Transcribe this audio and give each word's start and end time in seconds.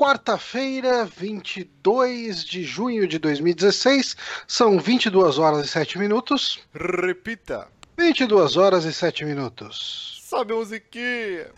quarta-feira, 0.00 1.04
22 1.04 2.42
de 2.42 2.64
junho 2.64 3.06
de 3.06 3.18
2016, 3.18 4.16
são 4.48 4.78
22 4.78 5.36
horas 5.36 5.66
e 5.66 5.68
7 5.68 5.98
minutos. 5.98 6.58
Repita. 6.74 7.68
22 7.98 8.56
horas 8.56 8.86
e 8.86 8.94
7 8.94 9.26
minutos. 9.26 10.22
Sabe 10.24 10.54
a 10.54 10.56
musiquinha? 10.56 11.48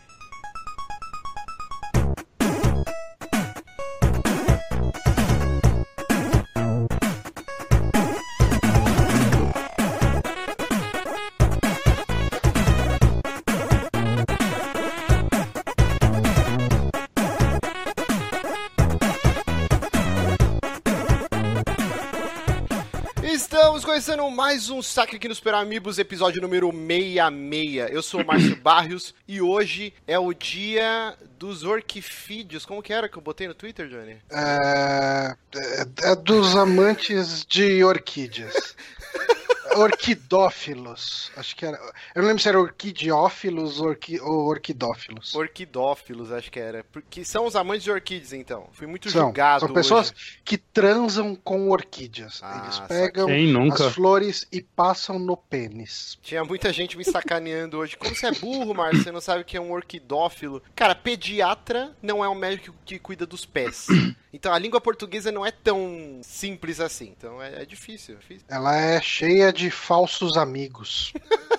Mais 24.33 24.71
um 24.71 24.81
Saque 24.81 25.17
aqui 25.17 25.27
no 25.27 25.35
Super 25.35 25.53
Amigos, 25.53 25.99
episódio 25.99 26.41
número 26.41 26.71
66. 26.71 27.91
Eu 27.91 28.01
sou 28.01 28.21
o 28.21 28.25
Márcio 28.25 28.55
Barrios 28.63 29.13
e 29.27 29.39
hoje 29.39 29.93
é 30.07 30.17
o 30.17 30.33
dia 30.33 31.15
dos 31.37 31.63
orquifídeos. 31.63 32.65
Como 32.65 32.81
que 32.81 32.91
era 32.91 33.07
que 33.07 33.15
eu 33.15 33.21
botei 33.21 33.47
no 33.47 33.53
Twitter, 33.53 33.87
Johnny? 33.87 34.17
É, 34.31 35.35
é, 35.55 36.11
é 36.11 36.15
dos 36.15 36.55
amantes 36.55 37.45
de 37.45 37.83
orquídeas. 37.83 38.75
Orquidófilos. 39.75 41.31
Acho 41.35 41.55
que 41.55 41.65
era. 41.65 41.77
Eu 42.15 42.21
não 42.21 42.27
lembro 42.27 42.41
se 42.41 42.49
era 42.49 42.59
orquidiófilos 42.59 43.79
orqui, 43.79 44.19
ou 44.19 44.45
orquidófilos. 44.47 45.33
Orquidófilos, 45.35 46.31
acho 46.31 46.51
que 46.51 46.59
era. 46.59 46.83
Porque 46.91 47.23
são 47.25 47.45
os 47.45 47.55
amantes 47.55 47.83
de 47.83 47.91
orquídeas, 47.91 48.33
então. 48.33 48.67
Fui 48.71 48.87
muito 48.87 49.09
São, 49.09 49.23
julgado. 49.27 49.65
são 49.65 49.73
pessoas 49.73 50.11
hoje. 50.11 50.39
que 50.43 50.57
transam 50.57 51.35
com 51.35 51.69
orquídeas. 51.69 52.39
Ah, 52.43 52.61
Eles 52.63 52.79
pegam 52.81 53.27
as 53.71 53.93
flores 53.93 54.47
e 54.51 54.61
passam 54.61 55.19
no 55.19 55.35
pênis. 55.37 56.17
Tinha 56.21 56.43
muita 56.43 56.71
gente 56.71 56.97
me 56.97 57.03
sacaneando 57.05 57.77
hoje. 57.77 57.97
Como 57.97 58.15
você 58.15 58.27
é 58.27 58.31
burro, 58.31 58.73
Márcio? 58.73 59.03
Você 59.03 59.11
não 59.11 59.21
sabe 59.21 59.41
o 59.41 59.45
que 59.45 59.57
é 59.57 59.61
um 59.61 59.71
orquidófilo? 59.71 60.61
Cara, 60.75 60.95
pediatra 60.95 61.95
não 62.01 62.23
é 62.23 62.29
um 62.29 62.35
médico 62.35 62.75
que 62.85 62.99
cuida 62.99 63.25
dos 63.25 63.45
pés. 63.45 63.87
Então 64.31 64.51
a 64.51 64.57
língua 64.57 64.81
portuguesa 64.81 65.31
não 65.31 65.45
é 65.45 65.51
tão 65.51 66.19
simples 66.23 66.79
assim. 66.79 67.13
Então 67.15 67.41
é, 67.41 67.61
é 67.61 67.65
difícil, 67.65 68.15
é 68.15 68.17
difícil. 68.17 68.45
Ela 68.49 68.75
é 68.75 69.01
cheia 69.01 69.53
de 69.53 69.62
falsos 69.69 70.37
amigos. 70.37 71.13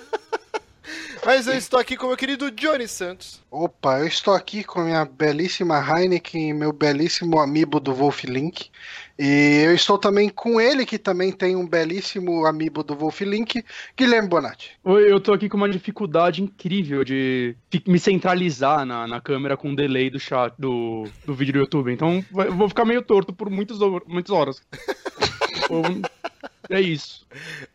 Mas 1.25 1.47
eu 1.47 1.55
estou 1.55 1.81
aqui 1.81 1.97
com 1.97 2.05
o 2.05 2.09
meu 2.09 2.19
querido 2.19 2.51
Johnny 2.51 2.87
Santos. 2.87 3.41
Opa, 3.51 4.01
eu 4.01 4.07
estou 4.07 4.35
aqui 4.35 4.63
com 4.63 4.81
a 4.81 4.85
minha 4.85 5.05
belíssima 5.07 5.83
Heineken 5.83 6.51
e 6.51 6.53
meu 6.53 6.71
belíssimo 6.71 7.39
amiibo 7.39 7.81
do 7.81 7.95
Wolf 7.95 8.25
Link. 8.25 8.71
E 9.19 9.63
eu 9.65 9.75
estou 9.75 9.97
também 9.97 10.29
com 10.29 10.61
ele, 10.61 10.85
que 10.85 10.99
também 10.99 11.33
tem 11.33 11.57
um 11.57 11.67
belíssimo 11.67 12.45
amiibo 12.45 12.83
do 12.83 12.95
Wolf 12.95 13.23
Link, 13.23 13.65
Guilherme 13.97 14.29
Bonatti. 14.29 14.73
Oi, 14.85 15.11
Eu 15.11 15.19
tô 15.19 15.33
aqui 15.33 15.49
com 15.49 15.57
uma 15.57 15.69
dificuldade 15.69 16.43
incrível 16.43 17.03
de 17.03 17.57
me 17.87 17.99
centralizar 17.99 18.85
na, 18.85 19.07
na 19.07 19.21
câmera 19.21 19.57
com 19.57 19.73
o 19.73 19.77
delay 19.77 20.11
do 20.11 20.21
chat 20.21 20.53
do, 20.59 21.05
do 21.25 21.35
vídeo 21.35 21.55
do 21.55 21.59
YouTube. 21.61 21.91
Então 21.91 22.23
vou 22.31 22.69
ficar 22.69 22.85
meio 22.85 23.01
torto 23.01 23.33
por 23.33 23.49
muitas 23.49 23.81
horas. 24.31 24.61
É 26.71 26.81
isso. 26.81 27.27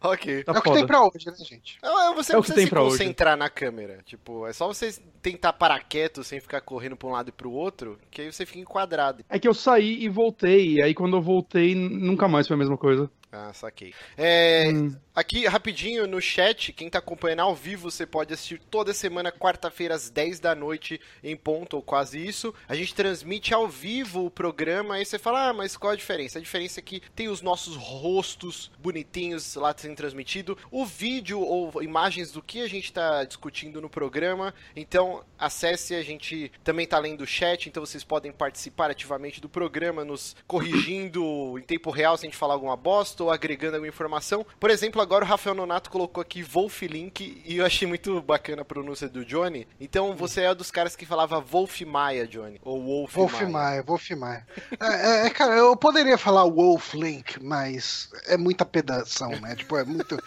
Ok. 0.01 0.43
Tá 0.43 0.51
é 0.51 0.57
o 0.57 0.61
que 0.61 0.67
foda. 0.67 0.77
tem 0.79 0.87
pra 0.87 1.03
hoje, 1.03 1.25
né, 1.27 1.33
gente? 1.45 1.77
Ah, 1.83 2.11
Você 2.15 2.31
É 2.31 2.33
não 2.33 2.39
o 2.39 2.43
que 2.43 2.47
precisa 2.47 2.55
tem 2.55 2.63
se 2.65 2.69
pra 2.69 2.81
hoje. 2.81 2.97
concentrar 2.97 3.37
na 3.37 3.49
câmera. 3.49 3.99
Tipo, 4.03 4.47
é 4.47 4.53
só 4.53 4.67
você 4.67 4.91
tentar 5.21 5.53
parar 5.53 5.79
quieto 5.81 6.23
sem 6.23 6.39
ficar 6.39 6.61
correndo 6.61 6.95
pra 6.97 7.07
um 7.07 7.11
lado 7.11 7.29
e 7.29 7.31
pro 7.31 7.51
outro, 7.51 7.99
que 8.09 8.21
aí 8.21 8.31
você 8.31 8.45
fica 8.47 8.59
enquadrado. 8.59 9.23
É 9.29 9.37
que 9.37 9.47
eu 9.47 9.53
saí 9.53 10.03
e 10.03 10.09
voltei. 10.09 10.73
E 10.77 10.81
aí 10.81 10.93
quando 10.95 11.15
eu 11.17 11.21
voltei, 11.21 11.75
nunca 11.75 12.27
mais 12.27 12.47
foi 12.47 12.55
a 12.55 12.59
mesma 12.59 12.77
coisa. 12.77 13.09
Ah, 13.31 13.53
saquei. 13.53 13.93
É, 14.17 14.69
Hum. 14.73 14.95
Aqui, 15.15 15.45
rapidinho, 15.45 16.07
no 16.07 16.21
chat, 16.21 16.71
quem 16.71 16.89
tá 16.89 16.99
acompanhando 16.99 17.41
ao 17.41 17.53
vivo, 17.53 17.91
você 17.91 18.05
pode 18.05 18.33
assistir 18.33 18.59
toda 18.71 18.93
semana, 18.93 19.31
quarta-feira, 19.31 19.93
às 19.93 20.09
10 20.09 20.39
da 20.39 20.55
noite, 20.55 20.99
em 21.21 21.35
ponto, 21.35 21.75
ou 21.75 21.81
quase 21.81 22.25
isso. 22.25 22.53
A 22.69 22.75
gente 22.75 22.95
transmite 22.95 23.53
ao 23.53 23.67
vivo 23.67 24.25
o 24.25 24.31
programa, 24.31 24.95
aí 24.95 25.05
você 25.05 25.19
fala, 25.19 25.49
ah, 25.49 25.53
mas 25.53 25.75
qual 25.75 25.91
a 25.91 25.95
diferença? 25.95 26.39
A 26.39 26.41
diferença 26.41 26.79
é 26.79 26.83
que 26.83 27.01
tem 27.13 27.27
os 27.27 27.41
nossos 27.41 27.75
rostos 27.75 28.71
bonitinhos 28.79 29.55
lá 29.55 29.75
sendo 29.77 29.95
transmitido, 29.95 30.57
o 30.71 30.85
vídeo 30.85 31.41
ou 31.41 31.83
imagens 31.83 32.31
do 32.31 32.41
que 32.41 32.61
a 32.61 32.69
gente 32.69 32.93
tá 32.93 33.25
discutindo 33.25 33.81
no 33.81 33.89
programa. 33.89 34.53
Então, 34.73 35.23
acesse, 35.37 35.93
a 35.95 36.01
gente 36.01 36.49
também 36.63 36.87
tá 36.87 36.97
lendo 36.97 37.21
o 37.21 37.27
chat, 37.27 37.67
então 37.67 37.85
vocês 37.85 38.05
podem 38.05 38.31
participar 38.31 38.89
ativamente 38.89 39.41
do 39.41 39.49
programa, 39.49 40.05
nos 40.05 40.35
corrigindo 40.47 41.59
em 41.59 41.61
tempo 41.61 41.91
real 41.91 42.17
se 42.17 42.25
a 42.25 42.29
gente 42.29 42.37
falar 42.37 42.53
alguma 42.53 42.77
bosta 42.77 43.18
ou 43.19 43.31
agregando 43.31 43.75
alguma 43.75 43.89
informação. 43.89 44.45
Por 44.59 44.69
exemplo, 44.69 45.01
agora 45.01 45.25
o 45.25 45.27
Rafael 45.27 45.55
Nonato 45.55 45.89
colocou 45.89 46.21
aqui 46.21 46.41
Wolf 46.41 46.81
Link 46.83 47.41
e 47.45 47.57
eu 47.57 47.65
achei 47.65 47.87
muito 47.87 48.21
bacana 48.21 48.61
a 48.61 48.65
pronúncia 48.65 49.07
do 49.07 49.25
Johnny. 49.25 49.67
Então 49.79 50.15
você 50.15 50.41
é 50.41 50.55
dos 50.55 50.71
caras 50.71 50.95
que 50.95 51.05
falava 51.05 51.39
Wolf 51.39 51.81
Maia, 51.81 52.27
Johnny. 52.27 52.59
Ou 52.63 52.83
Wolf, 52.83 53.13
Wolf 53.13 53.33
Maia. 53.33 53.49
Maia, 53.49 53.83
Wolf 53.83 54.09
Maia. 54.11 54.47
É, 54.79 55.27
é, 55.27 55.29
cara, 55.29 55.55
eu 55.55 55.75
poderia 55.75 56.17
falar 56.17 56.45
Wolf 56.45 56.93
Link, 56.93 57.43
mas 57.43 58.09
é 58.27 58.37
muita 58.37 58.65
pedação, 58.65 59.29
né? 59.39 59.55
Tipo, 59.55 59.77
é 59.77 59.83
muito 59.83 60.21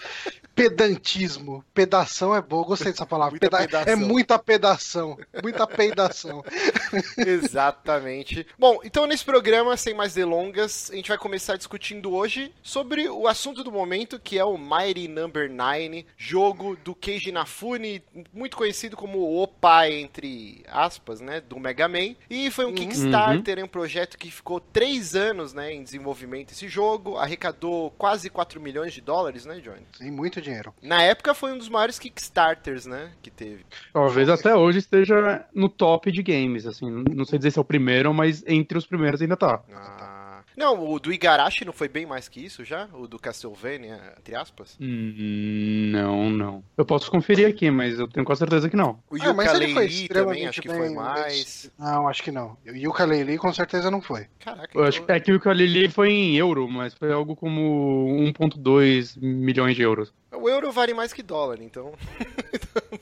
pedantismo. 0.54 1.64
Pedação 1.74 2.34
é 2.34 2.40
boa, 2.42 2.64
gostei 2.64 2.92
dessa 2.92 3.06
palavra. 3.06 3.32
Muita 3.32 3.50
Peda- 3.50 3.58
pedação. 3.66 3.92
É 3.92 3.96
muita 3.96 4.38
pedação, 4.38 5.18
muita 5.42 5.66
peidação. 5.66 6.44
Exatamente. 7.16 8.46
Bom, 8.58 8.80
então 8.84 9.06
nesse 9.06 9.24
programa, 9.24 9.76
sem 9.76 9.94
mais 9.94 10.14
delongas, 10.14 10.90
a 10.92 10.96
gente 10.96 11.08
vai 11.08 11.18
começar 11.18 11.56
discutindo 11.56 12.12
hoje 12.12 12.52
sobre 12.62 13.08
o 13.08 13.26
assunto 13.26 13.64
do 13.64 13.72
momento, 13.72 14.18
que 14.18 14.38
é 14.38 14.44
o 14.44 14.58
Mighty 14.58 15.08
Number 15.08 15.50
9, 15.50 16.06
jogo 16.16 16.76
do 16.76 16.94
Keiji 16.94 17.30
Inafune, 17.30 18.02
muito 18.32 18.56
conhecido 18.56 18.96
como 18.96 19.42
o 19.42 19.46
pai, 19.46 19.94
entre 19.94 20.64
aspas, 20.68 21.20
né, 21.20 21.40
do 21.40 21.58
Mega 21.58 21.88
Man. 21.88 22.14
E 22.28 22.50
foi 22.50 22.66
um 22.66 22.74
Kickstarter, 22.74 23.58
é 23.58 23.64
um 23.64 23.68
projeto 23.68 24.18
que 24.18 24.30
ficou 24.30 24.60
três 24.60 25.14
anos, 25.14 25.52
né, 25.52 25.72
em 25.72 25.82
desenvolvimento 25.82 26.52
esse 26.52 26.68
jogo, 26.68 27.16
arrecadou 27.16 27.90
quase 27.92 28.28
4 28.28 28.60
milhões 28.60 28.92
de 28.92 29.00
dólares, 29.00 29.44
né, 29.46 29.60
Johnny? 29.60 29.86
Sim, 29.96 30.10
muito 30.10 30.40
dinheiro. 30.42 30.74
Na 30.82 31.02
época 31.02 31.32
foi 31.34 31.52
um 31.52 31.58
dos 31.58 31.68
maiores 31.68 31.98
Kickstarters, 31.98 32.86
né, 32.86 33.12
que 33.22 33.30
teve. 33.30 33.64
Talvez 33.92 34.28
até 34.28 34.54
hoje 34.54 34.78
esteja 34.78 35.44
no 35.54 35.68
top 35.68 36.10
de 36.12 36.22
games, 36.22 36.66
assim. 36.66 36.90
Não 37.14 37.24
sei 37.24 37.38
dizer 37.38 37.50
se 37.52 37.58
é 37.58 37.62
o 37.62 37.64
primeiro, 37.64 38.12
mas 38.12 38.44
entre 38.46 38.76
os 38.76 38.86
primeiros 38.86 39.22
ainda 39.22 39.36
tá. 39.36 39.62
Ah. 39.74 40.18
Não, 40.54 40.86
o 40.86 41.00
do 41.00 41.10
Igarashi 41.10 41.64
não 41.64 41.72
foi 41.72 41.88
bem 41.88 42.04
mais 42.04 42.28
que 42.28 42.38
isso 42.44 42.62
já? 42.62 42.86
O 42.92 43.06
do 43.08 43.18
Castlevania, 43.18 43.98
entre 44.18 44.34
aspas? 44.34 44.76
Hum, 44.78 45.90
Não, 45.90 46.28
não. 46.28 46.62
Eu 46.76 46.84
posso 46.84 47.10
conferir 47.10 47.48
aqui, 47.48 47.70
mas 47.70 47.98
eu 47.98 48.06
tenho 48.06 48.24
quase 48.26 48.40
certeza 48.40 48.68
que 48.68 48.76
não. 48.76 48.98
O 49.10 49.16
Ah, 49.22 49.32
mas 49.32 49.54
ele 49.54 49.72
foi 49.72 49.84
Yooka-Laylee 49.86 50.08
também, 50.08 50.44
extremamente 50.44 50.48
acho 50.48 50.60
que 50.62 50.68
bem- 50.68 50.76
foi 50.76 50.90
mais. 50.90 51.70
Não, 51.78 52.06
acho 52.06 52.22
que 52.22 52.30
não. 52.30 52.56
E 52.66 52.86
o 52.86 52.92
Kaleli 52.92 53.38
com 53.38 53.50
certeza 53.52 53.90
não 53.90 54.02
foi. 54.02 54.26
Caraca, 54.40 54.76
Eu 54.78 54.84
acho 54.84 55.00
então- 55.02 55.16
é 55.16 55.20
que 55.20 55.32
o 55.32 55.40
Kalili 55.40 55.88
foi 55.88 56.10
em 56.10 56.36
euro, 56.36 56.68
mas 56.68 56.92
foi 56.92 57.10
algo 57.10 57.34
como 57.34 58.06
1.2 58.36 59.16
milhões 59.16 59.74
de 59.74 59.82
euros. 59.82 60.12
O 60.34 60.48
euro 60.48 60.72
vale 60.72 60.94
mais 60.94 61.12
que 61.12 61.22
dólar, 61.22 61.60
então. 61.60 61.92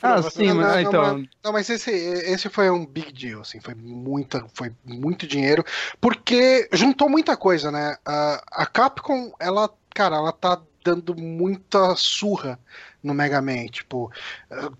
Ah, 0.03 0.23
sim, 0.23 0.49
Não, 0.49 0.55
mas 0.57 0.67
não, 0.67 0.73
não, 0.75 0.81
então. 0.81 1.03
mas- 1.19 1.29
Não, 1.45 1.53
mas 1.53 1.71
esse, 1.71 1.91
esse 1.91 2.49
foi 2.49 2.71
um 2.71 2.87
big 2.87 3.13
deal, 3.13 3.41
assim, 3.43 3.61
foi 3.61 3.75
muita, 3.75 4.45
foi 4.55 4.73
muito 4.85 5.27
dinheiro, 5.27 5.65
porque 6.01 6.69
juntou 6.73 7.09
muita 7.09 7.37
coisa, 7.37 7.71
né? 7.71 7.97
A, 8.05 8.43
a 8.63 8.67
Capcom, 8.67 9.33
ela, 9.39 9.69
cara, 9.95 10.17
ela 10.17 10.33
tá 10.33 10.61
dando 10.85 11.15
muita 11.15 11.95
surra 11.97 12.59
no 13.03 13.13
Mega 13.13 13.43
Man, 13.43 13.67
tipo, 13.67 14.11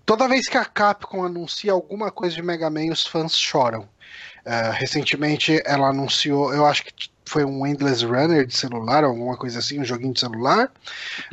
toda 0.05 0.27
vez 0.27 0.47
que 0.47 0.57
a 0.57 0.65
Capcom 0.65 1.23
anuncia 1.23 1.71
alguma 1.71 2.09
coisa 2.11 2.35
de 2.35 2.41
Mega 2.41 2.69
Man, 2.69 2.91
os 2.91 3.05
fãs 3.05 3.37
choram. 3.37 3.87
Eh, 4.43 4.71
recentemente 4.73 5.61
ela 5.65 5.89
anunciou, 5.89 6.53
eu 6.53 6.65
acho 6.65 6.83
que 6.83 6.91
foi 7.31 7.45
um 7.45 7.65
Endless 7.65 8.05
Runner 8.05 8.45
de 8.45 8.55
celular, 8.55 9.05
alguma 9.05 9.37
coisa 9.37 9.59
assim, 9.59 9.79
um 9.79 9.85
joguinho 9.85 10.13
de 10.13 10.19
celular. 10.19 10.69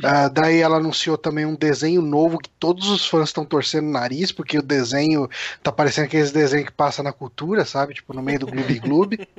Ah, 0.01 0.29
daí 0.29 0.61
ela 0.61 0.77
anunciou 0.77 1.17
também 1.17 1.45
um 1.45 1.55
desenho 1.55 2.01
novo 2.01 2.37
que 2.37 2.49
todos 2.51 2.87
os 2.89 3.05
fãs 3.05 3.29
estão 3.29 3.43
torcendo 3.43 3.87
o 3.87 3.91
nariz, 3.91 4.31
porque 4.31 4.57
o 4.57 4.61
desenho 4.61 5.29
tá 5.61 5.71
parecendo 5.71 6.07
aqueles 6.07 6.31
desenhos 6.31 6.67
que 6.67 6.71
passa 6.71 7.03
na 7.03 7.11
cultura, 7.11 7.65
sabe? 7.65 7.93
Tipo, 7.95 8.13
no 8.13 8.21
meio 8.23 8.39
do 8.39 8.47
Gloob 8.47 8.79
Gloob. 8.79 9.19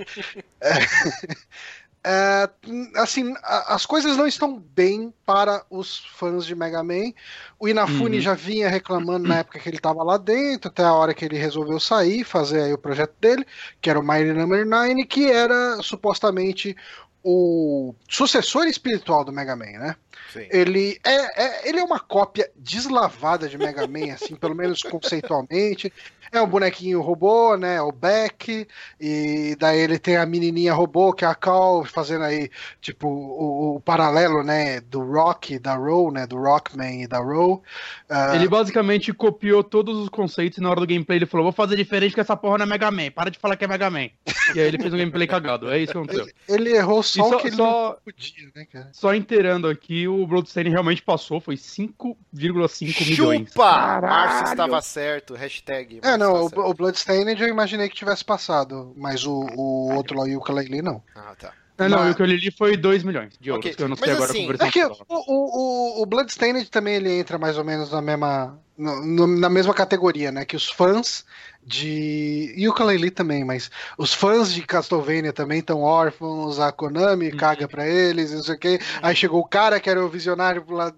É, 2.02 2.49
assim, 2.97 3.35
as 3.43 3.85
coisas 3.85 4.17
não 4.17 4.26
estão 4.26 4.58
bem 4.58 5.12
para 5.26 5.62
os 5.69 5.99
fãs 6.14 6.47
de 6.47 6.55
Mega 6.55 6.82
Man. 6.82 7.12
O 7.58 7.69
Inafune 7.69 8.17
Uhum. 8.17 8.23
já 8.23 8.32
vinha 8.35 8.69
reclamando 8.70 9.29
na 9.29 9.38
época 9.41 9.58
que 9.58 9.69
ele 9.69 9.76
estava 9.76 10.02
lá 10.02 10.17
dentro, 10.17 10.69
até 10.70 10.82
a 10.82 10.94
hora 10.94 11.12
que 11.12 11.25
ele 11.25 11.37
resolveu 11.37 11.79
sair, 11.79 12.25
fazer 12.25 12.73
o 12.73 12.79
projeto 12.79 13.14
dele, 13.20 13.47
que 13.82 13.91
era 13.91 14.00
o 14.00 14.02
Mighty 14.02 14.32
Number 14.32 14.67
9, 14.67 15.05
que 15.05 15.31
era 15.31 15.76
supostamente 15.82 16.75
o 17.23 17.94
sucessor 18.08 18.67
espiritual 18.67 19.23
do 19.23 19.31
Mega 19.32 19.55
Man, 19.55 19.67
né? 19.79 19.96
Sim. 20.32 20.46
Ele 20.50 20.99
é, 21.05 21.43
é- 21.44 21.69
ele 21.69 21.81
é 21.81 21.85
uma 21.85 22.00
cópia 22.00 22.50
deslavada 22.56 23.46
de 23.46 23.58
Mega 23.58 23.87
Man, 23.87 24.14
assim, 24.14 24.35
pelo 24.37 24.55
menos 24.55 24.81
conceitualmente. 24.82 25.93
É 26.32 26.41
um 26.41 26.47
bonequinho 26.47 27.00
robô, 27.00 27.56
né? 27.56 27.81
O 27.82 27.91
Beck, 27.91 28.67
e 29.00 29.56
daí 29.59 29.81
ele 29.81 29.99
tem 29.99 30.17
a 30.17 30.25
menininha 30.25 30.73
robô, 30.73 31.12
que 31.12 31.25
é 31.25 31.29
a 31.29 31.35
Cal, 31.35 31.85
fazendo 31.85 32.25
aí, 32.25 32.49
tipo, 32.81 33.09
o, 33.09 33.77
o 33.77 33.81
paralelo, 33.81 34.43
né? 34.44 34.81
Do 34.81 35.00
Rock, 35.03 35.59
da 35.59 35.75
Row, 35.75 36.12
né? 36.12 36.27
Do 36.27 36.37
Rockman 36.37 37.03
e 37.03 37.06
da 37.09 37.19
Row. 37.19 37.62
Ah, 38.09 38.35
Ele 38.37 38.47
basicamente 38.49 39.12
copiou 39.12 39.65
todos 39.65 39.99
os 39.99 40.09
conceitos 40.09 40.59
e 40.59 40.61
na 40.61 40.71
hora 40.71 40.81
do 40.81 40.87
gameplay 40.87 41.19
ele 41.19 41.27
falou: 41.27 41.44
vou 41.44 41.53
fazer 41.53 41.77
diferente 41.77 42.15
que 42.15 42.21
essa 42.21 42.37
porra 42.37 42.59
não 42.59 42.65
é 42.65 42.69
Mega 42.69 42.91
Man, 42.91 43.11
para 43.11 43.31
de 43.31 43.38
falar 43.38 43.56
que 43.56 43.65
é 43.65 43.69
Mega 43.69 43.91
Man. 43.91 44.09
e 44.55 44.61
aí 44.61 44.67
ele 44.69 44.79
fez 44.79 44.94
um 44.94 44.99
gameplay 44.99 45.27
cagado, 45.27 45.69
é 45.71 45.79
isso 45.81 45.93
que 45.93 45.99
aconteceu. 45.99 46.27
ele 46.49 46.71
errou 46.77 47.03
só, 47.03 47.27
E 47.27 47.29
só- 47.29 47.37
o 47.37 47.41
que 47.41 47.47
ele 47.49 47.56
só- 47.56 47.97
podia, 48.05 48.49
né, 48.55 48.67
cara? 48.73 48.88
Só 48.93 49.15
inteirando 49.15 49.69
aqui, 49.69 50.06
o 50.06 50.27
Bloodstained 50.27 50.71
realmente 50.71 51.03
passou, 51.03 51.41
foi 51.41 51.56
5,5 51.56 53.05
milhões. 53.06 53.49
Chupa! 53.49 54.00
Márcio 54.00 54.44
estava 54.53 54.81
certo. 54.81 55.35
Hashtag. 55.35 56.00
É, 56.03 56.17
não, 56.20 56.32
Márcio 56.34 56.58
o, 56.58 56.62
tá 56.62 56.69
o 56.69 56.75
Bloodstained 56.75 57.40
eu 57.43 57.49
imaginei 57.49 57.88
que 57.88 57.94
tivesse 57.96 58.25
passado, 58.25 58.93
mas 58.96 59.25
o, 59.25 59.32
o 59.56 59.94
outro 59.94 60.17
lá, 60.17 60.25
o 60.25 60.37
Ukulele, 60.38 60.82
não. 60.82 61.02
Ah, 61.14 61.34
tá. 61.38 61.52
Não, 61.78 61.88
não, 61.88 61.99
Mas- 62.00 62.12
o 62.12 62.14
que 62.17 62.20
eu 62.22 62.26
li 62.26 62.50
foi 62.50 62.76
2 62.76 63.02
milhões 63.02 63.32
de 63.40 63.49
euros, 63.49 63.64
Ok, 63.64 63.75
que 63.75 63.82
eu 63.82 63.88
não 63.88 63.96
sei 63.96 64.08
mas 64.08 64.17
agora 64.17 64.31
assim, 64.31 64.50
É 64.67 64.70
que 64.70 64.84
o, 64.84 64.94
o, 65.08 66.02
o 66.02 66.06
Bloodstained 66.06 66.70
também 66.70 66.96
ele 66.96 67.11
entra 67.19 67.38
mais 67.38 67.56
ou 67.56 67.64
menos 67.64 67.90
na 67.90 68.02
mesma, 68.02 68.58
no- 68.76 69.00
no- 69.02 69.26
na 69.26 69.49
mesma 69.49 69.72
categoria, 69.72 70.31
né? 70.31 70.44
Que 70.44 70.56
os 70.56 70.69
fãs 70.69 71.25
de. 71.62 72.52
E 72.56 72.66
o 72.66 72.70
Ukulele 72.72 73.10
também, 73.10 73.44
mas 73.44 73.70
os 73.98 74.12
fãs 74.14 74.52
de 74.52 74.62
Castlevania 74.62 75.32
também 75.32 75.60
estão 75.60 75.82
órfãos, 75.82 76.58
a 76.58 76.72
Konami 76.72 77.30
caga 77.32 77.68
pra 77.68 77.86
eles, 77.86 78.32
não 78.32 78.42
sei 78.42 78.54
o 78.54 78.58
quê. 78.58 78.78
Aí 79.02 79.14
chegou 79.14 79.40
o 79.40 79.48
cara 79.48 79.78
que 79.80 79.88
era 79.90 80.04
o 80.04 80.08
visionário 80.08 80.64
lá 80.68 80.92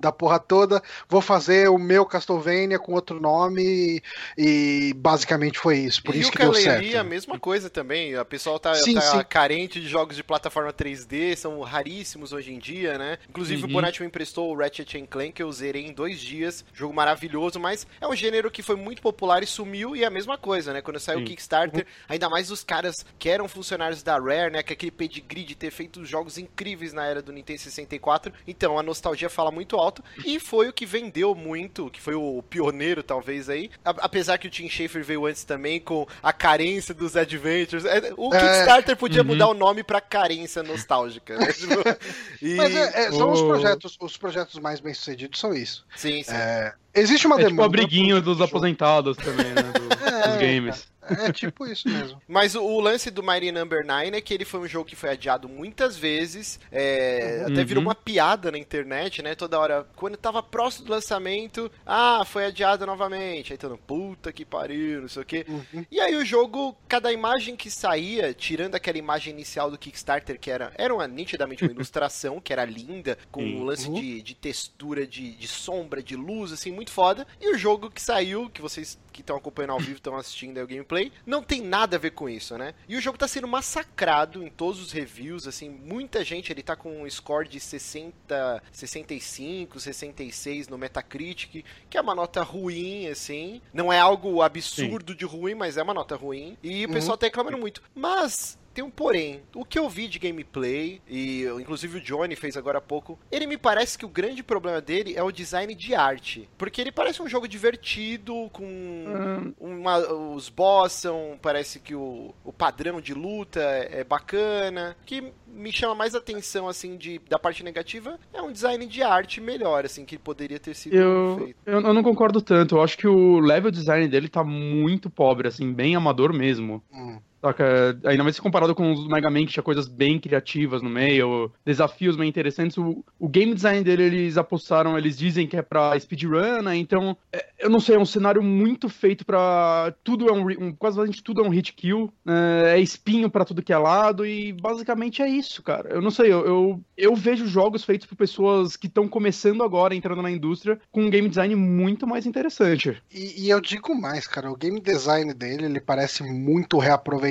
da 0.00 0.12
porra 0.12 0.38
toda, 0.38 0.82
vou 1.08 1.20
fazer 1.20 1.68
o 1.68 1.78
meu 1.78 2.04
Castlevania 2.06 2.78
com 2.78 2.92
outro 2.92 3.20
nome, 3.20 4.02
e 4.36 4.92
basicamente 4.96 5.58
foi 5.58 5.78
isso. 5.78 6.02
Por 6.02 6.14
e 6.14 6.20
isso 6.20 6.28
o 6.28 6.32
que 6.32 6.38
deu 6.38 6.54
certo. 6.54 6.96
a 6.96 7.04
mesma 7.04 7.38
coisa 7.38 7.68
também. 7.68 8.14
A 8.14 8.24
pessoa 8.24 8.58
tá, 8.58 8.74
Sim, 8.74 8.94
tá 8.94 9.00
sim. 9.00 9.24
carente 9.28 9.80
de 9.80 9.88
jogos 9.88 10.16
de 10.16 10.22
plataforma 10.24 10.72
3D, 10.72 11.36
são 11.36 11.60
raríssimos 11.60 12.32
hoje 12.32 12.52
em 12.52 12.58
dia, 12.58 12.98
né? 12.98 13.18
Inclusive 13.28 13.60
Uhum. 13.62 13.68
o 13.68 13.72
Bonatti 13.72 14.00
me 14.00 14.06
emprestou 14.06 14.50
o 14.50 14.56
Ratchet 14.56 15.06
Clank, 15.08 15.32
que 15.32 15.42
eu 15.42 15.52
zerei 15.52 15.86
em 15.86 15.92
dois 15.92 16.20
dias. 16.20 16.64
Jogo 16.72 16.94
maravilhoso, 16.94 17.58
mas 17.60 17.86
é 18.00 18.06
um 18.08 18.14
gênero 18.16 18.50
que 18.50 18.62
foi 18.62 18.76
muito 18.76 19.02
popular 19.02 19.42
e 19.42 19.46
sumiu, 19.46 19.89
e 19.96 20.02
é 20.02 20.06
a 20.06 20.10
mesma 20.10 20.36
coisa, 20.38 20.72
né? 20.72 20.80
Quando 20.82 20.98
saiu 21.00 21.18
o 21.18 21.20
Sim. 21.20 21.26
Kickstarter, 21.26 21.86
ainda 22.08 22.28
mais 22.28 22.50
os 22.50 22.62
caras 22.64 23.04
que 23.18 23.28
eram 23.28 23.48
funcionários 23.48 24.02
da 24.02 24.18
Rare, 24.18 24.50
né? 24.52 24.62
Que 24.62 24.72
aquele 24.72 24.90
pedigree 24.90 25.44
de 25.44 25.54
ter 25.54 25.70
feito 25.70 26.04
jogos 26.04 26.38
incríveis 26.38 26.92
na 26.92 27.04
era 27.06 27.22
do 27.22 27.32
Nintendo 27.32 27.60
64. 27.60 28.32
Então 28.46 28.78
a 28.78 28.82
nostalgia 28.82 29.28
fala 29.30 29.50
muito 29.50 29.76
alto, 29.76 30.02
e 30.24 30.38
foi 30.40 30.68
o 30.68 30.72
que 30.72 30.86
vendeu 30.86 31.34
muito, 31.34 31.90
que 31.90 32.00
foi 32.00 32.14
o 32.14 32.42
pioneiro, 32.48 33.02
talvez, 33.02 33.48
aí. 33.48 33.70
A- 33.84 33.90
apesar 34.00 34.38
que 34.38 34.46
o 34.46 34.50
Tim 34.50 34.68
Schafer 34.68 35.04
veio 35.04 35.26
antes 35.26 35.44
também 35.44 35.80
com 35.80 36.06
a 36.22 36.32
carência 36.32 36.94
dos 36.94 37.16
Adventures. 37.16 37.84
É, 37.84 38.12
O 38.16 38.34
É. 38.34 38.40
Kickstarter 38.40 38.96
podia 38.96 39.22
Uhum. 39.22 39.28
mudar 39.28 39.48
o 39.48 39.54
nome 39.54 39.82
pra 39.82 40.00
carência 40.00 40.62
nostálgica. 40.62 41.36
Né? 41.38 41.46
E... 42.42 42.54
Mas 42.54 42.74
é- 42.74 43.06
é, 43.06 43.12
são 43.12 43.30
os 43.32 43.40
o- 43.40 43.46
projetos, 43.46 43.96
os 44.00 44.16
projetos 44.16 44.58
mais 44.60 44.80
bem 44.80 44.94
sucedidos 44.94 45.38
são 45.38 45.52
isso. 45.54 45.84
Sim, 45.96 46.22
sim. 46.22 46.32
É, 46.34 46.72
existe 46.94 47.26
uma 47.26 47.36
É 47.36 47.38
tipo 47.38 47.50
demanda. 47.50 47.66
a 47.66 47.68
briguinha 47.68 48.14
por- 48.16 48.22
dos 48.22 48.40
aposentados 48.40 49.16
também, 49.16 49.46
né? 49.52 49.62
do- 49.62 49.90
É, 50.10 50.28
dos 50.28 50.36
games. 50.36 50.88
É 51.18 51.32
tipo 51.32 51.66
isso 51.66 51.88
mesmo. 51.88 52.20
Mas 52.28 52.54
o, 52.54 52.62
o 52.62 52.80
lance 52.80 53.10
do 53.10 53.22
Mighty 53.22 53.50
Number 53.52 53.84
9 53.84 54.16
é 54.16 54.20
que 54.20 54.32
ele 54.34 54.44
foi 54.44 54.60
um 54.60 54.66
jogo 54.68 54.84
que 54.88 54.96
foi 54.96 55.10
adiado 55.10 55.48
muitas 55.48 55.96
vezes. 55.96 56.58
é, 56.70 57.42
Até 57.46 57.60
Uhum. 57.60 57.66
virou 57.66 57.82
uma 57.82 57.94
piada 57.94 58.50
na 58.50 58.58
internet, 58.58 59.22
né? 59.22 59.34
Toda 59.34 59.58
hora. 59.58 59.86
Quando 59.96 60.16
tava 60.16 60.42
próximo 60.42 60.86
do 60.86 60.92
lançamento, 60.92 61.70
ah, 61.86 62.24
foi 62.24 62.44
adiado 62.46 62.86
novamente. 62.86 63.52
Aí 63.52 63.58
todo 63.58 63.72
mundo, 63.72 63.82
puta 63.86 64.32
que 64.32 64.44
pariu, 64.44 65.02
não 65.02 65.08
sei 65.08 65.22
o 65.22 65.26
quê. 65.26 65.44
Uhum. 65.48 65.84
E 65.90 66.00
aí 66.00 66.16
o 66.16 66.24
jogo, 66.24 66.76
cada 66.88 67.12
imagem 67.12 67.56
que 67.56 67.70
saía, 67.70 68.32
tirando 68.34 68.74
aquela 68.74 68.98
imagem 68.98 69.32
inicial 69.32 69.70
do 69.70 69.78
Kickstarter, 69.78 70.38
que 70.38 70.50
era, 70.50 70.72
era 70.76 70.94
uma, 70.94 71.06
nitidamente 71.08 71.62
uma 71.64 71.72
ilustração, 71.72 72.40
que 72.40 72.52
era 72.52 72.64
linda, 72.64 73.18
com 73.30 73.40
Sim. 73.42 73.56
um 73.56 73.64
lance 73.64 73.88
Uhum. 73.88 73.94
de, 73.94 74.22
de 74.22 74.34
textura, 74.34 75.06
de, 75.06 75.32
de 75.32 75.48
sombra, 75.48 76.02
de 76.02 76.14
luz, 76.16 76.52
assim, 76.52 76.70
muito 76.70 76.90
foda. 76.90 77.26
E 77.40 77.54
o 77.54 77.58
jogo 77.58 77.90
que 77.90 78.00
saiu, 78.02 78.50
que 78.50 78.60
vocês 78.60 78.98
que 79.12 79.22
estão 79.22 79.36
acompanhando 79.36 79.70
ao 79.72 79.80
vivo 79.80 79.94
estão 79.96 80.16
assistindo 80.16 80.58
aí 80.58 80.62
o 80.64 80.66
gameplay, 80.68 80.99
não 81.26 81.42
tem 81.42 81.60
nada 81.62 81.96
a 81.96 81.98
ver 81.98 82.10
com 82.10 82.28
isso, 82.28 82.56
né? 82.58 82.74
E 82.88 82.96
o 82.96 83.00
jogo 83.00 83.16
tá 83.18 83.28
sendo 83.28 83.46
massacrado 83.48 84.42
em 84.42 84.48
todos 84.50 84.80
os 84.80 84.92
reviews, 84.92 85.46
assim, 85.46 85.68
muita 85.68 86.24
gente, 86.24 86.52
ele 86.52 86.62
tá 86.62 86.74
com 86.76 87.02
um 87.02 87.08
score 87.10 87.48
de 87.48 87.60
60, 87.60 88.62
65, 88.72 89.78
66 89.80 90.68
no 90.68 90.76
Metacritic, 90.78 91.64
que 91.88 91.96
é 91.96 92.00
uma 92.00 92.14
nota 92.14 92.42
ruim, 92.42 93.06
assim. 93.08 93.60
Não 93.72 93.92
é 93.92 93.98
algo 93.98 94.42
absurdo 94.42 95.14
de 95.14 95.24
ruim, 95.24 95.54
mas 95.54 95.76
é 95.76 95.82
uma 95.82 95.94
nota 95.94 96.16
ruim. 96.16 96.56
E 96.62 96.84
o 96.84 96.88
Uhum. 96.88 96.94
pessoal 96.94 97.16
tá 97.16 97.26
reclamando 97.26 97.58
muito. 97.58 97.82
Mas 97.94 98.58
tem 98.72 98.84
um 98.84 98.90
porém. 98.90 99.42
O 99.54 99.64
que 99.64 99.78
eu 99.78 99.88
vi 99.88 100.08
de 100.08 100.18
gameplay, 100.18 101.00
e 101.08 101.44
inclusive 101.60 101.98
o 101.98 102.00
Johnny 102.00 102.36
fez 102.36 102.56
agora 102.56 102.78
há 102.78 102.80
pouco, 102.80 103.18
ele 103.30 103.46
me 103.46 103.56
parece 103.58 103.98
que 103.98 104.04
o 104.04 104.08
grande 104.08 104.42
problema 104.42 104.80
dele 104.80 105.14
é 105.16 105.22
o 105.22 105.30
design 105.32 105.74
de 105.74 105.94
arte. 105.94 106.48
Porque 106.56 106.80
ele 106.80 106.92
parece 106.92 107.22
um 107.22 107.28
jogo 107.28 107.46
divertido, 107.48 108.48
com 108.52 108.64
Hum, 108.64 109.54
uma- 109.58 109.98
os 110.34 110.48
boss 110.48 110.92
são. 110.92 111.38
Parece 111.40 111.80
que 111.80 111.94
o, 111.94 112.34
o 112.44 112.52
padrão 112.52 113.00
de 113.00 113.14
luta 113.14 113.60
é, 113.60 114.00
é 114.00 114.04
bacana. 114.04 114.96
O 115.02 115.04
que 115.04 115.32
me 115.46 115.72
chama 115.72 115.94
mais 115.94 116.14
atenção, 116.14 116.68
assim, 116.68 116.96
de, 116.96 117.18
da 117.28 117.38
parte 117.38 117.62
negativa 117.64 118.18
é 118.32 118.40
um 118.40 118.52
design 118.52 118.86
de 118.86 119.02
arte 119.02 119.40
melhor, 119.40 119.84
assim, 119.84 120.04
que 120.04 120.16
poderia 120.18 120.58
ter 120.60 120.74
sido 120.74 120.94
Eu, 120.94 121.36
feito. 121.38 121.56
eu, 121.66 121.80
eu 121.80 121.94
não 121.94 122.02
concordo 122.02 122.40
tanto. 122.40 122.76
Eu 122.76 122.82
acho 122.82 122.96
que 122.96 123.06
o 123.08 123.38
level 123.40 123.70
design 123.70 124.06
dele 124.08 124.28
tá 124.28 124.44
muito 124.44 125.10
pobre, 125.10 125.48
assim, 125.48 125.72
bem 125.72 125.94
amador 125.96 126.32
mesmo. 126.32 126.82
Hum. 126.92 127.18
Saca? 127.40 127.98
Ainda 128.04 128.22
mais 128.22 128.36
se 128.36 128.42
comparado 128.42 128.74
com 128.74 128.92
os 128.92 129.08
Mega 129.08 129.30
Man, 129.30 129.46
que 129.46 129.52
tinha 129.52 129.62
coisas 129.62 129.88
bem 129.88 130.18
criativas 130.18 130.82
no 130.82 130.90
meio, 130.90 131.50
desafios 131.64 132.16
bem 132.16 132.28
interessantes. 132.28 132.76
O, 132.76 133.04
o 133.18 133.28
game 133.28 133.54
design 133.54 133.82
dele, 133.82 134.04
eles 134.04 134.36
apostaram, 134.36 134.96
eles 134.96 135.16
dizem 135.16 135.46
que 135.46 135.56
é 135.56 135.62
pra 135.62 135.98
speedrun, 135.98 136.62
né? 136.62 136.76
Então, 136.76 137.16
é, 137.32 137.46
eu 137.58 137.70
não 137.70 137.80
sei, 137.80 137.96
é 137.96 137.98
um 137.98 138.06
cenário 138.06 138.42
muito 138.42 138.88
feito 138.88 139.24
pra. 139.24 139.94
Tudo 140.02 140.28
é 140.28 140.32
um. 140.32 140.46
um 140.66 140.72
quase 140.72 141.00
tudo 141.22 141.42
é 141.42 141.44
um 141.46 141.50
hit 141.50 141.72
kill, 141.72 142.12
é, 142.26 142.76
é 142.76 142.80
espinho 142.80 143.30
pra 143.30 143.44
tudo 143.44 143.62
que 143.62 143.72
é 143.72 143.78
lado, 143.78 144.26
e 144.26 144.52
basicamente 144.52 145.22
é 145.22 145.28
isso, 145.28 145.62
cara. 145.62 145.90
Eu 145.90 146.02
não 146.02 146.10
sei, 146.10 146.32
eu, 146.32 146.44
eu, 146.46 146.80
eu 146.96 147.14
vejo 147.14 147.46
jogos 147.46 147.84
feitos 147.84 148.06
por 148.06 148.16
pessoas 148.16 148.76
que 148.76 148.86
estão 148.86 149.08
começando 149.08 149.62
agora, 149.62 149.94
entrando 149.94 150.22
na 150.22 150.30
indústria, 150.30 150.80
com 150.90 151.02
um 151.02 151.10
game 151.10 151.28
design 151.28 151.54
muito 151.54 152.06
mais 152.06 152.26
interessante. 152.26 152.96
E, 153.12 153.46
e 153.46 153.50
eu 153.50 153.60
digo 153.60 153.94
mais, 153.94 154.26
cara, 154.26 154.50
o 154.50 154.56
game 154.56 154.80
design 154.80 155.32
dele, 155.32 155.66
ele 155.66 155.80
parece 155.80 156.22
muito 156.22 156.78
reaproveitado, 156.78 157.29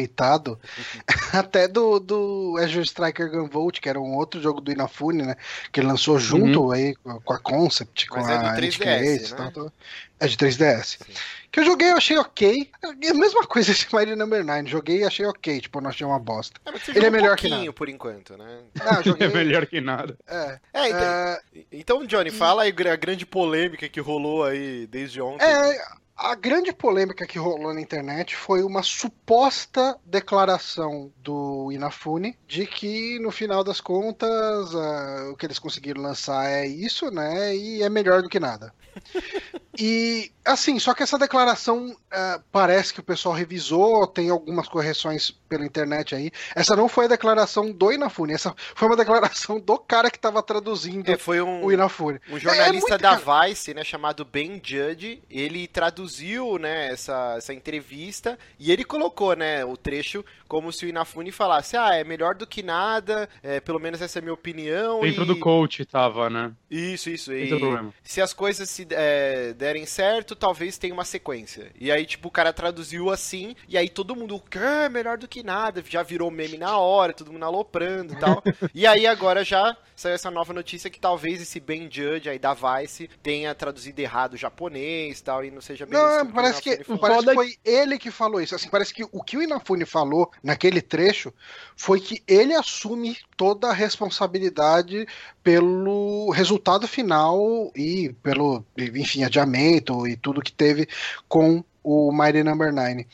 até 1.34 1.68
do, 1.68 2.00
do 2.00 2.56
Azure 2.60 2.86
Striker 2.86 3.30
Gunvolt, 3.30 3.80
que 3.80 3.90
era 3.90 4.00
um 4.00 4.16
outro 4.16 4.42
jogo 4.42 4.62
do 4.62 4.72
Inafune, 4.72 5.24
né, 5.24 5.36
que 5.72 5.80
ele 5.80 5.88
lançou 5.88 6.18
junto 6.20 6.72
aí 6.72 6.96
com 6.96 7.34
a 7.34 7.40
Concept, 7.40 8.08
com 8.08 8.20
Mas 8.20 8.30
é 8.30 8.38
do 8.38 8.46
a 8.46 8.56
3DS, 8.56 8.78
HKS, 8.78 9.32
né? 9.32 9.38
tal, 9.38 9.52
tal. 9.52 9.74
É 10.20 10.28
de 10.28 10.36
3DS. 10.36 10.98
Sim. 10.98 11.14
Que 11.52 11.62
eu 11.62 11.66
joguei, 11.66 11.92
eu 11.92 11.98
achei 11.98 12.18
ok. 12.18 12.70
É 13.02 13.10
a 13.10 13.14
mesma 13.14 13.46
coisa 13.48 13.72
esse 13.72 13.88
Mighty 13.94 14.16
Number 14.16 14.44
9. 14.44 14.70
Joguei 14.70 15.00
e 15.00 15.04
achei 15.04 15.26
ok, 15.26 15.62
tipo, 15.62 15.82
não 15.82 15.90
achei 15.90 16.06
uma 16.06 16.20
bosta. 16.20 16.60
É, 16.66 16.92
Ele 16.96 17.06
é 17.06 17.10
melhor 17.10 17.34
um 17.34 17.36
que 17.36 17.50
nada. 17.50 17.74
por 17.74 17.90
enquanto, 17.90 18.38
né? 18.38 18.60
Ah, 18.80 19.02
joguei. 19.02 19.28
É 19.30 19.34
melhor 19.34 19.66
que 19.66 19.82
nada. 19.82 20.18
É, 20.28 20.60
É, 20.74 20.90
então, 20.90 21.02
é, 21.02 21.42
então, 21.72 22.06
Johnny, 22.06 22.30
fala 22.30 22.64
aí 22.64 22.70
a 22.70 22.96
grande 22.96 23.26
polêmica 23.26 23.90
que 23.90 24.00
rolou 24.00 24.44
aí 24.44 24.86
desde 24.88 25.22
ontem. 25.22 25.44
É, 25.46 25.84
a 26.20 26.36
grande 26.36 26.74
polêmica 26.74 27.26
que 27.26 27.40
rolou 27.40 27.74
na 27.74 27.80
internet 27.80 28.36
foi 28.36 28.62
uma 28.62 28.84
suposta 28.84 29.98
declaração 30.06 31.12
do 31.18 31.72
Inafune 31.72 32.38
de 32.46 32.68
que, 32.68 33.18
no 33.20 33.32
final 33.32 33.64
das 33.64 33.80
contas, 33.80 34.76
ah, 34.76 35.30
o 35.32 35.38
que 35.38 35.46
eles 35.46 35.58
conseguiram 35.58 36.02
lançar 36.02 36.46
é 36.50 36.68
isso, 36.68 37.10
né? 37.10 37.56
E 37.56 37.82
é 37.82 37.90
melhor 37.90 38.22
do 38.22 38.30
que 38.30 38.40
nada. 38.40 38.74
E, 39.82 40.34
assim, 40.52 40.80
só 40.80 40.94
que 40.94 41.04
essa 41.04 41.18
declaração 41.18 41.96
ah, 42.12 42.42
parece 42.52 42.94
que 42.94 43.00
o 43.00 43.04
pessoal 43.04 43.36
revisou, 43.36 44.08
tem 44.08 44.30
algumas 44.30 44.68
correções 44.68 45.32
pela 45.48 45.66
internet 45.66 46.16
aí. 46.16 46.32
Essa 46.56 46.76
não 46.76 46.88
foi 46.88 47.06
a 47.06 47.10
declaração 47.10 47.72
do 47.72 47.92
Inafune, 47.92 48.34
essa 48.34 48.54
foi 48.76 48.88
uma 48.88 48.98
declaração 48.98 49.60
do 49.60 49.78
cara 49.78 50.10
que 50.10 50.18
estava 50.18 50.42
traduzindo 50.42 51.10
É, 51.10 51.18
foi 51.18 51.42
um, 51.42 51.64
o 51.64 51.72
Inafune. 51.72 52.20
um 52.30 52.40
jornalista 52.40 52.68
É 52.68 52.72
muito, 52.72 53.02
da 53.02 53.18
cara. 53.18 53.48
Vice, 53.48 53.74
né, 53.74 53.84
chamado 53.84 54.26
Ben 54.26 54.62
Judge, 54.64 55.22
ele 55.30 55.68
traduziu, 55.68 56.58
né, 56.58 56.92
essa, 56.92 57.36
essa 57.38 57.54
entrevista 57.54 58.38
e 58.60 58.72
ele 58.72 58.84
colocou, 58.84 59.36
né, 59.36 59.64
o 59.64 59.78
trecho 59.78 60.24
como 60.48 60.74
se 60.74 60.86
o 60.86 60.90
Inafune 60.90 61.32
falasse, 61.32 61.78
ah, 61.78 61.94
é 61.94 62.04
melhor 62.04 62.34
do 62.34 62.48
que 62.48 62.64
nada, 62.64 63.30
é, 63.44 63.60
pelo 63.60 63.80
menos 63.80 64.02
essa 64.02 64.18
é 64.18 64.20
a 64.20 64.24
minha 64.24 64.34
opinião. 64.34 65.02
Dentro 65.02 65.24
e... 65.24 65.28
do 65.28 65.40
coach 65.40 65.86
tava, 65.86 66.28
né? 66.28 66.52
Isso, 66.70 67.10
isso. 67.12 67.32
E 67.32 67.54
é 67.54 67.58
problema. 67.60 67.94
se 68.04 68.20
as 68.20 68.34
coisas 68.34 68.68
se 68.68 68.88
é, 68.90 69.54
derem 69.54 69.86
certo, 69.86 70.36
talvez 70.40 70.78
tenha 70.78 70.94
uma 70.94 71.06
sequência. 71.06 71.72
E 71.80 71.92
aí, 71.92 72.06
tipo, 72.06 72.30
o 72.30 72.32
cara 72.32 72.54
traduziu 72.54 73.12
assim, 73.12 73.56
e 73.68 73.78
aí 73.78 73.90
todo 73.90 74.16
mundo, 74.16 74.42
é 74.56 74.90
melhor 74.90 75.18
do 75.18 75.28
que 75.28 75.44
nada, 75.44 75.84
já 75.88 76.02
virou 76.02 76.32
meme 76.32 76.58
na 76.58 76.78
hora, 76.78 77.14
todo 77.14 77.32
mundo 77.32 77.46
aloprando 77.46 78.14
e 78.14 78.18
tal. 78.18 78.42
e 78.74 78.88
aí 78.88 79.06
agora 79.06 79.44
já 79.44 79.76
saiu 79.96 80.16
essa 80.16 80.32
nova 80.32 80.54
notícia 80.54 80.90
que 80.90 81.00
talvez 81.00 81.42
esse 81.42 81.60
Ben 81.60 81.90
Judge 81.92 82.30
aí 82.30 82.40
da 82.40 82.54
Vice 82.54 83.10
tenha 83.22 83.54
traduzido 83.54 84.00
errado 84.00 84.34
o 84.34 84.38
japonês 84.38 85.20
e 85.20 85.24
tal, 85.24 85.44
e 85.44 85.52
não 85.52 85.62
seja 85.62 85.86
mesmo. 85.86 86.02
Não, 86.02 86.26
parece 86.32 86.62
que, 86.62 86.78
parece 86.98 87.26
que 87.26 87.34
foi 87.34 87.56
ele 87.66 88.00
que 88.00 88.10
falou 88.10 88.42
isso. 88.42 88.56
Assim, 88.56 88.70
parece 88.70 88.94
que 88.94 89.04
o 89.04 89.22
que 89.22 89.38
o 89.38 89.42
Inafune 89.42 89.86
falou 89.86 90.32
naquele 90.42 90.82
trecho 90.82 91.34
foi 91.76 92.00
que 92.00 92.24
ele 92.28 92.54
assume 92.54 93.18
toda 93.36 93.68
a 93.68 93.74
responsabilidade 93.74 95.06
pelo 95.44 96.30
resultado 96.32 96.88
final 96.88 97.72
e 97.76 98.14
pelo, 98.22 98.64
enfim, 98.78 99.24
adiamento 99.24 100.08
e 100.08 100.16
tudo 100.20 100.42
que 100.42 100.52
teve 100.52 100.88
com 101.28 101.64
o 101.84 102.12
Mighty 102.12 102.44
Number 102.44 102.72
9. 102.72 103.08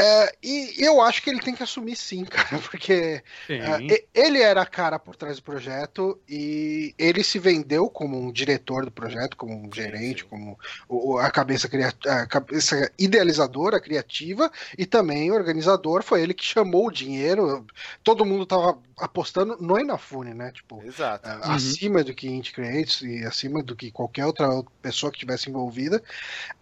É, 0.00 0.32
e 0.40 0.74
eu 0.78 1.00
acho 1.00 1.20
que 1.20 1.28
ele 1.28 1.40
tem 1.40 1.56
que 1.56 1.62
assumir 1.62 1.96
sim, 1.96 2.22
cara, 2.30 2.62
porque 2.62 3.20
é, 3.48 4.06
ele 4.14 4.40
era 4.40 4.62
a 4.62 4.66
cara 4.66 4.96
por 4.96 5.16
trás 5.16 5.38
do 5.38 5.42
projeto 5.42 6.16
e 6.28 6.94
ele 6.96 7.24
se 7.24 7.40
vendeu 7.40 7.90
como 7.90 8.16
um 8.16 8.30
diretor 8.30 8.84
do 8.84 8.92
projeto, 8.92 9.36
como 9.36 9.52
um 9.54 9.68
gerente, 9.74 10.24
como 10.24 10.56
o, 10.88 11.18
a, 11.18 11.28
cabeça 11.32 11.68
a 12.06 12.26
cabeça 12.26 12.92
idealizadora, 12.96 13.80
criativa 13.80 14.52
e 14.76 14.86
também 14.86 15.32
organizador. 15.32 16.04
Foi 16.04 16.22
ele 16.22 16.32
que 16.32 16.44
chamou 16.44 16.86
o 16.86 16.92
dinheiro. 16.92 17.66
Todo 18.04 18.24
mundo 18.24 18.46
tava 18.46 18.78
apostando 18.98 19.56
no 19.60 19.80
Inafune, 19.80 20.32
né? 20.32 20.52
Tipo, 20.52 20.80
Exato. 20.84 21.28
É, 21.28 21.34
uhum. 21.34 21.52
acima 21.52 22.04
do 22.04 22.14
que 22.14 22.28
Inti 22.28 22.52
Creates 22.52 23.02
e 23.02 23.24
acima 23.24 23.64
do 23.64 23.74
que 23.74 23.90
qualquer 23.90 24.26
outra 24.26 24.48
pessoa 24.80 25.10
que 25.10 25.18
tivesse 25.18 25.50
envolvida. 25.50 26.00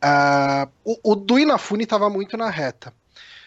Uh, 0.02 0.70
o, 0.82 1.12
o 1.12 1.14
do 1.14 1.38
Inafune 1.38 1.84
estava 1.84 2.08
muito 2.08 2.34
na 2.38 2.48
reta. 2.48 2.94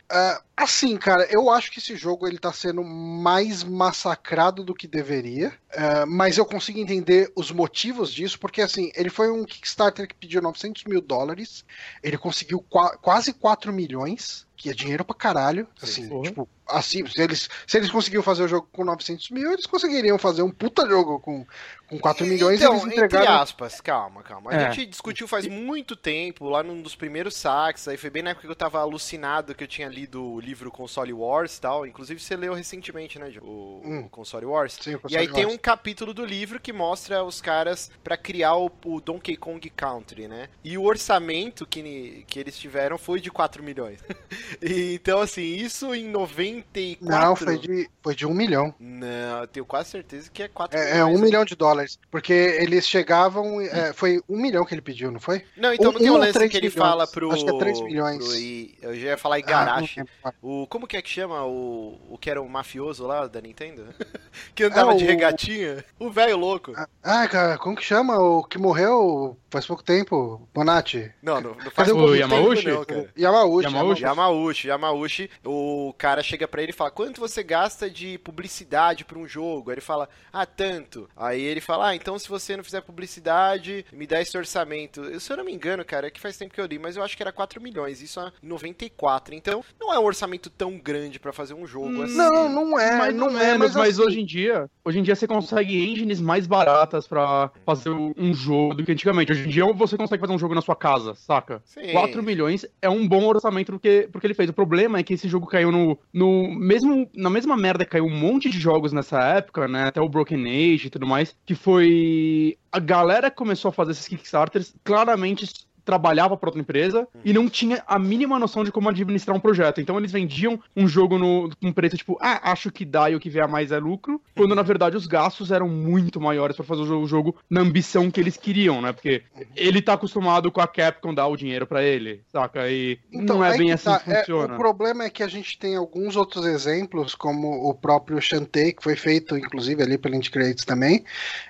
Uh, 0.10 0.36
assim, 0.60 0.98
cara, 0.98 1.25
eu 1.32 1.50
acho 1.50 1.72
que 1.72 1.80
esse 1.80 1.96
jogo 1.96 2.28
ele 2.28 2.38
tá 2.38 2.51
sendo 2.51 2.84
mais 2.84 3.63
massacrado 3.63 4.62
do 4.62 4.75
que 4.75 4.88
deveria, 4.88 5.54
uh, 5.72 6.06
mas 6.06 6.38
eu 6.38 6.46
consigo 6.46 6.80
entender 6.80 7.32
os 7.34 7.50
motivos 7.50 8.13
disso, 8.13 8.38
porque 8.38 8.62
assim, 8.62 8.92
ele 8.94 9.10
foi 9.10 9.32
um 9.32 9.46
Kickstarter 9.46 10.08
que 10.08 10.16
pediu 10.16 10.42
900 10.42 10.84
mil 10.84 11.00
dólares, 11.00 11.63
ele 12.04 12.18
conseguiu 12.18 12.60
qu 12.60 12.98
quase 13.01 13.32
4 13.32 13.72
milhões, 13.72 14.46
que 14.60 14.70
é 14.70 14.74
dinheiro 14.74 15.06
pra 15.06 15.16
caralho, 15.16 15.66
assim, 15.82 16.10
Sim, 16.10 16.22
tipo, 16.22 16.50
assim, 16.68 17.06
se 17.08 17.22
eles, 17.22 17.50
se 17.66 17.78
eles 17.78 17.89
conseguiram 17.89 18.22
fazer 18.22 18.44
o 18.44 18.48
jogo 18.48 18.68
com 18.74 18.84
900 18.84 19.30
mil, 19.30 19.54
eles 19.54 19.66
conseguiriam 19.66 20.18
fazer 20.18 20.42
um 20.42 20.51
puta 20.51 20.86
jogo 20.86 21.18
com, 21.22 21.48
com 21.88 21.98
4 21.98 22.25
milhões 22.25 22.60
então, 22.60 22.74
e 22.74 22.75
eles 22.75 22.86
entregaram... 22.88 23.24
entre 23.24 23.42
aspas, 23.42 23.80
calma, 23.80 24.22
calma. 24.22 24.51
A 24.51 24.56
é. 24.56 24.72
gente 24.72 24.86
discutiu 24.88 25.30
faz 25.30 25.48
muito 25.48 25.96
tempo, 25.96 26.50
lá 26.50 26.62
num 26.62 26.82
dos 26.82 26.94
primeiros 26.94 27.38
saques, 27.38 27.88
aí 27.88 27.96
foi 27.96 28.10
bem 28.10 28.22
na 28.22 28.32
época 28.32 28.48
que 28.48 28.51
eu 28.51 28.56
tava 28.56 28.80
alucinado 28.80 29.56
que 29.56 29.63
eu 29.63 29.68
tinha 29.68 29.88
lido 29.88 30.22
o 30.22 30.42
livro 30.50 30.72
Console 30.72 31.13
Wars 31.13 31.58
e 31.58 31.62
tal, 31.62 31.86
inclusive 31.86 32.20
você 32.20 32.36
leu 32.36 32.53
recentemente, 32.53 33.20
né, 33.20 33.32
o, 33.41 33.82
hum. 33.84 34.03
o 34.06 34.10
Console 34.10 34.46
Wars. 34.46 34.77
Sim, 34.79 34.96
o 34.96 35.00
Console 35.00 35.13
e 35.13 35.18
aí 35.18 35.27
Wars. 35.27 35.36
tem 35.36 35.46
um 35.46 35.58
capítulo 35.58 36.13
do 36.13 36.25
livro 36.25 36.60
que 36.60 36.74
mostra 36.74 37.24
os 37.24 37.41
caras 37.41 37.91
para 38.03 38.18
criar 38.18 38.56
o, 38.56 38.72
o, 38.86 39.00
Donkey 39.00 39.36
Kong 39.36 39.70
Country, 39.70 40.27
né? 40.27 40.50
E 40.63 40.77
o 40.77 40.84
orçamento 40.84 41.65
que, 41.65 42.25
que 42.27 42.39
eles 42.39 42.58
tiveram 42.58 42.98
foi 42.98 43.20
de 43.20 43.29
4 43.32 43.63
milhões. 43.63 44.00
e, 44.62 44.94
então, 44.96 45.22
assim, 45.22 45.41
isso 45.41 45.94
em 45.94 46.08
90 46.08 46.50
94? 46.50 47.00
Não, 47.01 47.36
foi 47.36 47.58
de, 47.58 47.89
foi 48.01 48.15
de 48.15 48.25
um 48.25 48.34
milhão. 48.34 48.74
Não, 48.79 49.41
eu 49.41 49.48
tenho 49.48 49.65
quase 49.65 49.89
certeza 49.89 50.29
que 50.32 50.44
é 50.44 50.48
4 50.48 50.77
é, 50.77 51.00
é 51.00 51.06
um 51.06 51.20
milhão 51.20 51.46
de 51.46 51.56
dólares. 51.56 52.00
Porque 52.10 52.34
eles 52.34 52.88
chegavam. 52.88 53.62
É, 53.62 53.94
foi 53.94 54.22
um 54.27 54.38
milhão 54.38 54.65
que 54.65 54.74
ele 54.74 54.82
pediu, 54.82 55.12
não 55.12 55.20
foi? 55.20 55.44
Não, 55.56 55.74
então 55.74 55.89
um, 55.89 55.94
não 55.94 56.00
tem 56.00 56.10
um 56.10 56.18
lance 56.18 56.50
que 56.50 56.58
ele 56.58 56.70
milhões. 56.70 56.74
fala 56.74 57.08
pro. 57.08 57.32
Acho 57.32 57.46
que 57.46 57.51
é 57.51 57.58
3 57.58 57.82
milhões. 57.82 58.25
Pro, 58.25 58.89
eu 58.89 58.96
já 58.96 59.08
ia 59.10 59.18
falar 59.18 59.39
Igarashi. 59.39 60.01
Ah, 60.24 60.34
o, 60.41 60.65
como 60.67 60.88
que 60.88 60.96
é 60.96 61.01
que 61.01 61.10
chama 61.10 61.43
o, 61.46 62.00
o 62.10 62.17
que 62.17 62.29
era 62.29 62.41
o 62.41 62.48
mafioso 62.48 63.05
lá 63.05 63.27
da 63.27 63.41
Nintendo? 63.41 63.88
que 64.55 64.63
andava 64.63 64.93
ah, 64.93 64.96
de 64.96 65.03
regatinha? 65.03 65.84
O 66.00 66.10
velho 66.10 66.38
louco. 66.38 66.74
Ah, 67.03 67.27
cara, 67.27 67.58
como 67.58 67.75
que 67.75 67.84
chama? 67.84 68.17
O 68.17 68.43
que 68.43 68.58
morreu 68.58 69.38
faz 69.50 69.65
pouco 69.65 69.84
tempo? 69.84 70.48
Bonatti? 70.53 71.12
Não, 71.22 71.41
não, 71.41 71.55
não 71.55 71.72
faz 71.72 71.91
pouco 71.91 72.15
Yamauchi? 72.15 72.63
tempo, 72.63 72.77
não, 72.77 72.86
cara. 72.86 73.13
Yamauchi, 73.17 73.65
Yamauchi. 73.65 74.03
Yamauchi, 74.03 74.67
Yamauchi. 74.69 75.31
O 75.43 75.93
cara 75.98 76.24
chega 76.24 76.48
pra 76.48 76.62
ele 76.62 76.72
e 76.72 76.75
fala: 76.75 76.91
quanto 76.91 77.19
você 77.19 77.43
gasta 77.43 77.89
de 77.89 78.17
publicidade 78.19 79.03
pra 79.03 79.19
um 79.19 79.27
jogo? 79.27 79.69
Aí 79.69 79.74
ele 79.74 79.81
fala: 79.81 80.08
ah, 80.31 80.46
tanto. 80.46 81.10
Aí 81.17 81.41
ele 81.41 81.60
fala: 81.60 81.89
ah, 81.89 81.96
então 81.96 82.17
se 82.17 82.29
você 82.29 82.55
não 82.55 82.63
fizer 82.63 82.79
publicidade, 82.79 83.86
me 83.91 84.08
dá 84.08 84.22
esse 84.22 84.38
orçamento. 84.38 85.03
Eu, 85.03 85.19
se 85.19 85.29
eu 85.34 85.36
não 85.36 85.43
me 85.43 85.53
engano, 85.53 85.84
cara, 85.84 86.08
é 86.08 86.12
que 86.12 86.19
faz 86.19 86.38
tempo 86.38 86.53
que 86.53 86.62
eu 86.62 86.65
li, 86.65 86.79
mas 86.79 86.96
eu 86.96 87.03
acho 87.03 87.17
que 87.17 87.24
era 87.24 87.34
4 87.34 87.62
milhões, 87.62 88.01
isso 88.01 88.22
em 88.41 88.48
94. 88.48 89.36
Então, 89.36 89.63
não 89.77 89.93
é 89.93 90.00
um 90.00 90.05
orçamento 90.05 90.18
tão 90.49 90.77
grande 90.77 91.19
para 91.19 91.31
fazer 91.31 91.53
um 91.53 91.65
jogo 91.65 91.89
hum, 91.89 92.01
assim. 92.03 92.17
Não, 92.17 92.49
não 92.49 92.79
é, 92.79 92.97
mas 92.97 93.15
não, 93.15 93.29
é, 93.39 93.57
mas, 93.57 93.75
mas 93.75 93.99
assim... 93.99 94.07
hoje 94.07 94.21
em 94.21 94.25
dia, 94.25 94.69
hoje 94.83 94.99
em 94.99 95.03
dia 95.03 95.15
você 95.15 95.27
consegue 95.27 95.89
engines 95.89 96.19
mais 96.19 96.47
baratas 96.47 97.07
para 97.07 97.51
fazer 97.65 97.89
um 97.89 98.33
jogo 98.33 98.75
do 98.75 98.83
que 98.83 98.91
antigamente. 98.91 99.31
Hoje 99.31 99.45
em 99.45 99.49
dia 99.49 99.65
você 99.73 99.97
consegue 99.97 100.21
fazer 100.21 100.33
um 100.33 100.39
jogo 100.39 100.55
na 100.55 100.61
sua 100.61 100.75
casa, 100.75 101.15
saca? 101.15 101.61
Sim. 101.65 101.91
4 101.91 102.21
milhões 102.23 102.65
é 102.81 102.89
um 102.89 103.07
bom 103.07 103.25
orçamento 103.25 103.71
porque, 103.71 104.09
porque 104.11 104.27
ele 104.27 104.33
fez. 104.33 104.49
O 104.49 104.53
problema 104.53 104.99
é 104.99 105.03
que 105.03 105.13
esse 105.13 105.27
jogo 105.27 105.47
caiu 105.47 105.71
no, 105.71 105.97
no 106.13 106.49
mesmo 106.51 107.09
na 107.13 107.29
mesma 107.29 107.55
merda 107.55 107.85
caiu 107.85 108.05
um 108.05 108.15
monte 108.15 108.49
de 108.49 108.59
jogos 108.59 108.91
nessa 108.91 109.19
época, 109.19 109.67
né? 109.67 109.88
Até 109.88 110.01
o 110.01 110.09
Broken 110.09 110.45
Age 110.45 110.88
e 110.88 110.89
tudo 110.89 111.07
mais, 111.07 111.35
que 111.45 111.55
foi 111.55 112.57
a 112.71 112.79
galera 112.79 113.29
que 113.29 113.38
começou 113.38 113.69
a 113.69 113.71
fazer 113.71 113.91
esses 113.91 114.07
Kickstarters 114.07 114.73
claramente 114.83 115.67
trabalhava 115.89 116.38
para 116.38 116.50
outra 116.50 116.62
empresa 116.62 117.08
e 117.25 117.34
não 117.34 117.50
tinha 117.50 117.84
a 117.88 117.98
mínima 117.98 118.38
noção 118.38 118.63
de 118.63 118.72
como 118.72 118.88
administrar 118.88 119.36
um 119.36 119.39
projeto. 119.39 119.81
Então 119.81 119.98
eles 119.98 120.12
vendiam 120.12 120.60
um 120.77 120.88
jogo 120.88 121.17
no, 121.17 121.50
com 121.60 121.74
preço 121.74 121.98
tipo, 121.98 122.15
ah, 122.22 122.51
acho 122.51 122.72
que 122.72 122.86
dá 122.86 123.10
e 123.10 123.15
o 123.15 123.19
que 123.19 123.27
vier 123.27 123.48
mais 123.48 123.72
é 123.72 123.79
lucro, 123.79 124.22
quando 124.38 124.53
na 124.53 124.62
verdade 124.62 124.96
os 124.96 125.08
gastos 125.08 125.51
eram 125.51 125.67
muito 125.67 126.22
maiores 126.22 126.55
para 126.55 126.63
fazer 126.63 126.84
o 126.84 127.08
jogo 127.08 127.36
na 127.50 127.62
ambição 127.62 128.12
que 128.12 128.19
eles 128.19 128.38
queriam, 128.38 128.84
né? 128.84 128.93
Porque 128.93 129.24
ele 129.55 129.81
tá 129.81 129.93
acostumado 129.93 130.51
com 130.51 130.62
a 130.62 130.67
Capcom 130.67 131.12
dar 131.12 131.25
o 131.25 131.36
dinheiro 131.36 131.65
para 131.65 131.81
ele, 131.81 132.22
saca? 132.31 132.69
E 132.69 133.00
então, 133.12 133.38
não 133.38 133.43
é 133.43 133.58
bem 133.58 133.72
assim 133.72 133.86
tá. 133.86 134.00
que 134.00 134.13
funciona. 134.13 134.53
É, 134.53 134.55
o 134.55 134.60
problema 134.60 135.05
é 135.05 135.10
que 135.10 135.24
a 135.24 135.27
gente 135.27 135.58
tem 135.58 135.75
alguns 135.75 136.15
outros 136.15 136.46
exemplos, 136.46 137.15
como 137.15 137.67
o 137.67 137.74
próprio 137.74 138.22
Shantae, 138.22 138.74
que 138.74 138.84
foi 138.84 138.96
feito 138.96 139.36
inclusive 139.36 139.81
ali 139.81 139.98
pela 139.98 140.15
Indie 140.15 140.29
Creates 140.29 140.65
também, 140.65 141.03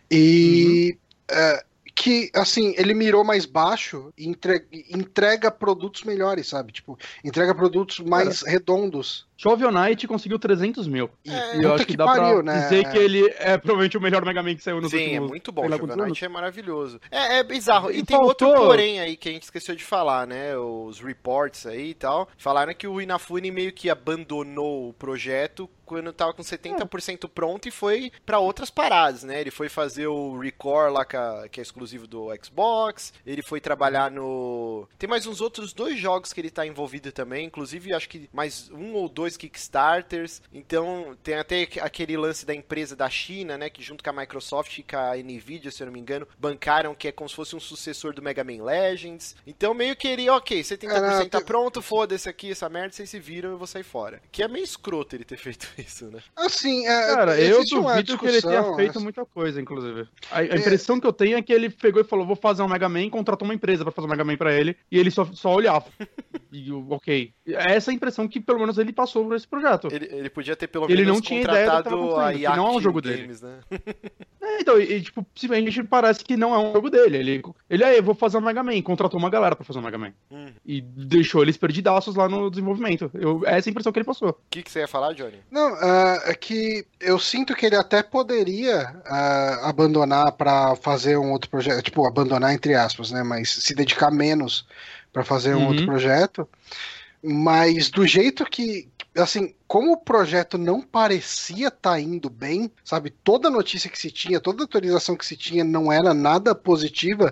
e. 0.09 0.97
Uhum. 0.97 1.09
Uh, 1.29 1.68
que, 1.99 2.31
assim, 2.33 2.73
ele 2.77 2.93
mirou 2.93 3.25
mais 3.25 3.45
baixo 3.45 4.13
e 4.17 4.25
entrega, 4.25 4.65
entrega 4.89 5.51
produtos 5.51 6.03
melhores, 6.03 6.47
sabe? 6.47 6.71
Tipo, 6.71 6.97
entrega 7.25 7.53
produtos 7.53 7.99
mais 7.99 8.41
Cara, 8.41 8.53
redondos. 8.53 9.27
Shovel 9.35 9.69
Knight 9.69 10.07
conseguiu 10.07 10.39
300 10.39 10.87
mil. 10.87 11.09
É, 11.27 11.57
e 11.57 11.63
eu 11.63 11.73
acho 11.73 11.85
que, 11.85 11.91
que 11.91 11.97
dá 11.97 12.05
pariu, 12.05 12.41
pra 12.41 12.53
né? 12.53 12.61
dizer 12.61 12.89
que 12.89 12.97
ele 12.97 13.27
é 13.37 13.57
provavelmente 13.57 13.97
o 13.97 14.01
melhor 14.01 14.23
Mega 14.23 14.41
Man 14.41 14.55
que 14.55 14.63
saiu 14.63 14.77
Sim, 14.77 14.83
últimos... 14.85 15.03
Sim, 15.03 15.15
é 15.15 15.19
muito 15.19 15.51
bom. 15.51 15.69
Shovel 15.69 15.97
Knight 15.97 16.23
é 16.23 16.29
maravilhoso. 16.29 17.01
É, 17.11 17.39
é 17.39 17.43
bizarro. 17.43 17.91
E, 17.91 17.97
e 17.97 18.05
tem 18.05 18.15
faltou... 18.15 18.47
outro 18.47 18.65
porém 18.65 19.01
aí 19.01 19.17
que 19.17 19.27
a 19.27 19.31
gente 19.33 19.43
esqueceu 19.43 19.75
de 19.75 19.83
falar, 19.83 20.25
né? 20.25 20.57
Os 20.57 21.01
reports 21.01 21.65
aí 21.65 21.89
e 21.89 21.93
tal. 21.93 22.29
Falaram 22.37 22.73
que 22.73 22.87
o 22.87 23.01
Inafune 23.01 23.51
meio 23.51 23.73
que 23.73 23.89
abandonou 23.89 24.87
o 24.87 24.93
projeto 24.93 25.69
quando 25.89 26.13
tava 26.13 26.33
com 26.33 26.43
70% 26.43 27.29
pronto 27.29 27.67
e 27.67 27.71
foi 27.71 28.11
para 28.25 28.39
outras 28.39 28.69
paradas, 28.69 29.23
né? 29.23 29.39
Ele 29.39 29.51
foi 29.51 29.69
fazer 29.69 30.07
o 30.07 30.37
Record 30.37 30.93
lá 30.93 31.05
que 31.05 31.59
é 31.59 31.63
exclusivo 31.63 32.07
do 32.07 32.27
Xbox, 32.43 33.13
ele 33.25 33.41
foi 33.41 33.61
trabalhar 33.61 34.11
no... 34.11 34.87
Tem 34.97 35.09
mais 35.09 35.25
uns 35.25 35.41
outros 35.41 35.73
dois 35.73 35.97
jogos 35.97 36.33
que 36.33 36.41
ele 36.41 36.49
tá 36.49 36.65
envolvido 36.65 37.11
também, 37.11 37.45
inclusive 37.45 37.93
acho 37.93 38.09
que 38.09 38.29
mais 38.33 38.69
um 38.71 38.93
ou 38.93 39.07
dois 39.07 39.29
dois 39.29 39.37
Kickstarters. 39.37 40.41
Então, 40.51 41.15
tem 41.21 41.35
até 41.35 41.67
aquele 41.81 42.17
lance 42.17 42.45
da 42.45 42.53
empresa 42.53 42.95
da 42.95 43.09
China, 43.09 43.57
né? 43.57 43.69
Que 43.69 43.83
junto 43.83 44.03
com 44.03 44.09
a 44.09 44.13
Microsoft 44.13 44.77
e 44.79 44.83
com 44.83 44.97
a 44.97 45.15
Nvidia, 45.15 45.71
se 45.71 45.83
eu 45.83 45.85
não 45.85 45.93
me 45.93 45.99
engano, 45.99 46.27
bancaram 46.39 46.95
que 46.95 47.07
é 47.07 47.11
como 47.11 47.29
se 47.29 47.35
fosse 47.35 47.55
um 47.55 47.59
sucessor 47.59 48.13
do 48.13 48.21
Mega 48.21 48.43
Man 48.43 48.63
Legends. 48.63 49.35
Então, 49.45 49.73
meio 49.73 49.95
que 49.95 50.07
ele, 50.07 50.29
ok, 50.29 50.61
70% 50.61 51.25
é, 51.25 51.29
tá 51.29 51.41
pronto, 51.41 51.81
foda-se 51.81 52.27
aqui, 52.27 52.51
essa 52.51 52.69
merda, 52.69 52.93
vocês 52.93 53.09
se 53.09 53.19
viram, 53.19 53.51
eu 53.51 53.57
vou 53.57 53.67
sair 53.67 53.83
fora. 53.83 54.21
Que 54.31 54.43
é 54.43 54.47
meio 54.47 54.63
escroto 54.63 55.15
ele 55.15 55.23
ter 55.23 55.37
feito 55.37 55.67
isso, 55.79 56.09
né? 56.09 56.19
Assim, 56.35 56.85
é, 56.87 57.15
Cara, 57.15 57.39
eu 57.39 57.63
duvido 57.65 58.17
que 58.17 58.25
ele 58.25 58.41
tenha 58.41 58.75
feito 58.75 58.91
essa... 58.91 58.99
muita 58.99 59.25
coisa, 59.25 59.61
inclusive. 59.61 60.07
A, 60.31 60.39
a 60.39 60.43
é. 60.43 60.55
impressão 60.57 60.97
é... 60.97 61.01
que 61.01 61.07
eu 61.07 61.13
tenho 61.13 61.37
é 61.37 61.41
que 61.41 61.53
ele 61.53 61.69
pegou 61.69 62.01
e 62.01 62.05
falou, 62.05 62.25
vou 62.25 62.35
fazer 62.35 62.61
um 62.61 62.67
Mega 62.67 62.89
Man, 62.89 63.09
contratou 63.09 63.47
uma 63.47 63.53
empresa 63.53 63.83
para 63.83 63.91
fazer 63.91 64.07
um 64.07 64.09
Mega 64.09 64.23
Man 64.23 64.37
pra 64.37 64.53
ele, 64.53 64.75
e 64.91 64.97
ele 64.97 65.11
só, 65.11 65.25
só 65.33 65.53
olhava. 65.53 65.85
e 66.51 66.71
ok. 66.71 67.33
É 67.47 67.75
essa 67.75 67.91
a 67.91 67.93
impressão 67.93 68.27
que, 68.27 68.39
pelo 68.39 68.59
menos, 68.59 68.77
ele 68.77 68.91
passou 68.91 69.23
sobre 69.23 69.37
esse 69.37 69.47
projeto. 69.47 69.87
Ele, 69.91 70.07
ele 70.11 70.29
podia 70.29 70.55
ter 70.55 70.67
pelo 70.67 70.85
ele 70.85 71.03
menos 71.03 71.13
não 71.13 71.21
tinha 71.21 71.41
contratado 71.41 71.95
ideia 71.95 72.19
a 72.19 72.31
Iac 72.31 72.57
não 72.57 72.67
é 72.67 72.71
um 72.71 72.81
jogo 72.81 73.01
Games, 73.01 73.41
dele. 73.41 73.57
Né? 73.71 73.79
então, 74.59 74.79
e, 74.79 75.01
tipo, 75.01 75.25
simplesmente 75.35 75.83
parece 75.83 76.23
que 76.23 76.35
não 76.35 76.53
é 76.53 76.57
um 76.57 76.73
jogo 76.73 76.89
dele. 76.89 77.17
Ele, 77.17 77.41
ele 77.69 77.83
aí, 77.83 78.01
vou 78.01 78.15
fazer 78.15 78.37
um 78.37 78.41
Mega 78.41 78.63
Man, 78.63 78.81
contratou 78.81 79.19
uma 79.19 79.29
galera 79.29 79.55
pra 79.55 79.65
fazer 79.65 79.79
um 79.79 79.81
Mega 79.81 79.97
Man. 79.97 80.13
Hum. 80.31 80.47
E 80.65 80.81
deixou 80.81 81.41
eles 81.41 81.57
perdidaços 81.57 82.15
lá 82.15 82.27
no 82.27 82.49
desenvolvimento. 82.49 83.09
Eu, 83.13 83.41
essa 83.45 83.67
é 83.67 83.69
a 83.69 83.71
impressão 83.71 83.91
que 83.91 83.99
ele 83.99 84.05
passou. 84.05 84.29
O 84.29 84.35
que, 84.49 84.63
que 84.63 84.71
você 84.71 84.79
ia 84.79 84.87
falar, 84.87 85.13
Johnny? 85.13 85.39
Não, 85.51 85.68
ah, 85.75 86.21
é 86.25 86.33
que 86.35 86.85
eu 86.99 87.19
sinto 87.19 87.55
que 87.55 87.65
ele 87.65 87.75
até 87.75 88.03
poderia 88.03 89.01
ah, 89.05 89.69
abandonar 89.69 90.31
pra 90.33 90.75
fazer 90.75 91.17
um 91.17 91.31
outro 91.31 91.49
projeto, 91.49 91.83
tipo, 91.83 92.05
abandonar 92.05 92.53
entre 92.53 92.75
aspas, 92.75 93.11
né? 93.11 93.23
Mas 93.23 93.49
se 93.51 93.73
dedicar 93.75 94.11
menos 94.11 94.67
pra 95.13 95.23
fazer 95.23 95.55
um 95.55 95.61
Uhum. 95.61 95.67
outro 95.67 95.83
projeto. 95.85 96.47
Mas 97.23 97.89
do 97.89 98.05
jeito 98.07 98.45
que, 98.45 98.89
assim, 99.17 99.53
como 99.69 99.91
o 99.91 99.97
projeto 99.97 100.57
não 100.57 100.81
parecia 100.81 101.67
estar 101.67 101.99
indo 101.99 102.27
bem, 102.27 102.71
sabe? 102.83 103.11
Toda 103.11 103.51
notícia 103.51 103.87
que 103.87 103.99
se 103.99 104.09
tinha, 104.09 104.39
toda 104.39 104.63
atualização 104.63 105.15
que 105.15 105.23
se 105.23 105.37
tinha 105.37 105.63
não 105.63 105.91
era 105.91 106.11
nada 106.11 106.55
positiva. 106.55 107.31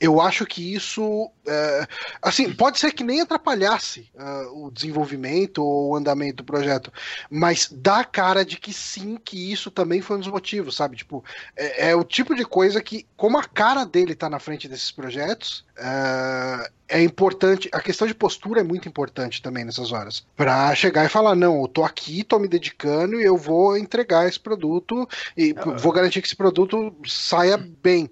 Eu 0.00 0.20
acho 0.20 0.44
que 0.44 0.74
isso, 0.74 1.30
é, 1.46 1.86
assim, 2.20 2.52
pode 2.52 2.80
ser 2.80 2.90
que 2.90 3.04
nem 3.04 3.20
atrapalhasse 3.20 4.10
ah, 4.18 4.48
o 4.52 4.68
desenvolvimento 4.68 5.62
ou 5.62 5.92
o 5.92 5.96
andamento 5.96 6.38
do 6.38 6.44
projeto, 6.44 6.92
mas 7.30 7.68
dá 7.70 8.02
cara 8.02 8.44
de 8.44 8.58
que 8.58 8.72
sim, 8.72 9.16
que 9.16 9.52
isso 9.52 9.70
também 9.70 10.00
foi 10.00 10.16
um 10.16 10.20
dos 10.20 10.28
motivos, 10.28 10.74
sabe? 10.74 10.96
Tipo, 10.96 11.24
é, 11.54 11.90
é 11.90 11.94
o 11.94 12.02
tipo 12.02 12.34
de 12.34 12.44
coisa 12.44 12.82
que, 12.82 13.06
como 13.16 13.38
a 13.38 13.44
cara 13.44 13.86
dele 13.86 14.16
tá 14.16 14.28
na 14.28 14.40
frente 14.40 14.66
desses 14.66 14.90
projetos, 14.90 15.64
é, 15.78 16.70
é 16.88 17.02
importante. 17.02 17.68
A 17.72 17.80
questão 17.80 18.06
de 18.06 18.14
postura 18.14 18.60
é 18.60 18.64
muito 18.64 18.88
importante 18.88 19.42
também 19.42 19.64
nessas 19.64 19.92
horas. 19.92 20.24
Pra 20.36 20.74
chegar 20.74 21.04
e 21.04 21.08
falar: 21.08 21.34
não, 21.34 21.60
tô 21.76 21.84
aqui, 21.84 22.24
tô 22.24 22.38
me 22.38 22.48
dedicando 22.48 23.20
e 23.20 23.24
eu 23.24 23.36
vou 23.36 23.76
entregar 23.76 24.26
esse 24.26 24.40
produto 24.40 25.06
e 25.36 25.54
vou 25.78 25.92
garantir 25.92 26.22
que 26.22 26.26
esse 26.26 26.34
produto 26.34 26.96
saia 27.04 27.58
bem. 27.58 28.08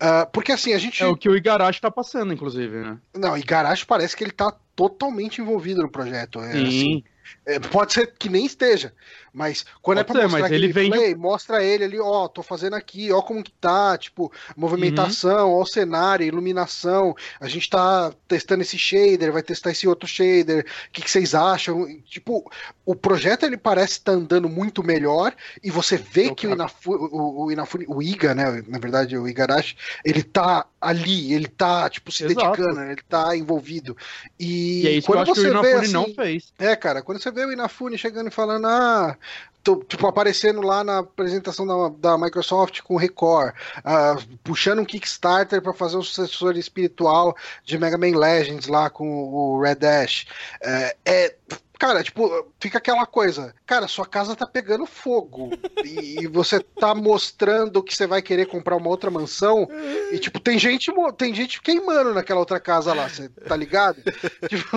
Ah, 0.00 0.24
porque 0.24 0.50
assim, 0.50 0.72
a 0.72 0.78
gente. 0.78 1.02
É 1.02 1.06
o 1.06 1.14
que 1.14 1.28
o 1.28 1.36
Igarashi 1.36 1.78
tá 1.78 1.90
passando, 1.90 2.32
inclusive, 2.32 2.78
né? 2.78 2.98
Não, 3.14 3.36
e 3.36 3.42
Garache 3.42 3.84
parece 3.84 4.16
que 4.16 4.24
ele 4.24 4.30
tá 4.30 4.50
totalmente 4.74 5.42
envolvido 5.42 5.82
no 5.82 5.90
projeto. 5.90 6.40
É, 6.40 6.52
assim, 6.52 6.70
Sim. 6.70 7.04
É, 7.46 7.58
pode 7.58 7.92
ser 7.92 8.12
que 8.18 8.28
nem 8.28 8.44
esteja, 8.46 8.92
mas 9.32 9.64
quando 9.80 9.98
é 9.98 10.04
Pode 10.04 10.18
pra 10.18 10.28
ser, 10.28 10.36
mostrar 10.36 10.54
ele 10.54 10.72
vende 10.72 11.14
mostra 11.14 11.64
ele 11.64 11.84
ali, 11.84 11.98
ó, 12.00 12.28
tô 12.28 12.42
fazendo 12.42 12.74
aqui, 12.74 13.10
ó 13.10 13.22
como 13.22 13.42
que 13.42 13.52
tá, 13.52 13.96
tipo, 13.96 14.30
movimentação, 14.56 15.50
ó 15.52 15.62
o 15.62 15.66
cenário, 15.66 16.26
iluminação, 16.26 17.14
a 17.40 17.48
gente 17.48 17.68
tá 17.70 18.12
testando 18.28 18.62
esse 18.62 18.76
shader, 18.78 19.32
vai 19.32 19.42
testar 19.42 19.70
esse 19.70 19.88
outro 19.88 20.06
shader, 20.06 20.66
o 20.88 20.92
que, 20.92 21.02
que 21.02 21.10
vocês 21.10 21.34
acham? 21.34 21.86
Tipo, 22.04 22.50
o 22.84 22.94
projeto 22.94 23.44
ele 23.44 23.56
parece 23.56 23.94
estar 23.94 24.12
andando 24.12 24.48
muito 24.48 24.82
melhor 24.82 25.34
e 25.62 25.70
você 25.70 25.96
vê 25.96 26.28
Eu 26.28 26.34
que 26.34 26.46
o. 26.46 26.52
Inafu, 26.52 26.92
o, 26.92 27.44
o, 27.44 27.52
Inafune- 27.52 27.86
o 27.88 28.02
Iga, 28.02 28.34
né, 28.34 28.62
na 28.68 28.78
verdade 28.78 29.16
o 29.16 29.28
Igarashi, 29.28 29.76
ele 30.04 30.22
tá 30.22 30.66
ali, 30.80 31.32
ele 31.32 31.48
tá, 31.48 31.88
tipo, 31.88 32.10
se 32.12 32.24
Exato. 32.24 32.60
dedicando, 32.60 32.80
ele 32.82 33.02
tá 33.08 33.36
envolvido. 33.36 33.96
E, 34.38 34.82
E 34.82 34.86
é 34.88 34.90
isso 34.92 35.06
que 35.06 35.12
eu 35.12 35.16
quando 35.16 35.22
acho 35.22 35.32
que 35.34 35.40
o 35.40 35.42
você 35.42 35.60
vê 35.60 35.72
assim, 35.74 35.92
não 35.92 36.14
fez. 36.14 36.52
é, 36.58 36.76
cara, 36.76 37.02
quando 37.12 37.22
você 37.22 37.30
vê 37.30 37.44
o 37.44 37.52
Inafune 37.52 37.98
chegando 37.98 38.28
e 38.28 38.30
falando, 38.30 38.66
ah, 38.66 39.16
tô, 39.62 39.76
tipo, 39.84 40.06
aparecendo 40.06 40.62
lá 40.62 40.82
na 40.82 41.00
apresentação 41.00 41.66
da, 41.66 41.90
da 42.10 42.18
Microsoft 42.18 42.80
com 42.80 42.94
o 42.94 42.98
Record, 42.98 43.54
ah, 43.84 44.16
puxando 44.42 44.78
um 44.78 44.84
Kickstarter 44.84 45.60
para 45.60 45.74
fazer 45.74 45.98
um 45.98 46.02
sucessor 46.02 46.56
espiritual 46.56 47.36
de 47.64 47.76
Mega 47.76 47.98
Man 47.98 48.16
Legends 48.18 48.66
lá 48.66 48.88
com 48.88 49.06
o 49.06 49.60
Red 49.60 49.74
Dash. 49.74 50.26
É, 50.62 50.96
é, 51.04 51.36
Cara, 51.82 52.00
tipo, 52.04 52.46
fica 52.60 52.78
aquela 52.78 53.04
coisa. 53.04 53.52
Cara, 53.66 53.88
sua 53.88 54.06
casa 54.06 54.36
tá 54.36 54.46
pegando 54.46 54.86
fogo. 54.86 55.50
e, 55.84 56.20
e 56.22 56.26
você 56.28 56.60
tá 56.60 56.94
mostrando 56.94 57.82
que 57.82 57.92
você 57.92 58.06
vai 58.06 58.22
querer 58.22 58.46
comprar 58.46 58.76
uma 58.76 58.88
outra 58.88 59.10
mansão. 59.10 59.66
E, 60.12 60.18
tipo, 60.20 60.38
tem 60.38 60.60
gente, 60.60 60.92
tem 61.18 61.34
gente 61.34 61.60
queimando 61.60 62.14
naquela 62.14 62.38
outra 62.38 62.60
casa 62.60 62.94
lá, 62.94 63.08
você 63.08 63.28
tá 63.28 63.56
ligado? 63.56 64.00
Tipo, 64.48 64.76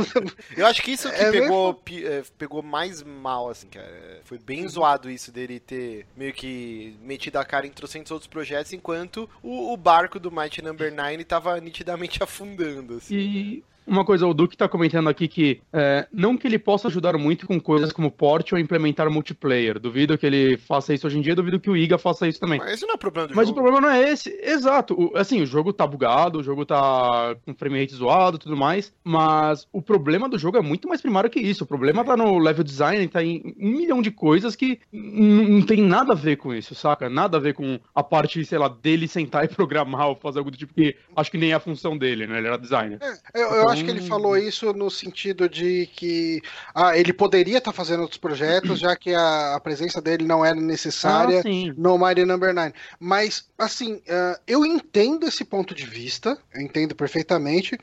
Eu 0.57 0.65
acho 0.65 0.81
que 0.81 0.93
isso 0.93 1.11
que 1.11 1.21
É 1.21 1.31
pegou, 1.31 1.79
é, 1.91 2.23
pegou 2.39 2.63
mais 2.63 3.03
mal, 3.03 3.49
assim, 3.49 3.67
cara. 3.67 4.21
Foi 4.23 4.39
bem 4.39 4.67
zoado 4.67 5.07
isso 5.07 5.31
dele 5.31 5.59
ter 5.59 6.07
meio 6.17 6.33
que 6.33 6.97
metido 7.03 7.37
a 7.37 7.45
cara 7.45 7.67
em 7.67 7.71
trocentos 7.71 8.11
outros 8.11 8.27
projetos, 8.27 8.73
enquanto 8.73 9.29
o, 9.43 9.71
o 9.71 9.77
barco 9.77 10.19
do 10.19 10.31
Mighty 10.31 10.63
Number 10.63 10.91
9 10.91 11.23
tava 11.23 11.59
nitidamente 11.61 12.23
afundando, 12.23 12.95
assim. 12.95 13.15
E 13.15 13.63
uma 13.87 14.03
coisa, 14.05 14.25
o 14.27 14.33
Duque 14.33 14.57
tá 14.57 14.67
comentando 14.67 15.07
aqui 15.09 15.27
que 15.27 15.61
é, 15.71 16.07
não 16.11 16.37
que 16.37 16.47
ele 16.47 16.57
possa 16.59 16.87
ajudar 16.87 17.17
muito 17.17 17.45
com 17.47 17.59
coisas 17.59 17.91
como 17.91 18.09
port 18.11 18.51
ou 18.53 18.59
implementar 18.59 19.09
multiplayer. 19.09 19.79
Duvido 19.79 20.17
que 20.17 20.25
ele 20.25 20.57
faça 20.57 20.93
isso 20.93 21.05
hoje 21.07 21.17
em 21.17 21.21
dia, 21.21 21.35
duvido 21.35 21.59
que 21.59 21.69
o 21.69 21.77
Iga 21.77 21.97
faça 21.97 22.27
isso 22.27 22.39
também. 22.39 22.59
Mas 22.59 22.73
isso 22.75 22.87
não 22.87 22.95
é 22.95 22.97
problema 22.97 23.27
do 23.27 23.35
Mas 23.35 23.45
o 23.45 23.47
jogo. 23.49 23.61
problema 23.61 23.81
não 23.81 23.89
é 23.89 24.09
esse. 24.11 24.29
Exato. 24.41 24.93
O- 24.99 25.15
assim, 25.17 25.41
o 25.41 25.45
jogo 25.45 25.71
tá 25.73 25.85
bugado, 25.85 26.39
o 26.39 26.43
jogo 26.43 26.65
tá 26.65 27.35
com 27.45 27.53
frame 27.53 27.79
rate 27.81 27.93
zoado 27.95 28.37
e 28.37 28.39
tudo 28.39 28.57
mais. 28.57 28.93
Mas 29.03 29.67
o 29.71 29.81
problema 29.81 30.27
do 30.29 30.37
jogo 30.37 30.57
é 30.57 30.61
muito 30.61 30.87
mais 30.87 31.01
primário 31.01 31.29
que 31.29 31.39
isso. 31.39 31.63
O 31.63 31.67
problema 31.67 32.03
tá 32.03 32.17
no 32.17 32.37
level 32.39 32.63
design, 32.63 33.07
tá 33.07 33.23
em 33.23 33.55
um 33.59 33.69
milhão 33.71 34.01
de 34.01 34.11
coisas 34.11 34.55
que 34.55 34.79
não 34.91 35.61
tem 35.61 35.81
nada 35.81 36.13
a 36.13 36.15
ver 36.15 36.37
com 36.37 36.53
isso, 36.53 36.73
saca? 36.75 37.09
Nada 37.09 37.37
a 37.37 37.39
ver 37.39 37.53
com 37.53 37.79
a 37.93 38.03
parte, 38.03 38.43
sei 38.45 38.57
lá, 38.57 38.67
dele 38.67 39.07
sentar 39.07 39.45
e 39.45 39.47
programar 39.53 40.07
ou 40.09 40.15
fazer 40.15 40.39
algo 40.39 40.51
do 40.51 40.57
tipo 40.57 40.73
que 40.73 40.95
acho 41.15 41.31
que 41.31 41.37
nem 41.37 41.51
é 41.51 41.55
a 41.55 41.59
função 41.59 41.97
dele, 41.97 42.27
né? 42.27 42.37
Ele 42.37 42.47
era 42.47 42.57
designer. 42.57 42.99
Eu, 43.33 43.47
eu 43.49 43.69
Acho 43.75 43.85
que 43.85 43.91
ele 43.91 44.01
falou 44.01 44.37
isso 44.37 44.73
no 44.73 44.89
sentido 44.89 45.47
de 45.49 45.87
que 45.95 46.41
ah, 46.73 46.97
ele 46.97 47.11
poderia 47.13 47.57
estar 47.59 47.71
fazendo 47.73 48.01
outros 48.01 48.17
projetos, 48.17 48.79
já 48.79 48.95
que 48.95 49.13
a, 49.13 49.55
a 49.55 49.59
presença 49.59 50.01
dele 50.01 50.23
não 50.25 50.43
era 50.45 50.55
necessária 50.59 51.39
Ah, 51.71 51.73
no 51.77 51.97
Mighty 51.97 52.25
Number 52.25 52.53
9. 52.53 52.73
Mas, 52.99 53.47
assim, 53.57 54.01
ah, 54.09 54.39
eu 54.47 54.65
entendo 54.65 55.27
esse 55.27 55.43
ponto 55.43 55.75
de 55.75 55.85
vista, 55.85 56.37
eu 56.53 56.61
entendo 56.61 56.95
perfeitamente, 56.95 57.77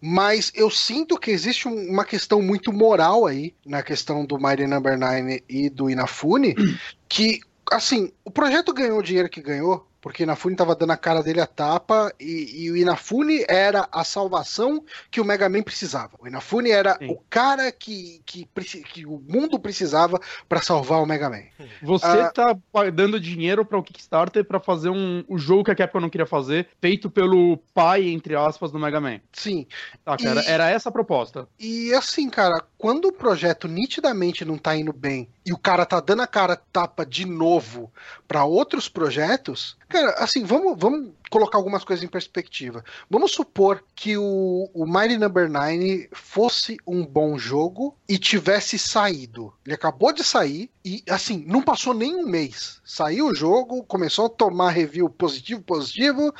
mas 0.00 0.52
eu 0.54 0.70
sinto 0.70 1.18
que 1.18 1.30
existe 1.30 1.68
um- 1.68 1.88
uma 1.90 2.04
questão 2.04 2.42
muito 2.42 2.72
moral 2.72 3.26
aí, 3.26 3.54
na 3.64 3.82
questão 3.82 4.24
do 4.24 4.38
Mighty 4.38 4.66
Number 4.66 4.98
9 4.98 5.42
e 5.48 5.68
do 5.70 5.88
Inafune, 5.90 6.54
que, 7.08 7.40
assim, 7.70 8.12
o 8.24 8.30
projeto 8.30 8.72
ganhou 8.72 8.98
o 8.98 9.02
dinheiro 9.02 9.28
que 9.28 9.40
ganhou, 9.40 9.86
porque 10.02 10.22
o 10.22 10.24
Inafune 10.24 10.54
estava 10.54 10.74
dando 10.76 10.90
a 10.90 10.96
cara 10.96 11.22
dele 11.22 11.40
a 11.40 11.46
tapa 11.46 12.12
e, 12.20 12.64
e 12.64 12.70
o 12.70 12.76
Inafune 12.76 13.44
era 13.48 13.88
a 13.90 14.04
salvação 14.04 14.84
que 15.10 15.20
o 15.20 15.24
Mega 15.24 15.48
Man 15.48 15.62
precisava. 15.62 16.10
O 16.18 16.26
Inafune 16.26 16.70
era 16.72 16.98
Sim. 16.98 17.06
o 17.08 17.22
cara 17.30 17.70
que, 17.72 18.20
que, 18.26 18.46
que 18.92 19.06
o 19.06 19.22
mundo 19.26 19.58
precisava 19.60 20.20
para 20.48 20.60
salvar 20.60 21.00
o 21.00 21.06
Mega 21.06 21.30
Man. 21.30 21.44
Você 21.82 22.04
Ah. 22.06 22.30
tá 22.32 22.56
pa- 22.72 22.90
dando 22.90 23.20
dinheiro 23.20 23.64
para 23.64 23.78
o 23.78 23.82
Kickstarter 23.82 24.44
pra 24.44 24.58
fazer 24.58 24.90
um, 24.90 25.24
o 25.28 25.38
jogo 25.38 25.62
que 25.64 25.70
a 25.70 25.74
Capcom 25.76 26.00
não 26.00 26.10
queria 26.10 26.26
fazer, 26.26 26.66
feito 26.80 27.08
pelo 27.08 27.56
pai, 27.72 28.08
entre 28.08 28.34
aspas, 28.34 28.72
do 28.72 28.78
Mega 28.80 29.00
Man. 29.00 29.20
Sim. 29.32 29.66
Tá, 30.04 30.16
cara, 30.16 30.42
E- 30.42 30.46
era 30.48 30.68
essa 30.68 30.88
a 30.88 30.92
proposta. 30.92 31.46
E 31.60 31.94
assim, 31.94 32.28
cara, 32.28 32.60
quando 32.76 33.06
o 33.06 33.12
projeto 33.12 33.68
nitidamente 33.68 34.44
não 34.44 34.58
tá 34.58 34.74
indo 34.76 34.92
bem 34.92 35.28
e 35.46 35.52
o 35.52 35.58
cara 35.58 35.86
tá 35.86 36.00
dando 36.00 36.22
a 36.22 36.26
cara 36.26 36.56
tapa 36.56 37.06
de 37.06 37.24
novo 37.24 37.92
para 38.26 38.44
outros 38.44 38.88
projetos, 38.88 39.76
cara, 39.92 40.10
assim, 40.18 40.44
vamos, 40.44 40.76
vamos 40.78 41.10
colocar 41.30 41.58
algumas 41.58 41.84
coisas 41.84 42.04
em 42.04 42.08
perspectiva. 42.08 42.84
Vamos 43.08 43.32
supor 43.32 43.84
que 43.94 44.16
o, 44.16 44.70
o 44.74 44.86
Mighty 44.86 45.18
Number 45.18 45.48
9 45.48 46.08
fosse 46.12 46.76
um 46.86 47.04
bom 47.04 47.38
jogo 47.38 47.96
e 48.08 48.18
tivesse 48.18 48.78
saído. 48.78 49.52
Ele 49.64 49.74
acabou 49.74 50.12
de 50.12 50.24
sair 50.24 50.70
e, 50.84 51.02
assim, 51.08 51.44
não 51.46 51.62
passou 51.62 51.94
nem 51.94 52.14
um 52.14 52.26
mês. 52.26 52.80
Saiu 52.84 53.28
o 53.28 53.34
jogo, 53.34 53.84
começou 53.84 54.26
a 54.26 54.30
tomar 54.30 54.70
review 54.70 55.08
positivo, 55.08 55.62
positivo. 55.62 56.34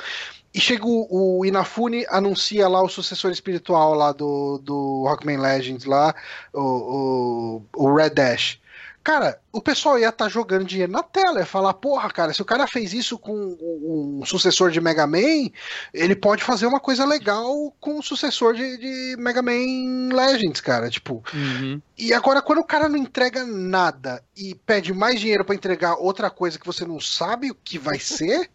E 0.53 0.59
chega 0.59 0.85
o, 0.85 1.39
o 1.39 1.45
Inafune, 1.45 2.05
anuncia 2.09 2.67
lá 2.67 2.81
o 2.83 2.89
sucessor 2.89 3.31
espiritual 3.31 3.95
lá 3.95 4.11
do, 4.11 4.59
do 4.59 5.03
Rockman 5.07 5.37
Legends 5.37 5.85
lá, 5.85 6.13
o, 6.53 7.63
o, 7.75 7.85
o 7.87 7.95
Red 7.95 8.11
Dash. 8.11 8.59
Cara, 9.03 9.37
o 9.51 9.61
pessoal 9.61 9.99
ia 9.99 10.07
estar 10.07 10.29
jogando 10.29 10.63
dinheiro 10.63 10.91
na 10.91 11.03
tela, 11.03 11.39
ia 11.39 11.45
falar, 11.45 11.73
porra, 11.73 12.09
cara, 12.09 12.33
se 12.33 12.41
o 12.41 12.45
cara 12.45 12.65
fez 12.65 12.93
isso 12.93 13.19
com 13.19 13.35
um 13.61 14.25
sucessor 14.25 14.71
de 14.71 14.79
Mega 14.79 15.05
Man, 15.05 15.49
ele 15.93 16.15
pode 16.15 16.41
fazer 16.41 16.65
uma 16.67 16.79
coisa 16.79 17.03
legal 17.03 17.75
com 17.81 17.99
o 17.99 18.03
sucessor 18.03 18.53
de, 18.53 18.77
de 18.77 19.15
Mega 19.19 19.41
Man 19.41 20.15
Legends, 20.15 20.61
cara. 20.61 20.89
Tipo, 20.89 21.21
Uhum. 21.33 21.81
e 21.97 22.13
agora, 22.13 22.41
quando 22.41 22.59
o 22.59 22.63
cara 22.65 22.87
não 22.87 22.97
entrega 22.97 23.43
nada 23.45 24.23
e 24.37 24.55
pede 24.55 24.93
mais 24.93 25.19
dinheiro 25.19 25.43
pra 25.43 25.55
entregar 25.55 25.95
outra 25.95 26.29
coisa 26.29 26.57
que 26.57 26.65
você 26.65 26.85
não 26.85 26.99
sabe 26.99 27.51
o 27.51 27.55
que 27.55 27.77
vai 27.77 27.99
ser, 27.99 28.49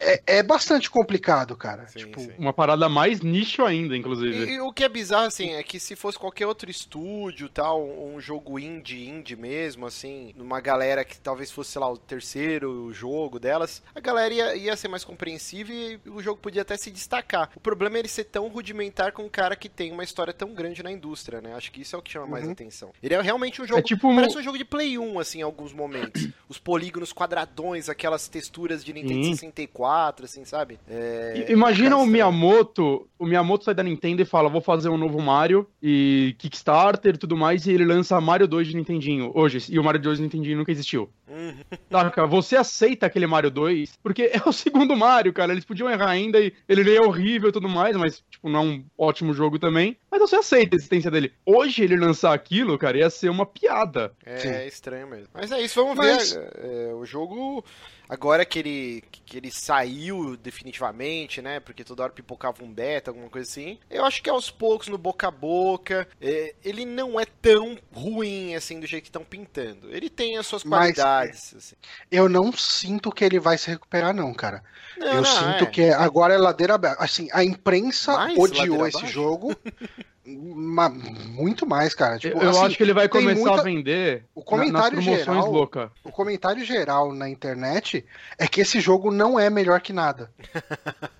é, 0.00 0.22
é 0.38 0.42
bastante 0.42 0.90
complicado, 0.90 1.56
cara. 1.56 1.86
Sim, 1.88 1.98
tipo, 1.98 2.20
sim. 2.20 2.32
Uma 2.38 2.52
parada 2.52 2.88
mais 2.88 3.20
nicho 3.20 3.64
ainda, 3.64 3.96
inclusive. 3.96 4.44
E, 4.44 4.54
e 4.54 4.60
o 4.60 4.72
que 4.72 4.84
é 4.84 4.88
bizarro, 4.88 5.26
assim, 5.26 5.52
é 5.54 5.62
que 5.62 5.80
se 5.80 5.96
fosse 5.96 6.18
qualquer 6.18 6.46
outro 6.46 6.70
estúdio, 6.70 7.48
tal, 7.48 7.82
um 7.84 8.20
jogo 8.20 8.58
indie, 8.58 9.08
indie 9.08 9.36
mesmo, 9.36 9.86
assim, 9.86 10.32
numa 10.36 10.60
galera 10.60 11.04
que 11.04 11.18
talvez 11.18 11.50
fosse, 11.50 11.72
sei 11.72 11.80
lá, 11.80 11.90
o 11.90 11.96
terceiro 11.98 12.92
jogo 12.92 13.38
delas, 13.38 13.82
a 13.94 14.00
galera 14.00 14.32
ia, 14.32 14.56
ia 14.56 14.76
ser 14.76 14.88
mais 14.88 15.04
compreensiva 15.04 15.72
e 15.72 16.00
o 16.06 16.22
jogo 16.22 16.40
podia 16.40 16.62
até 16.62 16.76
se 16.76 16.90
destacar. 16.90 17.50
O 17.56 17.60
problema 17.60 17.96
é 17.96 18.00
ele 18.00 18.08
ser 18.08 18.24
tão 18.24 18.48
rudimentar 18.48 19.12
com 19.12 19.22
um 19.24 19.28
cara 19.28 19.56
que 19.56 19.68
tem 19.68 19.92
uma 19.92 20.04
história 20.04 20.32
tão 20.32 20.52
grande 20.54 20.82
na 20.82 20.90
indústria, 20.92 21.40
né? 21.40 21.54
Acho 21.54 21.72
que 21.72 21.80
isso 21.80 21.96
é 21.96 21.98
o 21.98 22.02
que 22.02 22.10
chama 22.12 22.26
mais 22.26 22.44
Uhum. 22.44 22.52
atenção. 22.52 22.92
Ele 23.02 23.14
é 23.14 23.20
realmente 23.20 23.60
um 23.60 23.66
jogo. 23.66 23.80
É 23.80 23.82
tipo 23.82 24.08
um- 24.08 24.14
Parece 24.14 24.38
um 24.38 24.42
jogo 24.42 24.58
de 24.58 24.64
Play 24.64 24.98
1, 24.98 25.18
assim, 25.18 25.38
em 25.40 25.42
alguns 25.42 25.72
momentos. 25.72 26.28
Os 26.48 26.58
polígonos 26.58 27.12
quadradões, 27.12 27.88
aquelas 27.88 28.28
texturas 28.28 28.84
de 28.84 28.92
Nintendo 28.92 29.24
Sim. 29.24 29.32
64, 29.34 29.87
assim, 30.24 30.44
sabe? 30.44 30.78
É, 30.88 31.46
Imagina 31.48 31.96
o 31.96 32.06
Miyamoto, 32.06 33.08
o 33.18 33.26
Miyamoto 33.26 33.64
sai 33.64 33.74
da 33.74 33.82
Nintendo 33.82 34.22
e 34.22 34.24
fala, 34.24 34.48
vou 34.48 34.60
fazer 34.60 34.88
um 34.88 34.96
novo 34.98 35.20
Mario 35.20 35.66
e 35.82 36.34
Kickstarter 36.38 37.14
e 37.14 37.18
tudo 37.18 37.36
mais, 37.36 37.66
e 37.66 37.72
ele 37.72 37.84
lança 37.84 38.20
Mario 38.20 38.46
2 38.46 38.68
de 38.68 38.76
Nintendinho 38.76 39.32
hoje, 39.34 39.58
e 39.72 39.78
o 39.78 39.84
Mario 39.84 40.00
2 40.00 40.18
de 40.18 40.22
Nintendinho 40.24 40.58
nunca 40.58 40.70
existiu. 40.72 41.08
Uhum. 41.28 41.54
Saca? 41.90 42.26
Você 42.26 42.56
aceita 42.56 43.06
aquele 43.06 43.26
Mario 43.26 43.50
2, 43.50 43.98
porque 44.02 44.30
é 44.32 44.48
o 44.48 44.52
segundo 44.52 44.96
Mario, 44.96 45.32
cara, 45.32 45.52
eles 45.52 45.64
podiam 45.64 45.90
errar 45.90 46.10
ainda 46.10 46.40
e 46.40 46.52
ele 46.68 46.94
é 46.94 47.00
horrível 47.00 47.48
e 47.48 47.52
tudo 47.52 47.68
mais, 47.68 47.96
mas, 47.96 48.22
tipo, 48.30 48.48
não 48.48 48.60
é 48.60 48.62
um 48.64 48.84
ótimo 48.96 49.32
jogo 49.32 49.58
também, 49.58 49.96
mas 50.10 50.20
você 50.20 50.36
aceita 50.36 50.74
a 50.74 50.78
existência 50.78 51.10
dele. 51.10 51.32
Hoje 51.44 51.82
ele 51.82 51.96
lançar 51.96 52.32
aquilo, 52.34 52.78
cara, 52.78 52.98
ia 52.98 53.10
ser 53.10 53.28
uma 53.30 53.44
piada. 53.46 54.12
É 54.24 54.36
Sim. 54.38 54.66
estranho 54.66 55.06
mesmo. 55.08 55.28
Mas 55.34 55.52
é 55.52 55.60
isso, 55.60 55.80
vamos 55.82 55.96
Mas- 55.96 56.32
ver. 56.32 56.50
é, 56.56 56.94
o 56.94 57.04
jogo, 57.04 57.64
agora 58.08 58.44
que 58.44 58.58
ele, 58.58 59.04
que 59.26 59.36
ele 59.36 59.50
saiu 59.50 60.36
definitivamente, 60.36 61.42
né? 61.42 61.60
Porque 61.60 61.84
toda 61.84 62.04
hora 62.04 62.12
pipocava 62.12 62.64
um 62.64 62.72
beta, 62.72 63.10
alguma 63.10 63.28
coisa 63.28 63.48
assim. 63.48 63.78
Eu 63.90 64.04
acho 64.04 64.22
que 64.22 64.30
aos 64.30 64.50
poucos, 64.50 64.88
no 64.88 64.96
boca 64.96 65.28
a 65.28 65.30
boca, 65.30 66.08
é, 66.20 66.54
ele 66.64 66.84
não 66.84 67.20
é 67.20 67.26
tão 67.26 67.76
ruim 67.92 68.54
assim 68.54 68.80
do 68.80 68.86
jeito 68.86 69.04
que 69.04 69.08
estão 69.10 69.24
pintando. 69.24 69.90
Ele 69.94 70.08
tem 70.08 70.38
as 70.38 70.46
suas 70.46 70.64
Mas- 70.64 70.78
qualidades. 70.78 71.54
assim. 71.54 71.76
eu 72.10 72.28
não 72.28 72.52
sinto 72.52 73.12
que 73.12 73.24
ele 73.24 73.38
vai 73.38 73.58
se 73.58 73.68
recuperar, 73.68 74.14
não, 74.14 74.32
cara. 74.32 74.62
Não, 74.96 75.06
eu 75.06 75.22
não, 75.22 75.24
sinto 75.24 75.64
é. 75.64 75.66
que 75.66 75.82
agora 75.90 76.34
é 76.34 76.38
ladeira 76.38 76.74
aberta. 76.74 77.02
Assim, 77.02 77.28
a 77.32 77.44
imprensa 77.44 78.12
Mais 78.14 78.38
odiou 78.38 78.86
esse 78.86 79.06
jogo. 79.06 79.54
ma- 80.36 80.88
muito 80.90 81.66
mais, 81.66 81.94
cara. 81.94 82.18
Tipo, 82.18 82.38
eu 82.42 82.50
assim, 82.50 82.66
acho 82.66 82.76
que 82.76 82.82
ele 82.82 82.92
vai 82.92 83.08
começar 83.08 83.40
muita- 83.40 83.60
a 83.60 83.64
vender 83.64 84.24
O 84.34 84.40
na- 84.40 84.44
nas 84.44 84.44
comentário 84.50 85.02
promoções 85.02 85.24
geral, 85.26 85.50
louca. 85.52 85.92
o 86.04 86.10
comentário 86.12 86.64
geral 86.64 87.12
na 87.14 87.28
internet 87.28 88.04
é 88.38 88.46
que 88.46 88.60
esse 88.60 88.80
jogo 88.80 89.10
não 89.10 89.38
é 89.38 89.48
melhor 89.50 89.80
que 89.80 89.92
nada. 89.92 90.30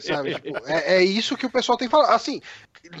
Sabe? 0.00 0.34
Tipo, 0.34 0.58
é, 0.66 0.96
é 0.96 1.02
isso 1.04 1.36
que 1.36 1.46
o 1.46 1.50
pessoal 1.50 1.76
tem 1.78 1.88
falado. 1.88 2.10
Assim, 2.10 2.40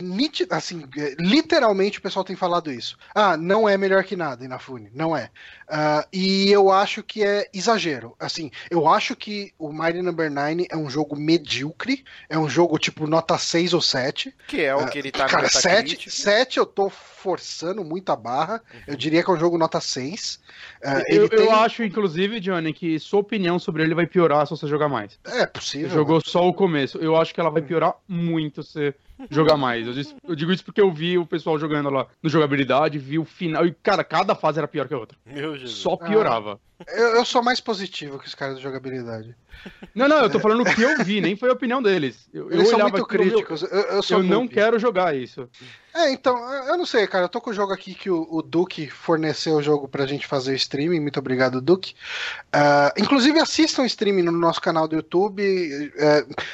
niti- 0.00 0.46
assim, 0.50 0.84
é, 0.96 1.14
literalmente 1.18 1.98
o 1.98 2.02
pessoal 2.02 2.24
tem 2.24 2.36
falado 2.36 2.70
isso. 2.72 2.96
Ah, 3.14 3.36
não 3.36 3.68
é 3.68 3.76
melhor 3.76 4.04
que 4.04 4.16
nada, 4.16 4.44
Inafune. 4.44 4.90
Não 4.94 5.16
é. 5.16 5.30
Ah, 5.68 6.06
e 6.12 6.50
eu 6.50 6.70
acho 6.70 7.02
que 7.02 7.22
é 7.22 7.48
exagero. 7.52 8.14
Assim, 8.18 8.50
eu 8.70 8.86
acho 8.86 9.16
que 9.16 9.52
o 9.58 9.72
Mighty 9.72 10.02
Number 10.02 10.30
9 10.30 10.66
é 10.70 10.76
um 10.76 10.88
jogo 10.90 11.16
medíocre. 11.16 12.04
É 12.28 12.38
um 12.38 12.48
jogo 12.48 12.78
tipo 12.78 13.06
nota 13.06 13.38
6 13.38 13.72
ou 13.74 13.80
7. 13.80 14.34
Que 14.46 14.62
é 14.62 14.74
o 14.74 14.86
que 14.88 14.98
ele 14.98 15.10
tá 15.10 15.24
no 15.24 15.30
Cara, 15.30 15.48
7, 15.48 15.66
Metacritic. 15.92 16.10
7 16.12 16.58
eu 16.58 16.66
tô 16.66 16.90
forçando 16.90 17.82
muito 17.82 18.10
a 18.12 18.16
barra. 18.16 18.62
Eu 18.86 18.94
diria 18.96 19.22
que 19.22 19.30
é 19.30 19.32
um 19.34 19.38
jogo 19.40 19.56
nota 19.56 19.80
6. 19.80 20.38
Ah, 20.84 21.02
Eu, 21.08 21.22
ele 21.22 21.28
tem- 21.30 21.38
eu 21.40 21.50
acho, 21.52 21.82
inclusive, 21.82 22.38
Johnny, 22.40 22.72
que 22.74 22.98
sua 22.98 23.20
opinião 23.20 23.58
sobre 23.58 23.82
ele 23.82 23.94
vai 23.94 24.06
piorar 24.06 24.46
se 24.46 24.50
você 24.50 24.66
jogar 24.66 24.88
mais. 24.88 25.18
É 25.26 25.48
Você 25.54 25.73
possível. 25.78 25.90
jogou 25.90 26.20
só 26.24 26.46
o 26.48 26.54
começo. 26.54 26.98
Eu 26.98 27.16
acho 27.16 27.32
que 27.34 27.40
ela 27.40 27.50
vai 27.50 27.62
piorar 27.62 27.94
muito 28.08 28.62
se 28.62 28.72
você 28.72 28.94
jogar 29.30 29.56
mais. 29.56 29.86
Eu, 29.86 29.92
disse- 29.92 30.14
eu 30.26 30.34
digo 30.34 30.52
isso 30.52 30.64
porque 30.64 30.80
eu 30.80 30.90
vi 30.90 31.18
o 31.18 31.26
pessoal 31.26 31.58
jogando 31.58 31.90
lá 31.90 32.06
no 32.22 32.28
jogabilidade, 32.30 32.98
vi 32.98 33.18
o 33.18 33.24
final. 33.24 33.66
E, 33.66 33.72
cara, 33.82 34.02
cada 34.04 34.34
fase 34.34 34.58
era 34.58 34.68
pior 34.68 34.88
que 34.88 34.94
a 34.94 34.98
outra. 34.98 35.16
Meu 35.26 35.56
Jesus. 35.56 35.78
Só 35.78 35.96
piorava. 35.96 36.58
Eu, 36.88 37.16
eu 37.16 37.24
sou 37.24 37.42
mais 37.42 37.60
positivo 37.60 38.18
que 38.18 38.26
os 38.26 38.34
caras 38.34 38.56
de 38.56 38.62
jogabilidade. 38.62 39.34
Não, 39.94 40.08
não, 40.08 40.18
eu 40.18 40.30
tô 40.30 40.40
falando 40.40 40.62
o 40.62 40.74
que 40.74 40.82
eu 40.82 40.98
vi, 41.04 41.20
nem 41.20 41.36
foi 41.36 41.48
a 41.48 41.52
opinião 41.52 41.80
deles. 41.82 42.28
Eu, 42.32 42.50
eu 42.50 42.54
Eles 42.56 42.68
são 42.68 42.76
olhava 42.76 42.90
muito 42.90 43.04
aquilo, 43.04 43.24
meu, 43.24 43.32
críticos. 43.32 43.62
Eu, 43.62 43.68
eu 43.68 44.00
Eu 44.10 44.22
não 44.22 44.48
quero 44.48 44.78
jogar 44.78 45.16
isso. 45.16 45.48
É, 45.94 46.10
então, 46.10 46.36
eu 46.66 46.76
não 46.76 46.84
sei, 46.84 47.06
cara. 47.06 47.26
Eu 47.26 47.28
tô 47.28 47.40
com 47.40 47.50
o 47.50 47.54
jogo 47.54 47.72
aqui 47.72 47.94
que 47.94 48.10
o, 48.10 48.26
o 48.28 48.42
Duke 48.42 48.90
forneceu 48.90 49.54
o 49.54 49.62
jogo 49.62 49.86
pra 49.86 50.06
gente 50.06 50.26
fazer 50.26 50.50
o 50.52 50.56
streaming. 50.56 50.98
Muito 50.98 51.20
obrigado, 51.20 51.60
Duke. 51.60 51.94
Ah, 52.52 52.92
inclusive, 52.98 53.38
assistam 53.38 53.82
o 53.82 53.86
streaming 53.86 54.22
no 54.22 54.32
nosso 54.32 54.60
canal 54.60 54.88
do 54.88 54.96
YouTube. 54.96 55.40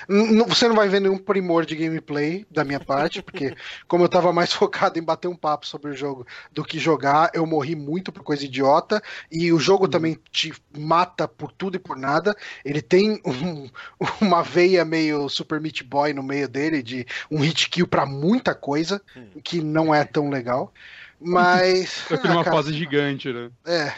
N- 0.08 0.44
você 0.44 0.68
não 0.68 0.76
vai 0.76 0.88
ver 0.88 1.00
nenhum 1.00 1.16
primor 1.16 1.64
de 1.64 1.74
gameplay 1.74 2.46
da 2.50 2.64
minha 2.64 2.80
parte, 2.80 3.22
porque, 3.24 3.54
como 3.88 4.04
eu 4.04 4.08
tava 4.10 4.30
mais 4.30 4.52
focado 4.52 4.98
em 4.98 5.02
bater 5.02 5.28
um 5.28 5.34
papo 5.36 5.66
sobre 5.66 5.90
o 5.90 5.96
jogo 5.96 6.26
do 6.52 6.62
que 6.62 6.78
jogar, 6.78 7.30
eu 7.32 7.46
morri 7.46 7.74
muito 7.74 8.12
por 8.12 8.22
coisa 8.22 8.44
idiota. 8.44 9.02
E 9.32 9.50
o 9.54 9.58
jogo 9.58 9.88
também 9.88 10.19
te 10.30 10.52
mata 10.76 11.26
por 11.26 11.52
tudo 11.52 11.76
e 11.76 11.78
por 11.78 11.96
nada. 11.96 12.34
Ele 12.64 12.80
tem 12.82 13.20
um- 13.24 13.68
uma 14.20 14.42
veia 14.42 14.84
meio 14.84 15.28
Super 15.28 15.60
Meat 15.60 15.82
Boy 15.84 16.12
no 16.12 16.22
meio 16.22 16.48
dele, 16.48 16.82
de 16.82 17.06
um 17.30 17.40
hit 17.40 17.68
kill 17.68 17.86
pra 17.86 18.06
muita 18.06 18.54
coisa, 18.54 19.00
que 19.42 19.60
não 19.60 19.94
é 19.94 20.04
tão 20.04 20.30
legal. 20.30 20.72
Mas. 21.20 21.90
Só 22.08 22.16
que 22.16 22.26
ah, 22.26 22.42
cara, 22.42 22.56
fase 22.56 22.72
gigante, 22.72 23.32
né? 23.32 23.50
é. 23.66 23.92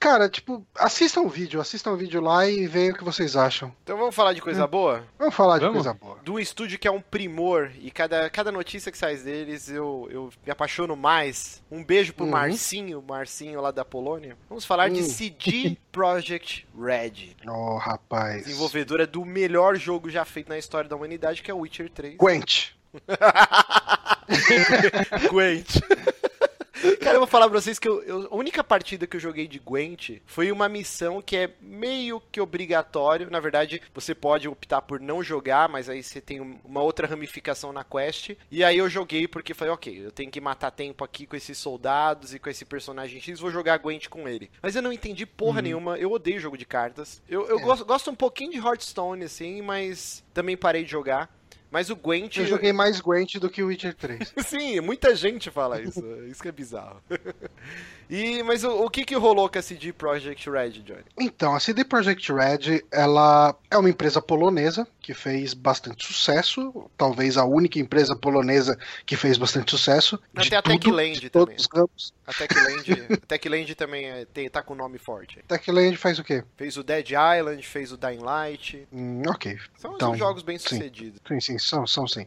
Cara, 0.00 0.28
tipo, 0.28 0.64
assistam 0.76 1.22
o 1.22 1.28
vídeo, 1.28 1.60
assistam 1.60 1.90
o 1.90 1.96
vídeo 1.96 2.20
lá 2.20 2.46
e 2.48 2.68
vejam 2.68 2.94
o 2.94 2.98
que 2.98 3.02
vocês 3.02 3.34
acham. 3.34 3.74
Então 3.82 3.98
vamos 3.98 4.14
falar 4.14 4.32
de 4.32 4.40
coisa 4.40 4.64
boa? 4.64 5.04
Vamos 5.18 5.34
falar 5.34 5.58
de 5.58 5.64
Vamos? 5.64 5.82
coisa 5.82 5.92
boa. 5.98 6.16
do 6.22 6.38
estúdio 6.38 6.78
que 6.78 6.86
é 6.86 6.90
um 6.90 7.00
primor 7.00 7.72
e 7.80 7.90
cada, 7.90 8.30
cada 8.30 8.52
notícia 8.52 8.92
que 8.92 8.96
sai 8.98 9.16
deles 9.16 9.68
eu, 9.68 10.06
eu 10.12 10.30
me 10.46 10.52
apaixono 10.52 10.94
mais. 10.94 11.60
Um 11.68 11.82
beijo 11.84 12.14
pro 12.14 12.24
Uhum. 12.24 12.30
Marcinho, 12.30 13.02
Marcinho 13.02 13.60
lá 13.60 13.72
da 13.72 13.84
Polônia. 13.84 14.36
Vamos 14.48 14.64
falar 14.64 14.88
de 14.88 15.00
Hum. 15.00 15.04
CD 15.04 15.76
Projekt 15.90 16.64
Red, 16.80 17.34
Oh, 17.48 17.76
rapaz. 17.78 18.44
desenvolvedora 18.44 19.04
do 19.08 19.24
melhor 19.24 19.74
jogo 19.74 20.08
já 20.08 20.24
feito 20.24 20.48
na 20.48 20.58
história 20.58 20.88
da 20.88 20.94
humanidade, 20.94 21.42
que 21.42 21.50
é 21.50 21.54
o 21.54 21.58
Witcher 21.58 21.90
3. 21.90 22.16
Gwent. 22.16 22.74
Gwent. 25.30 25.80
Cara, 27.00 27.16
eu 27.16 27.20
vou 27.20 27.26
falar 27.26 27.48
pra 27.48 27.60
vocês 27.60 27.78
que 27.78 27.88
eu- 27.88 28.02
eu- 28.02 28.28
a 28.30 28.34
única 28.36 28.62
partida 28.62 29.06
que 29.06 29.16
eu 29.16 29.20
joguei 29.20 29.46
de 29.48 29.58
Gwent 29.58 30.18
foi 30.26 30.52
uma 30.52 30.68
missão 30.68 31.20
que 31.22 31.36
é 31.36 31.50
meio 31.60 32.20
que 32.32 32.40
obrigatório. 32.40 33.30
Na 33.30 33.40
verdade, 33.40 33.80
você 33.94 34.14
pode 34.14 34.48
optar 34.48 34.82
por 34.82 35.00
não 35.00 35.22
jogar, 35.22 35.68
mas 35.68 35.88
aí 35.88 36.02
você 36.02 36.20
tem 36.20 36.40
um- 36.40 36.58
uma 36.64 36.82
outra 36.82 37.06
ramificação 37.06 37.72
na 37.72 37.84
quest. 37.84 38.30
E 38.50 38.62
aí 38.62 38.78
eu 38.78 38.88
joguei 38.88 39.26
porque 39.26 39.54
falei, 39.54 39.72
ok, 39.74 40.06
eu 40.06 40.12
tenho 40.12 40.30
que 40.30 40.40
matar 40.40 40.70
tempo 40.70 41.04
aqui 41.04 41.26
com 41.26 41.36
esses 41.36 41.58
soldados 41.58 42.34
e 42.34 42.38
com 42.38 42.48
esse 42.50 42.64
personagem 42.64 43.20
X, 43.20 43.40
vou 43.40 43.50
jogar 43.50 43.78
Gwent 43.78 44.08
com 44.08 44.28
ele. 44.28 44.50
Mas 44.62 44.76
eu 44.76 44.82
não 44.82 44.92
entendi 44.92 45.24
porra 45.26 45.62
nenhuma, 45.62 45.98
eu 45.98 46.10
odeio 46.12 46.40
jogo 46.40 46.56
de 46.58 46.64
cartas. 46.66 47.20
Eu, 47.28 47.46
eu 47.48 47.58
É. 47.58 47.62
gosto, 47.62 47.84
gosto 47.84 48.10
um 48.10 48.14
pouquinho 48.14 48.52
de 48.52 48.58
Hearthstone, 48.58 49.24
assim, 49.24 49.62
mas 49.62 50.22
também 50.34 50.56
parei 50.56 50.84
de 50.84 50.90
jogar. 50.90 51.28
Mas 51.70 51.90
o 51.90 51.96
Gwent. 51.96 52.36
Eu 52.36 52.46
joguei 52.46 52.72
mais 52.72 53.00
Gwent 53.00 53.34
do 53.36 53.50
que 53.50 53.62
o 53.62 53.66
Witcher 53.66 53.94
3. 53.94 54.34
Sim, 54.46 54.80
muita 54.80 55.14
gente 55.14 55.50
fala 55.50 55.80
isso. 55.80 56.04
isso 56.26 56.42
que 56.42 56.48
é 56.48 56.52
bizarro. 56.52 57.02
e, 58.08 58.42
mas 58.42 58.64
o, 58.64 58.84
o 58.84 58.90
que 58.90 59.04
que 59.04 59.14
rolou 59.14 59.48
com 59.48 59.58
a 59.58 59.62
CD 59.62 59.92
Projekt 59.92 60.48
Red, 60.48 60.70
Johnny? 60.82 61.04
Então, 61.18 61.54
a 61.54 61.60
CD 61.60 61.84
Projekt 61.84 62.32
Red, 62.32 62.84
ela 62.90 63.54
é 63.70 63.76
uma 63.76 63.90
empresa 63.90 64.20
polonesa 64.22 64.86
que 65.00 65.14
fez 65.14 65.54
bastante 65.54 66.06
sucesso, 66.06 66.90
talvez 66.96 67.36
a 67.36 67.44
única 67.44 67.78
empresa 67.78 68.14
polonesa 68.14 68.78
que 69.06 69.16
fez 69.16 69.38
bastante 69.38 69.70
sucesso. 69.70 70.18
Não, 70.34 70.42
de 70.42 70.50
tem 70.50 70.58
a 70.58 70.62
Techland 70.62 71.30
também. 71.30 71.56
A 72.26 72.32
Techland, 72.34 73.08
a 73.10 73.26
Techland 73.26 73.74
também 73.74 74.04
é, 74.06 74.24
tem, 74.26 74.48
tá 74.50 74.62
com 74.62 74.74
nome 74.74 74.98
forte. 74.98 75.42
Techland 75.48 75.96
faz 75.96 76.18
o 76.18 76.24
quê? 76.24 76.44
Fez 76.56 76.76
o 76.76 76.82
Dead 76.82 77.10
Island, 77.10 77.66
fez 77.66 77.90
o 77.90 77.96
Dying 77.96 78.18
Light. 78.18 78.86
Hum, 78.92 79.22
ok. 79.26 79.58
São, 79.78 79.94
Então, 79.94 80.14
jogos 80.14 80.42
bem 80.42 80.58
sim. 80.58 80.68
sucedidos. 80.68 81.20
Sim, 81.26 81.40
sim, 81.40 81.58
são, 81.58 81.86
são 81.86 82.06
sim. 82.06 82.26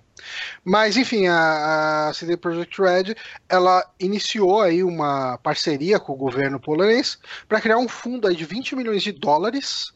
Mas, 0.64 0.98
enfim, 0.98 1.28
a, 1.28 2.10
a 2.10 2.14
CD 2.14 2.36
Projekt 2.36 2.82
Red, 2.82 3.16
ela 3.48 3.88
iniciou 4.00 4.62
aí 4.62 4.84
uma 4.84 5.38
parceria 5.38 5.71
com 6.00 6.14
o 6.14 6.18
governo 6.18 6.60
polonês 6.60 7.18
para 7.48 7.62
criar 7.62 7.78
um 7.78 7.88
fundo 7.88 8.34
de 8.34 8.46
20 8.46 8.76
milhões 8.76 9.04
de 9.04 9.12
dólares 9.12 9.94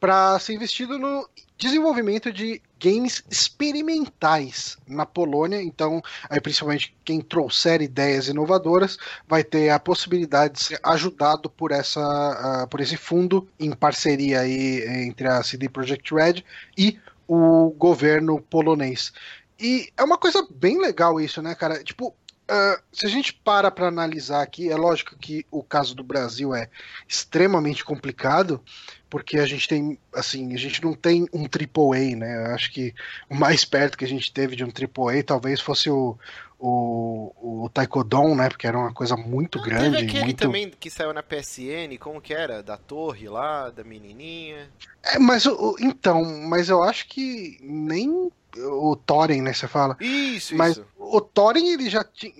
para 0.00 0.38
ser 0.40 0.54
investido 0.54 0.98
no 0.98 1.28
desenvolvimento 1.56 2.32
de 2.32 2.60
games 2.80 3.22
experimentais 3.30 4.76
na 4.86 5.06
Polônia. 5.06 5.62
Então, 5.62 6.02
aí 6.28 6.40
principalmente 6.40 6.92
quem 7.04 7.20
trouxer 7.20 7.80
ideias 7.80 8.26
inovadoras 8.26 8.98
vai 9.28 9.44
ter 9.44 9.70
a 9.70 9.78
possibilidade 9.78 10.54
de 10.54 10.64
ser 10.64 10.80
ajudado 10.82 11.48
por 11.48 11.70
essa 11.70 12.00
ah, 12.00 12.66
por 12.66 12.80
esse 12.80 12.96
fundo 12.96 13.48
em 13.60 13.70
parceria 13.70 14.40
aí 14.40 14.84
entre 15.06 15.28
a 15.28 15.40
CD 15.44 15.68
Projekt 15.68 16.12
Red 16.12 16.42
e 16.76 16.98
o 17.28 17.70
governo 17.70 18.42
polonês. 18.42 19.12
E 19.60 19.88
é 19.96 20.02
uma 20.02 20.18
coisa 20.18 20.44
bem 20.50 20.80
legal 20.80 21.20
isso, 21.20 21.40
né, 21.40 21.54
cara? 21.54 21.84
Tipo, 21.84 22.12
uh, 22.52 22.82
se 22.92 23.06
a 23.06 23.08
gente 23.08 23.32
para 23.32 23.70
para 23.70 23.88
analisar 23.88 24.42
aqui, 24.42 24.70
é 24.70 24.76
lógico 24.76 25.16
que 25.16 25.46
o 25.50 25.62
caso 25.62 25.94
do 25.94 26.04
Brasil 26.04 26.54
é 26.54 26.68
extremamente 27.08 27.84
complicado, 27.84 28.60
porque 29.08 29.38
a 29.38 29.46
gente 29.46 29.68
tem, 29.68 29.98
assim, 30.14 30.54
a 30.54 30.58
gente 30.58 30.82
não 30.82 30.94
tem 30.94 31.26
um 31.32 31.44
AAA, 31.44 32.16
né? 32.16 32.46
Eu 32.46 32.54
acho 32.54 32.72
que 32.72 32.94
o 33.28 33.34
mais 33.34 33.64
perto 33.64 33.96
que 33.96 34.04
a 34.04 34.08
gente 34.08 34.32
teve 34.32 34.56
de 34.56 34.64
um 34.64 34.68
AAA 34.68 35.22
talvez 35.22 35.60
fosse 35.60 35.90
o, 35.90 36.16
o, 36.58 37.64
o 37.64 37.68
Taekwondo, 37.68 38.34
né? 38.34 38.48
Porque 38.48 38.66
era 38.66 38.78
uma 38.78 38.92
coisa 38.92 39.16
muito 39.16 39.58
não, 39.58 39.64
grande. 39.64 39.96
Teve 39.98 40.08
aquele 40.08 40.24
muito... 40.24 40.38
também 40.38 40.70
que 40.70 40.88
saiu 40.88 41.12
na 41.12 41.22
PSN, 41.22 41.98
como 41.98 42.20
que 42.20 42.32
era? 42.32 42.62
Da 42.62 42.76
torre 42.76 43.28
lá, 43.28 43.68
da 43.70 43.82
menininha. 43.82 44.70
É, 45.02 45.18
mas 45.18 45.44
então, 45.80 46.24
mas 46.48 46.68
eu 46.68 46.82
acho 46.82 47.08
que 47.08 47.58
nem 47.60 48.30
o 48.56 48.96
Thorin, 48.96 49.42
né? 49.42 49.52
Você 49.52 49.68
fala. 49.68 49.96
Isso, 50.00 50.56
mas 50.56 50.72
isso 50.72 50.86
o 51.12 51.20
Thorin, 51.20 51.72
ele 51.72 51.90
já 51.90 52.04
tinha. 52.04 52.32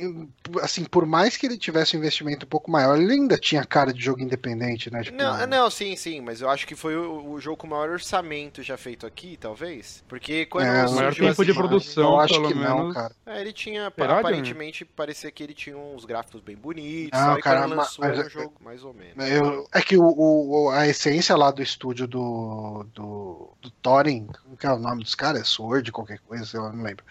Assim, 0.62 0.85
por 0.85 1.05
mais 1.05 1.37
que 1.37 1.46
ele 1.46 1.59
tivesse 1.59 1.96
um 1.96 1.98
investimento 1.98 2.46
um 2.46 2.48
pouco 2.48 2.70
maior, 2.70 2.98
ele 2.98 3.12
ainda 3.12 3.37
tinha 3.37 3.64
cara 3.64 3.92
de 3.92 4.03
jogo 4.03 4.22
independente, 4.22 4.90
né? 4.90 5.03
Tipo, 5.03 5.16
não, 5.16 5.46
não, 5.46 5.70
sim, 5.70 5.96
sim, 5.96 6.20
mas 6.20 6.40
eu 6.40 6.48
acho 6.48 6.66
que 6.66 6.75
foi 6.75 6.96
o, 6.96 7.33
o, 7.33 7.40
jogo 7.40 7.59
com 7.59 7.66
o 7.66 7.70
maior 7.70 7.90
orçamento 7.90 8.62
já 8.62 8.77
feito 8.77 9.07
aqui, 9.07 9.37
talvez. 9.38 10.03
Porque 10.09 10.46
quando. 10.46 10.66
É, 10.66 10.87
o 10.87 10.92
maior 10.92 11.14
tempo 11.14 11.44
de 11.44 11.53
produção, 11.53 12.12
eu 12.12 12.20
acho 12.20 12.35
que 12.35 12.55
menos. 12.55 12.64
não, 12.64 12.92
cara. 12.92 13.14
É, 13.27 13.40
ele 13.40 13.53
tinha. 13.53 13.92
Verdade, 13.94 14.20
aparentemente, 14.20 14.85
né? 14.85 14.90
parecia 14.96 15.31
que 15.31 15.42
ele 15.42 15.55
tinha 15.55 15.77
uns 15.77 16.05
gráficos 16.05 16.40
bem 16.40 16.57
bonitos. 16.57 17.18
Não, 17.18 17.35
aí 17.35 17.42
cara, 17.42 17.66
lançou 17.66 18.05
mas, 18.05 18.18
era 18.18 18.27
um 18.27 18.31
jogo 18.31 18.55
mais 18.61 18.85
ou 18.85 18.94
menos. 18.94 19.29
Eu, 19.29 19.66
é 19.72 19.83
que 19.83 19.96
o, 19.96 20.05
o, 20.05 20.70
a 20.70 20.87
essência 20.87 21.37
lá 21.37 21.51
do 21.51 21.62
estúdio 21.62 22.07
do, 22.07 22.87
do, 22.94 23.51
do 23.61 23.70
Thorin, 23.83 24.29
que 24.59 24.66
é 24.66 24.72
o 24.72 24.79
nome 24.79 25.03
dos 25.03 25.14
caras? 25.14 25.42
É 25.42 25.44
Sword, 25.44 25.90
qualquer 26.05 26.21
coisa, 26.27 26.57
eu 26.57 26.73
não 26.73 26.83
lembro 26.83 27.05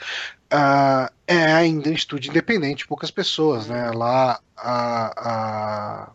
uh, 0.51 1.11
é 1.25 1.53
ainda 1.53 1.89
um 1.89 1.93
estúdio 1.93 2.29
independente, 2.29 2.87
poucas 2.87 3.09
pessoas, 3.09 3.67
né? 3.67 3.91
Lá 3.91 4.39
a, 4.57 5.13
a 5.17 6.11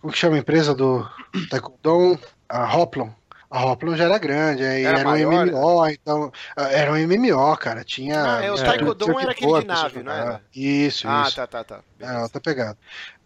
como 0.00 0.12
que 0.12 0.18
chama 0.18 0.36
a 0.36 0.38
empresa 0.38 0.74
do 0.74 1.06
Taekwondo? 1.50 2.18
A 2.48 2.76
Hoplon. 2.76 3.10
A 3.50 3.64
Hoplon 3.64 3.96
já 3.96 4.04
era 4.04 4.16
grande, 4.16 4.64
aí 4.64 4.84
era, 4.84 5.00
era 5.00 5.08
um 5.08 5.46
MMO, 5.46 5.86
então. 5.88 6.32
Ah, 6.56 6.70
era 6.70 6.92
um 6.92 6.96
MMO, 6.96 7.56
cara. 7.56 7.84
Tinha. 7.84 8.38
Ah, 8.38 8.44
é, 8.44 8.52
o 8.52 8.56
Taekwondo 8.56 9.18
era 9.18 9.32
aquele 9.32 9.60
de 9.60 9.66
nave, 9.66 10.02
não 10.02 10.12
era? 10.12 10.42
Isso, 10.54 11.06
ah, 11.08 11.24
isso. 11.26 11.40
Ah, 11.40 11.46
tá, 11.46 11.64
tá, 11.64 11.64
tá. 11.64 11.89
É, 12.00 12.28
tá 12.28 12.40
pegado. 12.40 12.78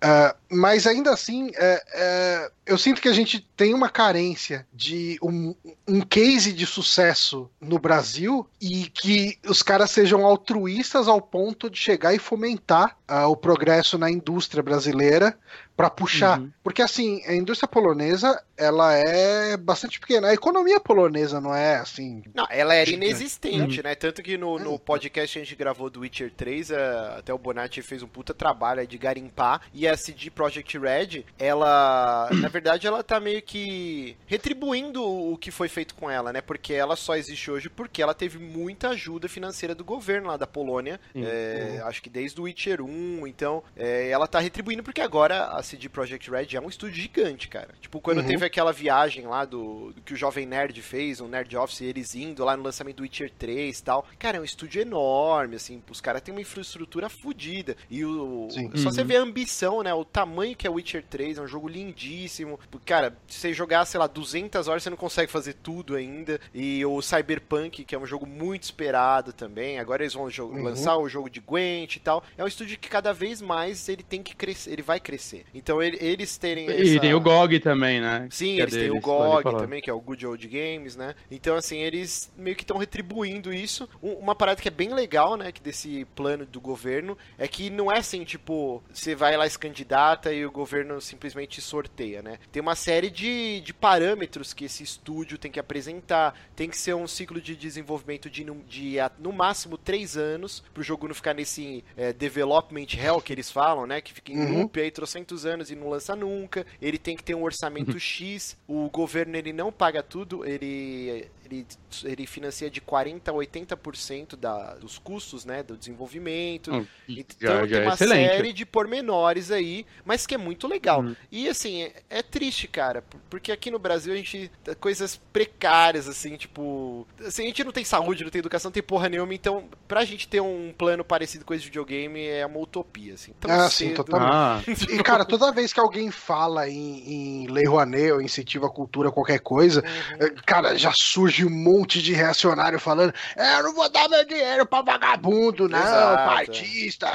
Uh, 0.05 0.37
mas 0.51 0.87
ainda 0.87 1.11
assim, 1.11 1.51
é, 1.57 1.83
é, 1.95 2.51
eu 2.67 2.77
sinto 2.77 3.01
que 3.01 3.09
a 3.09 3.13
gente 3.13 3.41
tem 3.57 3.73
uma 3.73 3.89
carência 3.89 4.67
de 4.73 5.19
um, 5.23 5.55
um 5.89 6.01
case 6.03 6.53
de 6.53 6.67
sucesso 6.67 7.49
no 7.61 7.79
Brasil 7.79 8.47
e 8.61 8.87
que 8.87 9.39
os 9.47 9.63
caras 9.63 9.91
sejam 9.91 10.27
altruístas 10.27 11.09
ao 11.09 11.23
ponto 11.23 11.71
de 11.71 11.79
chegar 11.79 12.13
e 12.13 12.19
fomentar 12.19 12.99
uh, 13.11 13.29
o 13.29 13.37
progresso 13.37 13.97
na 13.97 14.11
indústria 14.11 14.63
brasileira 14.63 15.39
para 15.77 15.89
puxar. 15.91 16.39
Uhum. 16.39 16.53
Porque 16.63 16.83
assim, 16.83 17.23
a 17.27 17.35
indústria 17.35 17.67
polonesa, 17.67 18.41
ela 18.57 18.93
é 18.93 19.57
bastante 19.57 19.99
pequena. 19.99 20.29
A 20.29 20.35
economia 20.35 20.79
polonesa 20.79 21.41
não 21.41 21.55
é 21.55 21.77
assim. 21.77 22.23
Não, 22.33 22.47
ela 22.51 22.75
era 22.75 22.91
inexistente, 22.91 23.79
uhum. 23.79 23.85
né? 23.85 23.95
Tanto 23.95 24.23
que 24.23 24.37
no, 24.37 24.59
no 24.59 24.79
podcast 24.79 25.33
que 25.33 25.39
a 25.39 25.45
gente 25.45 25.57
gravou 25.57 25.91
do 25.91 26.01
Witcher 26.01 26.31
3, 26.37 26.71
uh, 26.71 26.75
até 27.19 27.33
o 27.33 27.39
Bonatti 27.39 27.83
fez 27.83 28.03
um 28.03 28.07
puta 28.09 28.33
trabalho 28.33 28.64
de 28.87 28.99
garimpar. 28.99 29.63
E 29.73 29.87
a 29.87 29.97
CD 29.97 30.31
Projekt 30.31 30.79
Red, 30.79 31.25
ela, 31.39 32.29
na 32.33 32.49
verdade, 32.49 32.87
ela 32.87 33.03
tá 33.03 33.21
meio 33.21 33.43
que 33.43 34.17
retribuindo 34.27 35.05
o 35.05 35.37
que 35.37 35.51
foi 35.51 35.69
feito 35.69 35.95
com 35.95 36.11
ela, 36.11 36.33
né? 36.33 36.41
Porque 36.41 36.73
ela 36.73 36.97
só 36.97 37.17
existe 37.17 37.51
hoje 37.51 37.69
porque 37.69 38.03
ela 38.03 38.15
teve 38.15 38.39
muita 38.39 38.91
ajuda 38.91 39.29
financeira 39.29 39.75
do 39.75 39.85
governo 39.85 40.29
lá 40.29 40.37
da 40.37 40.47
Polônia. 40.47 41.01
É, 41.15 41.83
acho 41.85 42.03
que 42.03 42.11
desde 42.11 42.41
o 42.41 42.45
Witcher 42.45 42.81
1. 42.81 43.27
Então, 43.27 43.63
é, 43.77 44.09
ela 44.09 44.27
tá 44.27 44.39
retribuindo 44.39 44.83
porque 44.83 45.01
agora 45.01 45.47
a 45.47 45.63
CD 45.63 45.89
Projekt 45.89 46.31
Red 46.31 46.57
é 46.57 46.61
um 46.61 46.69
estúdio 46.69 47.03
gigante, 47.03 47.49
cara. 47.49 47.75
Tipo, 47.81 48.01
quando 48.01 48.19
uhum. 48.19 48.27
teve 48.27 48.47
aquela 48.47 48.73
viagem 48.73 49.27
lá 49.27 49.45
do, 49.45 49.93
do, 49.93 50.03
que 50.03 50.15
o 50.15 50.17
Jovem 50.17 50.47
Nerd 50.47 50.81
fez, 50.81 51.21
um 51.21 51.29
Nerd 51.29 51.57
Office, 51.57 51.83
eles 51.83 52.15
indo 52.15 52.45
lá 52.45 52.57
no 52.57 52.63
lançamento 52.63 52.97
do 52.97 53.03
Witcher 53.03 53.31
3 53.31 53.79
e 53.79 53.83
tal. 53.83 54.07
Cara, 54.19 54.39
é 54.39 54.41
um 54.41 54.45
estúdio 54.45 54.81
enorme, 54.81 55.57
assim. 55.57 55.83
Os 55.91 56.01
caras 56.01 56.23
têm 56.23 56.33
uma 56.35 56.41
infraestrutura 56.41 57.09
fodida. 57.09 57.77
E 57.91 58.05
o. 58.05 58.49
Sim. 58.55 58.71
Só 58.75 58.89
uhum. 58.89 58.95
você 58.95 59.05
vê 59.05 59.17
a 59.17 59.21
ambição, 59.21 59.83
né? 59.83 59.93
O 59.93 60.05
tamanho 60.05 60.57
que 60.57 60.67
é 60.67 60.71
Witcher 60.71 61.05
3, 61.09 61.39
é 61.39 61.43
um 61.43 61.47
jogo 61.47 61.69
lindíssimo. 61.69 62.59
Cara, 62.85 63.17
se 63.27 63.39
você 63.39 63.53
jogar, 63.53 63.85
sei 63.85 63.99
lá, 64.01 64.07
200 64.07 64.69
horas, 64.69 64.83
você 64.83 64.91
não 64.91 64.97
consegue 64.97 65.31
fazer 65.31 65.55
tudo 65.55 65.97
ainda. 65.97 66.41
E 66.53 66.85
o 66.85 67.01
Cyberpunk, 67.03 67.85
que 67.85 67.95
é 67.95 67.99
um 67.99 68.07
jogo 68.07 68.27
muito 68.27 68.63
esperado 68.63 69.33
também. 69.33 69.79
Agora 69.79 70.03
eles 70.03 70.15
vão 70.15 70.25
uhum. 70.25 70.63
lançar 70.63 70.97
o 70.97 71.09
jogo 71.09 71.29
de 71.29 71.41
Gwent 71.41 71.97
e 71.97 72.01
tal. 72.01 72.23
É 72.37 72.45
um 72.45 72.47
estúdio 72.47 72.79
que 72.79 72.89
cada 72.89 73.13
vez 73.13 73.41
mais 73.41 73.89
ele 73.89 74.03
tem 74.03 74.23
que 74.23 74.35
crescer, 74.35 74.73
ele 74.73 74.83
vai 74.83 75.01
crescer. 75.01 75.45
Então 75.55 75.83
ele, 75.83 75.99
eles 76.01 76.37
terem. 76.37 76.69
Essa... 76.69 76.83
E 76.83 77.01
tem 77.01 77.15
o 77.15 77.21
GOG 77.21 77.61
também, 77.61 78.01
né? 78.01 78.29
Sim, 78.31 78.61
eles 78.61 78.73
deles, 78.73 78.91
têm 78.91 78.99
o 78.99 79.01
GOG 79.01 79.45
também, 79.59 79.81
que 79.81 79.91
é 79.91 79.93
o 79.93 80.01
Good 80.01 80.27
Old 80.27 80.49
Games, 80.49 80.97
né? 80.97 81.15
Então, 81.31 81.57
assim, 81.57 81.79
eles 81.79 82.33
meio 82.37 82.57
que 82.57 82.63
estão 82.63 82.77
retribuindo 82.77 83.53
isso. 83.53 83.89
Uma 84.03 84.35
parada 84.35 84.61
que 84.61 84.69
é 84.69 84.71
bem 84.71 84.93
legal, 84.93 85.37
né? 85.37 85.51
Que 85.53 85.61
desse 85.61 86.07
plano 86.15 86.47
do 86.47 86.61
governo 86.61 87.17
é 87.39 87.49
que 87.49 87.71
não 87.71 87.91
é 87.91 87.99
assim, 87.99 88.25
tipo, 88.25 88.44
você 88.93 89.15
vai 89.15 89.37
lá 89.37 89.49
se 89.49 89.59
candidata 89.59 90.33
e 90.33 90.45
o 90.45 90.51
governo 90.51 91.01
simplesmente 91.01 91.61
sorteia, 91.61 92.23
né? 92.23 92.39
Tem 92.53 92.61
uma 92.61 92.75
série 92.75 93.11
de, 93.11 93.61
de 93.61 93.73
parâmetros 93.73 94.53
que 94.53 94.65
esse 94.65 94.83
estúdio 94.83 95.39
tem 95.39 95.51
que 95.51 95.61
apresentar. 95.61 96.39
Tem 96.55 96.69
que 96.69 96.77
ser 96.77 96.95
um 96.95 97.07
ciclo 97.07 97.41
de 97.41 97.57
desenvolvimento 97.57 98.29
de, 98.29 98.45
de, 98.69 98.97
no 99.19 99.33
máximo 99.33 99.79
três 99.79 100.17
anos, 100.17 100.63
pro 100.73 100.83
jogo 100.83 101.09
não 101.09 101.15
ficar 101.15 101.35
nesse 101.35 101.85
é, 101.97 102.13
development 102.13 102.87
hell 102.97 103.21
que 103.21 103.33
eles 103.33 103.51
falam, 103.51 103.87
né? 103.87 104.01
Que 104.01 104.13
fica 104.13 104.33
em 104.33 104.39
uhum. 104.39 104.59
loop 104.61 104.81
aí 104.81 104.91
trocentos 104.91 105.47
anos 105.47 105.71
e 105.71 105.77
não 105.77 105.89
lança 105.89 106.15
nunca. 106.15 106.67
Ele 106.81 106.99
tem 106.99 107.17
que 107.17 107.25
ter 107.25 107.35
um 107.35 107.43
orçamento 107.43 107.93
uhum. 107.93 107.99
X. 107.99 108.57
O 108.67 108.89
governo 108.91 109.37
ele 109.37 109.53
não 109.53 109.73
paga 109.73 110.03
tudo, 110.03 110.45
ele 110.45 111.29
ele, 111.45 111.67
ele 112.05 112.27
financia 112.27 112.71
de 112.71 112.81
40% 112.81 113.29
a 113.29 113.33
80% 113.33 114.37
da, 114.37 114.75
dos 114.75 114.99
custos 114.99 115.45
né, 115.45 115.63
do 115.63 115.77
desenvolvimento. 115.77 116.73
Hum, 116.73 116.87
então 117.09 117.37
já, 117.41 117.67
já 117.67 117.67
tem 117.67 117.77
é 117.77 117.83
uma 117.83 117.95
excelente. 117.95 118.29
série 118.29 118.53
de 118.53 118.67
pormenores 118.67 119.51
aí, 119.51 119.87
mas 120.05 120.27
que 120.27 120.35
é 120.35 120.39
muito 120.39 120.67
legal. 120.67 121.03
Hum. 121.03 121.15
E 121.31 121.49
assim, 121.49 121.83
é, 121.83 121.93
é, 122.11 122.23
triste, 122.23 122.67
cara, 122.67 123.05
porque 123.29 123.53
aqui 123.53 123.71
no 123.71 123.79
Brasil 123.79 124.13
a 124.13 124.17
gente. 124.17 124.51
coisas 124.81 125.17
precárias, 125.33 126.09
assim, 126.09 126.37
tipo. 126.37 127.07
Assim, 127.25 127.45
a 127.45 127.47
gente 127.47 127.65
não 127.65 127.73
tem 127.73 127.85
saúde, 127.85 128.25
não 128.25 128.31
tem 128.31 128.39
educação, 128.39 128.69
não 128.69 128.75
tem 128.75 128.83
porra 128.83 129.09
nenhuma, 129.09 129.35
então 129.35 129.69
pra 129.87 130.05
gente 130.05 130.29
ter 130.29 130.41
um 130.41 130.73
plano 130.77 131.05
parecido 131.05 131.45
com 131.45 131.55
esse 131.55 131.65
videogame 131.65 132.25
é 132.27 132.45
uma 132.47 132.59
utopia, 132.59 133.15
assim. 133.15 133.33
Tão 133.41 133.51
ah, 133.51 133.69
cedo, 133.71 133.89
sim, 133.89 133.95
totalmente. 133.95 134.33
Ah. 134.33 134.63
E, 134.95 135.03
cara, 135.03 135.25
toda 135.25 135.53
vez 135.53 135.73
que 135.73 135.81
alguém 135.81 136.11
fala 136.11 136.69
em, 136.69 137.45
em 137.45 137.47
Lei 137.49 137.65
Rouanet 137.67 138.13
ou 138.13 138.23
incentiva 138.23 138.67
a 138.67 138.71
cultura, 138.71 139.11
qualquer 139.11 139.41
coisa, 139.41 139.83
uhum. 139.83 140.27
Eh, 140.27 140.35
cara, 140.47 140.77
já 140.77 140.93
surge 140.93 141.34
um 141.43 141.51
monte 141.51 142.03
de 142.03 142.13
reacionário 142.13 142.79
falando: 142.79 143.15
é, 143.35 143.59
eu 143.59 143.63
não 143.63 143.75
vou 143.75 143.91
dar 143.91 144.09
meu 144.11 144.25
dinheiro 144.27 144.67
pra 144.67 144.83
vagabundo, 144.83 145.69
não, 145.69 145.79
Exato. 145.79 146.35
partista. 146.35 147.07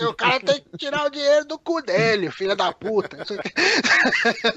o 0.00 0.14
cara 0.14 0.40
tem 0.40 0.60
que 0.60 0.78
tirar 0.78 1.06
o 1.06 1.10
dinheiro 1.10 1.44
do 1.44 1.58
cu 1.58 1.82
dele, 1.82 2.30
filha 2.30 2.56
da 2.56 2.72
puta. 2.72 3.18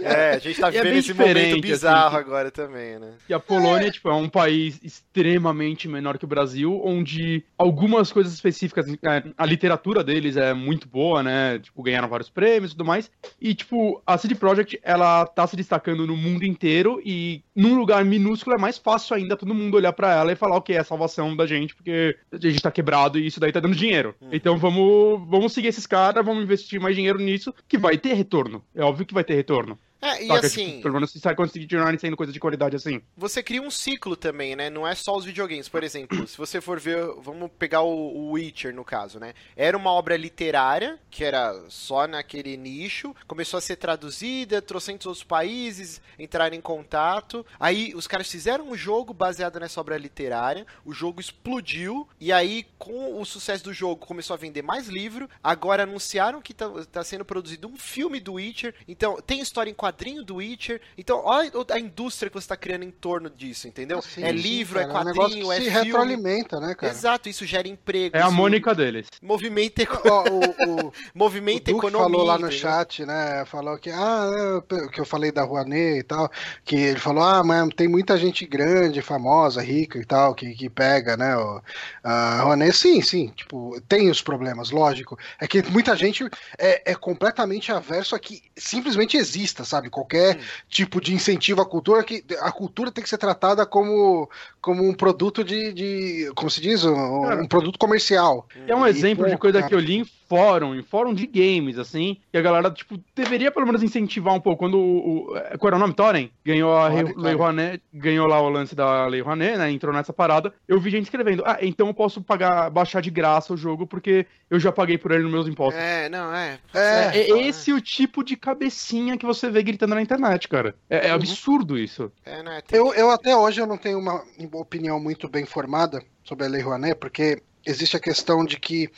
É, 0.02 0.32
a 0.32 0.40
gente 0.40 0.60
tá 0.60 0.68
é 0.70 0.72
vendo 0.72 0.88
é 0.88 0.98
esse 0.98 1.14
momento 1.14 1.62
bizarro 1.62 2.18
assim, 2.18 2.26
agora 2.26 2.52
também, 2.52 3.00
né? 3.00 3.14
E 3.28 3.34
a 3.34 3.40
Polônia, 3.40 3.88
é. 3.88 3.92
tipo, 3.92 4.10
é 4.10 4.14
um 4.14 4.30
país 4.30 4.80
extremamente 4.84 5.88
menor 5.88 6.18
que 6.18 6.26
o 6.26 6.28
Brasil, 6.28 6.82
onde 6.84 7.44
algumas 7.58 8.12
coisas 8.12 8.34
específicas, 8.34 8.88
é, 8.88 9.24
a 9.38 9.46
literatura 9.46 10.04
deles 10.04 10.38
é 10.38 10.54
muito 10.54 10.88
boa, 10.88 11.24
né? 11.24 11.60
Tipo, 11.60 11.84
ganharam 11.84 12.08
vários 12.08 12.30
prêmios 12.30 12.72
e 12.72 12.76
tudo 12.76 12.86
mais. 12.86 13.12
E, 13.40 13.54
tipo, 13.54 14.02
a 14.06 14.18
CD 14.18 14.36
Projekt, 14.36 14.80
ela 14.84 15.26
tá 15.26 15.46
se 15.48 15.56
destacando 15.56 16.08
no 16.08 16.16
mundo 16.16 16.46
inteiro 16.46 17.02
e 17.04 17.44
num 17.56 17.76
lugar 17.76 18.04
minúsculo 18.06 18.56
é 18.56 18.60
mais 18.60 18.78
fácil 18.78 19.03
fácil 19.04 19.16
ainda 19.18 19.36
todo 19.36 19.54
mundo 19.54 19.76
olhar 19.76 19.92
para 19.92 20.16
ela 20.16 20.32
e 20.32 20.36
falar, 20.36 20.56
ok, 20.58 20.76
é 20.76 20.80
a 20.80 20.84
salvação 20.84 21.36
da 21.36 21.46
gente, 21.46 21.76
porque 21.76 22.18
a 22.32 22.38
gente 22.38 22.62
tá 22.62 22.72
quebrado 22.72 23.20
e 23.20 23.28
isso 23.28 23.40
daí 23.40 23.52
tá 23.52 23.60
dando 23.60 23.76
dinheiro. 23.76 24.16
Uhum. 24.22 24.30
Então 24.32 24.58
vamos, 24.58 25.28
vamos 25.28 25.54
seguir 25.54 25.68
esses 25.68 25.86
caras, 25.86 26.26
vamos 26.26 26.44
investir 26.44 26.80
mais 26.80 26.96
dinheiro 26.96 27.20
nisso, 27.20 27.54
que 27.68 27.78
vai 27.78 27.98
ter 27.98 28.14
retorno. 28.14 28.64
É 28.74 28.84
óbvio 28.84 29.06
que 29.06 29.14
vai 29.14 29.24
ter 29.24 29.36
retorno. 29.36 29.78
É, 30.04 30.22
e 30.22 30.28
Saca, 30.28 30.48
assim. 30.48 30.66
Tipo, 30.66 30.82
pelo 30.82 30.94
menos 30.96 31.14
você 31.14 31.36
conseguir 31.36 31.66
continuar 31.66 31.98
sendo 31.98 32.18
coisa 32.18 32.34
de 32.34 32.40
qualidade 32.40 32.76
assim. 32.76 33.02
Você 33.16 33.42
cria 33.42 33.62
um 33.62 33.72
ciclo 33.72 34.18
também, 34.18 34.54
né? 34.54 34.70
Não 34.70 34.86
é 34.86 34.94
só 34.94 35.16
os 35.16 35.24
videogames. 35.24 35.70
Por 35.70 35.82
exemplo, 35.82 36.28
se 36.28 36.38
você 36.38 36.60
for 36.60 36.78
ver. 36.78 36.94
Vamos 37.22 37.50
pegar 37.58 37.82
o, 37.82 38.32
Witcher 38.34 38.76
no 38.76 38.84
caso, 38.84 39.20
né? 39.20 39.34
Era 39.56 39.78
uma 39.78 39.92
obra 39.92 40.18
literária, 40.18 41.00
que 41.10 41.24
era 41.24 41.54
só 41.70 42.06
naquele 42.06 42.58
nicho. 42.58 43.16
Começou 43.28 43.58
a 43.58 43.62
ser 43.62 43.78
traduzida, 43.78 44.62
trocentos 44.62 45.08
outros 45.08 45.24
países 45.24 46.02
entraram 46.20 46.56
em 46.56 46.62
contato. 46.62 47.46
Aí 47.58 47.94
os 47.96 48.06
caras 48.06 48.30
fizeram 48.30 48.70
um 48.70 48.76
jogo 48.76 49.14
baseado 49.14 49.60
nessa 49.60 49.80
obra 49.80 49.98
literária. 49.98 50.68
O 50.84 50.92
jogo 50.92 51.22
explodiu. 51.22 52.08
E 52.20 52.32
aí, 52.34 52.66
com 52.78 53.22
o 53.22 53.26
sucesso 53.26 53.64
do 53.64 53.74
jogo, 53.74 54.06
começou 54.06 54.34
a 54.34 54.38
vender 54.38 54.62
mais 54.62 54.88
livro. 54.88 55.30
Agora 55.42 55.84
anunciaram 55.84 56.42
que 56.42 56.54
tá, 56.54 56.70
tá 56.92 57.04
sendo 57.04 57.24
produzido 57.24 57.70
um 57.70 57.78
filme 57.78 58.20
do 58.20 58.34
Witcher. 58.34 58.76
Então, 58.86 59.22
tem 59.22 59.40
história 59.40 59.72
em 59.72 59.74
quadrinhos 59.74 59.93
quadrinho 59.94 60.24
do 60.24 60.36
Witcher. 60.36 60.82
Então, 60.98 61.22
olha 61.24 61.52
a 61.72 61.80
indústria 61.80 62.30
que 62.30 62.36
você 62.40 62.48
tá 62.48 62.58
criando 62.58 62.84
em 62.84 62.92
torno 62.92 63.30
disso, 63.30 63.68
entendeu? 63.68 64.02
Sim, 64.02 64.24
é 64.24 64.32
livro, 64.32 64.80
cara, 64.80 65.10
é 65.10 65.14
um 65.14 65.16
quadrinho, 65.16 65.46
que 65.48 65.52
é 65.54 65.56
se 65.56 65.62
filme. 65.66 65.86
retroalimenta, 65.86 66.60
né, 66.60 66.76
cara? 66.76 66.92
Exato, 66.92 67.30
isso 67.30 67.46
gera 67.46 67.68
emprego. 67.68 68.16
É 68.18 68.22
a 68.22 68.32
Mônica 68.32 68.74
deles. 68.74 69.08
Movimenta, 69.22 69.82
eco- 69.84 70.02
Ó, 70.10 70.24
o, 70.30 70.86
o, 70.86 70.94
o 71.16 71.30
Duque 71.60 71.72
economia. 71.72 72.00
falou 72.00 72.24
lá 72.24 72.38
no 72.38 72.48
entendeu? 72.48 72.60
chat, 72.60 73.06
né? 73.06 73.46
Falou 73.46 73.78
que, 73.78 73.90
ah, 73.90 74.30
é, 74.72 74.88
que 74.90 75.00
eu 75.00 75.06
falei 75.06 75.32
da 75.32 75.44
Rouanet 75.44 76.00
e 76.00 76.04
tal, 76.04 76.30
que 76.66 76.76
ele 76.76 77.00
falou, 77.00 77.24
ah, 77.24 77.44
mas 77.44 77.70
tem 77.76 77.88
muita 77.88 78.18
gente 78.18 78.46
grande, 78.46 79.02
famosa, 79.02 79.62
rica 79.62 80.00
e 80.00 80.06
tal, 80.06 80.34
que, 80.34 80.54
que 80.54 80.70
pega, 80.70 81.16
né? 81.16 81.36
o- 81.38 81.62
A 82.04 82.42
Rouanet, 82.42 82.74
sim, 82.76 83.02
sim, 83.02 83.32
tipo, 83.36 83.80
tem 83.88 84.10
os 84.10 84.22
problemas, 84.22 84.72
lógico. 84.72 85.18
É 85.40 85.48
que 85.48 85.62
muita 85.70 85.96
gente 85.96 86.24
é, 86.58 86.92
é 86.92 86.96
completamente 86.96 87.72
averso 87.72 88.16
a 88.16 88.20
que 88.20 88.42
simplesmente 88.56 89.18
exista, 89.18 89.64
sabe? 89.74 89.90
Qualquer 89.90 90.40
tipo 90.70 91.02
de 91.02 91.14
incentivo 91.14 91.62
à 91.62 91.66
cultura, 91.66 92.04
que 92.04 92.24
a 92.40 92.52
cultura 92.52 92.92
tem 92.92 93.04
que 93.04 93.10
ser 93.10 93.18
tratada 93.18 93.66
como, 93.66 94.30
como 94.64 94.82
um 94.88 94.94
produto 94.94 95.44
de, 95.44 95.74
de 95.74 96.32
como 96.36 96.50
se 96.50 96.62
diz, 96.62 96.86
um, 96.86 97.22
Cara. 97.24 97.42
um 97.44 97.48
produto 97.48 97.78
comercial. 97.78 98.48
É 98.66 98.74
um 98.74 98.88
E 98.88 98.90
exemplo 98.90 99.26
de 99.26 99.32
pouco, 99.32 99.42
coisa 99.42 99.60
cara. 99.60 99.68
que 99.70 99.76
eu 99.76 99.80
li 99.80 99.98
em 99.98 100.06
fórum, 100.06 100.74
em 100.74 100.82
fórum 100.82 101.14
de 101.14 101.28
games, 101.28 101.78
assim, 101.78 102.18
que 102.32 102.38
a 102.38 102.42
galera, 102.42 102.72
tipo, 102.72 102.98
deveria 103.14 103.52
pelo 103.52 103.66
menos 103.68 103.84
incentivar 103.84 104.34
um 104.34 104.40
pouco. 104.40 104.60
Quando 104.60 104.80
o. 104.80 105.32
o 105.34 105.38
é, 105.38 105.58
qual 105.58 105.68
era 105.68 105.76
o 105.76 105.80
nome? 105.80 105.94
Thorin? 105.94 106.32
Ganhou 106.46 106.74
a. 106.76 106.88
Lei 106.88 107.34
Rouanet, 107.36 107.84
ganhou 107.94 108.26
lá 108.26 108.42
o 108.42 108.50
lance 108.50 108.74
da 108.74 109.06
Lei 109.06 109.20
Rouanet, 109.22 109.58
né? 109.58 109.70
Entrou 109.70 109.94
nessa 109.94 110.14
parada. 110.14 110.54
Eu 110.68 110.80
vi 110.80 110.90
gente 110.90 111.04
escrevendo, 111.04 111.44
ah, 111.46 111.58
então 111.62 111.88
eu 111.88 111.94
posso 111.94 112.22
pagar, 112.22 112.70
baixar 112.70 113.02
de 113.02 113.12
graça 113.12 113.54
o 113.54 113.58
jogo 113.58 113.86
porque 113.86 114.26
eu 114.50 114.60
já 114.60 114.72
paguei 114.72 114.98
por 114.98 115.12
ele 115.12 115.24
nos 115.24 115.32
meus 115.32 115.48
impostos. 115.48 115.80
É, 115.84 116.08
não, 116.10 116.34
é. 116.34 116.58
É, 116.74 116.80
É, 117.20 117.28
foda, 117.28 117.42
esse 117.42 117.74
o 117.74 117.82
tipo 117.82 118.24
de 118.24 118.38
cabecinha 118.38 119.18
que 119.18 119.26
você 119.26 119.50
vê 119.50 119.62
gritando 119.62 119.94
na 119.94 120.02
internet, 120.02 120.48
cara. 120.48 120.74
É, 120.90 121.08
é 121.08 121.10
Uhum. 121.10 121.16
absurdo 121.16 121.78
isso. 121.78 122.12
É, 122.26 122.42
né? 122.42 122.62
Tem- 122.66 122.80
Eu, 122.80 122.94
eu 122.94 123.12
até 123.12 123.36
hoje 123.36 123.60
eu 123.62 123.68
não 123.68 123.78
tenho 123.78 124.00
uma 124.00 124.24
opinião 124.62 125.00
muito 125.00 125.28
bem 125.28 125.46
formada 125.46 126.04
sobre 126.24 126.46
a 126.46 126.50
Lei 126.50 126.62
Rouanet, 126.62 126.96
porque 126.96 127.42
existe 127.66 127.96
a 127.96 128.00
questão 128.00 128.44
de 128.46 128.60
que 128.60 128.90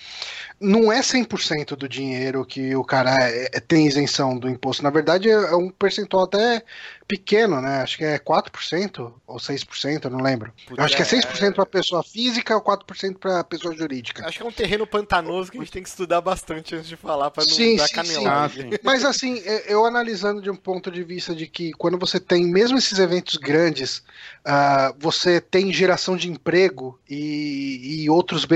não 0.60 0.92
é 0.92 1.02
100% 1.02 1.76
do 1.76 1.88
dinheiro 1.88 2.46
que 2.46 2.76
o 2.76 2.84
cara 2.84 3.12
é- 3.30 3.50
é- 3.54 3.60
tem 3.60 3.88
isenção 3.88 4.38
do 4.38 4.50
imposto. 4.50 4.84
Na 4.84 4.90
verdade, 4.90 5.30
é 5.30 5.56
um 5.56 5.70
percentual 5.70 6.24
até 6.24 6.64
pequeno, 7.08 7.62
né? 7.62 7.82
Acho 7.82 7.98
que 7.98 8.04
é 8.04 8.18
4% 8.18 9.14
ou 9.28 9.38
6%, 9.40 10.06
eu 10.06 10.12
não 10.12 10.22
lembro. 10.22 10.52
Puta, 10.66 10.82
Eu 10.82 10.86
acho 10.86 10.96
que 10.96 11.02
é 11.04 11.06
é- 11.06 11.08
6% 11.08 11.56
para 11.56 11.66
pessoa 11.66 12.04
física 12.04 12.56
ou 12.56 12.62
4% 12.62 13.20
para 13.20 13.44
pessoa 13.44 13.76
jurídica. 13.76 14.26
Acho 14.26 14.38
que 14.40 14.44
é 14.44 14.48
um 14.48 14.52
terreno 14.52 14.88
pantanoso 14.88 15.52
que 15.52 15.58
a 15.58 15.62
gente 15.62 15.72
tem 15.72 15.84
que 15.84 15.90
estudar 15.90 16.22
bastante 16.22 16.74
antes 16.76 16.88
de 16.90 16.96
falar 16.96 17.30
pra 17.30 17.44
não 17.46 17.54
Sim, 17.54 17.76
dar 17.76 17.88
sim, 17.88 17.94
canelada. 17.94 18.54
sim. 18.54 18.70
Ah. 18.74 18.80
Mas 18.82 19.06
assim, 19.06 19.40
é- 19.46 19.72
eu 19.72 19.86
analisando 19.86 20.42
de 20.42 20.50
um 20.50 20.56
ponto 20.56 20.90
de 20.90 21.04
vista 21.04 21.36
de 21.36 21.46
que 21.46 21.72
quando 21.74 21.98
você 22.00 22.20
tem 22.20 22.46
mesmo 22.48 22.78
esses 22.78 22.98
eventos 22.98 23.36
grandes, 23.36 24.02
ah, 24.44 24.94
você 24.98 25.40
tem 25.40 25.72
geração 25.72 26.18
de 26.18 26.30
emprego 26.32 27.00
e, 27.08 28.04
e 28.04 28.10
outros 28.10 28.46
benefícios 28.46 28.55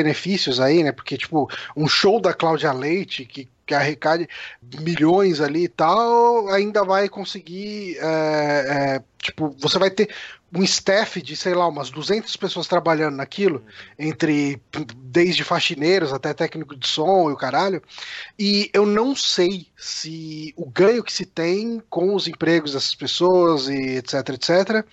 aí, 0.59 0.83
né? 0.83 0.91
Porque, 0.91 1.17
tipo, 1.17 1.49
um 1.75 1.87
show 1.87 2.19
da 2.19 2.33
Cláudia 2.33 2.71
Leite, 2.71 3.25
que, 3.25 3.47
que 3.65 3.73
arrecade 3.73 4.27
milhões 4.79 5.41
ali 5.41 5.65
e 5.65 5.67
tal, 5.67 6.49
ainda 6.49 6.83
vai 6.83 7.09
conseguir. 7.09 7.97
é, 7.99 8.95
é, 8.95 9.03
tipo, 9.19 9.55
você 9.59 9.77
vai 9.77 9.89
ter 9.89 10.09
um 10.53 10.63
staff 10.63 11.21
de, 11.21 11.35
sei 11.35 11.53
lá, 11.53 11.67
umas 11.67 11.91
200 11.91 12.35
pessoas 12.35 12.67
trabalhando 12.67 13.15
naquilo, 13.15 13.63
entre 13.97 14.59
desde 14.97 15.43
faxineiros 15.43 16.11
até 16.11 16.33
técnico 16.33 16.75
de 16.75 16.87
som 16.87 17.29
e 17.29 17.33
o 17.33 17.37
caralho. 17.37 17.81
E 18.37 18.69
eu 18.73 18.85
não 18.85 19.15
sei 19.15 19.67
se 19.77 20.53
o 20.57 20.65
ganho 20.65 21.03
que 21.03 21.13
se 21.13 21.25
tem 21.25 21.81
com 21.89 22.15
os 22.15 22.27
empregos 22.27 22.73
dessas 22.73 22.95
pessoas 22.95 23.67
e 23.67 23.97
etc, 23.97 24.29
etc, 24.29 24.85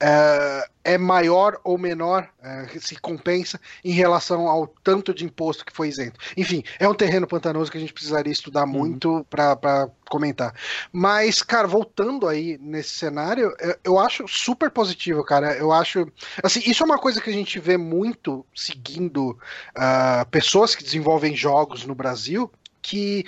é, 0.00 0.66
é 0.84 0.98
maior 0.98 1.58
ou 1.64 1.78
menor, 1.78 2.28
é, 2.42 2.66
se 2.78 2.96
compensa 2.96 3.60
em 3.84 3.92
relação 3.92 4.48
ao 4.48 4.66
tanto 4.66 5.14
de 5.14 5.24
imposto 5.24 5.64
que 5.64 5.72
foi 5.72 5.88
isento. 5.88 6.18
Enfim, 6.36 6.62
é 6.78 6.88
um 6.88 6.94
terreno 6.94 7.26
pantanoso 7.26 7.70
que 7.70 7.78
a 7.78 7.80
gente 7.80 7.92
precisaria 7.92 8.32
estudar 8.32 8.66
muito 8.66 9.24
para 9.30 9.88
comentar. 10.10 10.54
Mas, 10.92 11.42
cara, 11.42 11.66
voltando 11.66 12.28
aí 12.28 12.58
nesse 12.60 12.90
cenário, 12.90 13.54
eu- 13.58 13.76
eu 13.84 13.98
acho 13.98 14.26
super 14.28 14.70
positivo, 14.70 15.24
cara. 15.24 15.56
Eu 15.56 15.72
acho. 15.72 16.06
Assim, 16.42 16.60
isso 16.66 16.82
é 16.82 16.86
uma 16.86 16.98
coisa 16.98 17.20
que 17.20 17.30
a 17.30 17.32
gente 17.32 17.58
vê 17.58 17.76
muito 17.76 18.44
seguindo 18.54 19.38
ah, 19.74 20.26
pessoas 20.30 20.74
que 20.74 20.84
desenvolvem 20.84 21.34
jogos 21.34 21.84
no 21.84 21.94
Brasil. 21.94 22.50
Que, 22.86 23.24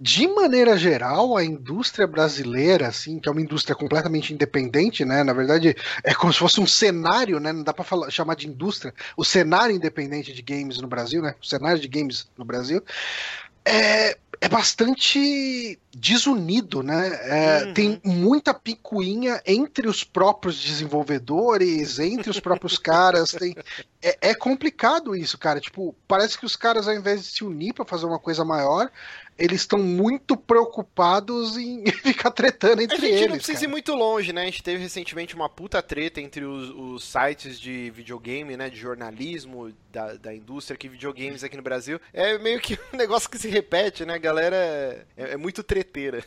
de 0.00 0.28
maneira 0.28 0.78
geral, 0.78 1.36
a 1.36 1.44
indústria 1.44 2.06
brasileira, 2.06 2.86
assim, 2.86 3.18
que 3.18 3.28
é 3.28 3.32
uma 3.32 3.40
indústria 3.40 3.74
completamente 3.74 4.32
independente, 4.32 5.04
né? 5.04 5.24
Na 5.24 5.32
verdade, 5.32 5.74
é 6.04 6.14
como 6.14 6.32
se 6.32 6.38
fosse 6.38 6.60
um 6.60 6.66
cenário, 6.66 7.40
né? 7.40 7.52
Não 7.52 7.64
dá 7.64 7.74
falar, 7.82 8.08
chamar 8.08 8.36
de 8.36 8.46
indústria. 8.46 8.94
O 9.16 9.24
cenário 9.24 9.74
independente 9.74 10.32
de 10.32 10.42
games 10.42 10.78
no 10.78 10.86
Brasil, 10.86 11.20
né? 11.20 11.34
O 11.42 11.44
cenário 11.44 11.80
de 11.80 11.88
games 11.88 12.28
no 12.38 12.44
Brasil 12.44 12.84
é, 13.64 14.16
é 14.40 14.48
bastante 14.48 15.78
desunido, 15.94 16.82
né? 16.82 17.08
É, 17.24 17.64
Uhum. 17.64 17.74
Tem 17.74 18.00
muita 18.04 18.54
picuinha 18.54 19.42
entre 19.44 19.86
os 19.86 20.02
próprios 20.02 20.58
desenvolvedores, 20.62 21.98
entre 21.98 22.30
os 22.30 22.40
próprios 22.40 22.78
caras. 22.78 23.32
Tem, 23.32 23.54
é, 24.00 24.30
é 24.30 24.34
complicado 24.34 25.14
isso, 25.14 25.36
cara. 25.36 25.60
Tipo, 25.60 25.94
parece 26.08 26.38
que 26.38 26.46
os 26.46 26.56
caras, 26.56 26.88
ao 26.88 26.94
invés 26.94 27.22
de 27.22 27.26
se 27.26 27.44
unir 27.44 27.74
pra 27.74 27.84
fazer 27.84 28.06
uma 28.06 28.18
coisa 28.18 28.44
maior, 28.44 28.90
eles 29.40 29.62
estão 29.62 29.78
muito 29.78 30.36
preocupados 30.36 31.56
em 31.56 31.84
ficar 32.04 32.30
tretando 32.30 32.80
A 32.80 32.84
entre 32.84 32.96
gente 32.98 33.10
eles. 33.12 33.26
não 33.28 33.36
precisa 33.36 33.58
cara. 33.58 33.64
ir 33.64 33.70
muito 33.70 33.94
longe, 33.94 34.32
né? 34.32 34.42
A 34.42 34.44
gente 34.44 34.62
teve 34.62 34.82
recentemente 34.82 35.34
uma 35.34 35.48
puta 35.48 35.82
treta 35.82 36.20
entre 36.20 36.44
os, 36.44 36.68
os 36.70 37.04
sites 37.04 37.58
de 37.58 37.90
videogame, 37.90 38.56
né? 38.56 38.68
De 38.68 38.76
jornalismo 38.76 39.72
da, 39.90 40.14
da 40.14 40.34
indústria 40.34 40.76
que 40.76 40.88
videogames 40.88 41.42
aqui 41.42 41.56
no 41.56 41.62
Brasil. 41.62 41.98
É 42.12 42.38
meio 42.38 42.60
que 42.60 42.78
um 42.92 42.96
negócio 42.96 43.30
que 43.30 43.38
se 43.38 43.48
repete, 43.48 44.04
né? 44.04 44.14
A 44.14 44.18
galera 44.18 44.56
é, 45.16 45.32
é 45.32 45.36
muito 45.36 45.62
treteira. 45.62 46.22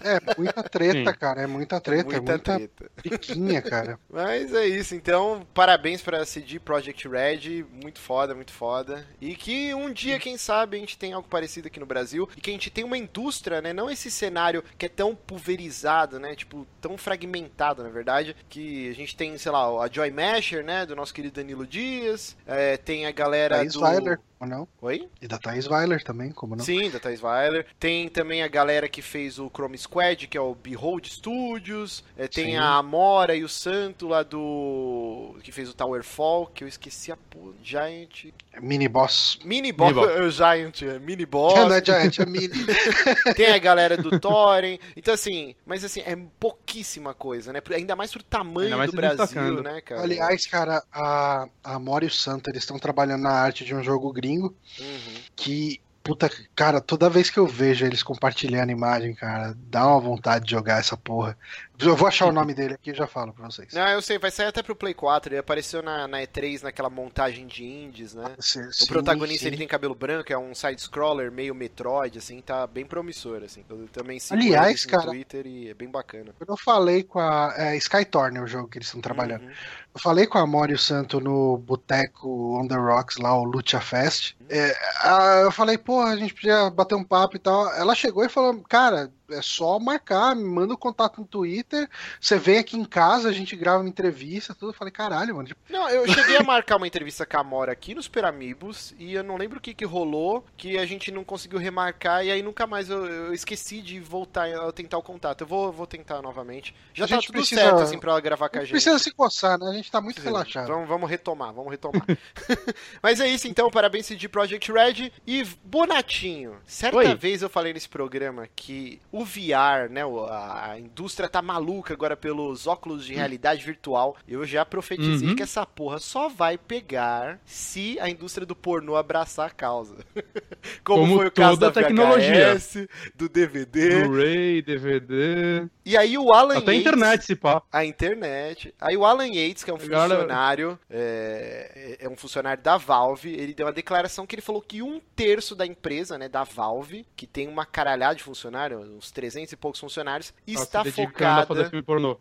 É 0.00 0.20
muita 0.38 0.62
treta, 0.62 1.10
Sim. 1.12 1.18
cara. 1.18 1.42
É 1.42 1.46
muita 1.48 1.80
treta, 1.80 2.14
é 2.14 2.20
muita 2.20 2.32
muita 2.32 2.56
treta. 2.56 2.90
piquinha, 3.02 3.60
cara. 3.60 3.98
Mas 4.08 4.54
é 4.54 4.66
isso, 4.66 4.94
então, 4.94 5.44
parabéns 5.52 6.00
pra 6.00 6.24
CD 6.24 6.60
Projekt 6.60 7.08
Red, 7.08 7.64
muito 7.82 7.98
foda, 7.98 8.34
muito 8.34 8.52
foda. 8.52 9.04
E 9.20 9.34
que 9.34 9.74
um 9.74 9.92
dia, 9.92 10.18
quem 10.20 10.38
sabe, 10.38 10.76
a 10.76 10.80
gente 10.80 10.96
tem 10.96 11.12
algo 11.12 11.28
parecido 11.28 11.66
aqui 11.66 11.80
no 11.80 11.86
Brasil 11.86 12.28
e 12.36 12.40
que 12.40 12.50
a 12.50 12.52
gente 12.52 12.70
tem 12.70 12.84
uma 12.84 12.98
indústria, 12.98 13.60
né? 13.60 13.72
Não 13.72 13.90
esse 13.90 14.10
cenário 14.10 14.62
que 14.76 14.86
é 14.86 14.88
tão 14.88 15.14
pulverizado, 15.14 16.20
né? 16.20 16.34
Tipo, 16.34 16.66
tão 16.80 16.98
fragmentado, 16.98 17.82
na 17.82 17.88
verdade, 17.88 18.36
que 18.48 18.88
a 18.90 18.94
gente 18.94 19.16
tem, 19.16 19.36
sei 19.38 19.50
lá, 19.50 19.66
a 19.82 19.88
Joy 19.88 20.10
Masher, 20.10 20.64
né? 20.64 20.84
Do 20.84 20.94
nosso 20.94 21.14
querido 21.14 21.36
Danilo 21.36 21.66
Dias, 21.66 22.36
é, 22.46 22.76
tem 22.76 23.06
a 23.06 23.10
galera 23.10 23.56
Thaís 23.56 23.72
do... 23.72 23.80
Weiler, 23.80 24.20
ou 24.38 24.46
não? 24.46 24.68
Oi? 24.82 25.08
E 25.20 25.26
da 25.26 25.38
Thaís 25.38 25.66
Weiler 25.66 26.04
também, 26.04 26.30
como 26.30 26.54
não? 26.54 26.64
Sim, 26.64 26.90
da 26.90 27.00
Thais 27.00 27.22
Weiler. 27.22 27.66
Tem 27.80 28.08
também 28.08 28.42
a 28.42 28.48
galera 28.48 28.88
que 28.88 29.00
fez 29.00 29.38
o 29.38 29.48
Chrome 29.48 29.78
Squad, 29.78 30.26
que 30.26 30.36
é 30.36 30.40
o 30.40 30.54
Behold 30.54 31.06
Studios. 31.06 32.04
É, 32.16 32.28
tem 32.28 32.52
Sim. 32.52 32.56
a 32.56 32.74
Amora 32.74 33.34
e 33.34 33.42
o 33.42 33.48
Santo 33.48 34.08
lá 34.08 34.22
do. 34.22 35.05
Que 35.42 35.52
fez 35.52 35.68
o 35.68 35.74
Towerfall, 35.74 36.46
que 36.46 36.64
eu 36.64 36.68
esqueci 36.68 37.10
a 37.12 37.16
porra. 37.16 37.52
Giant. 37.62 38.26
Mini 38.60 38.88
Boss. 38.88 39.38
Mini 39.44 39.72
Boss. 39.72 39.92
O 39.96 40.30
Giant, 40.30 40.82
é, 40.82 40.98
Mini 40.98 41.26
Boss. 41.26 41.54
Não 41.68 41.74
é 41.74 41.84
Giant, 41.84 42.18
é 42.18 42.26
Mini. 42.26 42.48
tem 43.36 43.46
a 43.52 43.58
galera 43.58 43.96
do 43.96 44.18
Thorin. 44.20 44.78
Então, 44.96 45.12
assim, 45.14 45.54
mas 45.64 45.84
assim, 45.84 46.00
é 46.00 46.16
pouquíssima 46.38 47.12
coisa, 47.14 47.52
né? 47.52 47.60
Ainda 47.74 47.94
mais 47.96 48.12
pro 48.12 48.22
tamanho 48.22 48.76
mais 48.76 48.90
do 48.90 48.96
Brasil, 48.96 49.18
destacando. 49.24 49.62
né, 49.62 49.80
cara? 49.80 50.02
Aliás, 50.02 50.46
cara, 50.46 50.82
a, 50.92 51.48
a 51.64 51.74
Amora 51.74 52.04
e 52.04 52.08
o 52.08 52.10
Santo, 52.12 52.48
eles 52.50 52.62
estão 52.62 52.78
trabalhando 52.78 53.22
na 53.22 53.30
arte 53.32 53.64
de 53.64 53.74
um 53.74 53.82
jogo 53.82 54.12
gringo 54.12 54.54
Uhum. 54.78 55.14
que, 55.34 55.80
puta, 56.02 56.30
cara, 56.54 56.80
toda 56.80 57.08
vez 57.10 57.30
que 57.30 57.38
eu 57.38 57.46
vejo 57.46 57.84
eles 57.84 58.02
compartilhando 58.02 58.70
imagem, 58.70 59.14
cara, 59.14 59.54
dá 59.68 59.86
uma 59.86 60.00
vontade 60.00 60.44
de 60.44 60.50
jogar 60.52 60.78
essa 60.80 60.96
porra. 60.96 61.36
Eu 61.78 61.94
vou 61.96 62.08
achar 62.08 62.26
o 62.26 62.32
nome 62.32 62.54
dele 62.54 62.74
aqui 62.74 62.90
e 62.90 62.94
já 62.94 63.06
falo 63.06 63.32
pra 63.32 63.44
vocês. 63.50 63.72
Não, 63.72 63.86
eu 63.88 64.00
sei, 64.00 64.18
vai 64.18 64.30
sair 64.30 64.46
até 64.46 64.62
pro 64.62 64.74
Play 64.74 64.94
4. 64.94 65.32
Ele 65.32 65.38
apareceu 65.40 65.82
na, 65.82 66.06
na 66.08 66.18
E3 66.22 66.62
naquela 66.62 66.88
montagem 66.88 67.46
de 67.46 67.64
indies, 67.64 68.14
né? 68.14 68.34
Sim, 68.38 68.60
O 68.82 68.86
protagonista 68.86 69.42
sim. 69.42 69.48
ele 69.48 69.56
tem 69.56 69.68
cabelo 69.68 69.94
branco, 69.94 70.32
é 70.32 70.38
um 70.38 70.54
side-scroller 70.54 71.30
meio 71.30 71.54
Metroid, 71.54 72.18
assim, 72.18 72.40
tá 72.40 72.66
bem 72.66 72.86
promissor, 72.86 73.42
assim. 73.44 73.64
Eu 73.68 73.86
também 73.92 74.18
sigo 74.18 74.40
Aliás, 74.40 74.84
no 74.84 74.90
cara- 74.90 75.04
Twitter 75.04 75.46
e 75.46 75.68
é 75.70 75.74
bem 75.74 75.88
bacana. 75.88 76.34
Eu 76.46 76.56
falei 76.56 77.02
com 77.02 77.18
a. 77.18 77.52
É, 77.56 77.76
Skytorn 77.76 78.38
é 78.38 78.42
o 78.42 78.46
jogo 78.46 78.68
que 78.68 78.78
eles 78.78 78.88
estão 78.88 79.00
trabalhando. 79.00 79.42
Uhum. 79.42 79.50
Eu 79.94 80.00
falei 80.00 80.26
com 80.26 80.38
a 80.38 80.42
Amora 80.42 80.72
e 80.72 80.74
o 80.74 80.78
Santo 80.78 81.20
no 81.20 81.56
Boteco 81.58 82.58
On 82.60 82.66
The 82.66 82.74
Rocks, 82.74 83.16
lá, 83.16 83.34
o 83.38 83.44
Lucha 83.44 83.80
Fest. 83.80 84.34
É, 84.48 84.76
a- 85.00 85.40
eu 85.44 85.50
falei, 85.52 85.78
pô, 85.78 86.00
a 86.02 86.16
gente 86.16 86.34
podia 86.34 86.68
bater 86.70 86.94
um 86.94 87.04
papo 87.04 87.36
e 87.36 87.38
tal. 87.38 87.72
Ela 87.74 87.94
chegou 87.94 88.24
e 88.24 88.28
falou, 88.28 88.62
cara, 88.68 89.10
é 89.30 89.42
só 89.42 89.78
marcar, 89.78 90.34
me 90.34 90.44
manda 90.44 90.72
o 90.72 90.76
um 90.76 90.78
contato 90.78 91.20
no 91.20 91.26
Twitter, 91.26 91.88
você 92.20 92.38
vem 92.38 92.58
aqui 92.58 92.76
em 92.76 92.84
casa, 92.84 93.28
a 93.28 93.32
gente 93.32 93.56
grava 93.56 93.80
uma 93.80 93.88
entrevista, 93.88 94.54
tudo. 94.54 94.70
Eu 94.70 94.74
falei, 94.74 94.92
caralho, 94.92 95.34
mano. 95.34 95.48
Tipo... 95.48 95.60
Não, 95.68 95.88
eu 95.88 96.06
cheguei 96.08 96.36
a 96.36 96.42
marcar 96.42 96.76
uma 96.76 96.86
entrevista 96.86 97.26
com 97.26 97.38
a 97.38 97.44
Mora 97.44 97.72
aqui 97.72 97.94
nos 97.94 98.08
Peramibos 98.08 98.94
e 98.98 99.14
eu 99.14 99.22
não 99.22 99.36
lembro 99.36 99.58
o 99.58 99.60
que 99.60 99.74
que 99.74 99.84
rolou, 99.84 100.44
que 100.56 100.78
a 100.78 100.86
gente 100.86 101.10
não 101.10 101.24
conseguiu 101.24 101.58
remarcar 101.58 102.24
e 102.24 102.30
aí 102.30 102.42
nunca 102.42 102.66
mais 102.66 102.90
eu, 102.90 103.06
eu 103.06 103.34
esqueci 103.34 103.80
de 103.80 104.00
voltar 104.00 104.48
a 104.48 104.72
tentar 104.72 104.98
o 104.98 105.02
contato. 105.02 105.42
Eu 105.42 105.46
vou, 105.46 105.72
vou 105.72 105.86
tentar 105.86 106.22
novamente. 106.22 106.74
Já 106.94 107.04
a 107.04 107.08
tá 107.08 107.18
tudo 107.18 107.32
precisa, 107.32 107.60
certo, 107.60 107.80
assim, 107.80 107.98
pra 107.98 108.12
ela 108.12 108.20
gravar 108.20 108.48
com 108.48 108.58
a 108.58 108.60
gente. 108.60 108.70
Precisa 108.70 108.98
se 108.98 109.10
coçar, 109.10 109.58
né? 109.58 109.68
A 109.70 109.72
gente 109.72 109.90
tá 109.90 110.00
muito 110.00 110.16
precisa. 110.16 110.30
relaxado. 110.30 110.68
Vamos, 110.68 110.88
vamos 110.88 111.10
retomar, 111.10 111.52
vamos 111.52 111.70
retomar. 111.70 112.04
Mas 113.02 113.20
é 113.20 113.28
isso, 113.28 113.48
então, 113.48 113.70
parabéns 113.70 114.06
de 114.08 114.28
Project 114.28 114.70
Red 114.70 115.12
e 115.26 115.44
Bonatinho. 115.64 116.56
Certa 116.66 116.96
Oi. 116.96 117.14
vez 117.14 117.42
eu 117.42 117.50
falei 117.50 117.72
nesse 117.72 117.88
programa 117.88 118.48
que 118.54 119.00
o 119.16 119.24
VR, 119.24 119.90
né, 119.90 120.02
a 120.30 120.78
indústria 120.78 121.28
tá 121.28 121.40
maluca 121.40 121.94
agora 121.94 122.16
pelos 122.16 122.66
óculos 122.66 123.06
de 123.06 123.14
realidade 123.14 123.64
virtual. 123.64 124.16
Eu 124.28 124.44
já 124.44 124.64
profetizei 124.64 125.30
uhum. 125.30 125.36
que 125.36 125.42
essa 125.42 125.64
porra 125.64 125.98
só 125.98 126.28
vai 126.28 126.58
pegar 126.58 127.40
se 127.46 127.98
a 127.98 128.10
indústria 128.10 128.46
do 128.46 128.54
pornô 128.54 128.94
abraçar 128.94 129.46
a 129.46 129.50
causa. 129.50 129.96
Como, 130.84 131.00
Como 131.00 131.16
foi 131.16 131.26
o 131.28 131.32
caso 131.32 131.58
da 131.58 131.70
tecnologia. 131.70 132.54
VHS, 132.54 132.88
do 133.14 133.28
DVD. 133.28 134.04
Blu-ray, 134.04 134.62
DVD. 134.62 135.66
E 135.84 135.96
aí 135.96 136.18
o 136.18 136.32
Alan 136.32 136.58
Até 136.58 136.72
Yates, 136.72 136.86
a 136.86 136.90
internet, 136.90 137.24
se 137.24 137.36
pá. 137.36 137.62
A 137.72 137.84
internet. 137.84 138.74
Aí 138.80 138.96
o 138.96 139.04
Alan 139.04 139.28
Yates, 139.28 139.62
que 139.62 139.70
é 139.70 139.74
um 139.74 139.78
funcionário, 139.78 140.78
é, 140.90 141.96
é 142.00 142.08
um 142.08 142.16
funcionário 142.16 142.62
da 142.62 142.76
Valve, 142.76 143.32
ele 143.32 143.54
deu 143.54 143.66
uma 143.66 143.72
declaração 143.72 144.26
que 144.26 144.34
ele 144.34 144.42
falou 144.42 144.60
que 144.60 144.82
um 144.82 145.00
terço 145.14 145.54
da 145.54 145.64
empresa, 145.64 146.18
né, 146.18 146.28
da 146.28 146.44
Valve, 146.44 147.06
que 147.16 147.26
tem 147.26 147.48
uma 147.48 147.64
caralhada 147.64 148.16
de 148.16 148.22
funcionários, 148.22 148.88
uns 148.88 149.05
300 149.10 149.52
e 149.52 149.56
poucos 149.56 149.80
funcionários, 149.80 150.32
está 150.46 150.84
focada... 150.84 151.42
A 151.42 151.46
fazer 151.46 151.70
filme 151.70 151.82
pornô. 151.82 152.18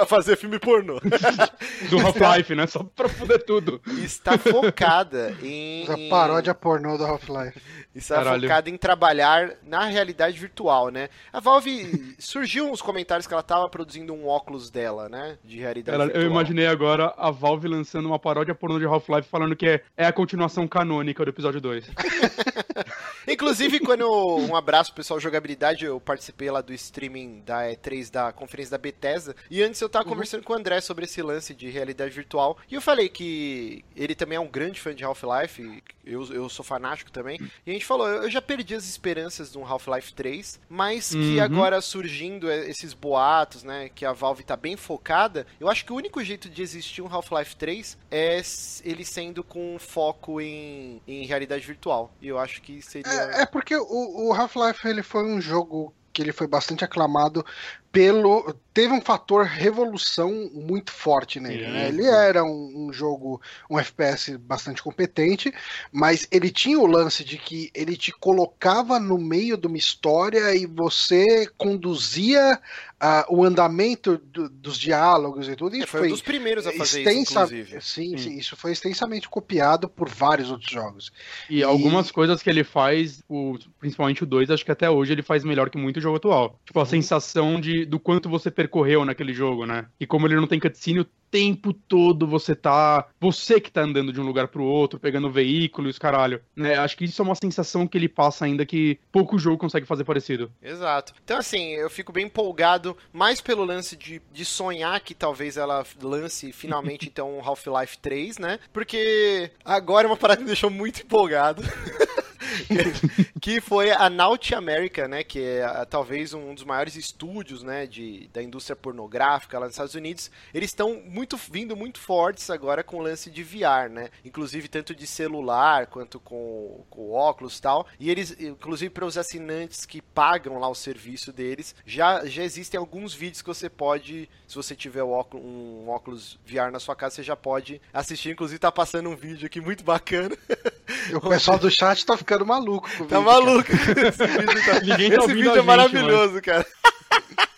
A 0.00 0.06
fazer 0.06 0.36
filme 0.36 0.58
pornô. 0.58 1.00
Do 1.90 1.98
Half-Life, 1.98 2.54
né? 2.54 2.66
Só 2.66 2.82
pra 2.82 3.08
fuder 3.08 3.44
tudo. 3.44 3.80
Está 3.98 4.38
focada 4.38 5.36
em. 5.42 5.84
A 5.88 6.10
paródia 6.10 6.54
pornô 6.54 6.96
do 6.96 7.04
Half-Life. 7.04 7.60
Está 7.94 8.16
Caralho. 8.16 8.42
focada 8.42 8.70
em 8.70 8.76
trabalhar 8.76 9.54
na 9.62 9.84
realidade 9.84 10.38
virtual, 10.38 10.88
né? 10.88 11.08
A 11.32 11.40
Valve 11.40 12.14
surgiu 12.18 12.70
uns 12.70 12.80
comentários 12.80 13.26
que 13.26 13.34
ela 13.34 13.42
estava 13.42 13.68
produzindo 13.68 14.14
um 14.14 14.26
óculos 14.26 14.70
dela, 14.70 15.08
né? 15.08 15.36
De 15.44 15.58
realidade 15.58 15.98
virtual. 15.98 16.22
Eu 16.22 16.30
imaginei 16.30 16.66
agora 16.66 17.12
a 17.16 17.30
Valve 17.30 17.68
lançando 17.68 18.06
uma 18.06 18.18
paródia 18.18 18.54
pornô 18.54 18.78
de 18.78 18.86
Half-Life 18.86 19.28
falando 19.28 19.54
que 19.54 19.66
é, 19.66 19.82
é 19.96 20.06
a 20.06 20.12
continuação 20.12 20.66
canônica 20.66 21.24
do 21.24 21.30
episódio 21.30 21.60
2. 21.60 21.90
Inclusive, 23.28 23.80
quando 23.80 24.08
um 24.08 24.56
abraço 24.56 24.92
pessoal 24.92 25.20
jogabilidade, 25.20 25.84
eu 25.84 26.00
participei 26.00 26.50
lá 26.50 26.60
do 26.60 26.72
streaming 26.72 27.42
da 27.44 27.64
E3 27.64 28.10
da 28.10 28.32
conferência 28.32 28.72
da 28.72 28.78
Bethesda. 28.78 29.36
E 29.50 29.62
antes 29.62 29.80
eu 29.80 29.88
tava 29.88 30.04
uhum. 30.04 30.12
conversando 30.12 30.42
com 30.42 30.52
o 30.52 30.56
André 30.56 30.80
sobre 30.80 31.04
esse 31.04 31.22
lance 31.22 31.54
de 31.54 31.68
realidade 31.68 32.14
virtual. 32.14 32.58
E 32.70 32.74
eu 32.74 32.80
falei 32.80 33.08
que 33.08 33.84
ele 33.96 34.14
também 34.14 34.36
é 34.36 34.40
um 34.40 34.48
grande 34.48 34.80
fã 34.80 34.94
de 34.94 35.04
Half-Life. 35.04 35.82
Eu, 36.04 36.32
eu 36.32 36.48
sou 36.48 36.64
fanático 36.64 37.10
também. 37.10 37.38
E 37.66 37.70
a 37.70 37.72
gente 37.72 37.84
falou, 37.84 38.08
eu 38.08 38.30
já 38.30 38.42
perdi 38.42 38.74
as 38.74 38.88
esperanças 38.88 39.52
do 39.52 39.62
Half-Life 39.62 40.14
3, 40.14 40.60
mas 40.68 41.10
que 41.10 41.36
uhum. 41.36 41.42
agora 41.42 41.80
surgindo 41.80 42.50
esses 42.50 42.92
boatos, 42.92 43.62
né? 43.62 43.90
Que 43.94 44.04
a 44.04 44.12
Valve 44.12 44.42
tá 44.42 44.56
bem 44.56 44.76
focada. 44.76 45.46
Eu 45.60 45.68
acho 45.68 45.84
que 45.84 45.92
o 45.92 45.96
único 45.96 46.22
jeito 46.22 46.48
de 46.48 46.62
existir 46.62 47.02
um 47.02 47.12
Half-Life 47.12 47.56
3 47.56 47.98
é 48.10 48.42
ele 48.84 49.04
sendo 49.04 49.44
com 49.44 49.76
foco 49.78 50.40
em, 50.40 51.00
em 51.06 51.26
realidade 51.26 51.66
virtual. 51.66 52.12
E 52.20 52.28
eu 52.28 52.38
acho 52.38 52.60
que 52.62 52.82
seria 52.82 53.10
é, 53.12 53.42
é 53.42 53.46
porque 53.46 53.76
o, 53.76 54.28
o 54.28 54.32
Half-Life 54.32 54.86
ele 54.86 55.02
foi 55.02 55.24
um 55.24 55.40
jogo 55.40 55.94
que 56.12 56.20
ele 56.20 56.32
foi 56.32 56.46
bastante 56.46 56.84
aclamado 56.84 57.44
pelo 57.92 58.54
teve 58.72 58.92
um 58.92 59.00
fator 59.00 59.44
revolução 59.44 60.50
muito 60.54 60.90
forte 60.90 61.38
nele. 61.38 61.66
Né? 61.68 61.88
Ele 61.88 62.06
era 62.06 62.42
um, 62.42 62.86
um, 62.88 62.92
jogo, 62.92 63.40
um 63.70 63.78
FPS 63.78 64.36
bastante 64.38 64.82
competente, 64.82 65.52
mas 65.92 66.26
ele 66.30 66.50
tinha 66.50 66.78
o 66.78 66.86
lance 66.86 67.22
de 67.22 67.36
que 67.36 67.70
ele 67.74 67.96
te 67.96 68.10
colocava 68.12 68.98
no 68.98 69.18
meio 69.18 69.56
de 69.56 69.66
uma 69.66 69.76
história 69.76 70.54
e 70.54 70.64
você 70.66 71.46
conduzia 71.58 72.58
uh, 73.02 73.34
o 73.34 73.44
andamento 73.44 74.16
do, 74.16 74.48
dos 74.48 74.78
diálogos 74.78 75.48
e 75.48 75.56
tudo. 75.56 75.76
É, 75.76 75.80
isso 75.80 75.88
foi, 75.88 76.00
foi 76.00 76.08
um 76.08 76.12
dos 76.12 76.22
primeiros 76.22 76.66
a 76.66 76.72
fazer 76.72 77.02
extensa... 77.02 77.44
isso, 77.44 77.54
inclusive. 77.54 77.80
Sim, 77.82 78.16
sim, 78.16 78.38
isso 78.38 78.56
foi 78.56 78.72
extensamente 78.72 79.28
copiado 79.28 79.88
por 79.88 80.08
vários 80.08 80.50
outros 80.50 80.70
jogos. 80.70 81.12
E, 81.50 81.58
e... 81.58 81.62
algumas 81.62 82.10
coisas 82.10 82.42
que 82.42 82.48
ele 82.48 82.64
faz, 82.64 83.22
o, 83.28 83.58
principalmente 83.78 84.22
o 84.22 84.26
2, 84.26 84.50
acho 84.50 84.64
que 84.64 84.72
até 84.72 84.88
hoje 84.88 85.12
ele 85.12 85.22
faz 85.22 85.44
melhor 85.44 85.68
que 85.68 85.76
muito 85.76 86.00
jogo 86.00 86.16
atual. 86.16 86.58
Tipo, 86.64 86.78
a 86.78 86.82
uhum. 86.82 86.88
sensação 86.88 87.60
de, 87.60 87.81
do 87.86 87.98
quanto 87.98 88.28
você 88.28 88.50
percorreu 88.50 89.04
naquele 89.04 89.32
jogo, 89.32 89.66
né? 89.66 89.86
E 89.98 90.06
como 90.06 90.26
ele 90.26 90.36
não 90.36 90.46
tem 90.46 90.60
cutscene, 90.60 91.00
o 91.00 91.06
tempo 91.32 91.72
todo 91.72 92.26
você 92.26 92.54
tá. 92.54 93.08
Você 93.18 93.58
que 93.58 93.72
tá 93.72 93.80
andando 93.80 94.12
de 94.12 94.20
um 94.20 94.24
lugar 94.24 94.48
pro 94.48 94.62
outro, 94.62 95.00
pegando 95.00 95.30
veículos, 95.30 95.98
caralho. 95.98 96.40
Né? 96.54 96.74
Acho 96.74 96.96
que 96.96 97.06
isso 97.06 97.22
é 97.22 97.24
uma 97.24 97.34
sensação 97.34 97.88
que 97.88 97.96
ele 97.96 98.08
passa 98.08 98.44
ainda 98.44 98.66
que 98.66 98.98
pouco 99.10 99.38
jogo 99.38 99.56
consegue 99.56 99.86
fazer 99.86 100.04
parecido. 100.04 100.52
Exato. 100.62 101.14
Então, 101.24 101.38
assim, 101.38 101.70
eu 101.70 101.88
fico 101.88 102.12
bem 102.12 102.26
empolgado, 102.26 102.96
mais 103.12 103.40
pelo 103.40 103.64
lance 103.64 103.96
de, 103.96 104.20
de 104.30 104.44
sonhar 104.44 105.00
que 105.00 105.14
talvez 105.14 105.56
ela 105.56 105.84
lance 106.02 106.52
finalmente, 106.52 107.06
então, 107.12 107.38
um 107.38 107.40
Half-Life 107.40 107.98
3, 107.98 108.38
né? 108.38 108.58
Porque 108.72 109.50
agora 109.64 110.06
é 110.06 110.10
uma 110.10 110.16
parada 110.16 110.38
que 110.38 110.44
me 110.44 110.48
deixou 110.48 110.70
muito 110.70 111.00
empolgado. 111.00 111.62
que 113.40 113.60
foi 113.60 113.90
a 113.90 114.08
Naughty 114.08 114.54
America, 114.54 115.08
né, 115.08 115.22
que 115.22 115.40
é 115.40 115.84
talvez 115.86 116.34
um 116.34 116.54
dos 116.54 116.64
maiores 116.64 116.96
estúdios, 116.96 117.62
né, 117.62 117.86
de, 117.86 118.28
da 118.32 118.42
indústria 118.42 118.76
pornográfica 118.76 119.58
lá 119.58 119.66
nos 119.66 119.74
Estados 119.74 119.94
Unidos. 119.94 120.30
Eles 120.52 120.70
estão 120.70 121.02
muito 121.04 121.36
vindo 121.36 121.76
muito 121.76 121.98
fortes 121.98 122.50
agora 122.50 122.82
com 122.82 122.98
o 122.98 123.02
lance 123.02 123.30
de 123.30 123.42
VR, 123.42 123.90
né? 123.90 124.10
Inclusive 124.24 124.68
tanto 124.68 124.94
de 124.94 125.06
celular 125.06 125.86
quanto 125.86 126.20
com, 126.20 126.84
com 126.90 127.12
óculos 127.12 127.58
e 127.58 127.62
tal. 127.62 127.86
E 127.98 128.10
eles, 128.10 128.36
inclusive 128.40 128.90
para 128.90 129.04
os 129.04 129.18
assinantes 129.18 129.86
que 129.86 130.00
pagam 130.00 130.58
lá 130.58 130.68
o 130.68 130.74
serviço 130.74 131.32
deles, 131.32 131.74
já 131.84 132.24
já 132.26 132.42
existem 132.42 132.78
alguns 132.78 133.14
vídeos 133.14 133.42
que 133.42 133.48
você 133.48 133.68
pode, 133.68 134.28
se 134.46 134.54
você 134.54 134.74
tiver 134.74 135.02
óculos, 135.02 135.44
um 135.44 135.88
óculos 135.88 136.38
VR 136.46 136.70
na 136.72 136.80
sua 136.80 136.96
casa, 136.96 137.16
você 137.16 137.22
já 137.22 137.36
pode 137.36 137.80
assistir. 137.92 138.30
Inclusive 138.30 138.58
tá 138.58 138.72
passando 138.72 139.08
um 139.08 139.16
vídeo 139.16 139.46
aqui 139.46 139.60
muito 139.60 139.84
bacana. 139.84 140.36
O 141.14 141.20
pessoal 141.20 141.58
do 141.58 141.70
chat 141.70 142.04
tá 142.04 142.16
ficando 142.16 142.46
maluco 142.46 142.88
com 142.96 143.04
o 143.04 143.06
Tá 143.06 143.20
maluco. 143.20 143.70
Esse 143.72 144.26
vídeo, 144.26 144.64
tá... 144.64 144.80
Ninguém 144.80 145.10
tá 145.10 145.16
Esse 145.24 145.34
vídeo 145.34 145.56
é 145.56 145.62
maravilhoso, 145.62 146.28
mano. 146.34 146.42
cara. 146.42 146.66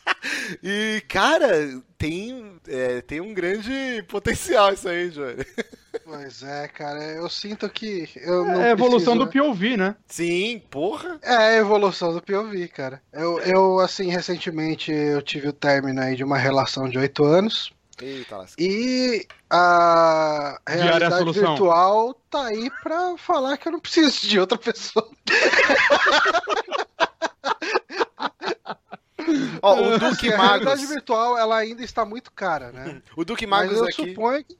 E, 0.63 1.03
cara, 1.09 1.49
tem, 1.99 2.59
é, 2.67 3.01
tem 3.03 3.21
um 3.21 3.35
grande 3.35 4.03
potencial 4.09 4.73
isso 4.73 4.89
aí, 4.89 5.11
Johnny. 5.11 5.45
Pois 6.05 6.43
é, 6.43 6.69
cara, 6.69 7.03
eu 7.03 7.29
sinto 7.29 7.69
que. 7.69 8.09
Eu 8.17 8.47
é 8.47 8.69
a 8.69 8.71
evolução 8.71 9.17
preciso... 9.17 9.43
do 9.43 9.53
POV, 9.53 9.77
né? 9.77 9.97
Sim, 10.07 10.63
porra. 10.71 11.19
É 11.23 11.35
a 11.35 11.57
evolução 11.57 12.13
do 12.13 12.23
POV, 12.23 12.69
cara. 12.69 13.03
Eu, 13.13 13.39
eu, 13.41 13.79
assim, 13.81 14.11
recentemente 14.11 14.91
eu 14.93 15.23
tive 15.23 15.49
o 15.49 15.53
término 15.53 16.01
aí 16.01 16.17
de 16.17 16.25
uma 16.25 16.39
relação 16.39 16.89
de 16.89 16.99
oito 16.99 17.25
anos. 17.25 17.73
Eita, 18.01 18.45
e 18.59 19.27
a 19.49 20.59
realidade 20.67 21.15
a 21.15 21.33
virtual 21.33 22.15
tá 22.29 22.47
aí 22.47 22.71
pra 22.83 23.17
falar 23.17 23.57
que 23.57 23.69
eu 23.69 23.73
não 23.73 23.81
preciso 23.81 24.27
de 24.27 24.41
outra 24.41 24.59
pessoa. 24.59 25.09
Ó, 29.63 29.81
o 29.81 29.99
Duque 29.99 30.29
Magos. 30.29 30.41
A 30.41 30.47
realidade 30.49 30.87
virtual 30.87 31.39
ela 31.39 31.57
ainda 31.57 31.83
está 31.83 32.05
muito 32.05 32.31
cara, 32.33 32.73
né? 32.73 33.03
O 33.17 33.25
Duque 33.25 33.47
Magos 33.47 33.73
Mas 33.73 33.79
eu 33.79 33.85
aqui. 33.85 34.11
suponho 34.11 34.45
que 34.45 34.59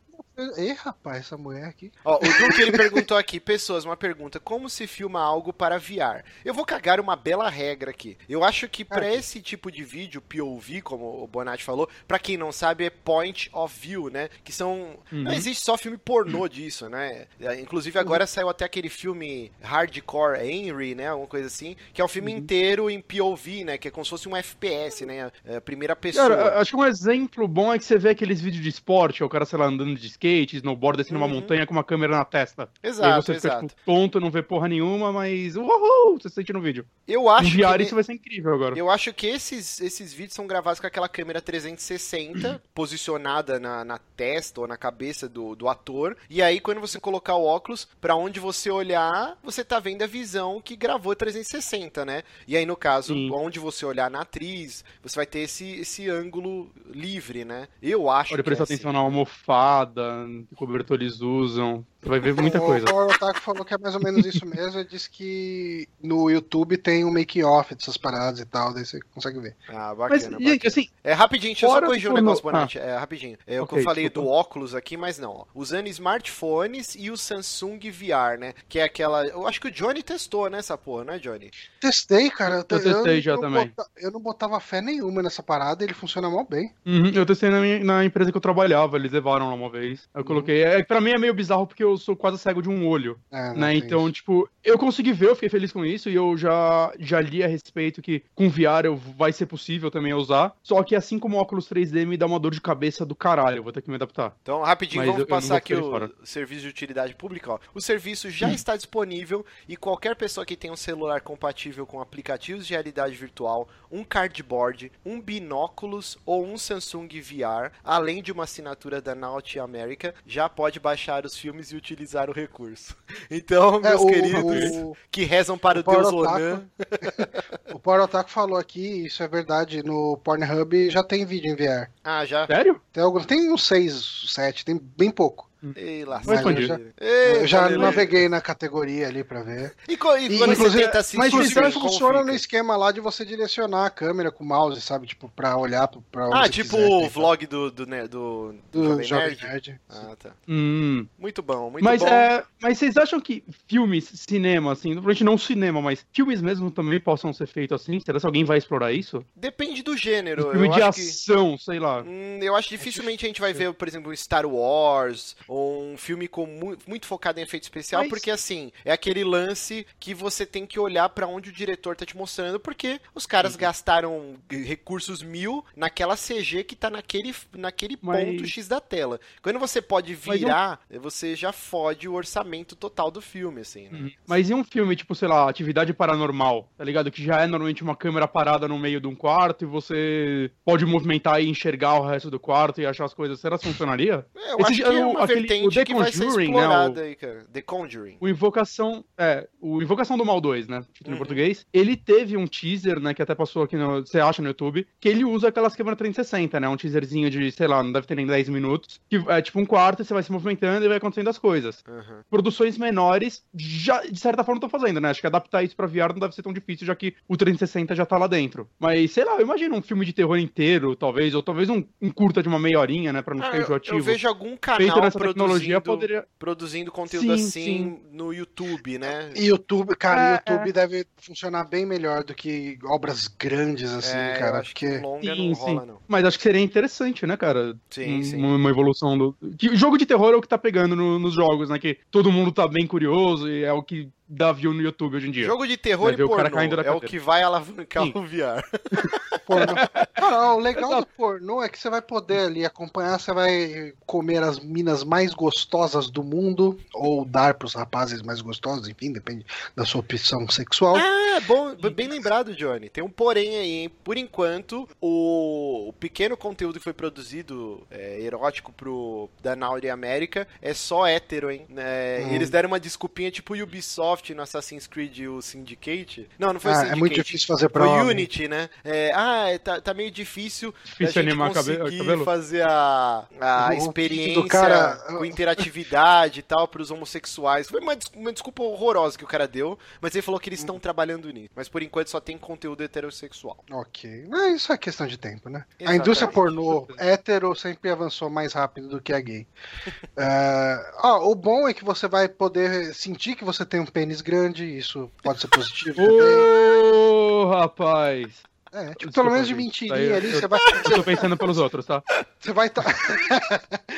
Ei, 0.57 0.73
rapaz, 0.73 1.19
essa 1.19 1.37
mulher 1.37 1.65
aqui. 1.67 1.93
Ó, 2.05 2.17
o 2.17 2.19
Duque 2.19 2.61
ele 2.61 2.73
perguntou 2.73 3.17
aqui, 3.17 3.39
pessoas, 3.39 3.85
uma 3.85 3.97
pergunta: 3.97 4.41
como 4.41 4.69
se 4.69 4.87
filma 4.87 5.21
algo 5.21 5.53
para 5.53 5.79
VR? 5.79 6.25
Eu 6.45 6.53
vou 6.53 6.65
cagar 6.65 6.99
uma 6.99 7.15
bela 7.15 7.49
regra 7.49 7.93
aqui. 7.93 8.17
Eu 8.29 8.43
acho 8.43 8.69
que 8.69 8.85
para 8.85 9.07
é. 9.07 9.15
esse 9.15 9.41
tipo 9.41 9.71
de 9.71 9.85
vídeo, 9.85 10.21
POV, 10.21 10.83
como 10.83 11.23
o 11.23 11.27
Bonatti 11.29 11.63
falou, 11.63 11.89
para 12.09 12.19
quem 12.19 12.37
não 12.37 12.51
sabe, 12.51 12.85
é 12.85 12.91
point 12.91 13.49
of 13.53 13.79
view, 13.81 14.11
né? 14.11 14.29
Que 14.43 14.53
são. 14.53 14.99
Uhum. 15.13 15.23
Não 15.23 15.33
existe 15.33 15.65
só 15.65 15.79
filme 15.79 15.97
pornô 15.97 16.49
disso, 16.49 16.89
né? 16.89 17.27
É, 17.41 17.61
inclusive 17.61 17.97
agora 17.97 18.25
uhum. 18.25 18.29
saiu 18.29 18.49
até 18.49 18.65
aquele 18.65 18.89
filme 18.89 19.53
Hardcore 19.63 20.41
Henry, 20.41 20.97
né? 20.97 21.09
Alguma 21.09 21.29
coisa 21.29 21.47
assim, 21.47 21.77
que 21.93 22.01
é 22.01 22.05
um 22.05 22.09
filme 22.09 22.33
uhum. 22.33 22.39
inteiro 22.39 22.91
em 22.91 23.01
POV, 23.01 23.65
né? 23.65 23.79
Que 23.79 23.87
é 23.87 23.91
como 23.91 24.05
se 24.05 24.11
fosse 24.11 24.29
um 24.29 24.37
FPS, 24.37 25.07
né? 25.07 25.31
É, 25.45 25.61
primeira 25.61 25.95
pessoa. 25.95 26.29
Cara, 26.29 26.61
acho 26.61 26.73
que 26.73 26.77
um 26.77 26.85
exemplo 26.85 27.47
bom 27.47 27.73
é 27.73 27.79
que 27.79 27.85
você 27.85 27.99
vê 27.99 28.11
aqueles 28.11 28.41
vídeos 28.41 28.65
de 28.65 28.69
esporte, 28.69 29.23
o 29.23 29.29
cara, 29.29 29.45
sei 29.45 29.59
lá, 29.59 29.67
andando 29.67 29.95
de 29.95 30.09
skate 30.09 30.24
skate, 30.25 30.57
snowboard, 30.57 30.97
descendo 30.97 31.19
uma 31.21 31.27
Uhum. 31.27 31.35
montanha 31.35 31.67
com 31.67 31.73
uma 31.73 31.85
câmera 31.85 32.17
na 32.17 32.25
testa. 32.25 32.69
e 32.83 32.87
aí 32.87 32.91
Exato, 32.91 33.23
você 33.27 33.35
fica, 33.35 33.49
exato. 33.49 33.67
tipo, 33.69 33.81
tonto, 33.85 34.21
não 34.21 34.31
vê 34.31 34.43
porra 34.43 34.69
nenhuma, 34.69 35.13
mas 35.13 35.55
uhul, 35.57 36.19
você 36.19 36.29
sente 36.31 36.53
no 36.53 36.61
vídeo. 36.61 36.87
Eu 37.07 37.29
acho 37.29 37.51
que 37.51 37.57
VR 37.63 37.79
ne- 37.79 37.85
isso 37.85 37.95
vai 37.95 38.05
ser 38.05 38.15
incrível 38.15 38.55
agora. 38.55 38.79
Eu 38.79 38.89
acho 38.91 39.13
que 39.13 39.27
esses, 39.27 39.81
esses 39.81 40.13
vídeos 40.13 40.35
são 40.35 40.47
gravados 40.47 40.81
com 40.81 40.87
aquela 40.87 41.09
câmera 41.09 41.41
360 41.43 42.63
posicionada 42.75 43.59
na, 43.61 43.85
na 43.85 43.99
testa 44.17 44.61
ou 44.61 44.67
na 44.67 44.77
cabeça 44.77 45.29
do, 45.29 45.55
do 45.55 45.69
ator. 45.69 46.17
E 46.31 46.41
aí, 46.43 46.61
quando 46.61 46.81
você 46.81 46.99
colocar 46.99 47.35
o 47.35 47.45
óculos, 47.45 47.87
pra 48.01 48.17
onde 48.17 48.41
você 48.41 48.71
olhar, 48.71 49.37
você 49.43 49.63
tá 49.65 49.79
vendo 49.79 50.03
a 50.03 50.07
visão 50.07 50.61
que 50.61 50.77
gravou 50.77 51.15
360, 51.15 52.05
né? 52.05 52.23
E 52.47 52.57
aí, 52.57 52.65
no 52.65 52.77
caso, 52.77 53.13
Sim. 53.15 53.31
onde 53.33 53.59
você 53.59 53.85
olhar 53.85 54.11
na 54.11 54.21
atriz, 54.23 54.85
você 55.03 55.17
vai 55.17 55.27
ter 55.27 55.41
esse, 55.41 55.81
esse 55.81 56.09
ângulo 56.09 56.71
livre, 56.91 57.45
né? 57.45 57.69
Eu 57.83 58.09
acho 58.09 58.31
Pode 58.31 58.43
que 58.43 58.47
prestar 58.47 58.63
é 58.63 58.65
assim. 58.65 58.75
atenção 58.75 58.93
na 58.93 58.99
almofada, 59.01 60.14
que 60.49 60.55
cobertor 60.55 61.01
eles 61.01 61.21
usam. 61.21 61.85
Você 62.03 62.09
vai 62.09 62.21
ver 62.21 62.35
muita 62.35 62.59
o 62.59 62.67
coisa. 62.67 62.85
Power 62.87 63.09
Otaku 63.15 63.41
falou 63.41 63.65
que 63.65 63.73
é 63.75 63.79
mais 63.79 63.95
ou 63.95 64.01
menos 64.03 64.27
isso 64.27 64.45
mesmo. 64.47 64.79
Ele 64.81 64.89
disse 64.89 65.09
que 65.09 65.89
no 66.03 66.31
YouTube 66.31 66.77
tem 66.77 67.05
um 67.05 67.11
make-off 67.11 67.75
dessas 67.75 67.97
paradas 67.97 68.41
e 68.41 68.45
tal, 68.45 68.75
daí 68.75 68.85
você 68.85 69.01
consegue 69.15 69.41
ver. 69.41 69.57
Ah, 69.69 69.95
Mas, 69.97 70.23
bacana, 70.23 70.39
gente, 70.39 70.53
bacana. 70.53 70.61
assim, 70.69 70.89
É 71.03 71.13
rapidinho, 71.15 71.53
deixa 71.55 71.67
eu 71.67 71.71
só 71.71 71.81
corrigir 71.81 72.11
um 72.11 72.15
negócio, 72.15 72.43
Bonatti. 72.43 72.79
É 72.79 72.97
rapidinho. 72.97 73.39
É 73.47 73.61
o 73.61 73.67
que 73.67 73.77
eu 73.77 73.83
falei 73.83 74.05
desculpa. 74.05 74.29
do 74.29 74.33
óculos 74.35 74.75
aqui, 74.75 74.97
mas 74.97 75.19
não. 75.19 75.31
ó. 75.33 75.45
Usando 75.55 75.87
smartphones 75.89 76.95
e 76.99 77.11
o 77.11 77.17
Samsung 77.17 77.79
VR, 77.91 78.39
né? 78.39 78.55
Que 78.69 78.79
é 78.81 78.83
aquela. 78.85 79.27
Eu 79.27 79.47
acho 79.47 79.61
que 79.61 79.69
o 79.69 79.71
Johnny 79.71 80.03
testou, 80.03 80.49
né, 80.51 80.59
essa 80.59 80.77
porra, 80.77 81.05
né, 81.05 81.19
Johnny? 81.19 81.51
Testei, 81.81 82.31
cara. 82.31 82.57
Eu 82.57 82.65
testei 82.65 83.21
já 83.21 83.35
não 83.35 83.41
também. 83.41 83.73
bota- 83.75 83.91
eu 83.97 84.11
não 84.11 84.21
botava 84.21 84.61
fé 84.61 84.81
nenhuma 84.81 85.23
nessa 85.23 85.43
parada 85.43 85.83
e 85.83 85.87
ele 85.87 85.95
funciona 85.95 86.29
mal 86.31 86.47
bem. 86.49 86.73
Uhum, 86.85 87.09
eu 87.15 87.25
testei 87.27 87.51
na, 87.51 87.61
minha- 87.61 87.83
na 87.83 88.05
empresa 88.05 88.31
que 88.31 88.37
eu 88.37 88.41
trabalhava, 88.43 88.97
eles 88.97 89.13
levaram 89.13 89.49
lá 89.49 89.55
uma 89.55 89.71
vez. 89.71 90.04
Eu 90.15 90.25
coloquei. 90.25 90.63
É, 90.63 90.83
pra 90.83 91.01
mim 91.01 91.11
é 91.11 91.19
meio 91.19 91.35
bizarro 91.35 91.67
porque 91.67 91.83
eu 91.85 91.97
sou 91.97 92.17
quase 92.17 92.39
cego 92.39 92.61
de 92.63 92.69
um 92.69 92.87
olho. 92.87 93.19
É, 93.31 93.49
não 93.51 93.57
né? 93.57 93.75
Então, 93.75 94.05
isso. 94.05 94.13
tipo, 94.15 94.49
eu 94.63 94.79
consegui 94.79 95.13
ver, 95.13 95.29
eu 95.29 95.35
fiquei 95.35 95.49
feliz 95.49 95.73
com 95.73 95.85
isso, 95.85 96.09
e 96.11 96.15
eu 96.15 96.37
já, 96.37 96.93
já 96.99 97.21
li 97.21 97.43
a 97.43 97.47
respeito 97.47 98.03
que 98.03 98.23
com 98.35 98.49
VR 98.49 98.85
eu, 98.85 98.97
vai 98.97 99.33
ser 99.33 99.47
possível 99.47 99.91
também 99.91 100.13
usar. 100.15 100.53
Só 100.63 100.83
que 100.83 100.95
assim 100.97 101.19
como 101.19 101.37
o 101.37 101.41
óculos 101.41 101.69
3D 101.69 102.07
me 102.07 102.17
dá 102.17 102.27
uma 102.27 102.39
dor 102.41 102.53
de 102.53 102.61
cabeça 102.61 103.05
do 103.07 103.15
caralho, 103.15 103.59
eu 103.59 103.63
vou 103.63 103.73
ter 103.73 103.83
que 103.83 103.89
me 103.89 103.97
adaptar. 103.97 104.37
Então, 104.43 104.63
rapidinho, 104.63 105.01
Mas 105.01 105.07
vamos 105.07 105.21
eu- 105.21 105.25
eu 105.25 105.29
passar 105.29 105.49
vou 105.49 105.57
aqui 105.59 105.75
o 105.75 105.83
fora. 105.91 106.11
serviço 106.25 106.63
de 106.63 106.69
utilidade 106.69 107.15
pública. 107.15 107.53
Ó. 107.53 107.59
O 107.75 107.81
serviço 107.81 108.31
já 108.31 108.51
está 108.53 108.77
disponível 108.77 109.45
e 109.69 109.77
qualquer 109.77 110.17
pessoa 110.17 110.45
que 110.47 110.57
tenha 110.57 110.73
um 110.73 110.77
celular 110.77 111.21
compatível 111.21 111.87
com 111.87 112.01
aplicativos 112.01 112.67
de 112.67 112.73
realidade 112.73 113.15
virtual, 113.15 113.69
um 113.91 114.03
cardboard, 114.03 114.91
um 115.05 115.21
binóculos 115.21 116.19
ou 116.25 116.45
um 116.47 116.57
Samsung 116.59 117.09
VR, 117.21 117.71
além 117.85 118.23
de 118.23 118.33
uma 118.33 118.45
assinatura 118.45 119.01
da 119.01 119.15
Naughty 119.15 119.59
America, 119.59 119.94
já 120.27 120.49
pode 120.49 120.79
baixar 120.81 121.25
os 121.25 121.37
filmes 121.37 121.71
e 121.73 121.77
utilizar 121.77 122.29
o 122.29 122.33
recurso. 122.33 122.97
Então, 123.31 123.77
É, 123.77 123.81
meus 123.91 124.03
o- 124.03 124.07
queridos, 124.07 124.43
o- 124.77 124.97
que 125.11 125.25
rezam 125.25 125.57
para 125.59 125.79
o, 125.79 125.81
o 125.81 125.85
Deus 125.85 126.13
Onan. 126.13 126.65
O 127.75 127.79
Power 127.79 128.03
Otaku 128.03 128.31
falou 128.31 128.57
aqui, 128.59 129.07
isso 129.07 129.23
é 129.23 129.29
verdade, 129.29 129.83
no 129.83 130.17
Pornhub 130.19 130.89
já 130.91 131.03
tem 131.03 131.25
vídeo 131.27 131.51
em 131.53 131.57
VR. 131.57 131.91
Ah, 132.05 132.25
já? 132.25 132.47
Sério? 132.47 132.81
Tem 132.93 133.03
alguns, 133.03 133.27
tem 133.27 133.51
uns 133.53 133.67
6, 133.67 134.27
7, 134.29 134.65
tem 134.65 134.79
bem 134.97 135.11
pouco. 135.11 135.51
Ei, 135.77 136.05
lascado. 136.05 136.35
escondido. 136.37 136.67
já- 136.67 136.79
Ei, 137.01 137.43
eu 137.43 137.47
já 137.47 137.61
valeu. 137.63 137.79
naveguei 137.79 138.29
na 138.29 138.41
categoria 138.41 139.09
ali 139.09 139.25
pra 139.25 139.43
ver. 139.43 139.73
E, 139.89 139.97
co- 139.97 140.17
e 140.17 140.27
E, 140.27 140.39
quando 140.39 140.53
inclusive- 140.53 140.79
você 140.79 140.85
tenta 140.87 140.99
assistir, 140.99 141.17
Mas 141.19 141.33
inclusive 141.33 141.73
funciona 141.73 142.23
no 142.23 142.33
esquema 142.35 142.77
lá 142.77 142.93
de 142.93 143.01
você 143.01 143.25
direcionar 143.25 143.87
a 143.87 143.91
câmera 143.91 144.31
com 144.31 144.45
o 144.45 144.47
mouse, 144.47 144.81
sabe? 144.81 145.07
Tipo, 145.07 145.29
pra 145.29 145.57
olhar 145.57 145.89
pra 146.11 146.27
onde 146.29 146.37
Ah, 146.37 146.43
você 146.45 146.51
tipo 146.51 146.77
quiser, 146.77 146.89
o 146.89 147.03
tá? 147.03 147.09
vlog 147.09 147.47
do, 147.47 147.71
do, 147.71 147.87
ne- 147.87 148.09
do, 148.09 148.55
do 148.73 148.83
do 148.83 149.03
Jovem 149.03 149.05
Jovem 149.07 149.27
Nerd. 149.29 149.43
Nerd. 149.45 149.81
Ah, 149.89 150.17
tá. 150.19 150.31
Hum. 150.49 151.07
Muito 151.19 151.43
bom, 151.43 151.71
muito 151.71 151.85
Mas, 151.85 152.01
bom. 152.01 152.09
é, 152.09 152.43
mas 152.61 152.79
vocês 152.79 152.97
acham 152.97 153.21
que 153.21 153.43
filmes, 153.69 154.05
cinema, 154.15 154.73
assim, 154.73 154.91
provavelmente 154.93 155.25
não 155.25 155.39
cinema, 155.39 155.81
mas 155.81 156.05
filmes 156.13 156.41
mesmo 156.43 156.71
também 156.71 157.01
possam 157.01 157.33
ser 157.33 157.47
feitos 157.47 157.81
assim? 157.81 158.01
Será 158.01 158.19
que 158.21 158.27
alguém 158.27 158.45
vai 158.45 158.59
explorar 158.59 158.93
isso? 158.93 159.25
Depende 159.35 159.83
do 159.83 159.97
gênero. 159.97 160.49
Um 160.49 160.51
filme 160.53 160.69
eu 160.69 160.73
de 160.73 160.83
acho 160.83 161.01
que... 161.01 161.09
ação, 161.09 161.57
sei 161.59 161.79
lá. 161.79 162.03
Hum, 162.03 162.39
eu 162.43 162.55
acho 162.55 162.69
que 162.69 162.77
dificilmente 162.77 163.25
a 163.25 163.29
gente 163.29 163.41
vai 163.41 163.53
ver, 163.53 163.73
por 163.75 163.87
exemplo, 163.89 164.15
Star 164.17 164.47
Wars 164.47 165.37
um 165.57 165.97
filme 165.97 166.27
com 166.29 166.47
mu- 166.47 166.77
muito 166.87 167.07
focado 167.07 167.39
em 167.39 167.43
efeito 167.43 167.63
especial, 167.65 168.03
Mas- 168.03 168.11
porque 168.11 168.31
assim, 168.31 168.73
é 168.85 168.93
aquele 168.93 169.23
lance 169.25 169.87
que 169.99 170.15
você 170.15 170.45
tem 170.47 170.67
que 170.67 170.79
olhar 170.79 171.09
pra 171.11 171.27
onde 171.27 171.51
o 171.51 171.53
diretor 171.53 171.97
tá 171.97 172.05
te 172.07 172.17
mostrando, 172.17 172.59
porque 172.61 173.01
os 173.15 173.27
caras 173.27 173.53
Uhum. 173.55 173.61
gastaram 173.61 174.37
recursos 174.51 175.23
mil 175.23 175.65
naquela 175.77 176.17
CG 176.17 176.65
que 176.65 176.77
tá 176.77 176.89
naquele, 176.91 177.35
naquele 177.57 177.99
Mas- 178.01 178.25
ponto 178.25 178.47
X 178.47 178.69
da 178.69 178.81
tela. 178.81 179.21
Quando 179.43 179.59
você 179.59 179.81
pode 179.83 180.15
virar, 180.15 180.81
você 181.01 181.35
já 181.37 181.53
fode 181.53 182.09
o 182.09 182.15
orçamento 182.15 182.75
total 182.77 183.11
do 183.11 183.21
filme, 183.21 183.61
assim, 183.61 183.89
né? 183.89 183.99
Uhum. 183.99 184.11
Mas 184.27 184.51
e 184.51 184.55
um 184.55 184.65
filme, 184.65 184.97
tipo, 184.97 185.15
sei 185.15 185.29
lá, 185.29 185.49
Atividade 185.49 185.93
Paranormal, 185.93 186.71
tá 186.77 186.85
ligado? 186.85 187.11
Que 187.11 187.23
já 187.23 187.41
é 187.43 187.47
normalmente 187.47 187.83
uma 187.83 187.97
câmera 187.97 188.27
parada 188.27 188.67
no 188.69 188.79
meio 188.79 189.01
de 189.01 189.07
um 189.07 189.15
quarto 189.15 189.65
e 189.65 189.67
você 189.67 190.51
pode 190.65 190.85
movimentar 190.87 191.43
e 191.43 191.49
enxergar 191.49 191.95
o 192.01 192.07
resto 192.07 192.31
do 192.31 192.41
quarto 192.41 192.81
e 192.81 192.87
achar 192.87 193.05
as 193.05 193.15
coisas. 193.15 193.41
Será 193.41 193.59
que 193.59 193.65
funcionaria? 193.67 194.27
É, 194.35 194.53
eu 194.53 194.59
Esse 194.61 194.63
acho 194.73 194.83
que 194.83 194.83
é 194.83 194.99
é 195.01 195.05
uma 195.07 195.25
aquele- 195.25 195.44
o 195.45 195.69
The 195.71 195.85
que 195.85 195.93
Conjuring, 195.95 196.37
né, 196.37 196.45
explorada 196.45 197.01
aí. 197.03 197.17
The 197.53 197.63
Conjuring. 197.63 198.17
O 198.21 198.29
Invocação. 198.29 199.05
É, 199.19 199.49
o 199.61 199.83
Invocação 199.83 200.17
do 200.17 200.25
Mal 200.25 200.41
2, 200.41 200.69
né? 200.69 200.85
Título 200.93 201.11
Uhum. 201.11 201.15
em 201.15 201.19
português. 201.19 201.67
Ele 201.73 201.97
teve 201.97 202.37
um 202.37 202.47
teaser, 202.47 203.01
né? 203.01 203.15
Que 203.15 203.23
até 203.23 203.35
passou 203.35 203.63
aqui 203.63 203.77
no. 203.77 204.01
Você 204.07 204.21
acha 204.21 204.41
no 204.43 204.49
YouTube, 204.49 204.87
que 205.01 205.09
ele 205.09 205.25
usa 205.25 205.49
aquelas 205.49 205.75
câmeras 205.75 205.99
360, 205.99 206.59
né? 206.61 206.69
Um 206.69 206.77
teaserzinho 206.77 207.31
de, 207.31 207.51
sei 207.53 207.67
lá, 207.67 207.83
não 207.83 207.93
deve 207.93 208.07
ter 208.07 208.15
nem 208.15 208.27
10 208.27 208.49
minutos. 208.49 209.01
Que 209.09 209.17
é 209.29 209.43
tipo 209.43 209.59
um 209.61 209.67
quarto 209.67 210.03
e 210.03 210.05
você 210.05 210.15
vai 210.15 210.23
se 210.23 210.33
movimentando 210.33 210.85
e 210.85 210.89
vai 210.89 210.97
acontecendo 210.99 211.29
as 211.29 211.39
coisas. 211.39 211.83
Aham. 211.89 212.23
Produções 212.31 212.79
menores 212.79 213.45
já, 213.55 214.03
de 214.03 214.19
certa 214.19 214.43
forma, 214.45 214.59
estão 214.59 214.69
fazendo, 214.71 215.01
né? 215.01 215.11
Acho 215.11 215.21
que 215.21 215.27
adaptar 215.27 215.63
isso 215.63 215.77
pra 215.77 215.87
VR 215.87 216.13
não 216.13 216.21
deve 216.21 216.35
ser 216.35 216.43
tão 216.43 216.53
difícil, 216.53 216.87
já 216.87 216.95
que 216.95 217.15
o 217.29 217.37
360 217.37 217.95
já 217.95 218.07
tá 218.07 218.17
lá 218.19 218.27
dentro. 218.27 218.69
Mas, 218.79 219.13
sei 219.13 219.25
lá, 219.25 219.37
eu 219.37 219.43
imagino 219.43 219.77
um 219.77 219.83
filme 219.83 220.05
de 220.05 220.13
terror 220.13 220.39
inteiro, 220.39 220.95
talvez, 220.97 221.35
ou 221.35 221.43
talvez 221.43 221.69
um, 221.69 221.85
um 222.01 222.11
curta 222.11 222.43
de 222.43 222.49
uma 222.49 222.59
meia 222.59 222.79
horinha, 222.79 223.13
né? 223.13 223.23
Pra 223.23 223.35
não 223.35 223.43
Ah, 223.43 223.47
ficar 223.47 223.59
eu, 223.59 223.63
enjoativo. 223.65 223.97
eu 223.99 224.03
vejo 224.03 224.29
algum 224.29 224.49
Feito 224.51 224.61
canal 224.61 225.01
nessa 225.03 225.19
tecnologia 225.29 225.81
produzindo, 225.81 225.83
poderia. 225.83 226.27
produzindo 226.39 226.93
conteúdo 226.93 227.27
Sim, 227.27 227.33
assim 227.33 227.51
sim. 227.51 228.01
no 228.13 228.33
YouTube, 228.33 228.99
né? 228.99 229.31
E 229.37 229.47
YouTube, 229.47 229.95
cara, 229.97 230.21
É, 230.21 230.33
YouTube 230.51 230.73
deve 230.73 231.07
funcionar 231.17 231.65
bem 231.65 231.85
melhor 231.87 232.25
do 232.25 232.35
que 232.35 232.79
obras 232.85 233.27
grandes, 233.29 233.91
assim, 233.93 234.17
é, 234.17 234.37
cara. 234.39 234.59
acho 234.59 234.71
Porque 234.71 234.89
que 234.89 234.99
longa 234.99 235.35
Sim, 235.35 235.49
não 235.49 235.55
sim. 235.55 235.61
rola, 235.63 235.87
não. 235.87 235.99
Mas 236.07 236.25
acho 236.25 236.37
que 236.37 236.43
seria 236.43 236.61
interessante, 236.61 237.27
né, 237.27 237.37
cara? 237.37 237.77
Sim, 237.91 238.19
Um- 238.19 238.23
sim. 238.23 238.37
Uma, 238.37 238.57
uma 238.57 238.71
evolução 238.71 239.17
do. 239.17 239.37
Que, 239.59 239.75
jogo 239.77 239.97
de 239.97 240.07
terror 240.07 240.33
é 240.33 240.37
o 240.37 240.41
que 240.41 240.49
tá 240.49 240.59
pegando 240.59 240.95
no- 240.97 241.19
nos 241.19 241.35
jogos, 241.35 241.69
né? 241.71 241.79
Que 241.79 241.99
todo 242.11 242.31
mundo 242.33 242.53
tá 242.53 242.67
bem 242.69 242.87
curioso 242.87 243.49
e 243.49 243.65
é 243.65 243.73
o 243.73 243.83
que 243.83 244.09
dá 244.27 244.53
view 244.53 244.73
no 244.73 244.81
YouTube 244.81 245.17
hoje 245.17 245.29
em 245.29 245.31
dia. 245.31 245.47
Jogo 245.47 245.67
de 245.67 245.77
terror 245.77 246.13
e 246.13 246.17
ver 246.17 246.25
o 246.25 246.29
cara 246.31 246.45
pornô 246.45 246.57
caindo 246.57 246.77
da 246.77 246.83
é 246.83 246.91
o 246.91 247.01
que 247.01 247.19
vai 247.19 247.43
alavancar 247.43 248.05
Sim. 248.05 248.13
o 248.15 248.23
VR. 248.23 248.65
pornô. 249.47 249.75
Não, 250.19 250.57
o 250.57 250.61
legal 250.61 251.01
do 251.01 251.07
pornô 251.07 251.63
é 251.63 251.69
que 251.69 251.79
você 251.79 251.91
vai 251.91 252.01
poder 252.01 252.47
ali 252.47 252.65
acompanhar, 252.65 253.19
você 253.19 253.33
vai 253.33 253.93
comer 254.07 254.43
as 254.43 254.59
minas 254.59 255.05
mais 255.05 255.35
gostosas 255.35 256.11
do 256.11 256.23
mundo, 256.23 256.79
ou 256.93 257.25
dar 257.25 257.55
pros 257.55 257.75
rapazes 257.75 258.23
mais 258.23 258.41
gostosos, 258.41 258.89
enfim, 258.89 259.13
depende 259.13 259.45
da 259.77 259.85
sua 259.85 260.01
opção 260.01 260.49
sexual. 260.49 260.97
Ah, 260.97 261.41
bom, 261.47 261.75
bem 261.91 262.09
lembrado, 262.09 262.55
Johnny. 262.55 262.89
Tem 262.89 263.05
um 263.05 263.11
porém 263.11 263.57
aí, 263.57 263.71
hein? 263.83 263.93
Por 264.03 264.17
enquanto, 264.17 264.89
o, 265.01 265.89
o 265.89 265.93
pequeno 265.93 266.37
conteúdo 266.37 266.79
que 266.79 266.85
foi 266.85 266.95
produzido 266.95 267.87
é, 267.91 268.21
erótico 268.21 268.73
pro 268.73 269.29
da 269.43 269.55
Naughty 269.55 269.91
América 269.91 270.49
é 270.63 270.73
só 270.73 271.07
hétero, 271.07 271.51
hein? 271.51 271.67
É, 271.77 272.25
Hum. 272.25 272.35
Eles 272.35 272.51
deram 272.51 272.69
uma 272.69 272.81
desculpinha 272.81 273.31
tipo 273.31 273.55
Ubisoft 273.55 274.14
no 274.35 274.43
Assassin's 274.43 274.87
Creed 274.87 275.19
e 275.19 275.29
o 275.29 275.41
Syndicate. 275.43 276.29
Não, 276.39 276.53
não 276.53 276.61
foi 276.61 276.71
Ah, 276.71 276.75
Syndicate. 276.77 276.97
é 276.97 277.01
muito 277.01 277.15
difícil 277.15 277.47
fazer 277.49 277.69
pra 277.71 277.85
Foi 277.85 277.93
homem. 277.95 278.11
Unity, 278.11 278.47
né? 278.47 278.69
É, 278.85 279.11
ah, 279.15 279.49
é, 279.51 279.59
tá, 279.59 279.81
tá 279.81 279.93
meio 279.95 280.11
difícil 280.11 280.73
Difícil 280.85 281.15
da 281.25 281.31
gente 281.31 281.37
conseguir 281.37 281.99
cabelo. 281.99 282.25
fazer 282.25 282.63
a, 282.67 283.25
a 283.41 283.69
O- 283.71 283.75
o 283.75 283.79
experiência 283.79 284.43
do 284.43 284.49
cara- 284.49 284.97
com 285.09 285.25
interatividade 285.25 286.41
e 286.41 286.43
tal 286.43 286.69
pros 286.69 286.91
homossexuais. 286.91 287.69
Foi 287.69 287.81
uma, 287.81 287.97
des- 287.97 288.11
uma 288.15 288.33
desculpa 288.33 288.63
horrorosa 288.63 289.17
que 289.19 289.25
o 289.25 289.29
cara 289.29 289.49
deu, 289.49 289.79
mas 290.01 290.15
ele 290.15 290.23
falou 290.23 290.39
que 290.41 290.49
eles 290.49 290.61
estão 290.61 290.79
trabalhando 290.79 291.31
nisso. 291.33 291.51
Mas 291.55 291.69
por 291.69 291.83
enquanto 291.83 292.09
só 292.11 292.21
tem 292.21 292.37
conteúdo 292.39 292.83
heterossexual. 292.85 293.65
Ok. 293.71 294.27
Mas 294.29 294.57
isso 294.57 294.73
é 294.73 294.79
questão 294.79 295.07
de 295.07 295.17
tempo, 295.19 295.49
né? 295.49 295.65
A 295.79 295.83
Exatamente. 295.83 296.01
indústria 296.03 296.31
pornô 296.31 296.87
hétero 296.99 297.55
sempre 297.55 297.91
avançou 297.91 298.29
mais 298.31 298.53
rápido 298.53 298.89
do 298.89 299.01
que 299.01 299.13
a 299.13 299.21
gay. 299.21 299.47
É, 300.17 300.93
ó, 301.03 301.29
o 301.31 301.35
bom 301.35 301.69
é 301.69 301.75
que 301.75 301.85
você 301.85 302.07
vai 302.07 302.29
poder 302.29 302.95
sentir 302.95 303.35
que 303.35 303.45
você 303.45 303.65
tem 303.65 303.81
um 303.81 303.87
pênis 303.87 304.04
grande, 304.23 304.65
isso 304.65 305.11
pode 305.23 305.41
ser 305.41 305.49
positivo 305.49 305.97
também. 305.97 306.13
Ô, 306.17 307.49
rapaz! 307.49 308.43
É, 308.77 308.87
tipo, 308.89 309.07
Desculpa, 309.07 309.13
pelo 309.21 309.31
menos 309.31 309.47
de 309.47 309.55
mentirinha 309.55 310.17
ali, 310.17 310.33
eu- 310.33 310.41
você 310.41 310.49
vai 310.49 310.59
Eu 310.91 310.97
tô 310.97 311.05
pensando 311.05 311.37
pelos 311.37 311.59
outros, 311.59 311.87
tá? 311.87 312.03
você 312.41 312.53
vai 312.53 312.67
estar 312.67 312.83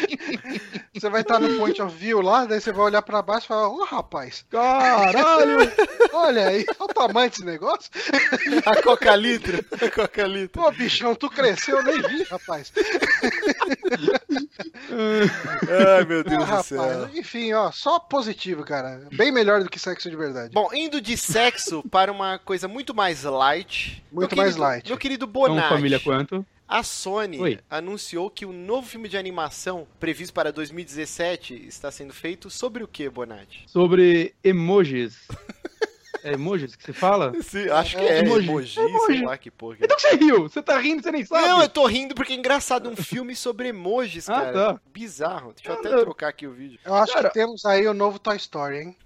Você 0.94 1.08
vai 1.10 1.20
estar 1.22 1.38
no 1.38 1.56
point 1.58 1.80
of 1.80 1.94
view 1.96 2.20
lá, 2.20 2.44
daí 2.44 2.60
você 2.60 2.72
vai 2.72 2.86
olhar 2.86 3.02
pra 3.02 3.22
baixo 3.22 3.46
e 3.46 3.48
falar: 3.48 3.68
"Ô, 3.68 3.84
rapaz, 3.84 4.44
Caralho! 4.50 5.58
olha 6.12 6.48
aí, 6.48 6.64
olha 6.78 6.90
o 6.90 6.94
tamanho 6.94 7.30
desse 7.30 7.44
negócio. 7.44 7.90
A 8.64 8.82
coca 8.82 9.14
litro. 9.16 9.64
A 9.82 9.90
coca 9.90 10.26
litro. 10.26 10.62
Pô, 10.62 10.70
bichão, 10.72 11.14
tu 11.14 11.28
cresceu, 11.30 11.78
eu 11.78 11.82
nem 11.84 12.00
vi, 12.02 12.22
rapaz. 12.24 12.72
Ai, 15.68 16.04
meu 16.04 16.20
Ah, 16.20 16.22
Deus 16.22 16.38
do 16.38 16.44
rapaz. 16.44 16.66
céu. 16.66 17.08
Enfim, 17.14 17.52
ó, 17.52 17.70
só 17.70 17.98
positivo, 17.98 18.64
cara. 18.64 19.02
Bem 19.12 19.30
melhor 19.32 19.62
do 19.62 19.68
que 19.70 19.78
sexo 19.78 20.10
de 20.10 20.16
verdade. 20.16 20.52
Bom, 20.54 20.68
indo 20.72 21.00
de 21.00 21.16
sexo 21.16 21.82
para 21.90 22.10
uma 22.12 22.38
coisa 22.38 22.68
muito 22.68 22.94
mais 22.94 23.22
light. 23.24 24.02
Muito 24.10 24.36
mais 24.36 24.50
querido- 24.54 24.65
light. 24.68 24.88
Meu 24.88 24.98
querido 24.98 25.26
Bonatti. 25.26 25.68
família 25.68 26.00
quanto. 26.00 26.44
A 26.68 26.82
Sony 26.82 27.38
Oi. 27.38 27.58
anunciou 27.70 28.28
que 28.28 28.44
o 28.44 28.52
novo 28.52 28.88
filme 28.88 29.08
de 29.08 29.16
animação 29.16 29.86
previsto 30.00 30.34
para 30.34 30.50
2017 30.52 31.54
está 31.68 31.92
sendo 31.92 32.12
feito 32.12 32.50
sobre 32.50 32.82
o 32.82 32.88
que, 32.88 33.08
Bonatti? 33.08 33.62
Sobre 33.66 34.34
emojis. 34.42 35.16
É 36.24 36.32
emojis 36.32 36.74
que 36.74 36.82
se 36.82 36.92
fala? 36.92 37.32
Sim, 37.40 37.68
acho 37.68 37.96
que 37.96 38.02
É, 38.02 38.14
é, 38.14 38.18
emoji. 38.18 38.48
emoji, 38.48 38.74
sei 38.74 38.84
Emoji. 38.88 39.24
lá 39.24 39.38
que 39.38 39.48
porra. 39.48 39.76
Então 39.80 39.96
que 39.96 40.02
você 40.02 40.16
riu? 40.16 40.42
Você 40.42 40.60
tá 40.60 40.76
rindo, 40.76 41.00
você 41.00 41.12
nem 41.12 41.24
sabe? 41.24 41.46
Não, 41.46 41.62
eu 41.62 41.68
tô 41.68 41.86
rindo 41.86 42.16
porque 42.16 42.32
é 42.32 42.36
engraçado, 42.36 42.90
um 42.90 42.96
filme 42.96 43.36
sobre 43.36 43.68
emojis, 43.68 44.26
Ah, 44.30 44.32
cara. 44.40 44.52
tá. 44.52 44.80
Bizarro. 44.92 45.52
Deixa 45.52 45.70
eu 45.70 45.76
Ah, 45.76 45.78
até 45.78 45.90
trocar 46.02 46.28
aqui 46.28 46.44
o 46.48 46.52
vídeo. 46.52 46.80
Eu 46.84 46.94
acho 46.94 47.12
Cara- 47.12 47.28
que 47.28 47.34
temos 47.34 47.64
aí 47.64 47.86
o 47.86 47.94
novo 47.94 48.18
Toy 48.18 48.36
Story, 48.38 48.78
hein? 48.78 48.96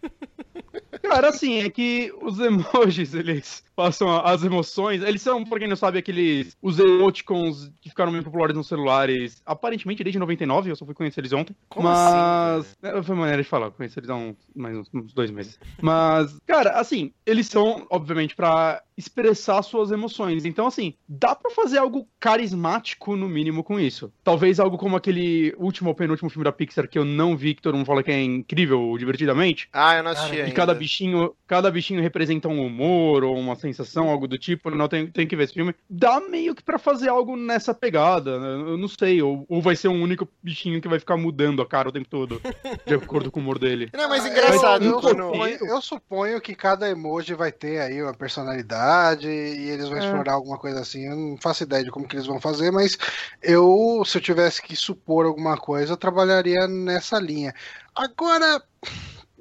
Cara, 1.03 1.29
assim, 1.29 1.59
é 1.63 1.69
que 1.69 2.11
os 2.23 2.39
emojis, 2.41 3.13
eles 3.13 3.63
passam 3.81 4.15
as 4.21 4.45
emoções. 4.45 5.03
Eles 5.03 5.23
são, 5.23 5.43
pra 5.43 5.59
quem 5.59 5.67
não 5.67 5.77
sabe, 5.77 5.99
aqueles. 5.99 6.55
Os 6.61 6.79
emoticons 6.79 7.73
que 7.81 7.89
ficaram 7.89 8.13
meio 8.13 8.23
populares 8.23 8.55
nos 8.55 8.69
celulares, 8.69 9.43
aparentemente 9.47 10.05
desde 10.05 10.19
99, 10.19 10.71
eu 10.71 10.77
só 10.77 10.85
fui 10.85 10.95
conhecer 10.95 11.21
eles 11.21 11.33
ontem. 11.33 11.57
Como 11.69 11.89
mas. 11.89 12.77
assim, 12.83 13.03
foi 13.03 13.17
maneira 13.17 13.43
de 13.43 13.49
falar, 13.49 13.71
conheci 13.71 13.99
eles 13.99 14.11
há 14.11 14.15
uns, 14.15 14.37
mais 14.55 14.77
uns, 14.77 14.91
uns 14.93 15.15
dois 15.15 15.31
meses. 15.31 15.59
Mas, 15.81 16.39
cara, 16.47 16.79
assim, 16.79 17.11
eles 17.25 17.47
são, 17.47 17.87
obviamente, 17.89 18.37
pra 18.37 18.83
expressar 19.01 19.63
suas 19.63 19.91
emoções. 19.91 20.45
Então, 20.45 20.67
assim, 20.67 20.95
dá 21.09 21.35
pra 21.35 21.51
fazer 21.51 21.79
algo 21.79 22.07
carismático, 22.19 23.17
no 23.17 23.29
mínimo, 23.29 23.65
com 23.65 23.81
isso. 23.81 24.13
Talvez 24.23 24.61
algo 24.61 24.77
como 24.77 24.95
aquele 24.95 25.55
último 25.57 25.89
ou 25.89 25.95
penúltimo 25.95 26.29
filme 26.29 26.45
da 26.45 26.53
Pixar 26.53 26.87
que 26.87 26.99
eu 26.99 27.05
não 27.05 27.35
vi, 27.37 27.55
que 27.55 27.63
todo 27.63 27.77
mundo 27.77 27.87
fala 27.87 28.03
que 28.03 28.11
é 28.11 28.23
incrível, 28.23 28.95
divertidamente. 28.99 29.69
Ah, 29.73 29.97
eu 29.97 30.03
não 30.03 30.11
assisti 30.11 30.31
Cara, 30.31 30.43
ainda. 30.43 30.51
E 30.51 30.55
cada 30.55 30.75
bichinho, 30.75 31.35
cada 31.47 31.71
bichinho 31.71 32.03
representa 32.03 32.49
um 32.49 32.65
humor 32.65 33.25
ou 33.25 33.37
uma 33.39 33.57
sensação, 33.57 33.70
algo 34.09 34.27
do 34.29 34.39
tipo. 34.39 34.71
Não 34.71 34.89
tem, 34.89 35.07
tem 35.07 35.27
que 35.27 35.37
ver 35.37 35.45
esse 35.45 35.55
filme. 35.55 35.75
Dá 35.89 36.21
meio 36.21 36.55
que 36.55 36.63
pra 36.63 36.79
fazer 36.79 37.09
algo 37.09 37.37
nessa 37.37 37.73
pegada. 37.75 38.39
né? 38.39 38.73
Eu 38.73 38.77
não 38.79 38.89
sei. 38.89 39.21
Ou, 39.23 39.45
ou 39.49 39.61
vai 39.63 39.77
ser 39.77 39.89
um 39.89 40.03
único 40.03 40.29
bichinho 40.43 40.81
que 40.81 40.89
vai 40.89 40.99
ficar 40.99 41.17
mudando 41.17 41.63
a 41.63 41.67
cara 41.67 41.89
o 41.89 41.93
tempo 41.93 42.09
todo, 42.09 42.41
de 42.87 42.95
acordo 42.95 43.31
com 43.31 43.41
o 43.41 43.43
humor 43.43 43.59
dele. 43.59 43.91
Não, 43.93 44.09
mas 44.09 44.25
engraçado, 44.27 44.85
eu, 44.85 45.01
suponho, 45.03 45.59
eu 45.67 45.81
suponho 45.83 46.41
que 46.41 46.55
cada 46.55 46.89
emoji 46.91 47.35
vai 47.35 47.53
ter 47.53 47.81
aí 47.81 48.03
uma 48.03 48.15
personalidade 48.15 49.29
e 49.29 49.69
eles 49.71 49.89
vão 49.89 49.99
É. 49.99 50.05
explorar 50.05 50.33
alguma 50.35 50.59
coisa 50.59 50.81
assim. 50.81 51.07
Eu 51.07 51.17
não 51.17 51.37
faço 51.37 51.63
ideia 51.63 51.85
de 51.85 51.91
como 51.91 52.07
que 52.09 52.17
eles 52.17 52.27
vão 52.27 52.41
fazer, 52.41 52.71
mas 52.71 52.97
eu, 53.43 54.03
se 54.05 54.19
eu 54.19 54.23
tivesse 54.23 54.63
que 54.63 54.75
supor 54.77 55.27
alguma 55.27 55.57
coisa, 55.57 55.93
eu 55.93 55.97
trabalharia 55.97 56.67
nessa 56.67 57.19
linha. 57.19 57.55
Agora, 57.95 58.63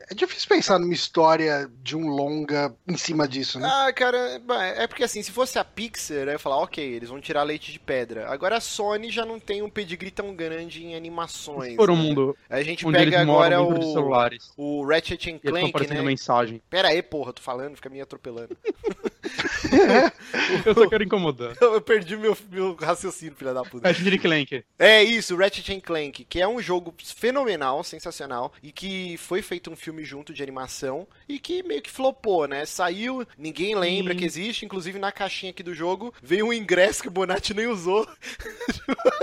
é 0.09 0.15
difícil 0.15 0.49
pensar 0.49 0.79
numa 0.79 0.93
história 0.93 1.69
de 1.83 1.95
um 1.95 2.07
longa 2.07 2.73
em 2.87 2.97
cima 2.97 3.27
disso, 3.27 3.59
né? 3.59 3.69
Ah, 3.71 3.93
cara, 3.93 4.41
bah, 4.43 4.65
é 4.65 4.87
porque 4.87 5.03
assim, 5.03 5.21
se 5.21 5.31
fosse 5.31 5.59
a 5.59 5.63
Pixar, 5.63 6.17
eu 6.17 6.31
ia 6.31 6.39
falar, 6.39 6.57
ok, 6.57 6.83
eles 6.83 7.09
vão 7.09 7.21
tirar 7.21 7.43
leite 7.43 7.71
de 7.71 7.79
pedra. 7.79 8.27
Agora 8.27 8.57
a 8.57 8.61
Sony 8.61 9.11
já 9.11 9.23
não 9.23 9.39
tem 9.39 9.61
um 9.61 9.69
pedigree 9.69 10.09
tão 10.09 10.33
grande 10.35 10.83
em 10.83 10.95
animações. 10.95 11.75
For 11.75 11.91
um 11.91 11.95
né? 11.95 12.01
mundo 12.01 12.37
A 12.49 12.63
gente 12.63 12.87
onde 12.87 12.97
pega 12.97 13.17
eles 13.17 13.27
moram 13.27 13.65
agora 13.65 13.79
de 13.79 13.85
o, 13.85 13.93
celulares. 13.93 14.51
o 14.57 14.85
Ratchet 14.85 15.29
and 15.29 15.35
E 15.35 15.39
Clank, 15.39 15.69
aparecendo 15.69 15.97
né? 15.97 16.03
mensagem. 16.03 16.61
Pera 16.69 16.87
aí, 16.87 17.03
porra, 17.03 17.31
tô 17.31 17.41
falando, 17.41 17.75
fica 17.75 17.89
me 17.89 18.01
atropelando. 18.01 18.57
Eu 20.65 20.73
só 20.73 20.89
quero 20.89 21.03
incomodar. 21.03 21.55
Eu 21.61 21.81
perdi 21.81 22.15
meu, 22.15 22.37
meu 22.51 22.75
raciocínio, 22.75 23.35
filha 23.35 23.53
da 23.53 23.63
puta. 23.63 23.89
É 23.89 23.93
de 23.93 24.17
Clank. 24.17 24.63
É 24.77 25.03
isso, 25.03 25.35
Ratchet 25.35 25.73
and 25.73 25.81
Clank, 25.81 26.25
que 26.25 26.41
é 26.41 26.47
um 26.47 26.61
jogo 26.61 26.93
fenomenal, 27.03 27.83
sensacional, 27.83 28.51
e 28.63 28.71
que 28.71 29.17
foi 29.17 29.41
feito 29.41 29.69
um 29.69 29.75
filme 29.75 29.98
junto 30.03 30.33
de 30.33 30.41
animação, 30.43 31.07
e 31.27 31.39
que 31.39 31.63
meio 31.63 31.81
que 31.81 31.89
flopou, 31.91 32.47
né? 32.47 32.65
Saiu, 32.65 33.25
ninguém 33.37 33.75
lembra 33.75 34.13
Sim. 34.13 34.19
que 34.19 34.25
existe, 34.25 34.65
inclusive 34.65 34.99
na 34.99 35.11
caixinha 35.11 35.51
aqui 35.51 35.63
do 35.63 35.73
jogo 35.73 36.13
veio 36.21 36.47
um 36.47 36.53
ingresso 36.53 37.01
que 37.01 37.07
o 37.07 37.11
Bonatti 37.11 37.53
nem 37.53 37.67
usou. 37.67 38.07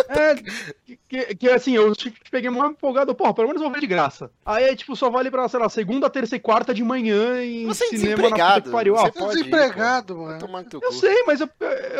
É, 0.08 0.34
que, 1.08 1.34
que 1.34 1.48
assim, 1.50 1.72
eu 1.74 1.92
peguei 2.30 2.48
muito 2.50 2.72
empolgado, 2.72 3.14
porra, 3.14 3.34
pelo 3.34 3.48
menos 3.48 3.60
eu 3.60 3.66
vou 3.68 3.74
ver 3.74 3.80
de 3.80 3.86
graça. 3.86 4.30
Aí, 4.44 4.74
tipo, 4.76 4.94
só 4.94 5.10
vale 5.10 5.30
pra, 5.30 5.48
sei 5.48 5.58
lá, 5.60 5.68
segunda, 5.68 6.08
terça 6.08 6.36
e 6.36 6.40
quarta 6.40 6.72
de 6.72 6.82
manhã 6.84 7.42
em 7.44 7.66
Você 7.66 7.84
é 7.84 7.88
cinema 7.88 8.06
na 8.08 8.16
puta 8.16 8.28
que 8.28 8.32
desempregado, 8.36 8.70
pariu. 8.70 8.94
você 8.96 9.06
Ah, 9.06 9.12
pode 9.12 9.38
ir, 9.38 9.44
desempregado, 9.44 10.16
Vai 10.16 10.38
mano. 10.48 10.68
eu 10.74 10.80
cu. 10.80 10.92
sei, 10.92 11.24
mas 11.26 11.40
eu, 11.40 11.48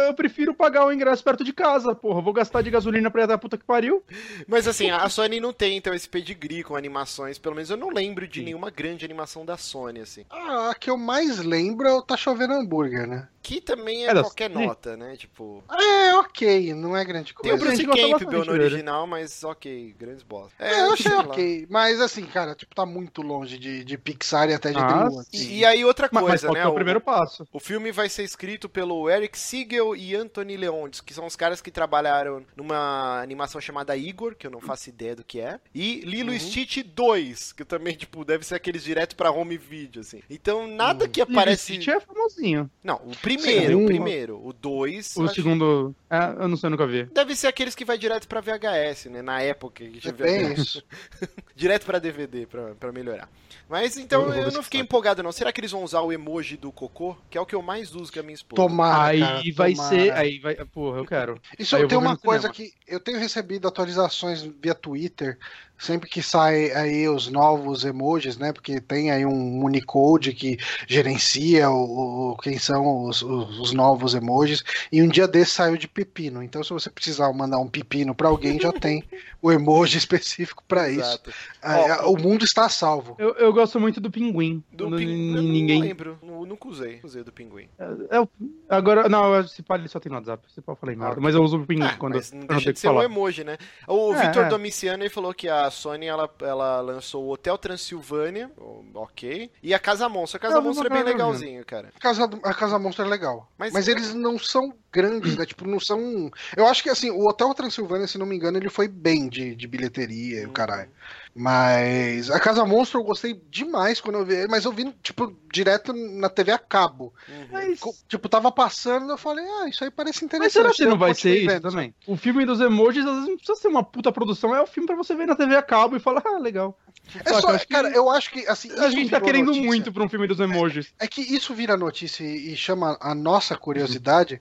eu 0.07 0.15
prefiro 0.15 0.55
pagar 0.55 0.87
o 0.87 0.93
ingresso 0.93 1.23
perto 1.25 1.43
de 1.45 1.53
casa, 1.53 1.95
porra. 1.95 2.21
Eu 2.21 2.27
Vou 2.27 2.33
gastar 2.33 2.63
de 2.63 2.71
gasolina 2.71 3.11
pra 3.11 3.25
ir 3.25 3.27
da 3.27 3.39
puta 3.39 3.57
que 3.59 3.65
pariu. 3.65 4.03
Mas 4.49 4.67
assim, 4.67 4.91
a 4.91 5.09
Sony 5.09 5.41
não 5.41 5.53
tem 5.53 5.77
então 5.77 5.93
esse 5.95 6.09
pedigree 6.09 6.63
com 6.63 6.75
animações, 6.77 7.39
pelo 7.39 7.55
menos 7.55 7.71
eu 7.71 7.77
não 7.77 7.91
lembro 7.91 8.27
de 8.27 8.41
Sim. 8.41 8.47
nenhuma 8.47 8.66
grande 8.71 9.05
animação 9.05 9.45
da 9.45 9.57
Sony, 9.57 10.01
assim. 10.01 10.25
Ah, 10.31 10.71
a 10.71 10.75
que 10.75 10.91
eu 10.91 10.97
mais 10.97 11.39
lembro 11.39 11.87
é 11.87 11.93
o 11.93 12.03
Tá 12.03 12.17
Chovendo 12.17 12.55
Hambúrguer, 12.55 13.07
né? 13.07 13.29
Que 13.47 13.61
também 13.61 14.05
é 14.05 14.11
É 14.11 14.15
qualquer 14.15 14.51
Sony? 14.51 14.67
nota, 14.67 14.97
né? 14.97 15.17
Tipo. 15.17 15.63
É, 15.71 16.15
ok, 16.17 16.75
não 16.75 16.97
é 16.97 17.05
grande 17.05 17.33
Tem 17.41 17.53
o 17.53 17.59
coisa. 17.59 17.77
Bruce 17.77 17.87
Campbell 18.19 18.45
no 18.45 18.53
original, 18.53 19.07
mas 19.07 19.45
ok, 19.45 19.95
grandes 19.97 20.25
bosta. 20.25 20.53
É, 20.59 20.81
eu 20.81 20.93
achei 20.95 21.13
ok. 21.13 21.67
Mas 21.71 22.01
assim, 22.01 22.27
cara, 22.27 22.57
tipo, 22.57 22.75
tá 22.75 22.85
muito 22.85 23.23
longe 23.23 23.57
de, 23.57 23.85
de 23.85 23.97
Pixar 23.97 24.51
e 24.51 24.55
até 24.55 24.73
de 24.73 24.79
Ah, 24.79 24.87
DreamWorks. 24.89 25.29
E, 25.33 25.59
e 25.59 25.65
aí 25.65 25.85
outra 25.85 26.09
Mas, 26.11 26.23
mas 26.25 26.31
coisa, 26.31 26.47
falta 26.49 26.61
né? 26.61 26.67
o 26.67 26.75
primeiro 26.75 27.01
passo. 27.01 27.47
O 27.53 27.61
filme 27.61 27.93
vai 27.93 28.09
ser 28.09 28.25
escrito 28.25 28.69
pelo 28.69 29.09
Eric 29.09 29.39
Siegel 29.39 29.95
e 29.95 30.17
Anthony 30.17 30.57
Leontes, 30.57 31.01
que 31.01 31.15
são 31.15 31.25
os 31.25 31.37
caras 31.37 31.61
que 31.61 31.71
trabalharam 31.71 32.45
numa 32.57 33.21
animação 33.23 33.61
chamada 33.61 33.97
Igor, 33.97 34.35
que 34.35 34.49
eu 34.49 34.51
não 34.51 34.61
faço 34.61 34.89
ideia 34.89 35.15
do 35.15 35.23
que 35.23 35.39
é, 35.41 35.61
e 35.73 36.01
Lilo 36.01 36.31
Uhum. 36.31 36.37
e 36.37 36.41
Stitch 36.41 36.79
2, 36.85 37.53
que 37.53 37.65
também, 37.65 37.95
tipo, 37.95 38.25
deve 38.25 38.45
ser 38.45 38.57
aqueles 38.57 38.83
direto 38.83 39.15
pra 39.15 39.31
home 39.31 39.57
video, 39.57 40.01
assim. 40.01 40.21
Então, 40.29 40.67
nada 40.67 41.05
Uhum. 41.05 41.11
que 41.13 41.21
aparece... 41.21 41.73
Lilo 41.73 41.83
Stitch 41.85 41.95
é 41.95 42.01
famosinho. 42.01 42.69
Não, 42.83 42.97
o 42.97 43.11
primeiro, 43.19 43.36
Sim. 43.39 43.75
o 43.75 43.87
primeiro. 43.87 44.41
O 44.45 44.53
2... 44.53 45.17
O 45.17 45.29
segundo. 45.29 45.95
É, 46.11 46.43
eu 46.43 46.49
não 46.49 46.57
sei, 46.57 46.69
eu 46.69 46.71
nunca 46.71 46.87
vi. 46.87 47.05
Deve 47.05 47.35
ser 47.37 47.47
aqueles 47.49 47.75
que 47.75 47.85
vai 47.85 47.99
direto 47.99 48.27
pra 48.29 48.41
VHS, 48.41 49.07
né? 49.07 49.23
Na 49.23 49.41
época 49.43 49.85
que 49.85 49.99
já 50.01 50.13
É 50.21 50.53
isso. 50.53 50.83
direto 51.55 51.85
pra 51.85 51.99
DVD, 51.99 52.47
pra, 52.47 52.75
pra 52.75 52.93
melhorar. 52.93 53.29
Mas 53.69 53.97
então 53.97 54.23
Eu 54.33 54.45
eu 54.45 54.53
não 54.53 54.63
fiquei 54.63 54.79
sabe. 54.79 54.87
empolgado 54.89 55.23
não. 55.23 55.33
Será 55.33 55.53
que 55.53 55.61
eles 55.61 55.73
vão 55.73 55.83
usar 55.83 56.01
o 56.01 56.13
emoji 56.13 56.57
do 56.57 56.71
cocô? 56.71 57.17
Que 57.29 57.37
é 57.37 57.41
o 57.41 57.47
que 57.47 57.55
eu 57.55 57.63
mais 57.63 57.95
uso 57.95 58.13
com 58.13 58.21
a 58.21 58.23
minha 58.23 58.35
esposa. 58.35 58.63
Tomara, 58.63 59.05
aí 59.11 59.21
cara, 59.21 59.43
vai 59.57 59.75
tomara. 59.75 59.89
ser. 59.97 60.13
Aí 60.13 60.39
vai. 60.39 60.55
Porra, 60.67 60.99
eu 60.99 61.05
quero. 61.05 61.41
Isso 61.59 61.75
Aí 61.75 61.83
eu 61.83 61.89
tem 61.89 61.99
uma 61.99 62.17
coisa 62.17 62.53
cinema. 62.53 62.55
que 62.55 62.73
eu 62.87 63.01
tenho 63.01 63.19
recebido 63.19 63.67
atualizações 63.67 64.43
via 64.43 64.75
Twitter, 64.75 65.37
sempre 65.79 66.09
que 66.09 66.23
sai 66.23 66.71
aí 66.73 67.09
os 67.09 67.29
novos 67.29 67.85
emojis, 67.85 68.37
né? 68.39 68.53
Porque 68.53 68.81
tem 68.81 69.11
aí 69.11 69.25
um 69.27 69.65
Unicode 69.65 70.33
que 70.33 70.59
gerencia 70.87 71.71
o, 71.71 72.33
o- 72.33 72.37
quem 72.39 72.59
são 72.59 73.05
os, 73.05 73.23
os- 73.23 73.59
os 73.61 73.73
novos 73.73 74.15
emojis. 74.15 74.63
E 74.91 75.03
um 75.03 75.09
dia 75.09 75.29
desse 75.29 75.53
saiu 75.53 75.77
de 75.77 75.87
pepino. 75.89 76.43
Então, 76.43 76.63
se 76.65 76.71
você 76.71 76.89
precisar 76.91 77.33
mandar 77.33 77.59
um 77.59 77.69
pepino 77.69 78.15
pra 78.15 78.29
alguém, 78.29 78.59
já 78.61 78.73
tem 78.73 79.03
o 79.43 79.53
emoji 79.53 79.99
específico 79.99 80.63
pra 80.67 80.89
isso. 80.89 81.21
Ah, 81.63 82.01
Ó, 82.05 82.13
o 82.13 82.19
mundo 82.21 82.45
está 82.45 82.69
salvo. 82.69 83.17
Eu, 83.19 83.35
eu 83.35 83.53
gosto 83.53 83.79
muito 83.81 84.01
do 84.01 84.11
pinguim. 84.11 84.63
Do 84.73 84.85
Quando 84.85 84.97
pin... 84.99 85.05
n- 85.07 85.37
eu 85.37 85.43
Ninguém. 85.43 85.79
Não 85.81 85.87
lembro. 85.87 86.19
Nu- 86.23 86.47
Nunca 86.47 86.69
usei. 86.69 87.01
Usei 87.03 87.23
do 87.25 87.33
pinguim. 87.33 87.69
É, 87.79 88.17
eu- 88.19 88.29
agora, 88.69 89.09
não, 89.09 89.41
esse 89.41 89.63
pá 89.63 89.75
ele 89.77 89.89
só 89.89 89.99
tem 89.99 90.11
no 90.11 90.17
WhatsApp. 90.17 90.45
Esse 90.49 90.61
pá 90.61 90.73
eu 90.73 90.77
falei 90.77 90.95
merda. 90.97 91.13
ok. 91.15 91.23
Mas 91.23 91.35
eu 91.35 91.43
uso 91.43 91.59
o 91.59 91.67
pinguim 91.67 91.85
Ah, 91.87 91.97
quando 91.99 92.15
mas 92.15 92.33
não 92.33 92.43
eu 92.43 92.47
deixa 92.49 92.73
de 92.73 92.79
ser 92.79 92.89
um 92.89 92.93
falar. 92.95 93.05
emoji, 93.05 93.43
né? 93.45 93.59
O 93.87 94.15
É, 94.15 94.27
Vitor 94.27 94.45
é. 94.45 94.49
Domiciano 94.49 95.03
ele 95.03 95.11
falou 95.11 95.35
que 95.35 95.49
a 95.49 95.66
Sony 95.71 96.07
ela, 96.07 96.29
ela 96.41 96.81
lançou 96.81 97.25
o 97.25 97.31
Hotel 97.33 97.57
Transilvânia, 97.59 98.51
ok, 98.95 99.51
e 99.63 99.75
a 99.75 99.79
Casa 99.79 100.09
Monstro. 100.09 100.37
A 100.39 100.41
Casa 100.41 100.57
Eu 100.57 100.61
vi 100.63 100.69
Monstro 100.69 100.87
é 100.87 100.91
bem 100.91 101.03
legalzinho, 101.03 101.65
cara. 101.65 101.91
A 101.95 101.99
Casa, 101.99 102.25
a 102.43 102.55
Casa 102.55 102.79
Monstro 102.79 103.05
é 103.05 103.09
legal. 103.09 103.51
Mas- 103.59 103.73
Mas, 103.73 103.89
eles 103.89 104.15
não 104.15 104.39
são 104.39 104.73
grandes, 104.93 105.37
né? 105.37 105.45
Tipo, 105.47 105.67
não 105.67 105.79
são. 105.81 106.31
Eu 106.57 106.67
acho 106.67 106.83
que 106.83 106.91
assim, 106.91 107.11
o 107.11 107.27
Hotel 107.29 107.53
Transilvânia, 107.55 108.07
se 108.07 108.19
não 108.19 108.27
me 108.27 108.37
engano, 108.37 108.59
ele 108.59 108.69
foi 108.71 108.89
bem 108.89 109.29
de, 109.29 109.55
de 109.55 109.67
bilheteria 109.67 110.43
e 110.43 110.47
o 110.47 110.53
caralho. 110.53 110.91
Mas 111.39 112.31
a 112.31 112.41
Casa 112.41 112.65
Monstro 112.65 112.99
eu 113.01 113.05
gostei 113.05 113.35
demais 113.51 114.01
quando 114.01 114.17
eu 114.17 114.25
vi 114.25 114.35
ele, 114.35 114.49
mas 114.49 114.65
eu 114.65 114.73
vi, 114.73 114.91
tipo, 115.03 115.37
direto 115.53 115.93
na 115.93 116.31
TV 116.31 116.51
a 116.51 116.59
cabo. 116.59 117.13
Uhum. 117.29 117.47
Mas, 117.53 117.81
Tipo, 118.09 118.27
tava 118.27 118.51
passando, 118.51 119.11
eu 119.11 119.19
falei, 119.19 119.45
ah, 119.45 119.69
isso 119.69 119.85
aí 119.85 119.91
parece 119.91 120.21
mas 120.21 120.23
interessante. 120.23 120.53
será 120.53 120.73
que 120.73 120.87
não 120.87 120.99
vai 120.99 121.13
ser 121.15 121.37
isso 121.37 121.47
vendo, 121.49 121.71
também? 121.71 121.95
O 122.07 122.17
filme 122.17 122.47
dos 122.47 122.59
emojis, 122.61 123.05
às 123.05 123.13
vezes 123.17 123.29
não 123.29 123.37
precisa 123.37 123.61
ser 123.61 123.69
uma 123.69 123.85
puta 123.85 124.11
produção. 124.11 124.55
É 124.55 124.63
o 124.63 124.67
filme 124.67 124.87
pra 124.87 124.97
você 124.97 125.15
ver 125.15 125.27
na 125.27 125.37
TV 125.37 125.55
a 125.57 125.63
cabo 125.63 125.95
e 125.95 126.01
falar, 126.01 126.23
ah, 126.25 126.39
legal. 126.39 126.79
É 127.25 127.41
só, 127.41 127.57
que 127.57 127.67
cara, 127.69 127.89
eu 127.91 128.11
acho 128.11 128.31
que 128.31 128.47
assim. 128.47 128.71
A 128.73 128.91
gente 128.91 129.11
tá 129.11 129.21
querendo 129.21 129.47
notícia. 129.47 129.67
muito 129.67 129.93
pra 129.93 130.03
um 130.03 130.09
filme 130.09 130.27
dos 130.27 130.41
emojis. 130.41 130.93
É 130.99 131.07
que 131.07 131.21
isso 131.21 131.55
vira 131.55 131.77
notícia 131.77 132.25
e 132.25 132.47
e 132.47 132.57
chama 132.57 132.97
a 133.01 133.15
nossa 133.15 133.57
curiosidade, 133.57 134.41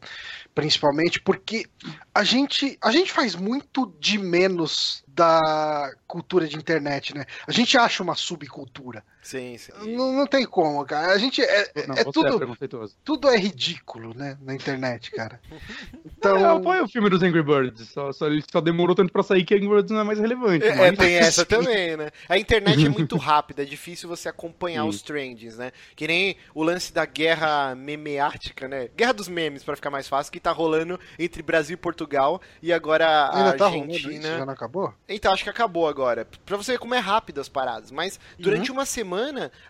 principalmente 0.53 1.20
porque 1.22 1.66
a 2.14 2.24
gente, 2.24 2.78
a 2.82 2.91
gente 2.91 3.12
faz 3.12 3.36
muito 3.36 3.93
de 3.99 4.18
menos 4.18 5.03
da 5.08 5.91
cultura 6.08 6.47
de 6.47 6.56
internet, 6.56 7.16
né? 7.16 7.26
A 7.47 7.51
gente 7.51 7.78
acha 7.78 8.03
uma 8.03 8.16
subcultura. 8.16 9.03
Sim, 9.26 9.57
sim. 9.57 9.71
Não, 9.95 10.13
não 10.13 10.28
tem 10.28 10.45
como, 10.45 10.86
cara. 10.86 11.11
A 11.13 11.17
gente 11.17 11.41
é, 11.41 11.71
é- 11.73 11.88
Não, 11.88 11.95
é 11.95 12.01
é 12.01 12.03
tudo, 12.05 12.38
preconceituoso. 12.38 12.95
tudo 13.03 13.28
é 13.28 13.36
ridículo, 13.38 14.13
né, 14.15 14.38
na 14.39 14.53
internet, 14.53 15.09
cara. 15.09 15.41
Então... 16.17 16.38
Eu 16.39 16.49
apoio 16.57 16.84
o 16.86 16.88
filme 16.88 17.09
dos 17.09 17.21
Angry 17.21 17.43
Birds. 17.43 17.89
Só, 17.89 18.11
só, 18.11 18.28
ele 18.28 18.43
só 18.51 18.59
demorou 18.61 18.95
tanto 18.95 19.11
pra 19.11 19.21
sair 19.23 19.43
que 19.43 19.53
Angry 19.53 19.67
Birds 19.67 19.91
não 19.91 19.99
é 19.99 20.03
mais 20.03 20.19
relevante. 20.19 20.63
É, 20.65 20.69
é, 20.69 20.76
mas- 20.91 20.97
tem 20.97 21.15
essa 21.15 21.43
também, 21.45 21.95
né? 21.97 22.09
A 22.30 22.38
internet 22.38 22.86
é 22.86 22.89
muito 22.89 23.15
rápida, 23.17 23.61
é 23.63 23.65
difícil 23.65 24.07
você 24.09 24.30
acompanhar 24.30 24.84
Sim. 24.84 24.89
os 24.89 25.01
trends, 25.01 25.57
né? 25.57 25.71
Que 25.95 26.07
nem 26.07 26.36
o 26.53 26.63
lance 26.63 26.93
da 26.93 27.05
guerra 27.05 27.76
memeática, 27.76 28.67
né? 28.67 28.89
Guerra 28.95 29.13
dos 29.13 29.28
memes, 29.28 29.63
pra 29.63 29.76
ficar 29.76 29.89
mais 29.89 30.07
fácil, 30.07 30.32
que 30.32 30.39
tá 30.39 30.51
rolando 30.51 30.99
entre 31.19 31.41
Brasil 31.43 31.73
e 31.73 31.78
Portugal 31.78 32.41
e 32.61 32.71
agora 32.73 33.05
a 33.07 33.38
ainda 33.38 33.57
tá 33.57 33.67
rolando 33.67 33.91
isso? 33.91 34.07
Argentina. 34.07 34.38
Já 34.39 34.45
não 34.45 34.53
acabou? 34.53 34.93
Então, 35.09 35.34
acho 35.34 35.43
que 35.43 35.49
acabou 35.49 35.88
agora. 35.88 36.28
Pra 36.45 36.57
você 36.57 36.73
ver 36.73 36.80
como 36.80 36.93
é 36.95 36.99
rápido 36.99 37.39
as 37.41 37.49
paradas. 37.49 37.91
Mas 37.91 38.19
durante 38.39 38.69
Uhum. 38.71 38.78
uma 38.78 38.86
semana, 38.86 39.14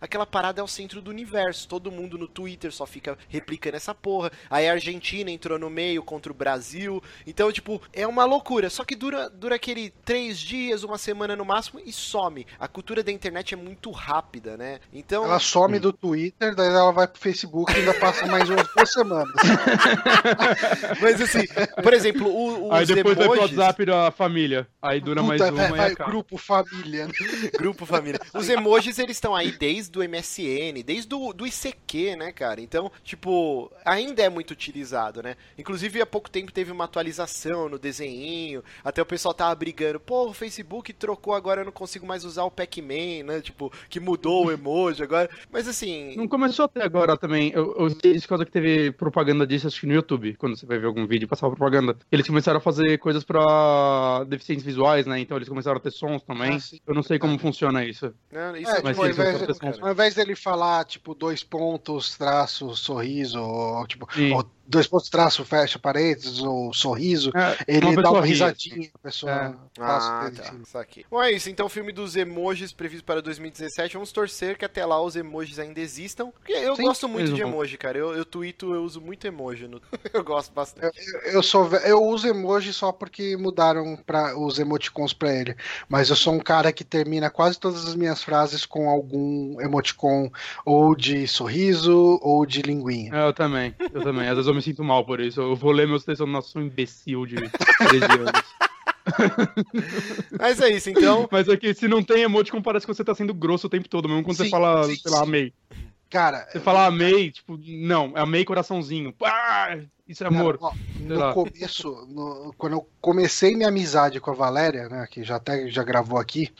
aquela 0.02 0.26
parada 0.26 0.62
é 0.62 0.64
o 0.64 0.68
centro 0.68 1.02
do 1.02 1.10
universo. 1.12 1.68
Todo 1.68 1.91
mundo 1.91 2.18
no 2.18 2.28
Twitter 2.28 2.72
só 2.72 2.86
fica 2.86 3.18
replicando 3.30 3.76
essa 3.78 3.93
porra. 3.93 4.32
Aí 4.50 4.68
a 4.68 4.74
Argentina 4.74 5.30
entrou 5.32 5.58
no 5.60 5.70
meio 5.70 6.04
contra 6.04 6.32
o 6.32 6.36
Brasil. 6.36 7.02
Então, 7.26 7.52
tipo, 7.52 7.82
é 7.93 8.06
uma 8.08 8.26
loucura. 8.26 8.70
Só 8.70 8.84
que 8.84 8.96
dura, 8.96 9.30
dura 9.30 9.56
aquele 9.56 9.89
três 10.04 10.39
dias, 10.39 10.84
uma 10.84 10.98
semana 10.98 11.36
no 11.36 11.46
máximo 11.46 11.82
e 11.86 11.91
some. 11.91 12.46
A 12.60 12.68
cultura 12.68 13.04
da 13.04 13.12
internet 13.12 13.54
é 13.54 13.58
muito 13.58 13.91
rápida, 13.91 14.58
né? 14.58 14.80
Então. 14.93 15.24
Ela 15.26 15.39
some 15.39 15.80
do 15.80 15.91
Twitter, 15.93 16.56
daí 16.56 16.68
ela 16.70 16.91
vai 16.91 17.08
pro 17.08 17.20
Facebook 17.22 17.72
e 17.72 17.78
ainda 17.78 17.93
passa 17.96 18.26
mais 18.26 18.50
umas 18.50 18.68
duas 18.76 18.91
semanas. 18.91 19.34
Mas 21.02 21.22
assim, 21.22 21.46
por 21.82 21.93
exemplo, 21.93 22.28
o, 22.28 22.68
os 22.68 22.72
Aí 22.74 22.86
depois 22.86 23.16
vai 23.16 23.28
pro 23.28 23.36
emojis. 23.36 23.58
WhatsApp 23.58 23.86
da 23.86 24.12
família. 24.12 24.68
Aí 24.82 25.00
dura 25.02 25.22
mais 25.24 25.41
Puta, 25.41 25.52
uma 25.54 25.62
vai, 25.62 25.72
e 25.72 25.78
vai 25.78 25.91
acaba. 25.91 26.10
grupo 26.10 26.38
família. 26.38 27.08
né? 27.08 27.14
Grupo 27.58 27.86
família. 27.86 28.20
Os 28.34 28.50
emojis, 28.50 28.98
eles 29.00 29.18
estão 29.18 29.35
aí 29.36 29.52
desde 29.52 29.98
o 29.98 30.04
MSN, 30.04 30.84
desde 30.86 31.14
o 31.14 31.34
do 31.34 31.46
ICQ, 31.46 32.16
né, 32.16 32.32
cara? 32.32 32.62
Então, 32.62 32.92
tipo, 33.04 33.72
ainda 33.84 34.22
é 34.24 34.30
muito 34.30 34.52
utilizado, 34.52 35.22
né? 35.22 35.36
Inclusive, 35.58 36.02
há 36.02 36.06
pouco 36.06 36.30
tempo 36.30 36.52
teve 36.52 36.72
uma 36.72 36.86
atualização 36.86 37.70
no 37.70 37.78
desenho, 37.80 38.64
até 38.84 39.02
o 39.02 39.06
pessoal 39.06 39.34
tava 39.34 39.56
brigando, 39.56 40.00
pô, 40.00 40.30
o 40.30 40.34
Facebook 40.34 40.94
trocou, 40.94 41.34
agora 41.34 41.62
eu 41.62 41.66
não 41.66 41.72
consigo 41.72 42.06
mais 42.06 42.24
usar 42.24 42.44
o 42.44 42.52
Pac-Man, 42.52 43.24
né? 43.26 43.42
Tipo, 43.42 43.72
que 43.90 44.00
mudou 44.00 44.48
o 44.48 44.52
emoji 44.52 45.04
agora. 45.04 45.30
Mas 45.52 45.68
assim, 45.68 46.16
Não 46.16 46.28
começou 46.28 46.66
até 46.66 46.84
agora 46.84 47.18
também. 47.18 47.52
Eu, 47.54 47.76
eu 47.78 47.90
sei 47.90 48.14
isso 48.14 48.24
por 48.24 48.30
causa 48.30 48.46
que 48.46 48.52
teve 48.52 48.92
propaganda 48.92 49.46
disso, 49.46 49.68
acho 49.68 49.80
que 49.80 49.88
no 49.88 49.94
YouTube, 49.94 50.36
quando 50.36 50.58
você 50.58 50.66
vai 50.66 50.78
ver 50.78 50.88
algum 50.88 51.06
vídeo 51.06 51.28
passava 51.28 51.56
propaganda. 51.56 51.98
Eles 52.12 52.28
começaram 52.28 52.58
a 52.58 52.62
fazer 52.62 52.98
coisas 52.98 53.24
pra 53.24 54.24
deficientes 54.28 54.66
visuais, 54.66 55.06
né? 55.06 55.20
Então 55.20 55.38
eles 55.38 55.50
começaram 55.50 55.78
a 55.78 55.80
ter 55.80 55.92
sons 55.92 56.24
também. 56.24 56.58
Ah, 56.58 56.78
eu 56.88 56.96
não 56.96 57.04
sei 57.04 57.20
como 57.20 57.38
funciona 57.38 57.84
isso. 57.86 58.14
né, 58.32 58.60
isso 58.60 58.72
É, 58.72 58.80
é, 58.80 58.82
Mas 58.84 58.98
tipo, 58.98 59.02
ao 59.02 59.14
sim, 59.14 59.25
invés, 59.30 59.40
de- 59.60 59.82
ao 59.82 59.92
invés 59.92 60.16
dele 60.16 60.36
falar, 60.36 60.86
tipo, 60.86 61.14
dois 61.16 61.44
pontos, 61.44 62.18
traço, 62.18 62.76
sorriso, 62.76 63.40
ou, 63.42 63.86
tipo, 63.88 64.08
ou 64.34 64.46
dois 64.68 64.88
pontos, 64.88 65.09
traço, 65.09 65.43
fecha 65.45 65.78
paredes, 65.80 66.39
ou 66.41 66.74
sorriso, 66.74 67.32
É, 67.36 67.57
ele 67.68 67.95
dá 68.01 68.11
uma 68.11 68.22
ri, 68.22 68.30
risadinha, 68.30 68.89
a 68.93 68.99
pessoa 68.99 69.32
É. 69.32 69.80
passa 69.80 70.11
Ah, 70.11 70.32
tá. 70.32 70.55
Isso 70.61 70.78
aqui. 70.78 71.05
Bom, 71.09 71.22
é 71.22 71.32
isso. 71.32 71.49
Então, 71.49 71.66
o 71.66 71.70
filme 71.70 71.91
dos 71.91 72.16
emojis 72.16 72.72
previsto 72.72 73.03
para 73.05 73.22
2017. 73.22 73.93
Vamos 73.93 74.11
torcer 74.11 74.57
que 74.57 74.66
até 74.66 74.86
lá 74.86 75.01
os 75.01 75.16
emojis 75.16 75.59
ainda 75.59 75.80
existam. 75.80 76.32
Porque 76.32 76.53
eu 76.53 76.76
Sim, 76.76 76.84
gosto 76.84 77.07
muito 77.07 77.34
de 77.34 77.41
emoji, 77.41 77.78
cara. 77.78 77.97
Eu, 77.97 78.13
eu 78.16 78.26
tweeto, 78.26 78.74
eu 78.74 78.84
uso 78.84 78.99
muito 79.01 79.26
emoji. 79.26 79.68
No... 79.68 79.82
eu 80.13 80.24
gosto 80.24 80.53
bastante. 80.53 80.97
Eu, 81.26 81.43
sou, 81.43 81.66
ve- 81.66 81.82
eu 81.86 82.03
uso 82.03 82.28
emoji 82.28 82.74
só 82.74 82.91
porque 82.91 83.36
mudaram 83.38 83.97
pra, 84.05 84.38
os 84.38 84.57
emoticons 84.59 85.13
pra 85.13 85.34
ele. 85.34 85.55
Mas 85.88 86.09
eu 86.09 86.16
sou 86.16 86.34
um 86.34 86.39
cara 86.39 86.72
que 86.72 86.84
termina 86.84 87.30
quase 87.30 87.59
todas 87.59 87.86
as 87.88 87.95
minhas 87.95 88.24
frases 88.24 88.66
com 88.66 88.89
algum 88.89 89.59
emoticon 89.61 90.32
ou 90.66 90.95
de 90.95 91.28
sorriso 91.28 92.20
ou 92.22 92.45
de 92.45 92.61
linguinha. 92.61 93.13
É, 93.13 93.28
eu 93.28 93.34
também, 93.34 93.76
eu 93.93 94.01
também. 94.01 94.28
Às 94.28 94.36
vezes 94.36 94.47
eu 94.47 94.55
me 94.56 94.62
sinto 94.62 94.84
mal 94.84 95.06
por 95.06 95.20
isso. 95.20 95.41
Eu 95.41 95.56
vou 95.56 95.72
ler 95.72 95.88
meus 95.88 96.03
textos, 96.03 96.26
eu 96.26 96.32
não 96.32 96.41
sou 96.41 96.62
um 96.62 96.66
imbecil 96.66 97.26
de 97.26 97.36
13 97.89 98.06
anos. 98.06 98.56
Mas 100.39 100.60
é 100.62 100.70
isso, 100.70 100.89
então. 100.89 101.28
Mas 101.32 101.47
é 101.47 101.58
que 101.58 101.74
se 101.74 101.88
não 101.88 102.03
tem 102.03 102.24
emoticon, 102.24 102.62
parece 102.62 102.86
que 102.86 102.93
você 102.93 103.03
tá 103.03 103.14
sendo 103.14 103.34
grosso 103.34 103.68
o 103.68 103.70
tempo 103.70 103.88
todo, 103.88 104.08
mesmo 104.10 104.24
quando 104.24 104.38
Sim, 104.38 104.43
você 104.45 104.49
fala, 104.49 104.84
sim, 104.86 104.95
sei 104.95 105.12
lá, 105.12 105.22
amei. 105.24 105.53
Cara, 106.10 106.47
Você 106.51 106.60
fala 106.60 106.86
amei, 106.86 107.32
tipo, 107.32 107.60
não, 107.68 108.14
amei 108.16 108.45
coraçãozinho. 108.45 109.12
Pá, 109.12 109.78
isso 110.08 110.24
é 110.24 110.28
amor. 110.28 110.58
Cara, 110.60 110.72
ó, 110.72 111.14
lá. 111.14 111.28
no 111.30 111.34
começo, 111.34 111.89
no- 112.08 112.53
quando 112.58 112.74
eu 112.74 112.88
comecei 113.01 113.56
minha 113.56 113.68
amizade 113.70 114.20
com 114.20 114.32
a 114.32 114.34
Valéria, 114.36 114.88
né, 114.88 115.08
que 115.10 115.24
já 115.24 115.36
até 115.38 115.68
já 115.70 115.84
gravou 115.84 116.20
aqui, 116.20 116.53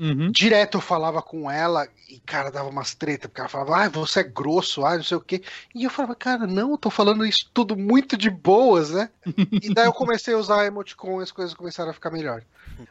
Uhum. 0.00 0.30
direto 0.30 0.76
eu 0.78 0.80
falava 0.80 1.20
com 1.20 1.50
ela 1.50 1.88
e, 2.08 2.18
cara, 2.20 2.50
dava 2.50 2.68
umas 2.68 2.94
tretas, 2.94 3.26
porque 3.28 3.40
ela 3.40 3.48
falava, 3.48 3.76
ai, 3.76 3.88
você 3.88 4.20
é 4.20 4.22
grosso, 4.22 4.84
ai, 4.84 4.96
não 4.98 5.04
sei 5.04 5.16
o 5.16 5.20
quê. 5.20 5.42
E 5.74 5.84
eu 5.84 5.90
falava, 5.90 6.14
cara, 6.14 6.46
não, 6.46 6.70
eu 6.72 6.78
tô 6.78 6.88
falando 6.90 7.26
isso 7.26 7.50
tudo 7.52 7.76
muito 7.76 8.16
de 8.16 8.30
boas, 8.30 8.90
né? 8.90 9.10
E 9.62 9.72
daí 9.74 9.86
eu 9.86 9.92
comecei 9.92 10.34
a 10.34 10.38
usar 10.38 10.64
emoticon 10.66 11.20
e 11.20 11.24
as 11.24 11.32
coisas 11.32 11.52
começaram 11.54 11.90
a 11.90 11.94
ficar 11.94 12.10
melhor. 12.10 12.42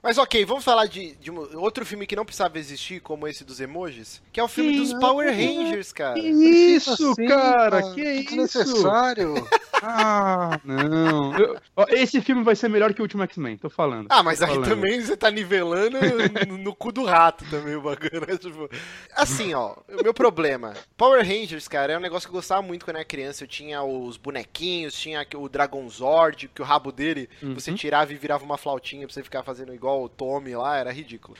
Mas 0.03 0.17
ok, 0.17 0.43
vamos 0.43 0.63
falar 0.65 0.85
de, 0.87 1.15
de 1.15 1.31
um- 1.31 1.59
outro 1.59 1.85
filme 1.85 2.05
que 2.05 2.15
não 2.15 2.25
precisava 2.25 2.57
existir, 2.59 2.99
como 2.99 3.27
esse 3.27 3.43
dos 3.45 3.61
emojis, 3.61 4.21
que 4.33 4.39
é 4.39 4.43
o 4.43 4.47
filme 4.47 4.73
Sim, 4.73 4.79
dos 4.83 4.93
Power 4.95 5.27
é. 5.29 5.31
Rangers, 5.31 5.93
cara. 5.93 6.15
Que 6.19 6.27
isso, 6.27 6.91
Assim, 7.11 7.27
cara? 7.27 7.81
mano, 7.81 7.95
Que 7.95 8.01
isso? 8.01 8.25
desnecessário. 8.35 9.33
Ah, 9.79 10.59
não. 10.65 11.37
Eu- 11.37 11.55
ó, 11.75 11.85
esse 11.89 12.19
filme 12.19 12.43
vai 12.43 12.55
ser 12.55 12.67
melhor 12.67 12.95
que 12.95 12.99
o 12.99 13.03
último 13.03 13.21
X-Men, 13.21 13.57
tô 13.57 13.69
falando. 13.69 14.07
Ah, 14.09 14.23
mas 14.23 14.39
Tô 14.39 14.45
aí 14.45 14.51
falando. 14.55 14.67
também 14.67 14.99
você 14.99 15.15
tá 15.15 15.29
nivelando 15.29 15.97
no, 16.47 16.57
no 16.57 16.75
cu 16.75 16.91
do 16.97 17.05
rato 17.05 17.45
também 17.49 17.75
o 17.75 17.81
bagulho, 17.81 18.21
né? 18.27 18.37
Tipo, 18.37 18.69
assim, 19.15 19.53
ó, 19.53 19.75
o 19.87 20.03
meu 20.03 20.13
problema. 20.13 20.73
Power 20.97 21.23
Rangers, 21.25 21.67
cara, 21.67 21.93
é 21.93 21.97
um 21.97 22.01
negócio 22.01 22.27
que 22.27 22.33
eu 22.35 22.37
gostava 22.37 22.61
muito 22.61 22.83
quando 22.85 22.95
eu 22.95 22.99
era 23.01 23.05
criança. 23.07 23.43
Eu 23.43 23.47
tinha 23.47 23.83
os 23.83 24.17
bonequinhos, 24.17 24.93
tinha 24.93 25.25
o 25.35 25.47
Dragon 25.47 25.87
Zord, 25.89 26.47
que 26.47 26.61
o 26.61 26.65
rabo 26.65 26.91
dele 26.91 27.29
Uhum. 27.41 27.53
você 27.53 27.73
tirava 27.73 28.11
e 28.11 28.15
virava 28.15 28.43
uma 28.43 28.57
flautinha 28.57 29.05
pra 29.05 29.13
você 29.13 29.23
ficar 29.23 29.43
fazendo 29.43 29.73
igual 29.73 30.01
o 30.03 30.09
Tommy 30.09 30.55
lá, 30.55 30.77
era 30.77 30.91
ridículo. 30.91 31.37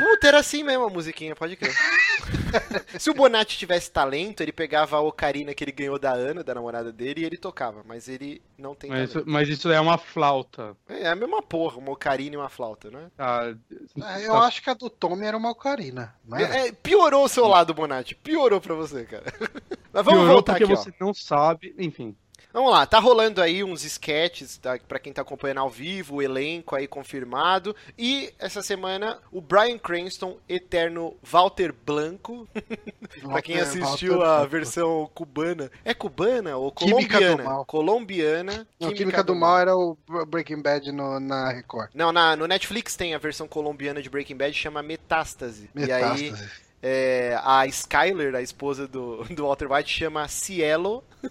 Puta, 0.00 0.26
era 0.28 0.38
assim 0.38 0.62
mesmo 0.64 0.84
a 0.84 0.90
musiquinha, 0.90 1.36
pode 1.36 1.56
crer. 1.56 1.72
Se 2.98 3.10
o 3.10 3.14
Bonatti 3.14 3.56
tivesse 3.58 3.90
talento, 3.90 4.40
ele 4.42 4.52
pegava 4.52 4.96
a 4.96 5.00
ocarina 5.00 5.54
que 5.54 5.62
ele 5.62 5.72
ganhou 5.72 5.98
da 5.98 6.12
Ana, 6.12 6.42
da 6.42 6.54
namorada 6.54 6.90
dele, 6.92 7.20
e 7.20 7.24
ele 7.24 7.36
tocava. 7.36 7.82
Mas 7.86 8.08
ele 8.08 8.42
não 8.58 8.74
tem 8.74 8.90
Mas, 8.90 9.10
talento. 9.12 9.16
isso- 9.18 9.24
mas 9.30 9.48
isso 9.48 9.70
é 9.70 9.80
uma 9.80 9.98
flauta. 9.98 10.76
É 10.88 11.08
a 11.08 11.14
mesma 11.14 11.42
porra, 11.42 11.78
uma 11.78 11.92
ocarina 11.92 12.34
e 12.34 12.38
uma 12.38 12.48
flauta, 12.48 12.90
né? 12.90 13.10
Tá, 13.16 13.54
É, 14.02 14.26
Eu 14.26 14.36
acho 14.36 14.62
que 14.62 14.70
a 14.70 14.74
do 14.74 14.88
Tommy 14.90 15.26
era 15.26 15.36
uma 15.36 15.50
ocarina? 15.50 16.14
É, 16.32 16.72
piorou 16.72 17.24
o 17.24 17.28
seu 17.28 17.46
lado, 17.46 17.72
Bonatti. 17.74 18.14
Piorou 18.14 18.60
pra 18.60 18.74
você, 18.74 19.04
cara. 19.04 19.24
Mas 19.92 20.04
vamos 20.04 20.20
Piorou 20.20 20.34
voltar 20.34 20.52
porque 20.54 20.64
aqui, 20.64 20.76
você 20.76 20.90
ó. 20.90 21.04
não 21.04 21.12
sabe, 21.14 21.74
enfim. 21.78 22.16
Vamos 22.52 22.72
lá, 22.72 22.84
tá 22.84 22.98
rolando 22.98 23.40
aí 23.40 23.62
uns 23.62 23.84
sketches, 23.84 24.56
tá, 24.56 24.78
pra 24.88 24.98
quem 24.98 25.12
tá 25.12 25.22
acompanhando 25.22 25.58
ao 25.58 25.70
vivo, 25.70 26.16
o 26.16 26.22
elenco 26.22 26.74
aí 26.74 26.86
confirmado. 26.88 27.74
E 27.96 28.32
essa 28.38 28.60
semana, 28.62 29.18
o 29.30 29.40
Brian 29.40 29.78
Cranston, 29.78 30.36
eterno 30.48 31.14
Walter 31.22 31.72
Blanco. 31.72 32.48
pra 33.22 33.40
quem 33.42 33.58
assistiu 33.60 34.14
Walter 34.18 34.26
a 34.28 34.36
Blanco. 34.38 34.50
versão 34.50 35.10
cubana. 35.14 35.70
É 35.84 35.94
cubana 35.94 36.56
ou 36.56 36.72
Química 36.72 36.96
do 36.98 37.08
colombiana? 37.20 37.42
Mal. 37.44 37.64
Colombiana. 37.64 38.66
Não, 38.80 38.92
Química 38.92 39.22
do 39.22 39.34
Mal 39.34 39.58
era 39.58 39.76
o 39.76 39.96
Breaking 40.26 40.60
Bad 40.62 40.90
no- 40.92 41.20
na 41.20 41.52
Record. 41.52 41.90
Não, 41.94 42.12
na, 42.12 42.34
no 42.34 42.46
Netflix 42.46 42.96
tem 42.96 43.14
a 43.14 43.18
versão 43.18 43.46
colombiana 43.46 44.02
de 44.02 44.10
Breaking 44.10 44.36
Bad, 44.36 44.52
chama 44.54 44.82
Metástase. 44.82 45.70
E 45.74 45.90
aí, 45.92 46.22
Metástase. 46.22 46.50
É, 46.82 47.38
a 47.42 47.66
Skyler, 47.66 48.34
a 48.34 48.42
esposa 48.42 48.86
do, 48.88 49.24
do 49.24 49.44
Walter 49.46 49.70
White, 49.70 49.90
chama 49.92 50.26
Cielo. 50.28 51.04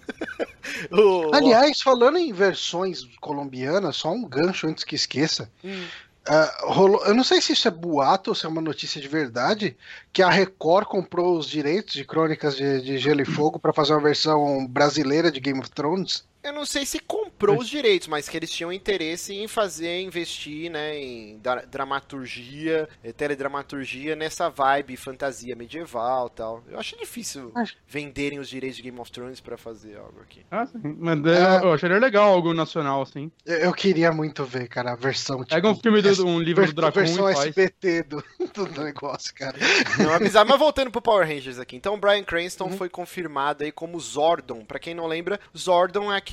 O- 0.92 1.34
Aliás, 1.34 1.80
falando 1.80 2.18
em 2.18 2.32
versões 2.32 3.04
colombianas, 3.20 3.96
só 3.96 4.12
um 4.12 4.24
gancho 4.24 4.66
antes 4.68 4.84
que 4.84 4.94
esqueça. 4.94 5.50
Hum. 5.64 5.84
Ah, 6.26 6.58
rolou- 6.64 7.04
eu 7.06 7.14
não 7.14 7.24
sei 7.24 7.40
se 7.40 7.52
isso 7.54 7.66
é 7.66 7.70
boato 7.70 8.30
ou 8.30 8.34
se 8.36 8.46
é 8.46 8.48
uma 8.48 8.60
notícia 8.60 9.00
de 9.00 9.08
verdade, 9.08 9.76
que 10.12 10.22
a 10.22 10.30
Record 10.30 10.86
comprou 10.86 11.36
os 11.36 11.46
direitos 11.48 11.94
de 11.94 12.04
Crônicas 12.04 12.56
de, 12.56 12.82
de 12.82 12.98
Gelo 12.98 13.22
e 13.22 13.24
Fogo 13.24 13.58
para 13.58 13.72
fazer 13.72 13.94
uma 13.94 14.02
versão 14.02 14.66
brasileira 14.66 15.32
de 15.32 15.40
Game 15.40 15.58
of 15.58 15.70
Thrones. 15.70 16.24
Eu 16.42 16.52
não 16.54 16.64
sei 16.64 16.86
se 16.86 16.98
comprou 16.98 17.58
os 17.58 17.68
direitos, 17.68 18.08
mas 18.08 18.28
que 18.28 18.36
eles 18.36 18.50
tinham 18.50 18.72
interesse 18.72 19.34
em 19.34 19.46
fazer, 19.46 20.00
investir, 20.00 20.70
né, 20.70 20.98
em 20.98 21.38
dra- 21.38 21.64
dramaturgia, 21.66 22.88
eh, 23.04 23.12
teledramaturgia 23.12 24.16
nessa 24.16 24.48
vibe 24.48 24.96
fantasia 24.96 25.54
medieval 25.54 26.28
e 26.32 26.36
tal. 26.36 26.64
Eu 26.68 26.78
acho 26.78 26.96
difícil 26.98 27.52
Acho- 27.54 27.76
venderem 27.86 28.38
os 28.38 28.48
direitos 28.48 28.76
de 28.78 28.82
Game 28.82 28.98
of 28.98 29.12
Thrones 29.12 29.38
pra 29.40 29.58
fazer 29.58 29.96
algo 29.98 30.20
aqui. 30.22 30.40
Ah, 30.50 30.64
sim. 30.66 30.78
Mas 30.98 31.18
é, 31.26 31.58
eu 31.62 31.72
acharia 31.74 31.98
legal 31.98 32.32
algo 32.32 32.54
nacional, 32.54 33.02
assim. 33.02 33.30
Eu, 33.44 33.56
eu 33.58 33.72
queria 33.74 34.10
muito 34.10 34.42
ver, 34.44 34.66
cara, 34.68 34.92
a 34.92 34.96
versão. 34.96 35.38
Tipo, 35.40 35.50
Pega 35.50 35.68
um 35.68 35.76
filme, 35.76 35.98
essa- 36.00 36.22
do, 36.22 36.26
um 36.26 36.40
livro 36.40 36.64
do 36.66 36.72
Dracon 36.72 37.00
versão 37.00 37.28
e 37.30 37.34
faz. 37.34 37.48
SBT 37.48 38.02
do, 38.04 38.24
do 38.54 38.82
negócio, 38.82 39.34
cara. 39.34 39.58
Não 39.98 40.14
é 40.14 40.18
bizarro, 40.18 40.48
mas 40.48 40.58
voltando 40.58 40.90
pro 40.90 41.02
Power 41.02 41.26
Rangers 41.28 41.58
aqui. 41.58 41.76
Então, 41.76 41.94
o 41.94 41.98
Brian 41.98 42.22
Cranston 42.24 42.64
Uhum. 42.64 42.76
foi 42.78 42.88
confirmado 42.88 43.62
aí 43.62 43.70
como 43.70 44.00
Zordon. 44.00 44.64
Pra 44.64 44.78
quem 44.78 44.94
não 44.94 45.06
lembra, 45.06 45.38
Zordon 45.56 46.10
é 46.10 46.16
aquele 46.16 46.29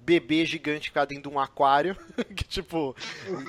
bebê 0.00 0.44
gigante 0.46 0.80
que 0.82 0.86
ficava 0.88 1.06
dentro 1.06 1.30
de 1.30 1.36
um 1.36 1.38
aquário. 1.40 1.96
que, 2.34 2.44
tipo, 2.44 2.94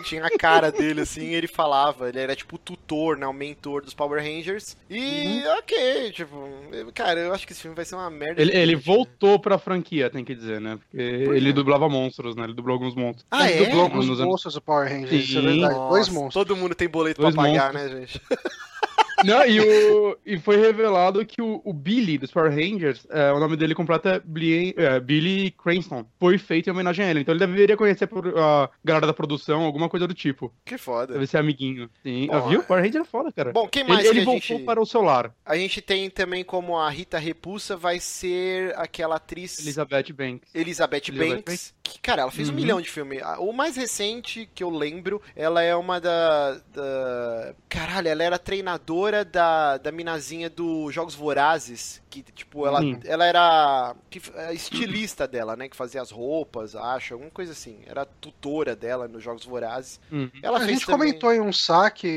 tinha 0.04 0.26
a 0.26 0.38
cara 0.38 0.72
dele 0.72 1.02
assim, 1.02 1.22
e 1.28 1.34
ele 1.36 1.48
falava. 1.48 2.10
Ele 2.10 2.20
era 2.20 2.36
tipo 2.36 2.56
o 2.56 2.60
tutor, 2.60 3.18
né? 3.18 3.26
O 3.28 3.34
mentor 3.34 3.82
dos 3.84 3.94
Power 3.94 4.22
Rangers. 4.22 4.76
E, 4.90 4.98
Uhum. 5.46 5.58
ok, 5.60 6.12
tipo, 6.12 6.50
cara, 6.94 7.20
eu 7.20 7.34
acho 7.34 7.46
que 7.46 7.54
esse 7.54 7.62
filme 7.62 7.76
vai 7.76 7.86
ser 7.86 7.96
uma 7.96 8.10
merda. 8.10 8.42
Ele, 8.42 8.56
ele 8.56 8.76
voltou 8.76 9.40
pra 9.40 9.58
franquia, 9.58 10.10
tem 10.10 10.24
que 10.26 10.34
dizer, 10.36 10.60
né? 10.62 10.78
Porque 10.90 11.02
ele 11.02 11.54
dublava 11.54 11.88
monstros, 11.90 12.36
né? 12.36 12.44
Ele 12.44 12.54
dublou 12.54 12.74
alguns 12.76 12.96
monstros. 12.96 13.26
Ah, 13.32 13.50
Ele 13.50 13.64
é? 13.64 13.66
dublou 13.68 13.86
anos- 13.86 14.20
monstros 14.20 14.54
do 14.56 14.62
Power 14.62 14.90
Rangers, 14.90 15.12
isso 15.12 15.38
é 15.38 15.42
Sim. 15.42 15.48
verdade. 15.60 15.74
Dois 15.76 16.08
Nossa, 16.08 16.12
monstros. 16.12 16.34
Todo 16.34 16.56
mundo 16.56 16.74
tem 16.76 16.88
boleto 16.88 17.22
Dois 17.22 17.34
pra 17.36 17.44
pagar, 17.44 17.74
monstros. 17.74 17.92
né, 17.94 18.00
gente? 18.00 18.22
Não, 19.26 19.46
e, 19.46 19.60
o, 19.60 20.18
e 20.26 20.38
foi 20.38 20.58
revelado 20.58 21.26
que 21.26 21.42
o, 21.42 21.62
o 21.66 21.74
Billy 21.74 22.18
dos 22.18 22.32
Power 22.32 22.52
Rangers, 22.52 23.06
é, 23.10 23.32
o 23.32 23.40
nome 23.40 23.56
dele 23.58 23.74
completo 23.74 24.08
é 24.08 24.20
Billy, 24.24 24.74
é, 24.78 25.00
Billy 25.00 25.52
Cranston, 25.52 26.06
foi 26.20 26.38
feito 26.38 26.68
em 26.68 26.72
homenagem 26.72 27.06
a 27.06 27.10
ele. 27.10 27.22
Então 27.22 27.34
ele 27.34 27.46
deveria 27.46 27.76
conhecer 27.76 28.08
por- 28.08 28.38
a 28.38 28.70
galera 28.84 29.08
da 29.08 29.14
produção, 29.14 29.62
alguma 29.64 29.90
coisa 29.90 30.08
do 30.08 30.14
tipo. 30.14 30.54
Que 30.64 30.78
foda. 30.78 31.14
Deve 31.14 31.26
ser 31.28 31.38
amiguinho. 31.38 31.90
Sim, 32.04 32.28
Bom, 32.28 32.48
viu? 32.50 32.64
Power 32.64 32.84
Ranger 32.84 33.02
é 33.02 33.06
foda, 33.06 33.32
cara. 33.32 33.52
Bom, 33.52 33.68
quem 33.68 33.82
ele 33.84 33.92
mais 33.94 34.06
ele 34.06 34.14
que 34.16 34.22
a 34.22 34.26
voltou 34.26 34.58
gente... 34.58 34.64
para 34.66 34.82
o 34.82 34.86
celular. 34.86 35.34
A 35.46 35.56
gente 35.58 35.82
tem 35.82 36.10
também 36.10 36.44
como 36.44 36.78
a 36.78 36.90
Rita 36.90 37.18
Repulsa 37.18 37.76
vai 37.76 38.00
ser 38.00 38.74
aquela 38.78 39.16
atriz 39.16 39.60
Elizabeth 39.60 40.14
Banks. 40.14 40.54
Elizabeth, 40.54 41.02
Elizabeth 41.10 41.36
Banks, 41.38 41.74
que, 41.82 42.00
cara, 42.00 42.22
ela 42.24 42.32
fez 42.32 42.50
um 42.50 42.52
Uhum. 42.52 42.58
milhão 42.60 42.82
de 42.82 42.90
filmes. 42.90 43.22
O 43.40 43.52
mais 43.52 43.76
recente 43.76 44.48
que 44.54 44.64
eu 44.64 44.70
lembro, 44.70 45.22
ela 45.36 45.62
é 45.62 45.76
uma 45.76 46.00
da, 46.00 46.54
da- 46.74 47.54
Caralho, 47.70 48.08
ela 48.10 48.24
era 48.24 48.38
treinadora 48.38 49.07
da, 49.24 49.78
da 49.78 49.92
minazinha 49.92 50.50
do 50.50 50.92
Jogos 50.92 51.16
Vorazes, 51.16 52.02
que, 52.10 52.24
tipo, 52.24 52.66
ela, 52.66 52.80
ela 53.06 53.26
era 53.26 53.96
que, 54.10 54.22
a 54.36 54.54
estilista 54.54 55.28
dela, 55.28 55.56
né, 55.56 55.68
que 55.68 55.76
fazia 55.76 56.02
as 56.02 56.12
roupas, 56.12 56.76
acho, 56.76 57.14
alguma 57.14 57.32
coisa 57.32 57.52
assim. 57.52 57.80
Era 57.86 58.06
tutora 58.06 58.76
dela 58.76 59.08
nos 59.08 59.24
Jogos 59.24 59.46
Vorazes. 59.46 60.00
Uhum. 60.12 60.30
Ela 60.42 60.58
a 60.58 60.62
fez 60.62 60.72
gente 60.72 60.86
também... 60.86 61.10
comentou 61.10 61.34
em 61.34 61.42
um 61.42 61.54
saque. 61.54 62.08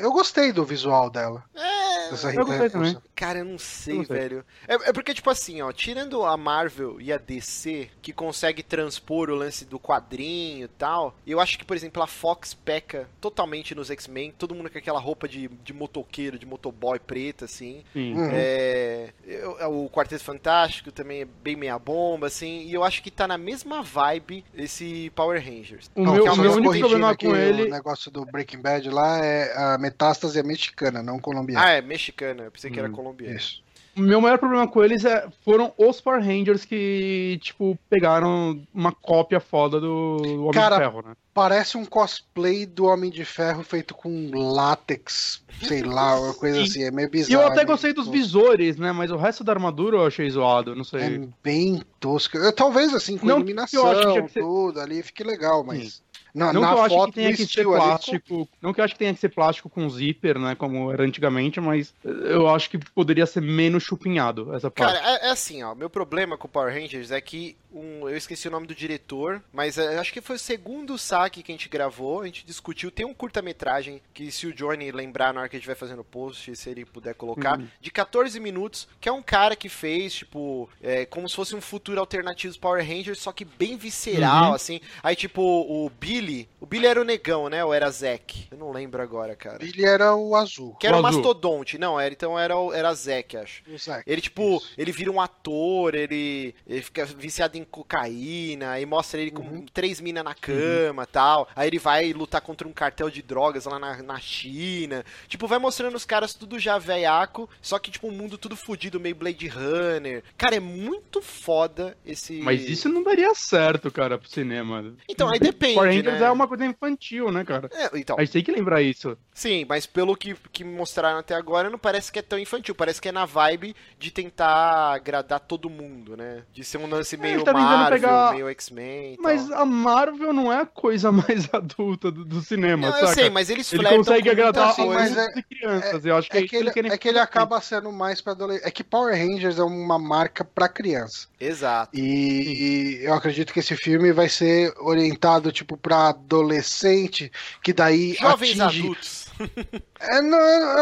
Eu 0.00 0.12
gostei 0.12 0.52
do 0.52 0.64
visual 0.64 1.10
dela. 1.10 1.44
É, 1.54 2.10
Dessa 2.10 2.32
eu 2.32 2.44
gostei 2.44 2.70
também. 2.70 2.96
Cara, 3.14 3.40
eu 3.40 3.44
não 3.44 3.58
sei, 3.58 3.94
Eu 3.94 3.98
não 3.98 4.04
sei. 4.04 4.16
velho. 4.16 4.44
É, 4.66 4.74
é 4.74 4.92
porque, 4.92 5.12
tipo 5.14 5.30
assim, 5.30 5.60
ó, 5.60 5.72
tirando 5.72 6.24
a 6.24 6.36
Marvel 6.36 7.00
e 7.00 7.12
a 7.12 7.18
DC, 7.18 7.88
que 8.00 8.12
consegue 8.12 8.62
transpor 8.62 9.30
o 9.30 9.34
lance 9.34 9.64
do 9.64 9.78
quadrinho 9.78 10.64
e 10.64 10.68
tal, 10.68 11.14
eu 11.26 11.40
acho 11.40 11.58
que, 11.58 11.64
por 11.64 11.76
exemplo, 11.76 12.02
a 12.02 12.06
Fox 12.06 12.54
peca 12.54 13.08
totalmente 13.20 13.74
nos 13.74 13.90
X-Men, 13.90 14.32
todo 14.36 14.54
mundo 14.54 14.70
com 14.70 14.78
aquela 14.78 15.00
roupa 15.00 15.28
de, 15.28 15.48
de 15.48 15.72
motoqueiro, 15.72 16.38
de 16.38 16.46
motoboy 16.46 16.98
preta, 16.98 17.44
assim. 17.44 17.84
Sim. 17.92 18.14
Uhum. 18.14 18.30
É, 18.32 19.12
eu- 19.38 19.84
o 19.84 19.90
Quarteto 19.90 20.22
Fantástico 20.24 20.90
também 20.92 21.22
é 21.22 21.24
bem 21.24 21.56
meia 21.56 21.78
bomba, 21.78 22.26
assim, 22.26 22.62
e 22.62 22.74
eu 22.74 22.84
acho 22.84 23.02
que 23.02 23.10
tá 23.10 23.26
na 23.26 23.38
mesma 23.38 23.82
vibe 23.82 24.44
esse 24.54 25.10
Power 25.14 25.42
Rangers. 25.42 25.90
O 25.94 26.02
Não, 26.02 26.14
meu, 26.14 26.24
só 26.26 26.32
o 26.32 26.36
meu 26.36 26.52
único 26.52 26.78
problema 26.78 27.16
com 27.16 27.28
O 27.28 27.36
ele. 27.36 27.70
negócio 27.70 28.10
do 28.10 28.24
Breaking 28.24 28.60
Bad 28.60 28.88
lá 28.90 29.24
é 29.24 29.52
a 29.56 29.78
metástase 29.78 30.38
é 30.38 30.42
mexicana, 30.42 31.02
não 31.02 31.18
colombiana. 31.18 31.64
Ah, 31.64 31.70
é 31.70 31.80
mexicana, 31.82 32.44
eu 32.44 32.50
pensei 32.50 32.70
que 32.70 32.78
era 32.78 32.88
Hum, 32.88 32.92
colombiana. 32.92 33.36
Isso. 33.36 33.62
Meu 33.98 34.20
maior 34.20 34.38
problema 34.38 34.66
com 34.68 34.82
eles 34.84 35.04
é, 35.04 35.28
foram 35.44 35.72
os 35.76 36.00
Power 36.00 36.20
Rangers 36.24 36.64
que, 36.64 37.38
tipo, 37.42 37.78
pegaram 37.90 38.60
uma 38.72 38.92
cópia 38.92 39.40
foda 39.40 39.80
do, 39.80 40.16
do 40.16 40.40
Homem 40.42 40.52
Cara, 40.52 40.76
de 40.76 40.82
Ferro, 40.82 41.02
né? 41.06 41.14
Parece 41.34 41.76
um 41.76 41.84
cosplay 41.84 42.66
do 42.66 42.86
Homem 42.86 43.10
de 43.10 43.24
Ferro 43.24 43.62
feito 43.62 43.94
com 43.94 44.30
látex, 44.34 45.42
sei 45.62 45.82
lá, 45.82 46.18
uma 46.18 46.34
coisa 46.34 46.58
Sim. 46.58 46.64
assim. 46.64 46.82
É 46.84 46.90
meio 46.90 47.06
E 47.06 47.10
bizarro. 47.10 47.42
eu 47.42 47.46
até 47.46 47.60
né? 47.60 47.64
gostei 47.64 47.92
dos 47.92 48.08
visores, 48.08 48.76
né? 48.76 48.90
Mas 48.92 49.10
o 49.10 49.16
resto 49.16 49.44
da 49.44 49.52
armadura 49.52 49.98
eu 49.98 50.06
achei 50.06 50.28
zoado, 50.28 50.74
não 50.74 50.82
sei. 50.84 51.00
É 51.00 51.20
bem 51.42 51.80
tosco. 52.00 52.36
Eu, 52.36 52.52
talvez 52.52 52.92
assim, 52.92 53.16
com 53.16 53.26
Não 53.26 53.36
iluminação, 53.36 53.84
eu 53.84 53.90
acho 53.92 54.00
que 54.06 54.12
tinha 54.12 54.22
que 54.24 54.32
ser- 54.32 54.40
tudo 54.40 54.80
ali, 54.80 55.02
fique 55.02 55.22
legal, 55.22 55.62
mas. 55.64 56.02
Na, 56.38 56.52
Não 56.52 56.60
na 56.60 56.68
que 56.68 56.74
eu 56.74 56.82
acho 56.82 57.06
que 57.06 57.12
tenha 57.12 57.30
que 57.30 57.36
ser 57.38 57.42
estilo 57.44 57.74
ali, 57.74 57.82
plástico. 57.84 58.48
Não 58.62 58.72
que 58.72 58.80
eu 58.80 58.84
acho 58.84 58.94
que 58.94 58.98
tenha 58.98 59.12
que 59.14 59.20
ser 59.20 59.28
plástico 59.30 59.68
com 59.68 59.88
zíper, 59.90 60.38
né? 60.38 60.54
Como 60.54 60.92
era 60.92 61.02
antigamente, 61.02 61.60
mas 61.60 61.92
eu 62.04 62.48
acho 62.48 62.70
que 62.70 62.78
poderia 62.78 63.26
ser 63.26 63.40
menos 63.42 63.82
chupinhado 63.82 64.54
essa 64.54 64.70
parte. 64.70 64.94
Cara, 64.94 65.16
é, 65.24 65.26
é 65.26 65.30
assim, 65.30 65.62
ó. 65.62 65.74
Meu 65.74 65.90
problema 65.90 66.36
com 66.38 66.46
o 66.46 66.50
Power 66.50 66.72
Rangers 66.72 67.10
é 67.10 67.20
que 67.20 67.56
um, 67.72 68.08
eu 68.08 68.16
esqueci 68.16 68.48
o 68.48 68.50
nome 68.50 68.66
do 68.66 68.74
diretor, 68.74 69.42
mas 69.52 69.76
é, 69.76 69.98
acho 69.98 70.12
que 70.12 70.20
foi 70.20 70.36
o 70.36 70.38
segundo 70.38 70.96
saque 70.96 71.42
que 71.42 71.52
a 71.52 71.54
gente 71.54 71.68
gravou, 71.68 72.22
a 72.22 72.26
gente 72.26 72.46
discutiu. 72.46 72.90
Tem 72.90 73.04
um 73.04 73.12
curta-metragem 73.12 74.00
que, 74.14 74.30
se 74.30 74.46
o 74.46 74.54
Johnny 74.54 74.90
lembrar 74.90 75.34
na 75.34 75.40
hora 75.40 75.48
que 75.48 75.56
a 75.56 75.58
gente 75.58 75.66
vai 75.66 75.76
fazendo 75.76 76.00
o 76.00 76.04
post, 76.04 76.54
se 76.56 76.70
ele 76.70 76.84
puder 76.84 77.14
colocar, 77.14 77.58
Uhum. 77.58 77.66
de 77.80 77.90
14 77.90 78.38
minutos, 78.40 78.88
que 79.00 79.08
é 79.08 79.12
um 79.12 79.22
cara 79.22 79.54
que 79.56 79.68
fez, 79.68 80.14
tipo, 80.14 80.68
é, 80.82 81.04
como 81.06 81.28
se 81.28 81.34
fosse 81.36 81.54
um 81.54 81.60
futuro 81.60 81.98
alternativo 82.00 82.50
dos 82.50 82.58
Power 82.58 82.86
Rangers, 82.86 83.18
só 83.20 83.32
que 83.32 83.44
bem 83.44 83.76
visceral, 83.76 84.48
Uhum. 84.48 84.54
assim. 84.54 84.80
Aí, 85.02 85.14
tipo, 85.16 85.42
o 85.42 85.90
Billy. 86.00 86.27
O 86.60 86.66
Billy 86.66 86.86
era 86.86 87.00
o 87.00 87.04
negão, 87.04 87.48
né? 87.48 87.64
Ou 87.64 87.72
era 87.72 87.90
Zack? 87.90 88.46
Eu 88.50 88.58
não 88.58 88.70
lembro 88.72 89.02
agora, 89.02 89.34
cara. 89.36 89.58
Ele 89.64 89.84
era 89.84 90.14
o 90.14 90.34
azul. 90.36 90.74
Que 90.78 90.86
era 90.86 90.96
o 90.96 91.02
mastodonte. 91.02 91.78
Não, 91.78 91.98
era, 91.98 92.12
então 92.12 92.38
era, 92.38 92.56
o- 92.56 92.72
era 92.72 92.92
Zack, 92.94 93.36
acho. 93.36 93.62
o 93.68 93.78
Zack. 93.78 94.02
Ele, 94.06 94.20
tipo, 94.20 94.56
Isso. 94.56 94.72
ele 94.76 94.92
vira 94.92 95.10
um 95.10 95.20
ator, 95.20 95.94
ele, 95.94 96.54
ele 96.66 96.82
fica 96.82 97.04
viciado 97.06 97.56
em 97.56 97.64
cocaína, 97.64 98.72
aí 98.72 98.84
mostra 98.86 99.20
ele 99.20 99.30
com 99.30 99.42
Uhum. 99.42 99.66
três 99.72 100.00
minas 100.00 100.24
na 100.24 100.34
cama 100.34 101.06
tal. 101.06 101.48
Aí 101.56 101.68
ele 101.68 101.78
vai 101.78 102.12
lutar 102.12 102.40
contra 102.40 102.66
um 102.68 102.72
cartel 102.72 103.08
de 103.10 103.22
drogas 103.22 103.64
lá 103.64 103.78
na, 103.78 104.02
na 104.02 104.18
China. 104.20 105.04
Tipo, 105.28 105.46
vai 105.46 105.58
mostrando 105.58 105.94
os 105.96 106.04
caras 106.04 106.34
tudo 106.34 106.58
já 106.58 106.78
velhaco, 106.78 107.48
só 107.62 107.78
que, 107.78 107.90
tipo, 107.90 108.08
um 108.08 108.12
mundo 108.12 108.36
tudo 108.38 108.56
fudido, 108.56 109.00
meio 109.00 109.14
Blade 109.14 109.48
Runner. 109.48 110.22
Cara, 110.36 110.56
é 110.56 110.60
muito 110.60 111.20
foda 111.22 111.96
esse. 112.04 112.40
Mas 112.40 112.68
isso 112.68 112.88
não 112.88 113.02
daria 113.02 113.34
certo, 113.34 113.90
cara, 113.90 114.18
pro 114.18 114.28
cinema. 114.28 114.94
Então, 115.08 115.28
aí 115.28 115.38
depende. 115.38 115.74
Power 115.74 115.88
Rangers 115.90 116.17
né? 116.17 116.17
É 116.20 116.30
uma 116.30 116.46
coisa 116.48 116.64
infantil, 116.64 117.30
né, 117.30 117.44
cara? 117.44 117.68
É, 117.72 117.90
então, 117.98 118.16
A 118.18 118.20
gente 118.24 118.32
tem 118.32 118.42
que 118.44 118.52
lembrar 118.52 118.82
isso. 118.82 119.16
Sim, 119.34 119.64
mas 119.68 119.86
pelo 119.86 120.16
que, 120.16 120.34
que 120.52 120.64
me 120.64 120.74
mostraram 120.74 121.18
até 121.18 121.34
agora, 121.34 121.70
não 121.70 121.78
parece 121.78 122.10
que 122.10 122.18
é 122.18 122.22
tão 122.22 122.38
infantil. 122.38 122.74
Parece 122.74 123.00
que 123.00 123.08
é 123.08 123.12
na 123.12 123.24
vibe 123.24 123.74
de 123.98 124.10
tentar 124.10 124.94
agradar 124.94 125.40
todo 125.40 125.70
mundo, 125.70 126.16
né? 126.16 126.42
De 126.52 126.64
ser 126.64 126.78
um 126.78 126.86
lance 126.88 127.16
meio 127.16 127.36
ele 127.36 127.44
tá 127.44 127.52
Marvel, 127.52 128.00
pegar- 128.00 128.32
meio 128.32 128.48
X-Men. 128.48 129.16
Mas 129.20 129.50
a 129.50 129.64
Marvel 129.64 130.32
não 130.32 130.52
é 130.52 130.60
a 130.62 130.66
coisa 130.66 131.10
mais 131.12 131.48
adulta 131.52 132.10
do, 132.10 132.24
do 132.24 132.40
cinema, 132.42 132.86
Não, 132.88 132.94
saca? 132.94 133.06
eu 133.06 133.14
sei, 133.14 133.30
mas 133.30 133.50
eles 133.50 133.72
Ele 133.72 133.84
consegue 133.88 134.30
agradar 134.30 134.70
assim, 134.70 134.86
mas 134.88 135.16
é- 135.16 135.26
e 135.36 135.42
crianças. 135.42 136.04
eu 136.04 136.16
acho 136.16 136.30
que 136.30 136.36
É 136.38 136.42
que, 136.46 136.56
ele, 136.56 136.70
querem 136.70 136.90
é 136.90 136.98
que 136.98 137.08
ele 137.08 137.18
acaba 137.18 137.60
sendo 137.60 137.90
mais 137.92 138.20
pra 138.20 138.32
adolescente. 138.32 138.66
É 138.66 138.70
que 138.70 138.82
Power 138.82 139.14
Rangers 139.16 139.58
é 139.58 139.62
uma 139.62 139.98
marca 139.98 140.44
pra 140.44 140.68
criança. 140.68 141.28
Exato. 141.40 141.96
E, 141.96 143.00
e 143.00 143.04
eu 143.04 143.14
acredito 143.14 143.52
que 143.52 143.60
esse 143.60 143.76
filme 143.76 144.12
vai 144.12 144.28
ser 144.28 144.72
orientado, 144.80 145.52
tipo, 145.52 145.76
adolescente, 146.06 147.30
que 147.62 147.72
daí 147.72 148.14
Jovens 148.14 148.60
atinge... 148.60 148.80
adultos. 148.80 149.28
É, 150.00 150.20
não, 150.20 150.38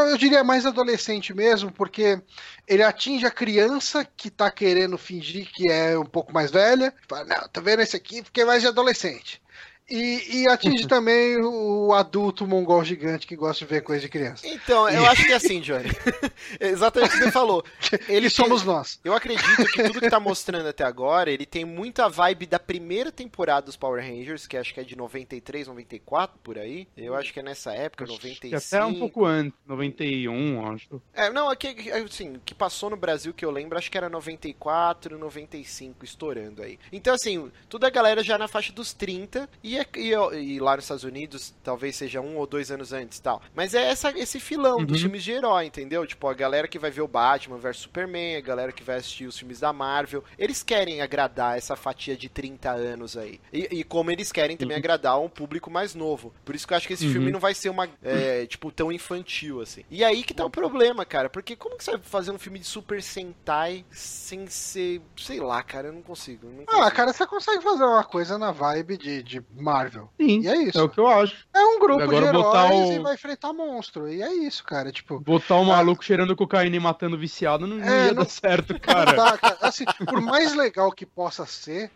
eu 0.09 0.19
diria 0.19 0.45
mais 0.45 0.67
adolescente 0.67 1.33
mesmo, 1.33 1.73
porque 1.73 2.21
ele 2.69 2.83
atinge 2.83 3.25
a 3.25 3.31
criança 3.31 4.05
que 4.05 4.31
tá 4.31 4.51
querendo 4.51 4.99
fingir 4.99 5.51
que 5.51 5.71
é 5.71 5.99
um 5.99 6.05
pouco 6.05 6.35
mais 6.35 6.51
velha. 6.51 6.93
Fala, 7.09 7.25
não, 7.25 7.49
tá 7.49 7.61
vendo 7.63 7.81
esse 7.81 7.97
aqui 7.97 8.23
porque 8.23 8.43
é 8.43 8.45
mais 8.45 8.61
de 8.61 8.69
adolescente. 8.69 9.41
E, 9.89 10.43
e 10.43 10.49
atinge 10.49 10.87
também 10.89 11.37
o 11.37 11.93
adulto 11.93 12.47
mongol 12.47 12.85
gigante 12.85 13.27
que 13.27 13.37
gosta 13.37 13.65
de 13.65 13.73
ver 13.73 13.83
coisa 13.83 14.03
de 14.03 14.09
criança. 14.09 14.47
Então, 14.47 14.89
eu 14.89 15.07
acho 15.07 15.25
que 15.25 15.33
é 15.33 15.37
assim, 15.37 15.61
Johnny. 15.61 15.91
Exatamente 16.59 17.15
o 17.15 17.19
que 17.19 17.25
você 17.25 17.31
falou. 17.31 17.65
Ele 18.09 18.27
E 18.27 18.31
somos 18.31 18.65
nós. 18.65 19.01
Eu 19.05 19.15
acredito 19.15 19.65
que 19.67 19.85
tudo 19.85 20.01
que 20.01 20.11
tá 20.11 20.19
mostrando 20.19 20.69
até 20.69 20.85
agora, 20.85 21.31
ele 21.31 21.47
tem 21.47 21.65
muita 21.65 22.09
vibe 22.09 22.47
da 22.47 22.59
primeira 22.59 23.13
temporada 23.13 23.67
dos 23.67 23.77
Power 23.77 24.03
Rangers, 24.03 24.47
que 24.47 24.57
acho 24.57 24.75
que 24.75 24.81
é 24.81 24.85
de 24.85 24.97
93, 24.97 25.69
94, 25.69 26.39
por 26.43 26.59
aí. 26.59 26.89
Eu 26.97 27.15
acho 27.15 27.33
que 27.33 27.41
é 27.41 27.43
nessa 27.43 27.73
época, 27.73 28.05
Acho 28.05 28.19
que 28.19 28.27
95. 28.29 28.57
Até 28.57 28.85
um 28.85 28.99
pouco 28.99 29.25
antes, 29.25 29.59
91, 29.67 30.73
acho. 30.73 31.01
É, 31.15 31.31
não, 31.31 31.49
aqui, 31.49 31.91
assim, 31.93 32.37
o 32.37 32.41
que 32.41 32.55
passou 32.55 32.91
no 32.91 32.97
Brasil 32.97 33.33
que 33.33 33.45
eu 33.45 33.51
lembro, 33.51 33.79
acho 33.79 33.91
que 33.91 33.99
era 33.99 34.09
94, 34.09 35.19
95, 35.19 36.05
estourando 36.05 36.63
aí. 36.63 36.79
Então, 36.93 37.15
assim, 37.15 37.51
toda 37.69 37.87
a 37.87 37.91
galera 37.91 38.23
já 38.23 38.37
na 38.37 38.49
faixa 38.49 38.73
dos 38.73 38.93
30, 38.93 39.49
e 39.63 39.76
E, 39.77 40.15
é- 40.15 40.37
e, 40.37 40.55
e 40.55 40.61
lá 40.61 40.77
nos 40.77 40.85
Estados 40.85 41.05
Unidos, 41.05 41.55
talvez 41.63 41.97
seja 41.97 42.21
um 42.21 42.37
ou 42.37 42.47
dois 42.47 42.71
anos 42.71 42.93
antes 42.93 43.19
tal. 43.21 43.43
Mas 43.55 43.75
é 43.75 43.83
essa, 43.91 44.11
esse 44.19 44.39
filão 44.41 44.85
dos 44.85 44.97
Uhum. 44.99 45.03
filmes 45.05 45.25
de 45.25 45.33
herói, 45.33 45.67
entendeu? 45.67 46.07
Tipo, 46.07 46.29
a 46.29 46.35
galera 46.35 46.69
que 46.69 46.79
vai 46.79 46.91
ver 46.91 47.03
o 47.03 47.09
Batman 47.09 47.59
vs 47.59 47.77
Superman, 47.79 48.37
a 48.37 48.41
galera 48.41 48.73
que 48.73 48.83
vai 48.83 48.97
assistir 48.97 49.27
os 49.27 49.39
filmes 49.39 49.61
da 49.61 49.73
Marvel, 49.73 50.23
eles 50.39 50.63
querem 50.63 51.01
agradar 51.03 51.57
essa 51.59 51.77
fatia 51.77 52.17
de 52.17 52.29
30 52.29 52.71
anos 52.71 53.17
aí. 53.17 53.41
E, 53.53 53.69
e 53.81 53.85
como 53.85 54.11
eles 54.11 54.33
querem 54.33 54.57
também 54.57 54.77
agradar 54.77 55.21
um 55.21 55.29
público 55.29 55.71
mais 55.71 55.95
novo. 55.95 56.33
Por 56.45 56.55
isso 56.55 56.67
que 56.67 56.73
eu 56.73 56.77
acho 56.77 56.87
que 56.87 56.95
esse 56.95 57.07
Uhum. 57.07 57.13
filme 57.13 57.31
não 57.33 57.41
vai 57.41 57.55
ser 57.55 57.69
uma, 57.69 57.89
é, 58.03 58.47
tipo, 58.47 58.71
tão 58.73 58.91
infantil 58.93 59.61
assim. 59.61 59.85
E 59.91 60.03
aí 60.05 60.23
que 60.25 60.35
tá 60.35 60.45
o 60.45 60.51
problema, 60.51 61.05
cara, 61.05 61.29
porque 61.29 61.55
como 61.57 61.77
que 61.77 61.85
você 61.85 61.93
vai 61.93 62.01
fazer 62.03 62.31
um 62.31 62.39
filme 62.39 62.59
de 62.59 62.67
Super 62.67 63.03
Sentai 63.03 63.85
sem 63.91 64.47
ser, 64.47 65.01
sei 65.17 65.41
lá, 65.41 65.63
cara, 65.63 65.89
eu 65.89 65.93
não 65.93 66.03
consigo. 66.03 66.47
não 66.49 66.63
Ah, 66.67 66.77
consigo. 66.77 66.97
cara, 66.97 67.13
você 67.13 67.27
consegue 67.27 67.63
fazer 67.63 67.85
uma 67.85 68.05
coisa 68.05 68.39
na 68.39 68.51
vibe 68.53 68.97
de, 68.97 69.23
de 69.23 69.41
Marvel. 69.67 70.09
Sim, 70.21 70.41
E 70.43 70.49
é 70.49 70.57
isso. 70.63 70.79
é 70.79 70.83
o 70.83 70.89
que 70.89 70.99
eu 71.01 71.07
acho. 71.09 71.47
É 71.53 71.61
um 71.65 71.79
grupo 71.81 72.03
Agora 72.03 72.21
de 72.21 72.27
heróis 72.29 72.45
botar 72.45 72.73
o- 72.73 72.93
e 72.93 72.99
vai 73.01 73.15
enfrentar 73.15 73.53
monstro. 73.53 74.09
E 74.09 74.23
é 74.23 74.33
isso, 74.33 74.63
cara. 74.65 74.93
Tipo. 74.93 75.19
Botar 75.19 75.57
um 75.57 75.65
maluco 75.65 76.05
cheirando 76.05 76.37
cocaína 76.37 76.77
e 76.77 76.81
matando 76.81 77.19
viciado 77.19 77.67
não, 77.67 77.77
não 77.79 77.85
É, 77.85 78.07
ia 78.07 78.13
não- 78.15 78.23
dar 78.23 78.29
certo, 78.31 78.73
Não 78.75 78.81
cara. 78.81 79.13
dá, 79.17 79.37
cara. 79.39 79.57
Assim, 79.63 79.85
por 80.07 80.21
mais 80.21 80.55
legal 80.55 80.93
que 80.93 81.05
possa 81.05 81.45
ser 81.47 81.91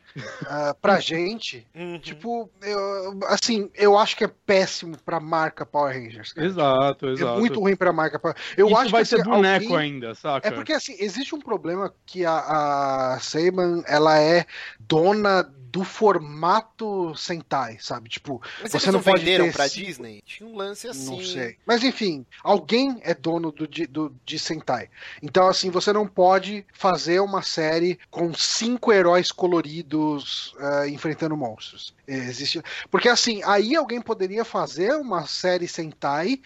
ah, 0.47 0.75
pra 0.83 0.99
gente, 0.99 1.65
Uhum. 1.75 1.99
tipo, 2.01 2.51
eu, 2.63 3.19
assim, 3.29 3.71
eu 3.77 3.97
acho 3.97 4.17
que 4.17 4.25
é 4.25 4.29
péssimo 4.45 4.97
pra 5.05 5.21
marca 5.21 5.65
Power 5.65 5.95
Rangers. 5.95 6.33
cara. 6.33 6.47
Exato, 6.47 7.07
É 7.07 7.13
exato. 7.13 7.39
muito 7.39 7.61
ruim 7.61 7.77
pra 7.77 7.93
marca 7.93 8.19
Power 8.19 8.35
Eu 8.57 8.67
Isso 8.67 8.77
acho 8.77 8.91
vai 8.91 9.03
que 9.03 9.09
ser 9.09 9.21
assim, 9.21 9.31
boneco 9.31 9.65
alguém- 9.73 9.93
ainda, 9.93 10.15
saca? 10.17 10.49
É 10.49 10.51
porque 10.51 10.73
assim, 10.73 10.97
existe 10.99 11.35
um 11.35 11.41
problema 11.41 11.95
que 12.05 12.25
a, 12.27 13.15
a 13.15 13.21
Seiban, 13.21 13.83
ela 13.87 14.19
é 14.19 14.45
dona 14.81 15.49
do 15.73 15.85
formato 15.85 17.15
Sentai, 17.17 17.79
sabe? 17.81 18.09
Tipo, 18.09 18.43
Mas 18.63 18.73
você 18.73 18.87
não 18.87 18.95
não 18.95 19.03
pode 19.03 19.21
venderam 19.21 19.47
ter 19.47 19.53
pra 19.53 19.69
cinco- 19.69 19.87
Disney? 19.87 20.23
Tinha 20.25 20.49
um 20.49 20.57
lance 20.57 20.89
assim. 20.89 21.17
Não 21.17 21.25
sei. 21.25 21.57
Mas 21.65 21.85
enfim, 21.85 22.27
alguém 22.43 22.99
é 23.03 23.15
dono 23.15 23.53
do, 23.53 23.69
de- 23.69 23.87
do, 23.87 24.15
de 24.25 24.39
Sentai. 24.39 24.89
Então, 25.23 25.47
assim, 25.49 25.71
você 25.71 25.93
não 25.93 26.07
pode 26.07 26.67
fazer 26.73 27.21
uma 27.21 27.43
série 27.43 27.99
com 28.11 28.33
cinco 28.35 28.93
heróis 28.93 29.31
coloridos 29.31 30.55
ah, 30.59 30.89
enfrentando 30.89 31.37
monstros. 31.37 31.95
Existe... 32.07 32.61
Porque 32.91 33.09
assim, 33.09 33.41
aí 33.45 33.77
alguém 33.77 34.01
poderia 34.01 34.45
fazer 34.45 34.93
uma 34.95 35.27
série 35.27 35.69
Sentai 35.69 36.41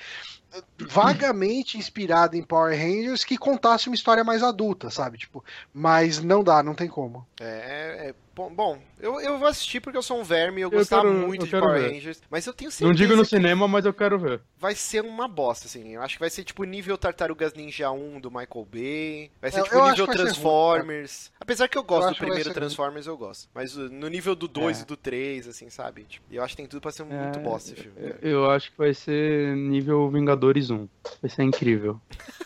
eh, 0.53 0.63
vagamente 0.81 1.79
inspirada 1.79 2.37
em 2.37 2.43
Power 2.43 2.77
Rangers 2.79 3.25
que 3.25 3.39
contasse 3.39 3.89
uma 3.89 3.95
história 3.95 4.23
mais 4.23 4.43
adulta, 4.43 4.91
sabe? 4.91 5.17
Tipo, 5.17 5.43
mas 5.73 6.23
não 6.23 6.45
dá, 6.45 6.63
não 6.63 6.75
tem 6.75 6.89
como. 6.89 7.27
É, 7.41 8.09
é 8.11 8.15
bom, 8.35 8.79
eu, 9.01 9.21
eu 9.21 9.39
vou 9.39 9.47
assistir 9.49 9.81
porque 9.81 9.97
eu 9.97 10.03
sou 10.03 10.19
um 10.21 10.25
verme 10.25 10.61
e 10.61 10.63
eu 10.65 10.71
gostava 10.71 11.03
quero- 11.05 11.15
muito 11.15 11.43
eu 11.43 11.47
de 11.47 11.51
Power 11.53 11.81
ver. 11.81 11.93
Rangers, 11.93 12.21
mas 12.31 12.47
eu 12.47 12.53
tenho 12.53 12.71
certeza 12.71 12.89
Não 12.89 12.95
digo 12.95 13.15
no 13.15 13.23
que 13.23 13.29
cinema, 13.29 13.69
mas 13.69 13.85
eu 13.87 13.95
quero 13.95 14.19
ver. 14.19 14.41
vai 14.59 14.75
ser 14.75 15.03
uma 15.05 15.29
bosta, 15.29 15.67
assim. 15.67 15.95
Eu 15.95 16.03
acho 16.03 16.15
que 16.17 16.21
vai 16.21 16.31
ser 16.31 16.43
tipo 16.45 16.65
nível 16.65 16.99
Tartarugas 16.99 17.55
Ninja 17.55 17.91
1 17.91 18.21
do 18.21 18.31
Michael 18.31 18.67
Bay, 18.71 19.31
vai 19.41 19.51
ser 19.51 19.61
Eu- 19.61 19.65
tipo 19.65 19.77
eu 19.77 19.83
nível 19.91 19.97
ser 20.07 20.13
ruim, 20.13 20.17
Transformers. 20.25 21.33
Apesar 21.41 21.69
que 21.69 21.79
eu 21.79 21.83
gosto 21.85 22.09
Eu 22.09 22.13
do 22.15 22.17
primeiro 22.17 22.45
ser 22.45 22.55
Transformers, 22.55 23.07
eu 23.07 23.17
gosto. 23.17 23.49
Mas 23.55 23.77
uh, 23.77 23.89
no 23.91 24.09
nível 24.09 24.35
do 24.35 24.49
2 24.49 24.81
É. 24.81 24.83
e 24.83 24.85
do 24.87 24.97
3, 24.97 25.47
assim, 25.49 25.71
sabe? 25.71 26.05
Tipo, 26.05 26.27
e 26.31 26.37
eu 26.37 26.43
acho 26.43 26.53
que 26.53 26.57
tem 26.63 26.67
tudo 26.67 26.81
pra 26.81 26.91
ser 26.91 27.05
muito 27.05 27.39
É, 27.39 27.43
bosta 27.43 27.73
esse 27.73 27.83
filme. 27.83 28.01
cara. 28.01 28.19
Eu 28.23 28.51
acho 28.51 28.71
que 28.73 28.79
vai 28.79 28.95
ser 28.95 29.55
nível 29.57 30.09
Vingadores 30.11 30.71
1. 30.71 30.89
Vai 31.21 31.31
ser 31.31 31.43
incrível. 31.45 32.01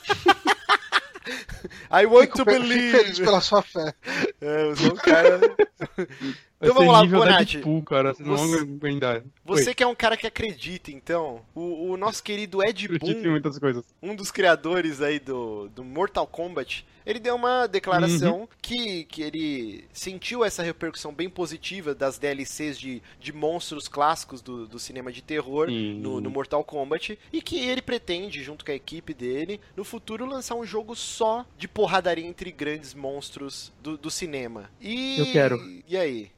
I 1.90 2.06
want 2.06 2.26
Fico, 2.26 2.38
to 2.38 2.44
fico 2.44 2.50
feliz 2.50 2.92
believe! 2.92 3.24
pela 3.24 3.40
sua 3.40 3.62
fé. 3.62 3.94
É, 4.40 4.62
eu 4.70 4.76
sou 4.76 4.92
um 4.92 4.96
cara. 4.96 5.40
Então 6.61 6.74
vamos 6.74 6.92
lá, 6.92 7.02
nível 7.02 7.20
Bonatti. 7.20 7.52
Deadpool, 7.59 7.82
cara. 7.84 8.12
Vocês 8.12 8.28
não 8.28 8.36
Você-. 8.36 9.24
Você 9.44 9.74
que 9.74 9.82
é 9.82 9.86
um 9.86 9.94
cara 9.94 10.16
que 10.16 10.26
acredita, 10.26 10.90
então, 10.90 11.40
o, 11.54 11.92
o 11.92 11.96
nosso 11.96 12.20
querido 12.20 12.64
Ed 12.64 12.88
Boon, 12.88 13.30
muitas 13.30 13.59
coisas. 13.61 13.84
um 14.02 14.12
dos 14.14 14.32
criadores 14.32 15.00
aí 15.00 15.20
do, 15.20 15.68
do 15.68 15.84
Mortal 15.84 16.26
Kombat, 16.26 16.84
ele 17.09 17.18
deu 17.18 17.34
uma 17.34 17.66
declaração 17.66 18.40
Uhum. 18.40 18.48
que, 18.61 19.04
que 19.04 19.22
ele 19.22 19.84
sentiu 19.92 20.44
essa 20.44 20.62
repercussão 20.62 21.12
bem 21.12 21.28
positiva 21.28 21.94
das 21.94 22.18
DLCs 22.18 22.78
de, 22.78 23.02
de 23.18 23.32
monstros 23.32 23.88
clássicos 23.88 24.42
do, 24.42 24.66
do 24.66 24.78
cinema 24.78 25.11
de 25.11 25.22
terror 25.22 25.68
Sim. 25.68 25.94
no, 25.94 26.20
no 26.20 26.30
Mortal 26.30 26.62
Kombat 26.62 27.18
e 27.32 27.40
que 27.40 27.59
ele 27.59 27.80
pretende, 27.80 28.42
junto 28.42 28.64
com 28.64 28.70
a 28.70 28.74
equipe 28.74 29.14
dele, 29.14 29.59
no 29.74 29.84
futuro 29.84 30.26
lançar 30.26 30.54
um 30.54 30.64
jogo 30.64 30.94
só 30.94 31.46
de 31.56 31.66
porradaria 31.66 32.26
entre 32.26 32.52
grandes 32.52 32.92
monstros 32.92 33.72
do, 33.82 33.96
do 33.96 34.11
cinema. 34.11 34.70
E. 34.80 35.18
Eu 35.18 35.32
quero. 35.32 35.59
E 35.88 35.96
aí? 35.96 36.30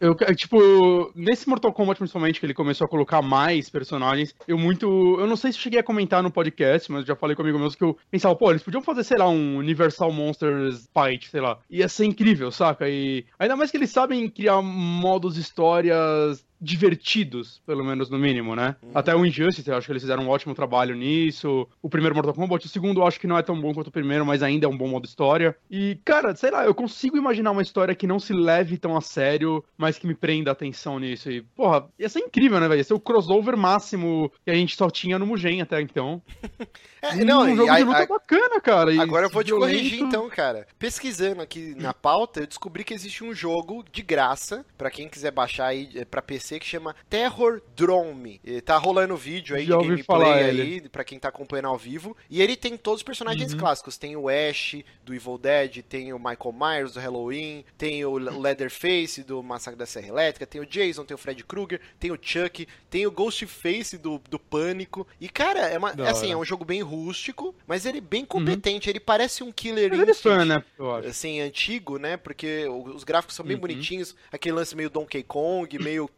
Eu, 0.00 0.14
tipo, 0.34 1.12
nesse 1.14 1.48
Mortal 1.48 1.72
Kombat, 1.72 1.98
principalmente, 1.98 2.38
que 2.40 2.46
ele 2.46 2.54
começou 2.54 2.84
a 2.84 2.88
colocar 2.88 3.22
mais 3.22 3.70
personagens, 3.70 4.34
eu 4.46 4.58
muito. 4.58 4.86
Eu 5.18 5.26
não 5.26 5.36
sei 5.36 5.52
se 5.52 5.58
cheguei 5.58 5.78
a 5.78 5.82
comentar 5.82 6.22
no 6.22 6.30
podcast, 6.30 6.90
mas 6.90 7.04
já 7.06 7.16
falei 7.16 7.34
comigo 7.34 7.58
mesmo 7.58 7.76
que 7.76 7.84
eu 7.84 7.96
pensava, 8.10 8.34
pô, 8.36 8.50
eles 8.50 8.62
podiam 8.62 8.82
fazer, 8.82 9.04
sei 9.04 9.18
lá, 9.18 9.28
um 9.28 9.62
Universal 9.68 10.12
Monsters 10.12 10.88
Fight, 10.92 11.28
sei 11.30 11.40
lá. 11.40 11.58
Ia 11.70 11.88
ser 11.88 12.06
incrível, 12.06 12.50
saca? 12.50 12.88
E 12.88 13.26
ainda 13.38 13.56
mais 13.56 13.70
que 13.70 13.76
eles 13.76 13.90
sabem 13.90 14.28
criar 14.28 14.62
modos, 14.62 15.36
histórias 15.36 16.44
divertidos, 16.60 17.60
pelo 17.66 17.84
menos 17.84 18.08
no 18.10 18.18
mínimo, 18.18 18.54
né? 18.56 18.76
Uhum. 18.82 18.90
Até 18.94 19.14
o 19.14 19.24
Injustice, 19.24 19.68
eu 19.68 19.76
acho 19.76 19.86
que 19.86 19.92
eles 19.92 20.02
fizeram 20.02 20.24
um 20.24 20.28
ótimo 20.28 20.54
trabalho 20.54 20.94
nisso. 20.94 21.66
O 21.82 21.88
primeiro 21.88 22.14
Mortal 22.14 22.34
Kombat, 22.34 22.66
o 22.66 22.68
segundo 22.68 23.00
eu 23.00 23.06
acho 23.06 23.18
que 23.20 23.26
não 23.26 23.38
é 23.38 23.42
tão 23.42 23.60
bom 23.60 23.72
quanto 23.74 23.88
o 23.88 23.92
primeiro, 23.92 24.24
mas 24.24 24.42
ainda 24.42 24.66
é 24.66 24.68
um 24.68 24.76
bom 24.76 24.88
modo 24.88 25.06
história. 25.06 25.56
E, 25.70 25.98
cara, 26.04 26.34
sei 26.36 26.50
lá, 26.50 26.64
eu 26.64 26.74
consigo 26.74 27.16
imaginar 27.16 27.50
uma 27.50 27.62
história 27.62 27.94
que 27.94 28.06
não 28.06 28.18
se 28.18 28.32
leve 28.32 28.76
tão 28.78 28.96
a 28.96 29.00
sério, 29.00 29.64
mas 29.76 29.98
que 29.98 30.06
me 30.06 30.14
prenda 30.14 30.50
a 30.50 30.52
atenção 30.52 30.98
nisso. 30.98 31.30
E, 31.30 31.42
porra, 31.42 31.88
ia 31.98 32.08
ser 32.08 32.20
incrível, 32.20 32.60
né, 32.60 32.68
velho? 32.68 32.78
Ia 32.78 32.84
ser 32.84 32.94
o 32.94 33.00
crossover 33.00 33.56
máximo 33.56 34.30
que 34.44 34.50
a 34.50 34.54
gente 34.54 34.76
só 34.76 34.88
tinha 34.90 35.18
no 35.18 35.26
Mugen 35.26 35.60
até 35.62 35.80
então. 35.80 36.22
É, 37.00 37.14
um 37.14 37.24
não, 37.24 37.54
jogo 37.56 37.72
e 37.72 37.76
de 37.76 37.84
luta 37.84 38.02
a- 38.02 38.06
bacana, 38.06 38.60
cara. 38.60 38.92
e 38.92 38.98
Agora 38.98 39.26
eu 39.26 39.30
vou 39.30 39.44
te 39.44 39.52
violento. 39.52 39.72
corrigir 39.72 40.00
então, 40.00 40.28
cara. 40.28 40.66
Pesquisando 40.80 41.40
aqui 41.40 41.72
na 41.76 41.94
pauta, 41.94 42.40
eu 42.40 42.46
descobri 42.48 42.82
que 42.82 42.92
existe 42.92 43.22
um 43.22 43.32
jogo 43.32 43.84
de 43.92 44.02
graça, 44.02 44.66
pra 44.76 44.90
quem 44.90 45.08
quiser 45.08 45.30
baixar 45.30 45.66
aí 45.66 45.88
é, 45.94 46.04
pra 46.04 46.20
PC, 46.48 46.58
que 46.58 46.66
chama 46.66 46.94
Terror 47.10 47.60
Drome. 47.76 48.40
E 48.42 48.60
Tá 48.60 48.76
rolando 48.78 49.16
vídeo 49.16 49.54
aí 49.56 49.66
Já 49.66 49.76
de 49.76 49.86
gameplay 49.86 50.48
ele. 50.48 50.62
aí, 50.62 50.88
pra 50.88 51.04
quem 51.04 51.18
tá 51.18 51.28
acompanhando 51.28 51.68
ao 51.68 51.76
vivo. 51.78 52.16
E 52.30 52.40
ele 52.40 52.56
tem 52.56 52.76
todos 52.76 53.00
os 53.00 53.02
personagens 53.02 53.52
Uhum. 53.52 53.58
clássicos. 53.58 53.96
Tem 53.98 54.16
o 54.16 54.28
Ash, 54.28 54.76
do 55.04 55.14
Evil 55.14 55.38
Dead, 55.38 55.82
tem 55.82 56.12
o 56.12 56.18
Michael 56.18 56.52
Myers, 56.54 56.92
do 56.94 57.00
Halloween, 57.00 57.64
tem 57.76 58.04
o 58.04 58.16
Le- 58.18 58.30
Leatherface, 58.38 59.22
do 59.22 59.42
Massacre 59.42 59.78
da 59.78 59.86
Serra 59.86 60.08
Elétrica, 60.08 60.46
tem 60.46 60.60
o 60.60 60.66
Jason, 60.66 61.04
tem 61.04 61.14
o 61.14 61.18
Fred 61.18 61.44
Krueger, 61.44 61.80
tem 61.98 62.10
o 62.10 62.18
Chuck, 62.20 62.66
tem 62.90 63.06
o 63.06 63.10
Ghostface 63.10 63.98
do, 63.98 64.18
do 64.30 64.38
Pânico. 64.38 65.06
E, 65.20 65.28
cara, 65.28 65.60
é, 65.68 65.76
uma, 65.78 65.90
assim, 66.08 66.32
é 66.32 66.36
um 66.36 66.44
jogo 66.44 66.64
bem 66.64 66.82
rústico, 66.82 67.54
mas 67.66 67.84
ele 67.86 67.98
é 67.98 68.02
bem 68.02 68.24
competente. 68.24 68.88
Ele 68.88 69.00
parece 69.00 69.42
um 69.42 69.52
Killer 69.52 69.90
Mas 69.90 69.98
é 70.00 70.10
Instinct 70.10 70.22
fã, 70.22 70.44
né? 70.44 70.64
Assim, 71.08 71.40
antigo, 71.40 71.98
né? 71.98 72.16
Porque 72.16 72.66
os 72.68 73.04
gráficos 73.04 73.34
são 73.36 73.44
bem 73.44 73.54
Uhum. 73.56 73.60
bonitinhos, 73.60 74.14
aquele 74.30 74.54
lance 74.54 74.74
meio 74.76 74.90
Donkey 74.90 75.22
Kong, 75.22 75.78
meio 75.78 76.08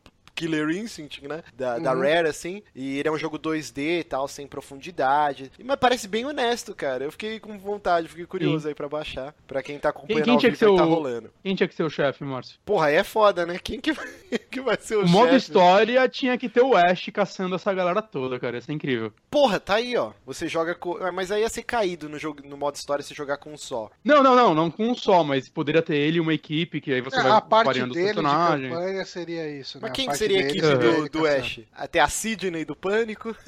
Killer 0.41 0.71
Instinct, 0.71 1.27
né? 1.29 1.43
Da, 1.55 1.79
da 1.79 1.93
Uhum. 1.93 2.01
Rare, 2.01 2.29
assim. 2.29 2.63
E 2.75 2.99
ele 2.99 3.09
é 3.09 3.13
um 3.13 3.19
jogo 3.19 3.39
2D 3.39 4.01
e 4.01 4.05
tal, 4.05 4.27
sem 4.27 4.47
profundidade. 4.47 5.51
Mas 5.63 5.77
parece 5.79 6.09
bem 6.09 6.25
honesto, 6.25 6.75
cara. 6.75 7.05
Eu 7.05 7.13
fiquei 7.13 7.39
com 7.39 7.59
vontade, 7.59 8.09
fiquei 8.09 8.27
curioso 8.27 8.67
aí 8.69 8.75
pra 8.75 8.89
baixar. 8.89 9.35
Pra 9.47 9.63
quem 9.63 9.79
tá 9.79 9.91
acompanhando 9.91 10.25
quem 10.25 10.39
tinha 10.39 10.51
vivo 10.51 10.53
que 10.53 10.73
ser 10.73 10.77
tá 10.77 10.85
rolando. 10.85 11.31
Quem 11.43 11.55
tinha 11.55 11.69
que 11.69 11.75
ser 11.75 11.83
o 11.83 11.91
chefe, 11.91 12.25
Márcio? 12.25 12.59
Porra, 12.65 12.87
aí 12.87 12.95
é 12.97 13.05
foda, 13.05 13.45
né? 13.45 13.59
Quem 13.63 13.81
que 13.81 13.93
vai, 13.93 14.07
que 14.51 14.61
vai 14.61 14.77
ser 14.81 14.97
o, 14.97 15.05
O 15.05 15.09
modo 15.09 15.27
chefe? 15.33 15.37
história 15.37 16.09
tinha 16.09 16.37
que 16.39 16.49
ter 16.49 16.63
o 16.63 16.75
Ash 16.77 17.09
caçando 17.13 17.55
essa 17.55 17.73
galera 17.75 18.01
toda, 18.03 18.39
cara. 18.41 18.59
Isso 18.59 18.71
é 18.71 18.75
incrível. 18.75 19.13
Porra, 19.31 19.61
tá 19.61 19.75
aí, 19.75 19.97
ó. 19.97 20.13
Você 20.25 20.49
joga 20.49 20.75
com... 20.75 20.97
ah, 20.97 21.13
Mas 21.13 21.31
aí 21.31 21.43
ia 21.43 21.49
ser 21.49 21.63
caído 21.63 22.09
no, 22.09 22.19
jogo, 22.19 22.41
no 22.45 22.57
modo 22.57 22.75
história 22.77 23.03
se 23.05 23.15
jogar 23.15 23.37
com 23.37 23.53
um 23.53 23.57
só. 23.59 23.91
Não, 24.05 24.23
não, 24.23 24.35
não, 24.35 24.55
não 24.55 24.71
com 24.71 24.89
um 24.89 24.95
só, 24.95 25.23
mas 25.23 25.49
poderia 25.49 25.83
ter 25.83 25.97
ele 25.97 26.17
e 26.19 26.21
uma 26.21 26.33
equipe, 26.35 26.81
que 26.81 26.93
aí 26.93 27.01
você 27.01 27.19
É, 27.19 27.23
vai 27.23 27.33
a 27.33 27.41
parte 27.41 27.67
variando 27.67 27.91
os 27.91 27.97
dele 27.97 28.09
de 28.09 28.15
personagens. 28.15 28.73
campanha 28.73 29.05
seria 29.05 29.51
isso, 29.51 29.79
né? 29.79 29.83
Mas 29.83 29.91
A 29.91 29.95
quem 29.95 30.05
que 30.05 30.11
parte 30.11 30.19
seria 30.31 30.47
a 30.47 30.51
equipe 30.51 31.09
do, 31.09 31.09
do. 31.09 31.27
Ash? 31.27 31.61
Até 31.75 32.01
a 32.01 32.09
Sidney 32.09 32.65
do 32.65 32.77
Pânico. 32.77 33.35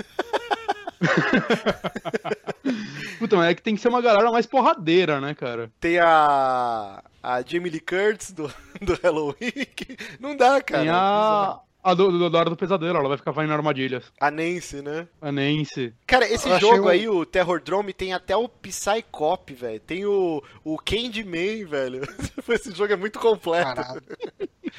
Puta, 3.18 3.36
mas 3.36 3.50
é 3.50 3.54
que 3.54 3.62
tem 3.62 3.74
que 3.74 3.80
ser 3.80 3.88
uma 3.88 4.00
galera 4.02 4.30
mais 4.30 4.46
porradeira, 4.46 5.20
né, 5.20 5.34
cara? 5.34 5.70
Tem 5.80 5.98
a. 5.98 7.02
A 7.22 7.40
Jamie 7.42 7.70
Lee 7.70 7.80
Curtis 7.80 8.32
do, 8.32 8.52
do 8.82 8.94
Halloween. 9.02 9.52
que 9.76 9.96
Não 10.18 10.36
dá, 10.36 10.60
cara. 10.60 10.82
tem 10.82 10.90
a. 10.90 11.60
A 11.84 11.94
do, 11.94 12.16
do, 12.16 12.30
da 12.30 12.38
hora 12.38 12.50
do 12.50 12.56
pesadelo, 12.56 12.96
ela 12.96 13.08
vai 13.08 13.16
ficar 13.18 13.32
vai 13.32 13.44
em 13.44 13.50
armadilhas. 13.50 14.04
A 14.20 14.30
Nancy, 14.30 14.80
né? 14.82 15.08
A 15.20 15.32
Nancy. 15.32 15.92
Cara, 16.06 16.24
esse 16.32 16.48
Eu 16.48 16.60
jogo 16.60 16.84
um- 16.84 16.88
aí, 16.88 17.08
o 17.08 17.26
Terror 17.26 17.60
Drome, 17.60 17.92
tem 17.92 18.14
até 18.14 18.36
o 18.36 18.48
Psycop, 18.48 19.52
velho. 19.52 19.80
Tem 19.80 20.06
o, 20.06 20.40
o 20.62 20.78
Candyman, 20.78 21.64
velho. 21.64 22.02
Esse 22.48 22.70
jogo 22.72 22.92
é 22.92 22.96
muito 22.96 23.18
completo. 23.18 23.74
Caralho. 23.74 24.02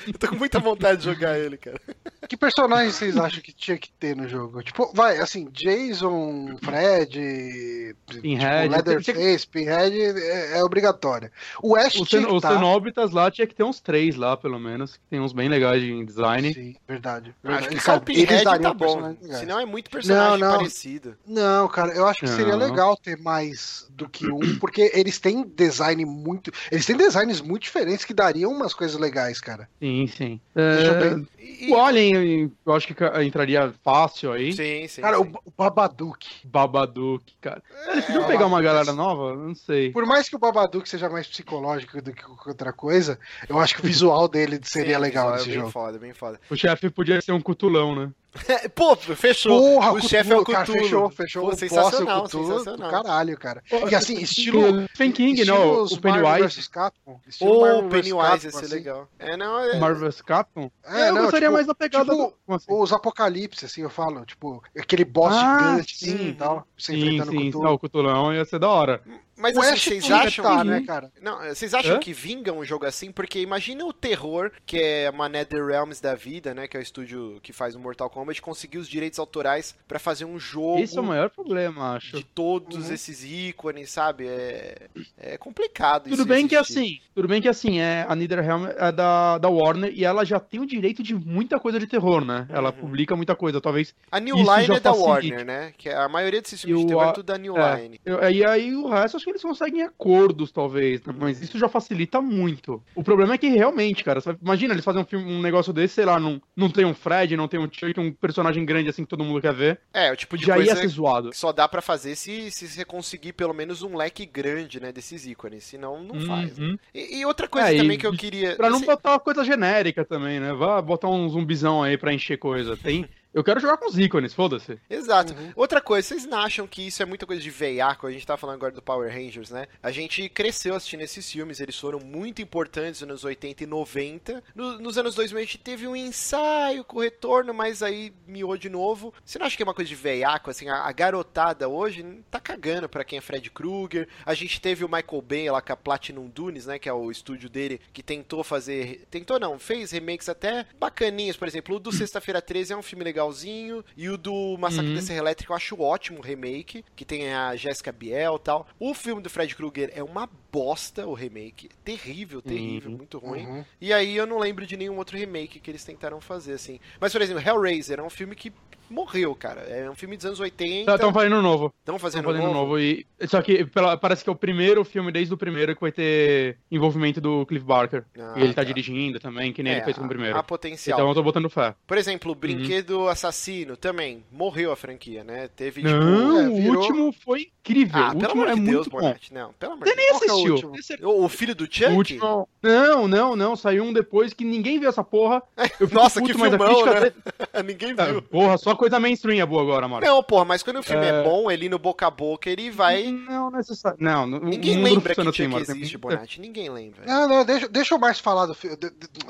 Eu 0.07 0.13
tô 0.13 0.27
com 0.27 0.35
muita 0.35 0.59
vontade 0.59 0.99
de 0.99 1.05
jogar 1.05 1.37
ele, 1.37 1.57
cara. 1.57 1.79
Que 2.27 2.37
personagens 2.37 2.95
vocês 2.95 3.17
acham 3.17 3.41
que 3.41 3.51
tinha 3.51 3.77
que 3.77 3.91
ter 3.91 4.15
no 4.15 4.27
jogo? 4.27 4.61
Tipo, 4.63 4.91
vai, 4.93 5.17
assim, 5.19 5.47
Jason, 5.51 6.57
Fred, 6.61 7.95
Pinhead, 8.21 8.69
tipo, 8.69 8.89
Leatherface, 8.89 9.47
Pinhead 9.47 9.99
é, 9.99 10.57
é 10.57 10.63
obrigatório. 10.63 11.31
O 11.61 11.75
Ash 11.75 11.95
Os, 11.95 12.07
tinha 12.07 12.21
cen 12.21 12.29
que 12.29 12.35
os 12.35 12.41
tá. 12.41 12.53
Cenobitas 12.53 13.11
lá 13.11 13.29
tinha 13.29 13.45
que 13.45 13.53
ter 13.55 13.63
uns 13.63 13.79
três 13.79 14.15
lá, 14.15 14.37
pelo 14.37 14.59
menos. 14.59 14.93
que 14.93 14.99
Tem 15.09 15.19
uns 15.19 15.33
bem 15.33 15.49
legais 15.49 15.83
em 15.83 16.03
design. 16.05 16.53
Sim, 16.53 16.75
verdade. 16.87 17.35
Acho 17.43 17.53
verdade. 17.53 17.75
que 17.75 17.83
só 17.83 17.97
o 17.97 18.01
Pinhead 18.01 18.43
tá 18.43 18.73
bom. 18.73 18.75
personagens 18.75 19.21
legais. 19.21 19.39
Senão 19.39 19.59
é 19.59 19.65
muito 19.65 19.89
personagem 19.89 20.39
Não, 20.39 20.49
não. 20.49 20.57
parecido. 20.57 21.17
Não, 21.27 21.67
cara, 21.67 21.93
eu 21.93 22.07
acho 22.07 22.21
que 22.21 22.27
seria 22.27 22.55
Não. 22.55 22.67
legal 22.67 22.95
ter 22.97 23.17
mais 23.17 23.87
do 23.91 24.07
que 24.07 24.27
um, 24.27 24.57
porque 24.59 24.91
eles 24.93 25.19
têm 25.19 25.43
design 25.43 26.05
muito. 26.05 26.51
Eles 26.71 26.85
têm 26.85 26.95
designs 26.97 27.41
muito 27.41 27.63
diferentes 27.63 28.05
que 28.05 28.13
dariam 28.13 28.51
umas 28.51 28.73
coisas 28.73 28.99
legais, 28.99 29.39
cara. 29.39 29.69
Sim, 29.83 30.07
sim. 30.07 30.39
Deixa 30.55 30.87
eu 30.87 30.93
É, 30.93 30.99
ver. 31.09 31.27
E- 31.37 31.69
o 31.69 31.75
Alien, 31.77 32.49
eu 32.65 32.73
acho 32.73 32.87
que 32.87 32.93
entraria 33.21 33.73
fácil 33.83 34.31
aí. 34.31 34.53
Sim, 34.53 34.87
sim. 34.87 35.01
Cara, 35.01 35.17
sim. 35.17 35.29
o, 35.45 35.51
Babadook. 35.57 36.25
Babadook, 36.45 37.33
cara. 37.41 37.61
Eles 37.91 38.05
podiam 38.05 38.23
É, 38.23 38.27
pegar 38.27 38.45
uma 38.45 38.57
mas- 38.57 38.63
galera 38.65 38.93
nova? 38.93 39.35
Não 39.35 39.53
sei. 39.53 39.91
Por 39.91 40.05
mais 40.05 40.29
que 40.29 40.37
o 40.37 40.39
Babadook 40.39 40.87
seja 40.87 41.09
mais 41.09 41.27
psicológico 41.27 42.01
do 42.01 42.13
que 42.13 42.23
qualquer 42.23 42.49
outra 42.51 42.71
coisa, 42.71 43.19
eu 43.49 43.59
acho 43.59 43.75
que 43.75 43.81
o 43.81 43.83
visual 43.83 44.29
dele 44.29 44.57
seria 44.63 44.95
Sim, 44.95 45.01
legal 45.01 45.31
é 45.31 45.33
nesse 45.33 45.47
bem 45.47 45.55
jogo. 45.55 45.69
foda, 45.69 45.99
bem 45.99 46.13
foda. 46.13 46.39
O 46.49 46.55
chefe 46.55 46.89
podia 46.89 47.19
ser 47.19 47.33
um 47.33 47.41
cutulão, 47.41 47.93
né? 47.93 48.09
Pô, 48.73 48.95
fechou. 48.95 49.59
Porra, 49.61 49.91
o 49.93 50.01
chefe 50.01 50.31
é 50.31 50.37
o 50.37 50.43
cara, 50.43 50.63
Cthulhu. 50.63 50.79
fechou, 50.81 51.09
fechou. 51.11 51.41
Pô, 51.43 51.47
o 51.49 51.51
é 51.51 51.53
o 51.53 51.57
sensacional, 51.57 52.23
Cthulhu 52.23 52.57
sensacional. 52.59 52.89
caralho, 52.91 53.37
cara. 53.37 53.63
E 53.89 53.95
assim, 53.95 54.15
estilo. 54.19 54.85
Stephen 54.87 55.11
King, 55.11 55.39
estilo 55.41 55.57
não, 55.57 55.65
o 55.73 55.77
Marvel 55.77 55.99
Pennywise. 56.01 56.55
vs. 56.59 56.67
Capcom. 56.67 57.19
Estilo 57.27 57.81
vs. 57.83 57.89
Pennywise 57.91 58.51
ser 58.51 58.65
assim. 58.65 58.73
legal. 58.73 59.07
É, 59.19 59.37
não, 59.37 59.59
é... 59.59 59.79
Marvel's 59.79 60.21
Capcom? 60.21 60.71
É, 60.85 61.09
eu 61.09 61.13
não, 61.13 61.21
gostaria 61.23 61.47
tipo- 61.47 61.53
mais 61.53 61.67
da 61.67 61.75
pegada 61.75 62.05
tipo, 62.11 62.33
do... 62.47 62.53
Assim? 62.55 62.65
Os 62.69 62.91
apocalipse, 62.91 63.65
assim, 63.65 63.81
eu 63.81 63.89
falo, 63.89 64.25
tipo, 64.25 64.63
aquele 64.77 65.05
boss 65.05 65.33
Ah, 65.35 65.59
gigante, 65.75 65.95
assim, 65.95 66.17
sim. 66.17 66.27
e 66.29 66.33
tal, 66.33 66.67
se 66.77 66.85
Sim, 66.93 66.97
enfrentando 66.99 67.31
sim, 67.31 67.43
não, 67.45 67.51
tudo. 67.51 67.67
o 67.69 67.79
cutulão 67.79 68.33
ia 68.33 68.45
ser 68.45 68.59
da 68.59 68.69
hora. 68.69 69.01
Mas 69.35 69.55
O 69.57 69.61
assim, 69.61 69.71
Ash 69.73 69.83
vocês 69.83 70.01
podia 70.03 70.15
acham 70.17 70.45
tá, 70.45 70.57
que- 70.59 70.63
né, 70.69 70.83
cara? 70.85 71.11
Não, 71.21 71.39
vocês 71.39 71.73
acham 71.73 71.95
Hã? 71.95 71.99
que 71.99 72.13
vinga 72.13 72.53
um 72.53 72.63
jogo 72.63 72.85
assim? 72.85 73.11
Porque 73.11 73.39
imagina 73.39 73.83
o 73.85 73.91
terror 73.91 74.51
que 74.65 74.77
é 74.79 75.09
uma 75.09 75.27
NetherRealms 75.27 75.99
da 75.99 76.13
vida, 76.15 76.53
né? 76.53 76.67
Que 76.67 76.77
é 76.77 76.79
o 76.79 76.83
estúdio 76.83 77.39
que 77.41 77.51
faz 77.51 77.75
o 77.75 77.79
Mortal 77.79 78.09
Kombat, 78.09 78.41
conseguir 78.41 78.77
os 78.77 78.87
direitos 78.87 79.17
autorais 79.19 79.75
pra 79.87 79.97
fazer 79.99 80.25
um 80.25 80.39
jogo 80.39 80.79
Esse 80.79 80.97
é 80.97 81.01
o 81.01 81.03
maior 81.03 81.29
problema, 81.29 81.95
acho. 81.95 82.15
de 82.15 82.23
todos 82.23 82.87
Uhum. 82.87 82.93
esses 82.93 83.23
ícones, 83.23 83.89
sabe? 83.89 84.27
É, 84.27 84.87
é 85.17 85.37
complicado 85.37 86.03
Tudo 86.03 86.13
isso 86.15 86.25
bem 86.25 86.47
que 86.47 86.55
existir. 86.55 86.79
assim, 86.79 86.99
tudo 87.15 87.27
bem 87.27 87.41
que 87.41 87.47
assim, 87.49 87.79
é, 87.79 88.05
a 88.07 88.15
NetherRealm 88.15 88.67
é 88.67 88.91
da, 88.91 89.37
da 89.39 89.49
Warner 89.49 89.91
e 89.95 90.05
ela 90.05 90.23
já 90.23 90.39
tem 90.39 90.59
o 90.59 90.65
direito 90.65 91.01
de 91.01 91.15
muita 91.15 91.59
coisa 91.59 91.79
de 91.79 91.87
terror, 91.87 92.23
né? 92.23 92.45
Ela 92.49 92.69
Uhum. 92.69 92.75
publica 92.77 93.15
muita 93.15 93.35
coisa, 93.35 93.59
talvez. 93.59 93.95
A 94.11 94.19
New 94.19 94.35
Line 94.35 94.75
é 94.75 94.79
da 94.79 94.93
facilite. 94.93 95.31
Warner, 95.31 95.45
né? 95.45 95.73
Que 95.77 95.89
a 95.89 96.07
maioria 96.07 96.41
desses 96.41 96.61
filmes 96.61 96.81
de 96.81 96.87
terror 96.87 97.03
é 97.05 97.09
a- 97.09 97.13
tudo 97.13 97.25
da 97.25 97.37
New 97.37 97.57
é. 97.57 97.81
Line. 97.81 97.99
E 98.31 98.45
aí 98.45 98.75
o 98.75 98.87
resto 98.89 99.22
acho 99.23 99.25
que 99.25 99.29
eles 99.31 99.41
conseguem 99.41 99.81
acordos, 99.83 100.51
talvez, 100.51 101.01
né? 101.03 101.13
mas 101.17 101.41
isso 101.41 101.57
já 101.57 101.69
facilita 101.69 102.21
muito. 102.21 102.83
O 102.93 103.03
problema 103.03 103.33
é 103.33 103.37
que 103.37 103.47
realmente, 103.47 104.03
cara, 104.03 104.19
você 104.19 104.35
imagina 104.41 104.73
eles 104.73 104.83
fazem 104.83 105.01
um, 105.01 105.05
filme, 105.05 105.31
um 105.31 105.41
negócio 105.41 105.71
desse, 105.71 105.95
sei 105.95 106.05
lá, 106.05 106.19
não, 106.19 106.41
não 106.55 106.69
tem 106.69 106.85
um 106.85 106.93
Fred, 106.93 107.35
não 107.37 107.47
tem 107.47 107.59
um 107.59 107.69
Chuck, 107.71 107.99
um 107.99 108.11
personagem 108.11 108.65
grande 108.65 108.89
assim 108.89 109.03
que 109.03 109.09
todo 109.09 109.23
mundo 109.23 109.41
quer 109.41 109.53
ver. 109.53 109.79
É, 109.93 110.11
o 110.11 110.15
tipo 110.15 110.37
de 110.37 110.45
já 110.45 110.57
ia 110.57 110.65
coisa 110.65 110.81
ser 110.81 110.87
zoado. 110.87 111.31
só 111.33 111.51
dá 111.51 111.67
pra 111.67 111.81
fazer 111.81 112.15
se, 112.15 112.51
se 112.51 112.67
você 112.67 112.83
conseguir 112.83 113.33
pelo 113.33 113.53
menos 113.53 113.81
um 113.81 113.95
leque 113.95 114.25
grande, 114.25 114.79
né? 114.79 114.91
Desses 114.91 115.25
ícones. 115.25 115.63
Senão 115.63 116.03
não 116.03 116.19
faz. 116.21 116.57
né? 116.57 116.65
Uhum. 116.67 116.77
E, 116.93 117.19
e 117.19 117.25
outra 117.25 117.47
coisa 117.47 117.69
É, 117.69 117.75
e- 117.75 117.77
também 117.77 117.97
que 117.97 118.05
eu 118.05 118.13
queria. 118.13 118.55
Pra 118.55 118.69
não 118.69 118.77
assim, 118.77 118.85
botar 118.85 119.11
uma 119.11 119.19
coisa 119.19 119.43
genérica 119.43 120.03
também, 120.03 120.39
né? 120.39 120.53
Vá 120.53 120.81
botar 120.81 121.07
um 121.09 121.29
zumbizão 121.29 121.81
aí 121.81 121.97
pra 121.97 122.13
encher 122.13 122.37
coisa. 122.37 122.75
Tem. 122.75 123.07
Eu 123.33 123.43
quero 123.43 123.59
jogar 123.59 123.77
com 123.77 123.87
os 123.89 123.97
ícones, 123.97 124.33
foda-se. 124.33 124.79
Exato. 124.89 125.33
Uhum. 125.33 125.51
Outra 125.55 125.81
coisa, 125.81 126.07
vocês 126.07 126.25
não 126.25 126.37
acham 126.39 126.67
que 126.67 126.85
isso 126.85 127.01
é 127.01 127.05
muita 127.05 127.25
coisa 127.25 127.41
de 127.41 127.49
veiaco? 127.49 128.05
A 128.05 128.11
gente 128.11 128.27
tá 128.27 128.37
falando 128.37 128.55
agora 128.57 128.71
do 128.71 128.81
Power 128.81 129.11
Rangers, 129.11 129.49
né? 129.49 129.67
A 129.81 129.91
gente 129.91 130.29
cresceu 130.29 130.75
assistindo 130.75 131.01
esses 131.01 131.29
filmes, 131.31 131.59
eles 131.59 131.77
foram 131.79 131.99
muito 131.99 132.41
importantes 132.41 133.01
nos 133.01 133.09
anos 133.09 133.23
80 133.23 133.63
e 133.63 133.67
90. 133.67 134.43
No- 134.53 134.79
nos 134.79 134.97
anos 134.97 135.15
2000 135.15 135.37
a 135.39 135.43
gente 135.43 135.57
teve 135.57 135.87
um 135.87 135.95
ensaio 135.95 136.83
com 136.83 136.97
o 136.97 137.01
retorno, 137.01 137.53
mas 137.53 137.81
aí 137.81 138.13
miou 138.27 138.55
de 138.57 138.69
novo. 138.69 139.13
Você 139.25 139.39
não 139.39 139.45
acha 139.45 139.57
que 139.57 139.63
é 139.63 139.65
uma 139.65 139.73
coisa 139.73 139.89
de 139.89 139.95
veiaco? 139.95 140.49
Assim, 140.49 140.69
a, 140.69 140.83
a 140.83 140.91
garotada 140.91 141.67
hoje 141.67 142.03
tá 142.29 142.39
cagando 142.39 142.87
pra 142.87 143.03
quem 143.03 143.17
é 143.17 143.21
Fred 143.21 143.49
Krueger. 143.49 144.07
A 144.25 144.33
gente 144.33 144.61
teve 144.61 144.85
o 144.85 144.87
Michael 144.89 145.21
Bay 145.21 145.49
lá 145.49 145.61
com 145.61 145.73
a 145.73 145.77
Platinum 145.77 146.27
Dunes, 146.27 146.65
né? 146.65 146.77
Que 146.77 146.87
é 146.89 146.93
o 146.93 147.09
estúdio 147.09 147.49
dele, 147.49 147.79
que 147.91 148.03
tentou 148.03 148.43
fazer... 148.43 149.05
Tentou 149.09 149.39
não, 149.39 149.57
fez 149.57 149.91
remakes 149.91 150.29
até 150.29 150.65
bacaninhos. 150.79 151.35
Por 151.37 151.47
exemplo, 151.47 151.75
o 151.75 151.79
do 151.79 151.91
Sexta-feira 151.93 152.41
13 152.41 152.73
é 152.73 152.77
um 152.77 152.81
filme 152.83 153.03
legalzinho. 153.23 153.83
E 153.95 154.09
o 154.09 154.17
do 154.17 154.57
Massacre 154.57 154.89
Uhum. 154.89 154.95
da 154.95 155.01
Serra 155.01 155.19
Elétrica 155.19 155.51
eu 155.51 155.55
acho 155.57 155.79
ótimo 155.81 156.19
o 156.19 156.21
remake, 156.21 156.83
que 156.95 157.05
tem 157.05 157.33
a 157.33 157.55
Jessica 157.55 157.91
Biel 157.91 158.35
e 158.35 158.39
tal. 158.39 158.67
O 158.79 158.93
filme 158.93 159.21
do 159.21 159.29
Fred 159.29 159.55
Krueger 159.55 159.91
é 159.95 160.03
uma 160.03 160.29
bosta, 160.57 161.07
o 161.07 161.15
remake. 161.15 161.67
Terrível, 161.83 162.39
terrível, 162.39 162.91
Uhum. 162.91 162.97
muito 162.97 163.17
ruim. 163.17 163.43
Uhum. 163.45 163.65
E 163.81 163.91
aí 163.91 164.15
eu 164.15 164.27
não 164.27 164.37
lembro 164.37 164.67
de 164.67 164.77
nenhum 164.77 164.97
outro 164.97 165.17
remake 165.17 165.59
que 165.59 165.71
eles 165.71 165.83
tentaram 165.83 166.21
fazer, 166.21 166.53
assim. 166.53 166.79
Mas, 167.01 167.11
por 167.11 167.23
exemplo, 167.23 167.41
Hellraiser 167.43 167.99
é 167.99 168.03
um 168.03 168.09
filme 168.09 168.35
que 168.35 168.53
morreu, 168.89 169.33
cara. 169.33 169.61
É 169.61 169.89
um 169.89 169.95
filme 169.95 170.15
dos 170.15 170.25
anos 170.27 170.39
80. 170.39 170.93
Estão 170.93 171.11
fazendo 171.11 171.41
novo. 171.41 171.73
Estão 171.79 171.97
fazendo, 171.97 172.25
fazendo 172.25 172.43
novo. 172.43 172.53
novo. 172.53 172.79
E, 172.79 173.07
só 173.27 173.41
que 173.41 173.65
pela- 173.65 173.97
parece 173.97 174.23
que 174.23 174.29
é 174.29 174.33
o 174.33 174.35
primeiro 174.35 174.83
filme, 174.83 175.11
desde 175.11 175.33
o 175.33 175.37
primeiro, 175.37 175.73
que 175.73 175.81
vai 175.81 175.91
ter 175.91 176.57
envolvimento 176.69 177.19
do 177.19 177.43
Cliff 177.47 177.65
Barker. 177.65 178.03
Ah, 178.19 178.35
e 178.37 178.41
ele 178.43 178.53
tá, 178.53 178.61
tá. 178.61 178.63
dirigindo 178.67 179.19
também, 179.19 179.51
que 179.51 179.63
nem 179.63 179.73
É, 179.73 179.75
ele 179.77 179.85
fez 179.85 179.97
com 179.97 180.05
o 180.05 180.07
primeiro. 180.07 180.37
Há 180.37 180.43
potencial. 180.43 180.99
Então 180.99 181.09
eu 181.09 181.15
tô 181.15 181.23
botando 181.23 181.49
fé. 181.49 181.73
Por 181.87 181.97
exemplo, 181.97 182.31
o 182.31 182.35
Brinquedo 182.35 183.07
Assassino 183.07 183.75
também 183.75 184.23
morreu 184.31 184.71
a 184.71 184.75
franquia, 184.75 185.23
né? 185.23 185.47
Teve, 185.55 185.81
Não, 185.81 186.39
é, 186.41 186.49
o 186.49 186.55
virou- 186.55 186.75
último 186.81 187.11
foi 187.13 187.47
incrível. 187.65 187.95
Ah, 187.97 188.09
o 188.09 188.11
pelo 188.11 188.23
último 188.25 188.41
amor 188.43 188.47
é 188.51 188.53
de 188.55 188.61
muito 188.61 188.71
Deus, 188.73 188.87
bom. 188.89 188.97
Bonatti. 188.99 189.33
Não, 189.33 189.53
pelo 189.53 189.73
amor 189.73 189.87
Você 189.87 189.91
de 189.95 189.97
nem 189.97 190.09
Qual 190.09 190.19
que 190.21 190.29
é 190.29 190.33
o 190.33 190.42
assistiu. 190.49 190.71
Esse-. 190.75 191.05
O, 191.05 191.23
o 191.25 191.29
filho 191.29 191.55
do 191.55 191.65
Chuck? 191.65 191.91
O 191.91 191.95
último... 191.95 192.47
Não, 192.61 193.07
não, 193.07 193.35
não. 193.35 193.55
Saiu 193.55 193.83
um 193.83 193.93
depois 193.93 194.33
que 194.33 194.43
ninguém 194.45 194.79
viu 194.79 194.89
essa 194.89 195.03
porra. 195.03 195.41
Eu 195.79 195.87
fico 195.87 195.93
Nossa, 195.93 196.21
que 196.21 196.27
puto, 196.33 196.39
mas 196.39 196.53
a 196.53 196.57
filmão, 196.57 196.75
crítica 196.83 196.93
né? 196.93 196.99
dele- 197.01 197.63
Ninguém 197.73 197.95
Ah, 197.97 198.05
viu. 198.05 198.21
Porra, 198.21 198.57
só 198.57 198.75
coisa 198.75 198.99
mainstream 198.99 199.39
é 199.41 199.45
boa 199.45 199.61
agora, 199.61 199.87
Marcos. 199.87 200.07
Não, 200.09 200.21
porra, 200.23 200.45
mas 200.45 200.63
quando 200.63 200.79
o 200.79 200.83
filme 200.83 201.05
é, 201.05 201.09
É. 201.09 201.23
bom, 201.23 201.49
ele 201.51 201.67
no 201.69 201.77
boca 201.79 202.07
a 202.07 202.11
boca, 202.11 202.49
ele 202.49 202.69
vai. 202.71 203.11
Não, 203.11 203.51
necessário. 203.51 203.97
Não, 203.99 204.25
Ninguém 204.27 204.81
lembra 204.81 205.13
que 205.13 205.21
Chuck 205.23 205.29
assim, 205.41 205.47
Marcos. 205.47 205.69
existe, 205.69 205.97
Bonatti. 205.97 206.39
Ninguém 206.41 206.69
lembra. 206.69 207.05
Não, 207.05 207.27
não, 207.27 207.45
deixa, 207.45 207.67
deixa 207.67 207.95
o 207.95 207.99
Márcio 207.99 208.23
falar 208.23 208.45
do 208.45 208.53
filme. 208.53 208.77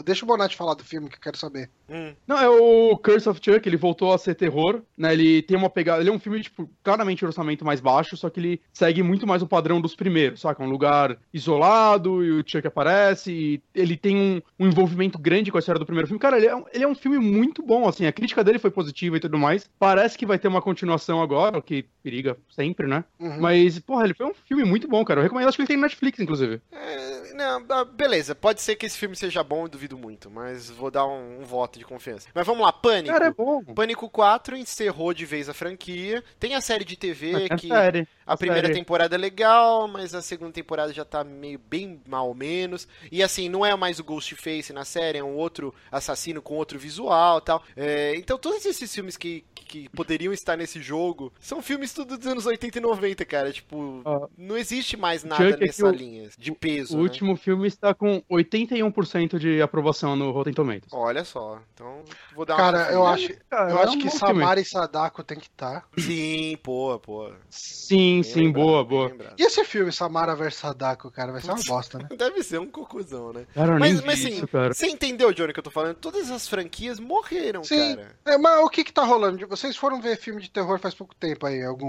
Deixa 0.03 0.23
o 0.23 0.27
Bonatti 0.27 0.55
falar 0.55 0.73
do 0.75 0.83
filme 0.83 1.09
que 1.09 1.15
eu 1.15 1.21
quero 1.21 1.37
saber. 1.37 1.69
Hum. 1.89 2.13
Não, 2.27 2.37
é 2.39 2.49
o 2.49 2.97
Curse 2.97 3.27
of 3.29 3.39
Chuck, 3.43 3.67
ele 3.67 3.77
voltou 3.77 4.13
a 4.13 4.17
ser 4.17 4.35
terror, 4.35 4.81
né? 4.97 5.13
Ele 5.13 5.41
tem 5.41 5.57
uma 5.57 5.69
pegada. 5.69 6.01
Ele 6.01 6.09
é 6.09 6.13
um 6.13 6.19
filme, 6.19 6.41
tipo, 6.41 6.69
claramente 6.83 7.25
orçamento 7.25 7.65
mais 7.65 7.81
baixo, 7.81 8.15
só 8.15 8.29
que 8.29 8.39
ele 8.39 8.61
segue 8.71 9.03
muito 9.03 9.27
mais 9.27 9.41
o 9.41 9.47
padrão 9.47 9.81
dos 9.81 9.95
primeiros, 9.95 10.41
saca? 10.41 10.63
Um 10.63 10.69
lugar 10.69 11.02
isolado 11.33 12.23
e 12.23 12.31
o 12.31 12.43
Chuck 12.45 12.67
aparece, 12.67 13.31
e 13.31 13.61
ele 13.73 13.97
tem 13.97 14.15
um, 14.15 14.41
um 14.59 14.67
envolvimento 14.67 15.17
grande 15.17 15.51
com 15.51 15.57
a 15.57 15.59
história 15.59 15.79
do 15.79 15.85
primeiro 15.85 16.07
filme. 16.07 16.19
Cara, 16.19 16.37
ele 16.37 16.47
é, 16.47 16.55
um, 16.55 16.65
ele 16.73 16.83
é 16.83 16.87
um 16.87 16.95
filme 16.95 17.19
muito 17.19 17.63
bom, 17.63 17.87
assim, 17.87 18.05
a 18.05 18.11
crítica 18.11 18.43
dele 18.43 18.59
foi 18.59 18.71
positiva 18.71 19.17
e 19.17 19.19
tudo 19.19 19.37
mais. 19.37 19.69
Parece 19.79 20.17
que 20.17 20.25
vai 20.25 20.39
ter 20.39 20.47
uma 20.47 20.61
continuação 20.61 21.21
agora, 21.21 21.61
que 21.61 21.85
periga 22.03 22.37
sempre, 22.49 22.85
né? 22.85 23.03
Uhum. 23.19 23.39
Mas, 23.39 23.79
porra, 23.79 24.03
ele 24.03 24.13
foi 24.13 24.25
um 24.27 24.33
filme 24.33 24.63
muito 24.65 24.87
bom, 24.87 25.03
cara. 25.05 25.19
Eu 25.19 25.23
recomendo, 25.23 25.47
acho 25.47 25.55
que 25.55 25.61
ele 25.61 25.67
tem 25.67 25.77
Netflix, 25.77 26.19
inclusive. 26.19 26.61
É, 26.71 27.33
não, 27.33 27.65
ah, 27.69 27.85
beleza, 27.85 28.35
pode 28.35 28.61
ser 28.61 28.75
que 28.75 28.85
esse 28.85 28.97
filme 28.97 29.15
seja 29.15 29.43
bom, 29.43 29.63
eu 29.63 29.69
duvido 29.69 29.97
muito, 29.97 30.29
mas 30.29 30.69
vou 30.69 30.91
dar 30.91 31.05
um, 31.05 31.41
um 31.41 31.45
voto 31.45 31.79
de 31.79 31.85
confiança. 31.85 32.27
Mas 32.33 32.45
vamos 32.45 32.61
lá, 32.63 32.73
Pânico. 32.73 33.13
Cara, 33.13 33.27
é 33.27 33.31
bom. 33.31 33.63
Pânico 33.63 34.09
4 34.09 34.57
encerrou 34.57 35.13
de 35.13 35.25
vez 35.25 35.47
a 35.47 35.53
franquia. 35.53 36.23
Tem 36.39 36.55
a 36.55 36.61
série 36.61 36.83
de 36.83 36.97
TV 36.97 37.45
É 37.45 37.55
que 37.55 37.67
série. 37.69 38.07
a 38.25 38.35
primeira 38.35 38.67
série. 38.67 38.79
temporada 38.79 39.15
é 39.15 39.17
legal, 39.17 39.87
mas 39.87 40.13
a 40.13 40.21
segunda 40.21 40.51
temporada 40.51 40.91
já 40.93 41.05
tá 41.05 41.23
meio 41.23 41.57
bem 41.59 42.01
mal 42.07 42.27
ou 42.27 42.35
menos. 42.35 42.87
E 43.11 43.23
assim, 43.23 43.47
não 43.47 43.65
é 43.65 43.73
mais 43.75 43.99
o 43.99 44.03
Ghostface 44.03 44.73
na 44.73 44.83
série, 44.83 45.19
é 45.19 45.23
um 45.23 45.35
outro 45.35 45.73
assassino 45.91 46.41
com 46.41 46.55
outro 46.55 46.77
visual 46.77 47.37
e 47.37 47.41
tal. 47.41 47.63
É, 47.77 48.13
então 48.17 48.37
todos 48.37 48.65
esses 48.65 48.93
filmes 48.93 49.15
que, 49.15 49.43
que 49.55 49.87
poderiam 49.89 50.33
estar 50.33 50.57
nesse 50.57 50.81
jogo 50.81 51.31
são 51.39 51.61
filmes 51.61 51.92
tudo 51.93 52.17
dos 52.17 52.27
anos 52.27 52.45
80 52.45 52.77
e 52.77 52.81
90, 52.81 53.25
cara. 53.25 53.51
Tipo, 53.51 54.01
Ah. 54.05 54.27
não 54.37 54.57
existe 54.57 54.97
mais 54.97 55.23
nada 55.23 55.43
Chuck 55.51 55.63
é 55.63 55.65
nessa 55.67 55.85
o- 55.87 55.91
linha 55.91 56.29
de 56.37 56.51
peso. 56.51 56.93
O 56.95 56.97
né? 56.97 57.03
último 57.03 57.35
filme 57.35 57.67
está 57.67 57.93
com 57.93 58.21
81% 58.29 59.39
de 59.39 59.61
aprovação 59.61 60.15
no 60.15 60.31
Rotten 60.31 60.53
Tomatoes. 60.53 60.91
Olha 60.91 61.23
só, 61.23 61.59
então 61.73 62.03
vou 62.35 62.45
dar 62.45 62.55
uma 62.55 62.59
Cara, 62.63 62.91
eu 62.91 63.01
conferida. 63.01 63.33
acho, 63.33 63.41
Cara, 63.49 63.71
eu 63.71 63.77
é 63.77 63.83
acho 63.83 63.91
um 63.93 63.99
que 63.99 64.09
filme. 64.09 64.19
Samara 64.19 64.59
e 64.59 64.65
Sadako 64.65 65.23
tem 65.23 65.37
que 65.39 65.47
estar. 65.47 65.87
Sim, 65.97 66.57
pô, 66.63 66.99
pô. 66.99 67.31
Sim, 67.49 67.83
Sim, 67.93 68.13
Bem 68.13 68.23
sim, 68.23 68.39
lembrado, 68.45 68.63
boa, 68.65 68.83
boa. 68.83 69.07
lembrado. 69.09 69.35
E 69.37 69.43
esse 69.43 69.63
filme, 69.65 69.91
Samara 69.91 70.35
vs 70.35 70.55
Sadako, 70.55 71.11
cara, 71.11 71.31
vai 71.31 71.41
ser 71.41 71.51
uma 71.51 71.63
bosta, 71.67 71.99
né? 71.99 72.07
Deve 72.17 72.41
ser 72.43 72.59
um 72.59 72.65
cocôzão, 72.69 73.31
né? 73.33 73.45
Cara, 73.53 73.73
eu 73.73 73.79
Mas, 73.79 74.01
mas 74.03 74.19
assim, 74.19 74.33
isso, 74.35 74.47
cara. 74.47 74.73
você 74.73 74.87
entendeu, 74.87 75.31
Johnny, 75.33 75.51
o 75.51 75.53
que 75.53 75.59
eu 75.59 75.63
tô 75.63 75.69
falando? 75.69 75.95
Todas 75.95 76.31
as 76.31 76.47
franquias 76.47 76.99
morreram, 76.99 77.63
Sim. 77.63 77.95
cara. 77.95 78.15
É, 78.25 78.37
mas 78.37 78.63
o 78.63 78.69
que 78.69 78.83
que 78.83 78.91
tá 78.93 79.03
rolando? 79.03 79.45
Vocês 79.47 79.75
foram 79.75 80.01
ver 80.01 80.17
filme 80.17 80.41
de 80.41 80.49
terror 80.49 80.79
faz 80.79 80.93
pouco 80.95 81.13
tempo 81.15 81.45
aí? 81.45 81.61
Algum. 81.63 81.82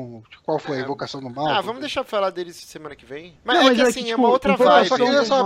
Qual 0.44 0.58
foi? 0.58 0.80
Invocação 0.80 1.20
do 1.20 1.30
Mal? 1.30 1.46
Ah, 1.48 1.60
vamos 1.60 1.80
deixar 1.80 2.00
eu 2.00 2.04
falar 2.04 2.30
deles 2.30 2.56
semana 2.56 2.94
que 2.96 3.04
vem. 3.06 3.36
Mas 3.44 3.56
Não, 3.58 3.68
é 3.70 3.74
que 3.74 3.80
assim, 3.82 4.00
é 4.00 4.04
tipo, 4.04 4.18
uma 4.20 4.28
outra 4.28 4.52
Invocação 4.52 4.74
vibe. 4.76 4.88
só 4.88 4.96
queria 4.96 5.24
saber- 5.24 5.42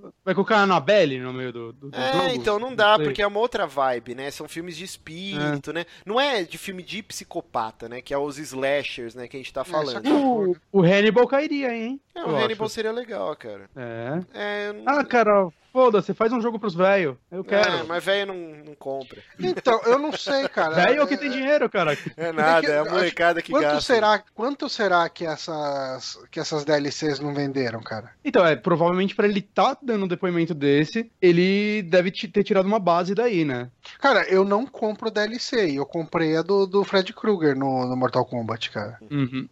Mal- 0.00 0.12
Vai 0.24 0.34
colocar 0.34 0.56
a 0.58 0.62
Annabelle 0.62 1.18
no 1.18 1.32
meio 1.32 1.52
do, 1.52 1.72
do, 1.72 1.90
do 1.90 1.96
É, 1.96 2.12
jogo? 2.12 2.28
então 2.34 2.58
não 2.58 2.74
dá, 2.74 2.96
sei. 2.96 3.04
porque 3.04 3.22
é 3.22 3.26
uma 3.26 3.38
outra 3.40 3.66
vibe, 3.66 4.14
né? 4.14 4.30
São 4.30 4.48
filmes 4.48 4.76
de 4.76 4.84
espírito, 4.84 5.72
né? 5.72 5.84
Não 6.04 6.20
é 6.20 6.42
de 6.44 6.56
filme 6.58 6.82
de 6.82 7.02
psicopata, 7.02 7.88
né? 7.88 8.00
Que 8.00 8.14
é 8.14 8.18
os 8.18 8.38
slashers, 8.38 9.14
né? 9.14 9.26
Que 9.28 9.36
a 9.36 9.40
gente 9.40 9.52
tá 9.52 9.62
isso 9.62 9.70
falando. 9.70 10.08
O, 10.10 10.56
o 10.72 10.82
Hannibal 10.82 11.26
cairia, 11.26 11.74
hein? 11.74 12.00
É, 12.14 12.24
o 12.24 12.36
Hannibal 12.36 12.66
acho. 12.66 12.74
seria 12.74 12.92
legal, 12.92 13.34
cara. 13.36 13.68
É. 13.76 14.20
É, 14.34 14.68
eu 14.68 14.74
não... 14.74 14.82
Ah, 14.86 15.04
cara, 15.04 15.48
foda-se, 15.72 16.12
faz 16.14 16.32
um 16.32 16.40
jogo 16.40 16.58
pros 16.58 16.74
velhos. 16.74 17.16
Eu 17.30 17.42
quero. 17.44 17.70
É, 17.78 17.82
mas 17.84 18.04
velho 18.04 18.32
não, 18.32 18.64
não 18.66 18.74
compra. 18.74 19.20
Então, 19.38 19.80
eu 19.86 19.98
não 19.98 20.12
sei, 20.12 20.48
cara. 20.48 20.74
Velho 20.74 21.00
é 21.00 21.04
o 21.04 21.06
que 21.06 21.16
tem 21.16 21.30
dinheiro, 21.30 21.68
cara. 21.70 21.96
É 22.16 22.32
nada, 22.32 22.60
que- 22.60 22.66
é 22.72 22.78
a 22.78 22.84
molecada 22.84 23.42
que 23.42 23.50
Quanto 23.52 23.62
gasta. 23.62 23.80
será, 23.80 24.22
quanto 24.34 24.68
será 24.68 25.08
que 25.08 25.24
essas, 25.26 26.18
que 26.30 26.38
essas 26.40 26.64
DLCs 26.64 27.20
não 27.20 27.34
venderam, 27.34 27.80
cara? 27.80 28.10
Então, 28.24 28.44
é, 28.46 28.56
provavelmente 28.56 29.14
pra 29.14 29.26
ele 29.26 29.40
tá 29.42 29.76
dando 29.82 30.04
um 30.04 30.08
depoimento 30.08 30.54
desse, 30.54 31.10
ele 31.20 31.82
deve 31.82 32.10
ter 32.10 32.42
tirado 32.44 32.66
uma 32.66 32.78
base 32.78 33.14
daí, 33.14 33.44
né? 33.44 33.70
Cara, 34.00 34.22
eu 34.28 34.44
não 34.44 34.66
compro 34.66 35.10
DLC. 35.10 35.72
Eu 35.78 35.86
comprei 35.86 36.36
a 36.36 36.42
do, 36.42 36.66
do 36.66 36.84
Fred 36.84 37.12
Krueger 37.12 37.56
no, 37.56 37.86
no 37.86 37.96
Mortal 37.96 38.24
Kombat, 38.24 38.70
cara. 38.70 38.98
Uhum. 39.10 39.48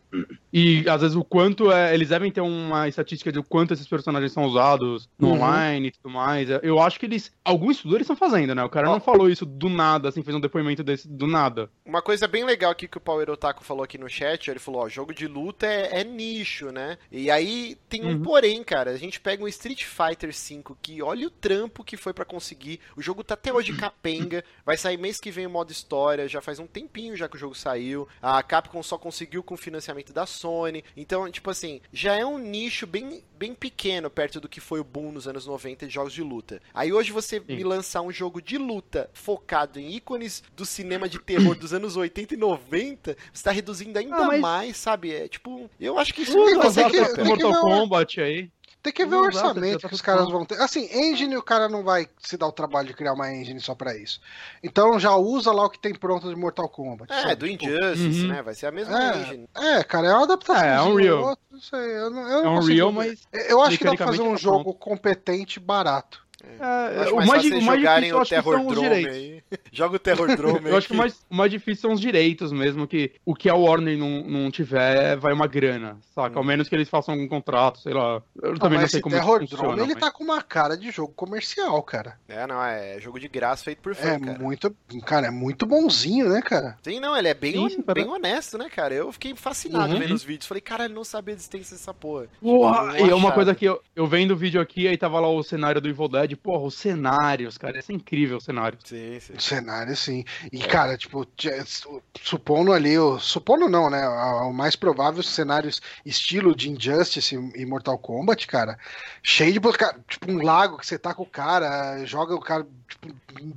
E 0.52 0.88
às 0.88 1.00
vezes 1.02 1.16
o 1.16 1.24
quanto 1.24 1.70
é. 1.70 1.94
Eles 1.94 2.08
devem 2.08 2.30
ter 2.32 2.40
uma 2.40 2.88
estatística 2.88 3.30
de 3.30 3.38
o 3.38 3.44
quanto 3.44 3.74
esses 3.74 3.86
personagens 3.86 4.32
são 4.32 4.44
usados 4.44 5.08
no 5.18 5.28
Uhum. 5.28 5.34
online 5.34 5.88
e 5.88 5.90
tudo 5.92 6.10
mais. 6.10 6.48
Eu 6.62 6.80
acho 6.80 6.98
que 6.98 7.06
eles. 7.06 7.30
Algum 7.44 7.70
estudo 7.70 7.96
eles 7.96 8.04
estão 8.08 8.16
fazendo, 8.16 8.54
né? 8.54 8.64
O 8.64 8.68
cara 8.70 8.88
Ó. 8.88 8.92
não 8.92 9.00
falou 9.00 9.28
isso 9.28 9.44
do 9.44 9.68
nada, 9.68 10.08
assim, 10.08 10.22
fez 10.22 10.34
um 10.36 10.40
depoimento 10.40 10.82
desse 10.82 11.08
do 11.08 11.26
nada. 11.26 11.70
Uma 11.84 12.00
coisa 12.02 12.26
bem 12.26 12.44
legal 12.44 12.70
aqui 12.70 12.88
que 12.88 12.96
o 12.98 13.00
Power 13.00 13.28
Otaku 13.30 13.62
falou 13.64 13.82
aqui 13.84 13.98
no 13.98 14.08
chat, 14.08 14.50
ele 14.50 14.58
falou, 14.58 14.82
ó, 14.82 14.88
jogo 14.88 15.12
de 15.14 15.26
luta 15.26 15.66
é, 15.66 16.00
é 16.00 16.04
nicho, 16.04 16.70
né? 16.72 16.98
E 17.12 17.30
aí 17.30 17.76
tem 17.88 18.04
um 18.04 18.08
Uhum. 18.12 18.22
porém, 18.22 18.62
cara. 18.64 18.90
A 18.90 18.96
gente 18.96 19.20
pega 19.20 19.42
um 19.44 19.48
Street 19.48 19.84
Fighter 19.84 20.30
V 20.32 20.62
que 20.82 21.02
olha 21.02 21.26
o 21.26 21.30
trampo 21.30 21.84
que 21.84 21.96
foi 21.96 22.12
pra 22.12 22.24
conseguir. 22.24 22.80
O 22.96 23.02
jogo 23.02 23.22
tá 23.22 23.34
até 23.34 23.52
hoje 23.52 23.74
capenga. 23.76 24.42
Vai 24.64 24.76
sair 24.76 24.96
mês 24.96 25.20
que 25.20 25.30
vem 25.30 25.46
o 25.46 25.50
modo 25.50 25.70
história. 25.72 26.28
Já 26.28 26.40
faz 26.40 26.58
um 26.58 26.66
tempinho 26.66 27.16
já 27.16 27.28
que 27.28 27.36
o 27.36 27.38
jogo 27.38 27.54
saiu. 27.54 28.08
A 28.22 28.42
Capcom 28.42 28.82
só 28.82 28.96
conseguiu 28.98 29.42
com 29.42 29.54
o 29.54 29.58
financiamento 29.58 30.12
da 30.12 30.24
Sony. 30.38 30.84
Então, 30.96 31.30
tipo 31.30 31.50
assim, 31.50 31.80
já 31.92 32.14
é 32.16 32.24
um 32.24 32.38
nicho 32.38 32.86
bem, 32.86 33.22
bem 33.38 33.54
pequeno 33.54 34.08
perto 34.10 34.40
do 34.40 34.48
que 34.48 34.60
foi 34.60 34.80
o 34.80 34.84
boom 34.84 35.12
nos 35.12 35.26
anos 35.28 35.46
90 35.46 35.86
de 35.86 35.92
jogos 35.94 36.12
de 36.12 36.22
luta. 36.22 36.60
Aí 36.72 36.92
hoje 36.92 37.12
você 37.12 37.40
me 37.40 37.62
lançar 37.64 38.02
um 38.02 38.12
jogo 38.12 38.40
de 38.40 38.56
luta 38.58 39.10
focado 39.12 39.78
em 39.78 39.92
ícones 39.94 40.42
do 40.56 40.64
cinema 40.64 41.08
de 41.08 41.18
terror 41.18 41.54
dos 41.56 41.72
anos 41.72 41.96
80 41.96 42.34
e 42.34 42.36
90, 42.36 43.16
você 43.32 43.42
tá 43.44 43.50
reduzindo 43.50 43.98
ainda 43.98 44.16
Ah, 44.16 44.24
mas- 44.26 44.40
mais, 44.40 44.76
sabe? 44.76 45.12
É 45.12 45.28
tipo, 45.28 45.68
eu 45.80 45.98
acho 45.98 46.12
que 46.14 46.22
isso 46.22 46.32
Sim, 46.32 46.38
não 46.38 46.58
mas 46.58 46.74
vai 46.74 46.90
tem 46.90 46.94
ser 46.94 47.08
que- 47.08 47.14
tem 47.14 47.24
que 47.24 47.28
Mortal 47.44 47.60
Kombat 47.60 48.20
aí. 48.20 48.50
Tem 48.88 48.92
que 48.94 49.04
ver 49.04 49.16
Não 49.16 49.22
o 49.22 49.26
orçamento 49.26 49.86
que 49.86 49.94
os 49.94 50.00
caras 50.00 50.30
vão 50.30 50.46
ter. 50.46 50.58
Assim, 50.60 50.88
engine 50.90 51.36
o 51.36 51.42
cara 51.42 51.68
não 51.68 51.84
vai 51.84 52.08
se 52.20 52.38
dar 52.38 52.46
o 52.46 52.52
trabalho 52.52 52.88
de 52.88 52.94
criar 52.94 53.12
uma 53.12 53.30
engine 53.30 53.60
só 53.60 53.74
pra 53.74 53.94
isso. 53.94 54.18
Então 54.62 54.98
já 54.98 55.14
usa 55.14 55.52
lá 55.52 55.64
o 55.66 55.70
que 55.70 55.78
tem 55.78 55.94
pronto 55.94 56.26
de 56.28 56.34
Mortal 56.34 56.68
Kombat. 56.70 57.12
É, 57.12 57.20
sabe? 57.22 57.34
do 57.36 57.46
Injustice, 57.46 58.22
Uhum. 58.22 58.28
né? 58.28 58.42
Vai 58.42 58.54
ser 58.54 58.66
a 58.66 58.70
mesma 58.72 59.16
engine. 59.16 59.48
É, 59.54 59.72
é, 59.78 59.84
cara, 59.84 60.06
é 60.08 60.12
uma 60.14 60.22
adaptação. 60.24 60.64
É, 60.64 60.74
é 60.76 60.82
Unreal. 60.82 61.22
Outro, 61.22 61.44
não 61.50 61.60
sei, 61.60 61.98
eu 61.98 62.10
não, 62.10 62.22
eu 62.28 62.38
É 62.38 62.42
não 62.44 62.52
um 62.52 62.56
consigo 62.56 62.74
real, 62.74 62.92
mas. 62.92 63.28
Eu 63.32 63.62
acho 63.62 63.76
que 63.76 63.84
dá 63.84 63.94
pra 63.94 64.06
fazer 64.06 64.22
um 64.22 64.30
tá 64.32 64.36
jogo 64.38 64.72
competente 64.72 65.58
e 65.58 65.62
barato. 65.62 66.26
É, 66.44 67.00
acho 67.02 67.12
o 67.12 67.16
mais 67.16 67.28
mais, 67.28 67.44
o 67.46 67.50
mais 67.62 67.80
jogarem 67.80 68.10
difícil 68.12 68.16
o 68.16 68.20
acho 68.20 68.28
que 68.28 68.34
Terror 68.36 68.54
são 68.54 68.66
os 68.66 68.72
Drome 68.74 68.88
direitos. 68.88 69.16
aí. 69.16 69.42
Joga 69.72 69.96
o 69.96 69.98
Terror 69.98 70.26
Drome 70.36 70.60
aí. 70.66 70.70
Eu 70.70 70.76
acho 70.76 70.86
que 70.86 70.92
o 70.94 70.96
mais, 70.96 71.26
o 71.28 71.34
mais 71.34 71.50
difícil 71.50 71.82
são 71.82 71.92
os 71.92 72.00
direitos 72.00 72.52
mesmo, 72.52 72.86
que 72.86 73.12
o 73.24 73.34
que 73.34 73.48
a 73.48 73.54
Warner 73.54 73.98
não, 73.98 74.22
não 74.22 74.50
tiver 74.50 75.16
vai 75.16 75.32
uma 75.32 75.46
grana, 75.48 75.98
saca? 76.14 76.38
Ao 76.38 76.44
menos 76.44 76.68
que 76.68 76.74
eles 76.76 76.88
façam 76.88 77.14
algum 77.14 77.26
contrato, 77.26 77.80
sei 77.80 77.92
lá. 77.92 78.22
Eu 78.40 78.52
Não, 78.52 78.58
também 78.58 78.78
não 78.78 78.86
sei 78.88 79.00
como 79.00 79.14
isso 79.16 79.24
Terror 79.24 79.40
funciona. 79.40 79.62
Drone, 79.64 79.80
ele 79.82 79.94
mas- 79.94 80.02
tá 80.04 80.10
com 80.12 80.22
uma 80.24 80.40
cara 80.40 80.76
de 80.76 80.90
jogo 80.92 81.12
comercial, 81.14 81.82
cara. 81.82 82.16
É, 82.28 82.46
não, 82.46 82.62
é 82.62 83.00
jogo 83.00 83.18
de 83.18 83.26
graça 83.28 83.64
feito 83.64 83.78
por 83.82 83.94
fã, 83.94 84.10
É 84.10 84.20
cara. 84.20 84.38
muito, 84.38 84.76
cara, 85.04 85.26
é 85.26 85.30
muito 85.30 85.66
bonzinho, 85.66 86.28
né, 86.28 86.40
cara? 86.40 86.78
Sim, 86.82 87.00
não, 87.00 87.16
ele 87.16 87.28
é 87.28 87.34
bem, 87.34 87.68
Sim, 87.68 87.82
para- 87.82 87.94
bem 87.94 88.08
honesto, 88.08 88.56
né, 88.56 88.68
cara? 88.70 88.94
Eu 88.94 89.10
fiquei 89.12 89.34
fascinado 89.34 89.92
Uhum. 89.92 89.98
vendo 89.98 90.14
os 90.14 90.22
vídeos. 90.22 90.46
Falei, 90.46 90.60
cara, 90.60 90.84
ele 90.84 90.94
não 90.94 91.04
sabia 91.04 91.34
a 91.34 91.36
existência 91.36 91.76
dessa 91.76 91.92
porra. 91.92 92.26
Porra, 92.40 92.92
Tipo, 92.92 93.06
e 93.06 93.10
é 93.10 93.14
uma 93.14 93.32
coisa 93.32 93.54
que 93.54 93.64
eu, 93.64 93.80
eu 93.96 94.06
vendo 94.06 94.32
o 94.32 94.36
vídeo 94.36 94.60
aqui, 94.60 94.86
aí 94.86 94.96
tava 94.96 95.18
lá 95.20 95.28
o 95.28 95.42
cenário 95.42 95.80
do 95.80 95.88
Evil 95.88 96.08
Dead, 96.08 96.27
porra, 96.36 96.64
os 96.64 96.74
cenários, 96.74 97.58
cara, 97.58 97.78
esse 97.78 97.92
é 97.92 97.94
incrível 97.94 98.38
o 98.38 98.40
cenário. 98.40 98.78
Sim, 98.84 99.18
sim. 99.20 99.32
O 99.34 99.40
cenário, 99.40 99.96
sim. 99.96 100.24
E, 100.52 100.58
cara, 100.60 100.96
tipo, 100.96 101.26
supondo 102.22 102.72
ali, 102.72 102.98
o, 102.98 103.18
supondo 103.18 103.68
não, 103.68 103.90
né? 103.90 104.06
O 104.08 104.52
mais 104.52 104.76
provável 104.76 105.22
cenários 105.22 105.80
estilo 106.04 106.54
de 106.54 106.70
Injustice 106.70 107.34
e 107.34 107.66
Mortal 107.66 107.98
Kombat, 107.98 108.46
cara, 108.46 108.78
cheio 109.22 109.52
de. 109.52 109.60
Tipo, 110.08 110.30
um 110.30 110.42
lago 110.42 110.78
que 110.78 110.86
você 110.86 110.98
tá 110.98 111.14
com 111.14 111.22
o 111.22 111.26
cara, 111.26 112.04
joga 112.04 112.34
o 112.34 112.40
cara, 112.40 112.66
tipo, 112.88 113.08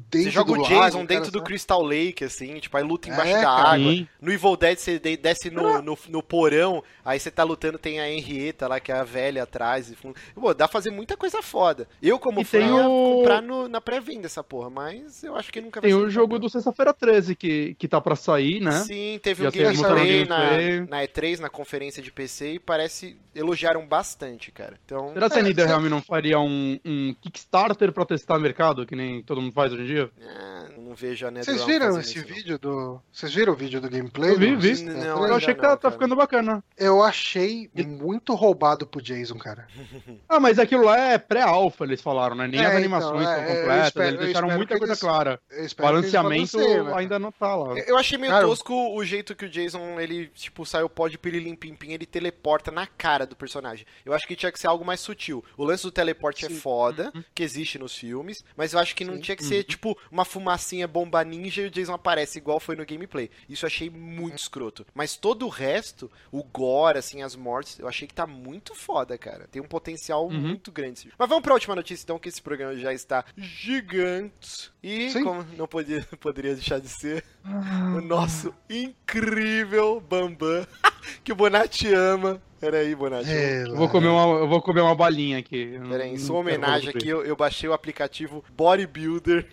dentro 0.09 0.23
Você 0.23 0.29
joga 0.31 0.53
do 0.53 0.59
o 0.59 0.61
lago, 0.61 0.67
Jason 0.75 0.97
cara, 0.97 1.07
dentro 1.07 1.31
do 1.31 1.37
sabe? 1.39 1.45
Crystal 1.49 1.81
Lake, 1.81 2.23
assim, 2.23 2.59
tipo, 2.59 2.75
aí 2.77 2.83
luta 2.83 3.09
embaixo 3.09 3.31
É, 3.31 3.35
da 3.37 3.43
cara. 3.43 3.69
água. 3.69 3.91
Sim. 3.91 4.07
No 4.21 4.31
Evil 4.31 4.55
Dead 4.57 4.77
você 4.77 4.99
de- 4.99 5.17
desce 5.17 5.49
no, 5.49 5.81
no, 5.81 5.97
no 6.09 6.23
porão, 6.23 6.83
aí 7.03 7.19
você 7.19 7.31
tá 7.31 7.43
lutando, 7.43 7.77
tem 7.79 7.99
a 7.99 8.09
Henrietta 8.09 8.67
lá, 8.67 8.79
que 8.79 8.91
é 8.91 8.95
a 8.95 9.03
velha 9.03 9.43
atrás. 9.43 9.89
E, 9.91 9.95
pô, 10.35 10.53
dá 10.53 10.67
pra 10.67 10.73
fazer 10.73 10.89
muita 10.91 11.15
coisa 11.17 11.41
foda. 11.41 11.87
Eu, 12.01 12.19
como 12.19 12.41
E 12.41 12.43
fã, 12.45 12.57
ia 12.59 12.87
o- 12.87 13.17
comprar 13.19 13.41
no- 13.41 13.67
na 13.67 13.79
pré-venda 13.81 14.25
essa 14.27 14.43
porra, 14.43 14.69
mas 14.69 15.23
eu 15.23 15.35
acho 15.35 15.51
que 15.51 15.61
nunca 15.61 15.79
vai 15.81 15.89
Tem 15.89 15.97
o 15.97 16.09
jogo 16.09 16.37
do 16.37 16.49
Sexta-feira 16.49 16.93
13 16.93 17.35
que, 17.35 17.75
que 17.75 17.87
tá 17.87 17.99
pra 18.01 18.15
sair, 18.15 18.59
né? 18.59 18.71
Sim, 18.83 19.19
teve 19.23 19.43
Já 19.43 19.49
um 19.49 19.51
gameplay 19.51 20.25
gameplay. 20.25 20.79
na, 20.81 20.85
na 20.87 21.03
E3, 21.03 21.39
na 21.39 21.49
conferência 21.49 22.01
de 22.03 22.11
PC, 22.11 22.53
e 22.53 22.59
parece 22.59 23.17
elogiaram 23.33 23.85
bastante, 23.87 24.51
cara. 24.51 24.77
Então, 24.85 25.13
Será 25.13 25.29
que 25.29 25.37
a 25.37 25.39
É, 25.39 25.43
NetherRealm 25.43 25.85
não 25.87 26.01
faria 26.01 26.39
um, 26.39 26.79
um 26.83 27.15
Kickstarter 27.21 27.91
pra 27.93 28.05
testar 28.05 28.37
mercado, 28.39 28.85
que 28.85 28.95
nem 28.95 29.20
todo 29.23 29.41
mundo 29.41 29.53
faz 29.53 29.71
hoje 29.73 29.83
em 29.83 29.85
dia? 29.85 30.11
ah, 30.21 30.67
não 30.91 30.95
vejo 30.95 31.25
a 31.27 31.31
Vocês 31.31 31.63
viram 31.63 31.99
esse 31.99 32.17
isso, 32.19 32.27
não. 32.27 32.35
vídeo 32.35 32.59
do. 32.59 33.01
Vocês 33.11 33.33
viram 33.33 33.53
o 33.53 33.55
vídeo 33.55 33.79
do 33.79 33.89
gameplay? 33.89 34.31
Eu 34.31 34.37
vi, 34.37 34.55
vi. 34.55 34.83
Não, 34.83 35.25
eu 35.25 35.35
achei 35.35 35.53
que 35.55 35.61
não, 35.61 35.69
tá, 35.69 35.77
tá 35.77 35.91
ficando 35.91 36.15
bacana. 36.15 36.63
Eu 36.77 37.01
achei 37.01 37.69
muito 37.75 38.35
roubado 38.35 38.85
pro 38.85 39.01
Jason, 39.01 39.37
cara. 39.37 39.67
Ah, 40.27 40.39
mas 40.39 40.57
aquilo 40.59 40.85
lá 40.85 40.97
é 40.97 41.17
pré-alpha, 41.17 41.83
eles 41.83 42.01
falaram, 42.01 42.35
né? 42.35 42.47
Nem 42.47 42.59
É, 42.59 42.63
as 42.63 42.67
então, 42.69 42.77
animações 42.77 43.27
é, 43.27 43.31
estão 43.31 43.43
eu 43.43 43.59
completas, 43.61 43.87
espero- 43.87 44.07
eles 44.07 44.19
deixaram 44.21 44.49
muita 44.51 44.77
coisa 44.77 44.93
eles- 44.93 44.99
clara. 44.99 45.41
Balanceamento 45.77 46.57
né? 46.57 46.93
ainda 46.95 47.19
não 47.19 47.31
tá 47.31 47.55
lá. 47.55 47.77
Eu 47.79 47.97
achei 47.97 48.17
meio 48.17 48.31
Cara, 48.31 48.45
tosco 48.45 48.73
o 48.95 49.03
jeito 49.03 49.35
que 49.35 49.45
o 49.45 49.49
Jason, 49.49 49.99
ele, 49.99 50.27
tipo, 50.27 50.65
saiu 50.65 50.89
pó 50.89 51.07
de 51.07 51.17
pirilim 51.17 51.55
pim 51.55 51.73
pim, 51.75 51.91
ele 51.91 52.05
teleporta 52.05 52.71
na 52.71 52.85
cara 52.87 53.25
do 53.25 53.35
personagem. 53.35 53.85
Eu 54.05 54.13
acho 54.13 54.27
que 54.27 54.35
tinha 54.35 54.51
que 54.51 54.59
ser 54.59 54.67
algo 54.67 54.85
mais 54.85 54.99
sutil. 54.99 55.43
O 55.57 55.63
lance 55.65 55.83
do 55.83 55.91
teleporte 55.91 56.45
é 56.45 56.49
foda, 56.49 57.11
que 57.35 57.43
existe 57.43 57.77
nos 57.77 57.95
filmes, 57.95 58.43
mas 58.55 58.73
eu 58.73 58.79
acho 58.79 58.95
que 58.95 59.03
não 59.03 59.15
Sim. 59.15 59.21
tinha 59.21 59.35
que 59.37 59.43
ser, 59.43 59.63
tipo, 59.63 59.97
uma 60.11 60.23
fumacinha 60.25 60.80
bomba 60.87 61.23
ninja 61.23 61.61
e 61.61 61.67
o 61.67 61.71
Jason 61.71 61.93
aparece 61.93 62.37
igual 62.37 62.59
foi 62.59 62.75
no 62.75 62.85
gameplay. 62.85 63.29
Isso 63.47 63.65
eu 63.65 63.67
achei 63.67 63.89
muito 63.89 64.37
escroto. 64.37 64.85
Mas 64.93 65.15
todo 65.15 65.45
o 65.45 65.49
resto, 65.49 66.11
o 66.31 66.43
gore, 66.43 66.97
assim, 66.97 67.21
as 67.21 67.35
mortes, 67.35 67.79
eu 67.79 67.87
achei 67.87 68.07
que 68.07 68.13
tá 68.13 68.27
muito 68.27 68.75
foda, 68.75 69.17
cara. 69.17 69.47
Tem 69.47 69.61
um 69.61 69.67
potencial 69.67 70.29
muito 70.29 70.71
grande. 70.71 71.11
Mas 71.17 71.29
vamos 71.29 71.43
pra 71.43 71.53
última 71.53 71.75
notícia, 71.75 72.03
então, 72.03 72.19
que 72.19 72.29
esse 72.29 72.41
programa 72.41 72.75
já 72.75 72.93
está 72.93 73.23
gigante. 73.37 74.71
E, 74.81 75.09
Sim. 75.11 75.23
como 75.23 75.45
não 75.57 75.67
podia, 75.67 76.05
poderia 76.19 76.55
deixar 76.55 76.79
de 76.79 76.89
ser, 76.89 77.23
o 77.43 78.01
nosso 78.01 78.53
incrível 78.69 79.99
Bambam, 80.01 80.65
que 81.23 81.31
o 81.31 81.35
Bonatti 81.35 81.93
ama. 81.93 82.41
Peraí, 82.59 82.93
Bonatti. 82.93 83.29
É, 83.31 83.63
Eu 83.63 83.75
vou 83.75 83.89
comer 83.89 84.07
uma, 84.07 84.39
eu 84.39 84.47
vou 84.47 84.61
comer 84.61 84.81
uma 84.81 84.93
balinha 84.95 85.39
aqui. 85.39 85.73
Eu 85.73 85.89
Peraí, 85.89 86.11
em 86.13 86.17
sua 86.19 86.37
homenagem 86.39 86.89
aqui, 86.89 87.07
eu, 87.09 87.23
eu 87.25 87.35
baixei 87.35 87.67
o 87.67 87.73
aplicativo 87.73 88.45
Bodybuilder, 88.51 89.47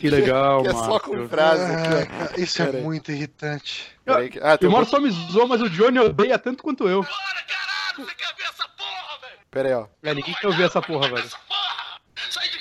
Que 0.00 0.10
legal, 0.10 0.62
que 0.62 0.68
é 0.68 0.72
mano. 0.72 0.84
só 0.86 0.98
com 0.98 1.28
frase. 1.28 1.62
Ah, 1.62 2.32
isso 2.36 2.60
é 2.62 2.66
Pera 2.66 2.78
aí. 2.78 2.82
muito 2.82 3.12
irritante. 3.12 3.86
Peraí 4.04 4.28
que- 4.28 4.40
Ah, 4.42 4.58
tem 4.58 4.68
o 4.68 4.72
Mauro 4.72 4.86
só 4.86 4.98
me 4.98 5.08
zoou, 5.10 5.46
mas 5.46 5.60
o 5.62 5.70
Johnny 5.70 6.00
odeia 6.00 6.36
tanto 6.38 6.64
quanto 6.64 6.88
eu. 6.88 7.06
Peraí, 9.50 9.72
ó. 9.72 9.86
É, 10.02 10.12
ninguém 10.14 10.34
quer 10.34 10.48
ouvir 10.48 10.64
essa 10.64 10.82
porra, 10.82 11.08
velho. 11.08 11.30
Sai 12.30 12.48
de 12.48 12.58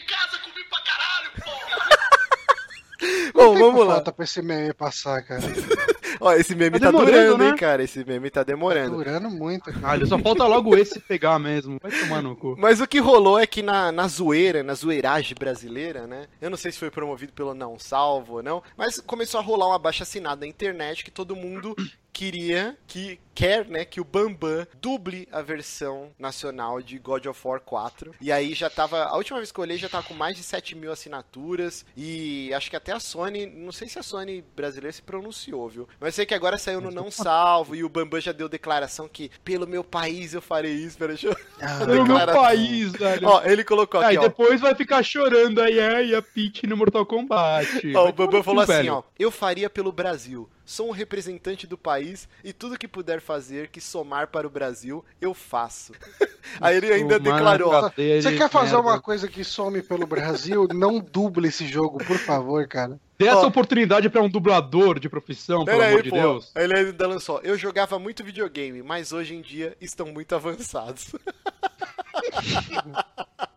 Bom, 3.33 3.53
Tempo 3.53 3.59
vamos 3.65 3.87
lá. 3.87 3.93
falta 3.95 4.11
pra 4.11 4.23
esse 4.25 4.41
meme 4.41 4.73
passar, 4.73 5.21
cara. 5.23 5.41
Ó, 6.21 6.31
esse 6.33 6.55
meme 6.55 6.79
Tá 6.79 6.85
tá, 6.85 6.91
demorando, 6.91 7.11
durando, 7.11 7.43
hein, 7.43 7.51
né? 7.51 7.57
cara? 7.57 7.83
Esse 7.83 8.05
meme 8.05 8.29
tá 8.29 8.41
demorando. 8.43 8.95
Durando 8.97 9.29
muito. 9.29 9.65
cara. 9.65 9.79
Caralho, 9.79 10.07
só 10.07 10.17
falta 10.17 10.45
logo 10.45 10.75
esse 10.77 10.99
pegar 10.99 11.37
mesmo. 11.37 11.77
Vai 11.81 11.91
tomar 11.91 12.21
no 12.21 12.35
cu. 12.35 12.55
Mas 12.57 12.79
o 12.79 12.87
que 12.87 12.99
rolou 12.99 13.37
é 13.37 13.45
que 13.45 13.61
na, 13.61 13.91
na 13.91 14.07
zoeira, 14.07 14.63
na 14.63 14.73
zoeiragem 14.73 15.35
brasileira, 15.37 16.07
né? 16.07 16.27
Eu 16.41 16.49
não 16.49 16.57
sei 16.57 16.71
se 16.71 16.79
foi 16.79 16.89
promovido 16.89 17.33
pelo 17.33 17.53
Não 17.53 17.77
Salvo 17.77 18.35
ou 18.35 18.43
não, 18.43 18.63
mas 18.77 18.99
começou 19.01 19.39
a 19.39 19.43
rolar 19.43 19.67
uma 19.67 19.79
baixa 19.79 20.03
assinada 20.03 20.41
na 20.41 20.47
internet 20.47 21.03
que 21.03 21.11
todo 21.11 21.35
mundo 21.35 21.75
queria 22.15 22.77
que 22.87 23.19
quer, 23.35 23.65
né, 23.67 23.83
que 23.83 23.99
o 23.99 24.05
Bambam 24.05 24.65
duble 24.81 25.27
a 25.29 25.41
versão 25.41 26.11
nacional 26.17 26.81
de 26.81 26.97
God 26.97 27.25
of 27.25 27.41
War 27.45 27.59
4. 27.59 28.15
E 28.21 28.31
aí 28.31 28.53
já 28.53 28.69
tava, 28.69 29.03
a 29.03 29.17
última 29.17 29.37
vez 29.39 29.51
que 29.51 29.59
eu 29.59 29.63
olhei 29.63 29.77
já 29.77 29.89
tava 29.89 30.07
com 30.07 30.13
mais 30.13 30.37
de 30.37 30.41
7 30.43 30.73
mil 30.75 30.89
assinaturas 30.93 31.85
e 31.97 32.53
acho 32.53 32.69
que 32.69 32.77
até 32.77 32.93
a 32.93 32.99
Sony, 33.01 33.45
não 33.45 33.73
sei 33.73 33.89
se 33.89 33.99
a 33.99 34.03
Sony 34.03 34.41
brasileira 34.55 34.93
se 34.93 35.01
pronunciou, 35.01 35.67
viu? 35.67 35.89
Mas 35.99 36.13
eu 36.13 36.15
sei 36.15 36.25
que 36.25 36.33
agora 36.33 36.57
saiu 36.57 36.79
no 36.79 36.89
não 36.89 37.11
salvo 37.11 37.75
e 37.75 37.83
o 37.83 37.89
Bambam 37.89 38.21
já 38.21 38.31
deu 38.31 38.47
declaração 38.47 39.09
que 39.09 39.29
pelo 39.43 39.67
meu 39.67 39.83
país 39.83 40.33
eu 40.33 40.41
farei 40.41 40.71
isso. 40.71 40.97
Pera, 40.97 41.09
deixa 41.13 41.27
eu... 41.27 41.35
Ah, 41.59 41.85
Pelo 41.85 42.05
meu 42.05 42.25
país, 42.27 42.91
velho. 42.93 43.27
Ó, 43.27 43.41
ele 43.43 43.63
colocou 43.63 43.99
aqui, 43.99 44.09
Aí 44.11 44.17
ó. 44.17 44.21
depois 44.21 44.59
vai 44.61 44.75
ficar 44.75 45.01
chorando 45.03 45.61
aí, 45.61 45.79
aí 45.79 46.13
a 46.15 46.21
Peach 46.21 46.65
no 46.67 46.75
Mortal 46.77 47.05
Kombat. 47.05 47.93
Ó, 47.95 48.09
o 48.09 48.13
Bambam 48.13 48.43
falou 48.43 48.61
assim, 48.61 48.73
velho. 48.73 48.93
ó. 48.95 49.03
Eu 49.17 49.31
faria 49.31 49.69
pelo 49.69 49.91
Brasil. 49.91 50.49
Sou 50.65 50.89
um 50.89 50.91
representante 50.91 51.67
do 51.67 51.77
país 51.77 52.27
e 52.43 52.51
tudo 52.51 52.77
que 52.77 52.87
puder 52.87 53.21
fazer 53.21 53.67
que 53.67 53.79
somar 53.79 54.27
para 54.27 54.47
o 54.47 54.49
Brasil, 54.49 55.05
eu 55.21 55.33
faço. 55.33 55.93
Aí 56.59 56.77
ele 56.77 56.91
ainda 56.91 57.19
declarou, 57.19 57.71
Você 57.71 58.35
quer 58.35 58.49
fazer 58.49 58.73
merda. 58.73 58.89
uma 58.89 59.01
coisa 59.01 59.27
que 59.27 59.43
some 59.43 59.81
pelo 59.83 60.07
Brasil? 60.07 60.67
Não 60.73 60.99
duble 60.99 61.47
esse 61.47 61.67
jogo, 61.67 62.03
por 62.03 62.17
favor, 62.17 62.67
cara. 62.67 62.99
Dê 63.17 63.27
essa 63.27 63.41
Ó. 63.41 63.47
oportunidade 63.47 64.09
pra 64.09 64.21
um 64.21 64.29
dublador 64.29 64.99
de 64.99 65.07
profissão, 65.07 65.63
pelo 65.63 65.77
Pera 65.77 65.89
amor 65.89 65.97
aí, 65.99 66.03
de 66.03 66.09
pô. 66.09 66.15
Deus. 66.17 66.51
Ele 66.55 66.77
ainda 66.77 67.07
lançou. 67.07 67.39
Eu 67.43 67.57
jogava 67.57 67.97
muito 67.97 68.23
videogame, 68.23 68.83
mas 68.83 69.13
hoje 69.13 69.35
em 69.35 69.41
dia 69.41 69.77
estão 69.79 70.07
muito 70.07 70.35
avançados. 70.35 71.15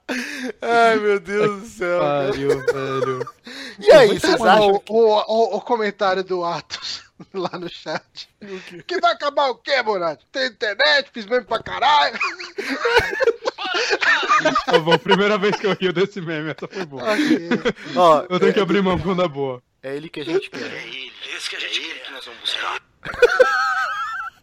Ai, 0.62 0.96
meu 0.96 1.20
Deus 1.20 1.60
do 1.62 1.66
céu. 1.68 2.00
Pariu, 2.00 2.48
velho. 2.48 3.28
E 3.78 3.90
aí, 3.92 4.18
vocês 4.18 4.40
O, 4.40 4.44
acham 4.44 4.78
que... 4.80 4.92
o, 4.92 4.96
o- 4.96 5.56
o 5.56 5.60
comentário 5.60 6.24
do 6.24 6.44
Atos 6.44 7.02
lá 7.34 7.50
no 7.58 7.68
chat. 7.68 8.28
Que 8.86 9.00
vai 9.00 9.12
acabar 9.12 9.48
o 9.50 9.56
quê, 9.56 9.82
Bonatti? 9.82 10.24
Tem 10.32 10.46
internet, 10.46 11.10
fiz 11.12 11.26
meme 11.26 11.44
pra 11.44 11.62
caralho. 11.62 12.18
Tá 14.66 14.78
bom, 14.78 14.96
primeira 14.98 15.36
vez 15.36 15.56
que 15.56 15.66
eu 15.66 15.74
rio 15.74 15.92
desse 15.92 16.20
meme, 16.20 16.50
essa 16.50 16.66
foi 16.68 16.84
boa. 16.86 17.02
Ok. 17.12 17.48
Ó, 17.96 18.26
Eu 18.30 18.40
tenho 18.40 18.54
que 18.54 18.60
abrir 18.60 18.82
mão 18.82 18.98
quando 18.98 19.22
é 19.22 19.28
boa. 19.28 19.62
é 19.82 19.94
ele 19.96 20.08
que 20.08 20.20
a 20.20 20.24
gente 20.24 20.48
quer. 20.50 20.86
Esse 21.36 21.50
que 21.50 21.56
a 21.56 21.60
gente 21.60 21.80
quer. 21.80 22.04
que 22.04 22.12
nós 22.12 22.24
vamos 22.24 22.40
buscar. 22.40 22.80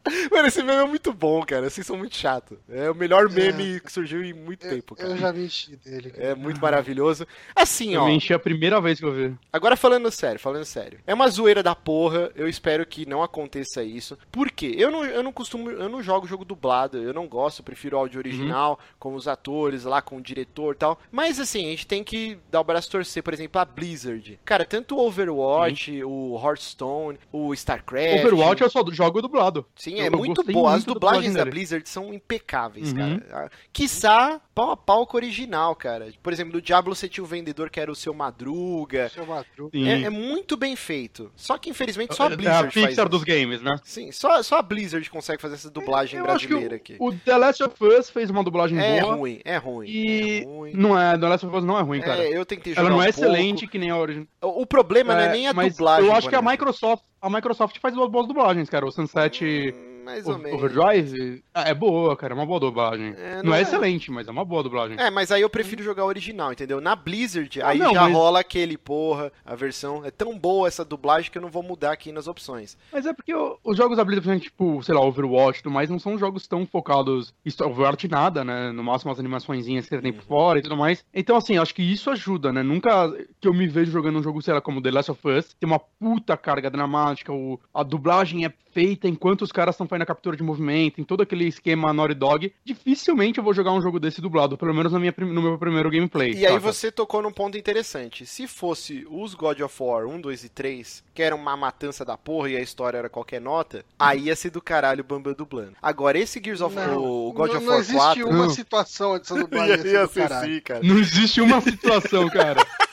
Mano, 0.32 0.48
esse 0.48 0.62
meme 0.64 0.84
é 0.84 0.88
muito 0.88 1.14
bom, 1.14 1.44
cara. 1.44 1.70
Vocês 1.70 1.86
são 1.86 1.98
muito 1.98 2.16
chato. 2.16 2.58
É 2.70 2.90
o 2.90 2.96
melhor 2.96 3.30
meme 3.30 3.80
que 3.80 3.92
surgiu 3.92 4.24
em 4.24 4.34
muito 4.34 4.68
tempo, 4.68 4.96
cara. 4.96 5.10
Eu 5.10 5.18
já 5.18 5.34
me 5.34 5.46
enchi 5.46 5.76
dele. 5.76 6.12
cara. 6.12 6.24
É 6.28 6.36
muito 6.36 6.62
maravilhoso. 6.62 7.26
Assim, 7.56 7.96
Eu 7.96 8.02
ó. 8.02 8.06
me 8.08 8.14
enchi 8.16 8.34
a 8.34 8.40
primeira 8.40 8.80
vez 8.80 9.00
que 9.00 9.06
eu 9.06 9.12
vi. 9.14 9.36
Agora 9.52 9.76
falando 9.76 10.10
sério, 10.12 10.40
falando 10.40 10.66
sério. 10.66 11.00
É 11.08 11.14
uma 11.14 11.28
zoeira 11.30 11.64
da 11.64 11.74
porra. 11.76 12.32
Eu 12.36 12.48
espero 12.48 12.86
que 12.86 13.06
não 13.08 13.24
aconteça 13.24 13.84
isso. 13.84 14.18
Por 14.32 14.52
quê? 14.52 14.76
Eu 14.78 14.92
não, 14.92 15.04
eu 15.06 15.24
não 15.24 15.32
costumo. 15.32 15.70
Eu 15.72 15.90
não 15.90 16.02
jogo 16.04 16.28
jogo 16.28 16.46
dublado. 16.46 16.98
Eu 16.98 17.14
não 17.14 17.28
gosto. 17.28 17.60
Eu 17.60 17.66
prefiro 17.66 17.98
o 17.98 18.00
áudio 18.00 18.20
original, 18.20 18.80
com 19.00 19.16
os 19.16 19.28
atores 19.28 19.84
lá, 19.86 20.02
com 20.02 20.18
o 20.18 20.22
diretor 20.22 20.76
e 20.76 20.78
tal. 20.78 21.00
Mas 21.12 21.40
assim, 21.40 21.66
a 21.66 21.70
gente 21.70 21.88
tem 21.88 22.04
que 22.04 22.38
dar 22.52 22.62
o 22.62 22.64
braço 22.64 22.90
torcer, 22.92 23.24
por 23.24 23.34
exemplo, 23.34 23.60
a 23.60 23.66
Blizzard. 23.66 24.40
Cara, 24.46 24.66
tanto 24.66 24.96
o 24.96 25.06
Overwatch, 25.08 26.04
o 26.04 26.40
Hearthstone, 26.44 27.18
o 27.32 27.54
StarCraft. 27.54 28.20
Overwatch 28.20 28.62
eu 28.62 28.70
só 28.70 28.84
jogo 28.92 29.22
dublado. 29.22 29.66
Sim, 29.76 29.95
Eu- 29.95 29.95
é 30.02 30.08
eu 30.08 30.12
muito 30.18 30.44
boa. 30.44 30.74
As 30.76 30.84
dublagens 30.84 31.34
da. 31.34 31.46
Blizzard 31.46 31.88
são 31.88 32.14
impecáveis, 32.14 32.92
Uhum. 32.94 33.20
cara. 33.20 33.52
Quiçá, 33.74 34.42
pau 34.56 34.72
a 34.72 34.78
pau 34.78 35.06
com 35.06 35.18
o 35.18 35.20
original, 35.20 35.76
cara. 35.76 36.12
Por 36.24 36.32
exemplo, 36.32 36.54
do 36.54 36.62
Diablo 36.62 36.96
você 36.96 37.10
tinha 37.10 37.24
o 37.24 37.28
vendedor 37.28 37.70
que 37.70 37.80
era 37.80 37.92
o 37.92 37.96
seu 37.96 38.14
Madruga. 38.14 39.10
Seu 39.10 39.26
Madruga. 39.26 39.78
É, 39.78 40.04
é 40.04 40.10
muito 40.10 40.56
bem 40.56 40.76
feito. 40.76 41.30
Só 41.36 41.58
que 41.58 41.70
infelizmente 41.70 42.16
só 42.16 42.24
a 42.24 42.30
É 42.30 42.34
a 42.34 42.36
Blizzard 42.38 42.64
faz 42.74 42.88
Pixar 42.88 43.06
isso. 43.06 43.10
dos 43.10 43.24
games, 43.24 43.62
né? 43.62 43.76
Sim, 43.84 44.12
só, 44.12 44.42
só 44.42 44.60
a 44.60 44.62
Blizzard 44.62 45.08
consegue 45.10 45.42
fazer 45.42 45.56
essa 45.56 45.70
dublagem 45.70 46.20
Eu 46.20 46.26
acho 46.26 46.40
que 46.48 46.54
brasileira 46.54 46.76
aqui. 46.78 46.96
o 47.00 47.12
The 47.14 47.38
Last 47.38 47.64
of 47.64 47.76
Us 47.84 48.10
fez 48.10 48.30
uma 48.30 48.44
dublagem 48.44 48.80
É 48.80 49.02
boa. 49.02 49.16
ruim, 49.16 49.42
é 49.44 49.58
ruim. 49.58 49.88
E 49.90 50.40
É 50.42 50.46
ruim. 50.46 50.72
não 50.74 50.98
é, 51.00 51.18
The 51.18 51.28
Last 51.28 51.46
of 51.46 51.56
Us 51.58 51.64
não 51.66 51.78
é 51.78 51.82
ruim, 51.82 52.00
cara. 52.02 52.24
É, 52.24 52.38
eu 52.38 52.46
tentei 52.46 52.74
jogar 52.74 52.88
Ela 52.88 52.90
não 52.96 53.04
é 53.04 53.10
um 53.10 53.12
pouco. 53.12 53.20
excelente 53.28 53.68
que 53.68 53.78
nem 53.78 53.90
a 53.90 53.98
original. 53.98 54.28
O, 54.42 54.62
o 54.62 54.66
problema 54.66 55.14
não 55.14 55.22
é 55.22 55.32
nem 55.32 55.48
a 55.48 55.54
mas 55.54 55.74
dublagem. 55.74 56.08
Eu 56.10 56.16
acho 56.16 56.30
que 56.30 56.36
a. 56.36 56.42
Microsoft, 56.42 57.04
a 57.22 57.30
Microsoft 57.30 57.78
faz 57.80 57.94
duas 57.94 58.10
boas 58.10 58.28
dublagens, 58.28 58.70
cara. 58.70 58.86
O 58.86 58.92
Sunset 58.92 59.44
Hum, 59.46 59.95
Mais 60.06 60.28
ou 60.28 60.36
o- 60.36 60.38
menos. 60.38 60.62
Overdrive 60.64 61.44
ah, 61.54 61.64
é 61.70 61.74
boa, 61.74 62.16
cara. 62.16 62.34
É 62.34 62.36
uma 62.36 62.46
boa 62.46 62.60
dublagem. 62.60 63.14
É, 63.18 63.38
não, 63.38 63.44
não 63.46 63.54
é, 63.56 63.60
é. 63.60 63.62
excelente, 63.64 64.12
mas 64.12 64.28
é 64.28 64.32
uma 64.32 64.46
boa 64.46 64.62
dublagem. 64.64 64.98
É, 65.00 65.10
mas 65.10 65.32
aí 65.32 65.42
eu 65.42 65.50
prefiro 65.50 65.84
jogar 65.84 66.04
o 66.04 66.08
original, 66.08 66.52
entendeu? 66.52 66.80
Na 66.80 66.96
Blizzard, 66.96 67.62
Ah, 67.62 67.70
aí 67.70 67.80
não, 67.80 67.94
já 67.94 68.04
mas- 68.04 68.14
rola 68.14 68.40
aquele, 68.42 68.78
porra, 68.78 69.32
a 69.46 69.56
versão. 69.56 70.04
É 70.06 70.12
tão 70.12 70.38
boa 70.38 70.68
essa 70.68 70.86
dublagem 70.86 71.32
que 71.32 71.38
eu 71.38 71.42
não 71.42 71.50
vou 71.50 71.64
mudar 71.64 71.92
aqui 71.92 72.12
nas 72.12 72.28
opções. 72.28 72.78
Mas 72.92 73.06
é 73.06 73.14
porque 73.14 73.34
os 73.64 73.78
jogos 73.78 73.98
da 73.98 74.04
Blizzard, 74.06 74.40
tipo, 74.42 74.82
sei 74.84 74.94
lá, 74.94 75.02
Overwatch 75.02 75.60
e 75.60 75.64
tudo 75.64 75.74
mais, 75.74 75.90
não 75.90 76.00
são 76.00 76.18
jogos 76.18 76.48
tão 76.48 76.66
focados 76.66 77.34
em 77.46 77.64
Overwatch 77.64 78.08
nada, 78.08 78.44
né? 78.44 78.72
No 78.72 78.84
máximo 78.84 79.12
as 79.12 79.20
animaçõezinhas 79.20 79.88
que 79.88 79.98
tem 80.02 80.14
por 80.14 80.24
fora 80.24 80.60
e 80.60 80.62
tudo 80.62 80.78
mais. 80.78 81.04
Então, 81.14 81.36
assim, 81.38 81.58
acho 81.58 81.74
que 81.74 81.82
isso 81.82 82.10
ajuda, 82.10 82.52
né? 82.54 82.62
Nunca 82.62 83.12
que 83.40 83.48
eu 83.48 83.54
me 83.54 83.68
vejo 83.68 83.92
jogando 83.92 84.20
um 84.20 84.24
jogo, 84.24 84.42
sei 84.42 84.54
lá, 84.54 84.62
como 84.62 84.82
The 84.82 84.92
Last 84.92 85.12
of 85.12 85.28
Us, 85.28 85.54
tem 85.60 85.68
uma 85.68 85.80
puta 85.80 86.36
carga 86.38 86.70
dramática, 86.70 87.32
o, 87.34 87.60
a 87.74 87.82
dublagem 87.84 88.46
é 88.46 88.54
feita 88.76 89.08
enquanto 89.08 89.44
os 89.44 89.54
caras 89.54 89.74
estão 89.76 89.88
fazendo 89.88 90.02
a 90.02 90.06
captura 90.06 90.36
de 90.36 90.44
movimento, 90.44 91.00
em 91.00 91.06
todo 91.06 91.24
aquele 91.24 91.48
esquema 91.48 91.94
Naughty 91.94 92.14
Dog. 92.14 92.54
Dificilmente 92.66 93.38
eu 93.38 93.44
vou 93.44 93.54
jogar 93.54 93.72
um 93.72 93.82
jogo 93.82 94.02
desse 94.02 94.20
dublado, 94.20 94.58
pelo 94.58 94.74
menos 94.74 94.92
na 94.92 95.00
minha, 95.00 95.14
no 95.18 95.42
meu 95.42 95.58
primeiro 95.58 95.90
gameplay. 95.90 96.34
E 96.34 96.46
aí 96.46 96.52
saca? 96.54 96.60
você 96.60 96.92
tocou 96.92 97.22
num 97.22 97.32
ponto 97.32 97.58
interessante. 97.58 98.26
Se 98.26 98.46
fosse 98.48 99.08
os 99.10 99.34
God 99.34 99.62
of 99.62 99.74
War 99.82 100.06
1, 100.06 100.20
2 100.20 100.44
e 100.44 100.50
3, 100.50 101.04
que 101.14 101.24
era 101.24 101.34
uma 101.34 101.56
matança 101.56 102.04
da 102.04 102.18
porra 102.18 102.50
e 102.50 102.58
a 102.58 102.62
história 102.62 102.98
era 102.98 103.10
qualquer 103.10 103.40
nota, 103.40 103.86
aí 103.98 104.24
ia 104.26 104.36
ser 104.36 104.50
do 104.50 104.62
caralho 104.62 105.00
o 105.00 105.04
Bambam 105.06 105.34
dublando. 105.34 105.72
Agora, 105.82 106.20
esse 106.20 106.42
Gears 106.44 106.60
of 106.60 106.76
Não, 106.76 107.02
o 107.02 107.32
God 107.32 107.52
não, 107.52 107.56
of 107.58 107.66
não 107.66 107.72
War 107.72 107.80
existe 107.80 107.98
4... 107.98 108.28
uma 108.30 108.38
Não. 108.44 108.50
situação 108.50 109.18
dessa 109.18 109.36
dublagem 109.40 109.78
Ia, 109.86 110.04
assim 110.04 110.08
do 110.08 110.14
ser 110.14 110.28
caralho. 110.28 110.54
sim, 110.54 110.60
cara. 110.60 110.82
Não 110.84 110.98
existe 111.00 111.40
uma 111.40 111.62
situação, 111.62 112.28
cara. 112.30 112.62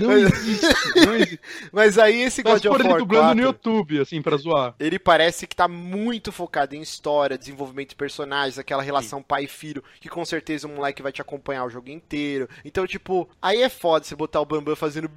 Não 0.00 0.12
existe. 0.12 0.66
Não 0.96 1.14
existe. 1.14 1.40
Mas 1.72 1.98
aí 1.98 2.22
esse 2.22 2.42
Só 2.42 2.50
God 2.50 2.64
of 2.66 2.80
ele 2.80 2.88
War 2.88 2.98
dublando 2.98 3.24
4... 3.24 3.36
no 3.36 3.42
YouTube, 3.42 4.00
assim, 4.00 4.22
pra 4.22 4.36
zoar. 4.36 4.74
Ele 4.78 4.98
parece 4.98 5.46
que 5.46 5.54
tá 5.54 5.68
muito 5.68 6.32
focado 6.32 6.74
em 6.74 6.80
história, 6.80 7.38
desenvolvimento 7.38 7.90
de 7.90 7.96
personagens, 7.96 8.58
aquela 8.58 8.82
relação 8.82 9.22
pai 9.22 9.44
e 9.44 9.48
filho, 9.48 9.82
que 10.00 10.08
com 10.08 10.24
certeza 10.24 10.66
o 10.66 10.70
moleque 10.70 11.02
vai 11.02 11.12
te 11.12 11.20
acompanhar 11.20 11.64
o 11.64 11.70
jogo 11.70 11.90
inteiro. 11.90 12.48
Então, 12.64 12.86
tipo, 12.86 13.28
aí 13.40 13.62
é 13.62 13.68
foda 13.68 14.04
você 14.04 14.16
botar 14.16 14.40
o 14.40 14.46
Bambam 14.46 14.76
fazendo 14.76 15.08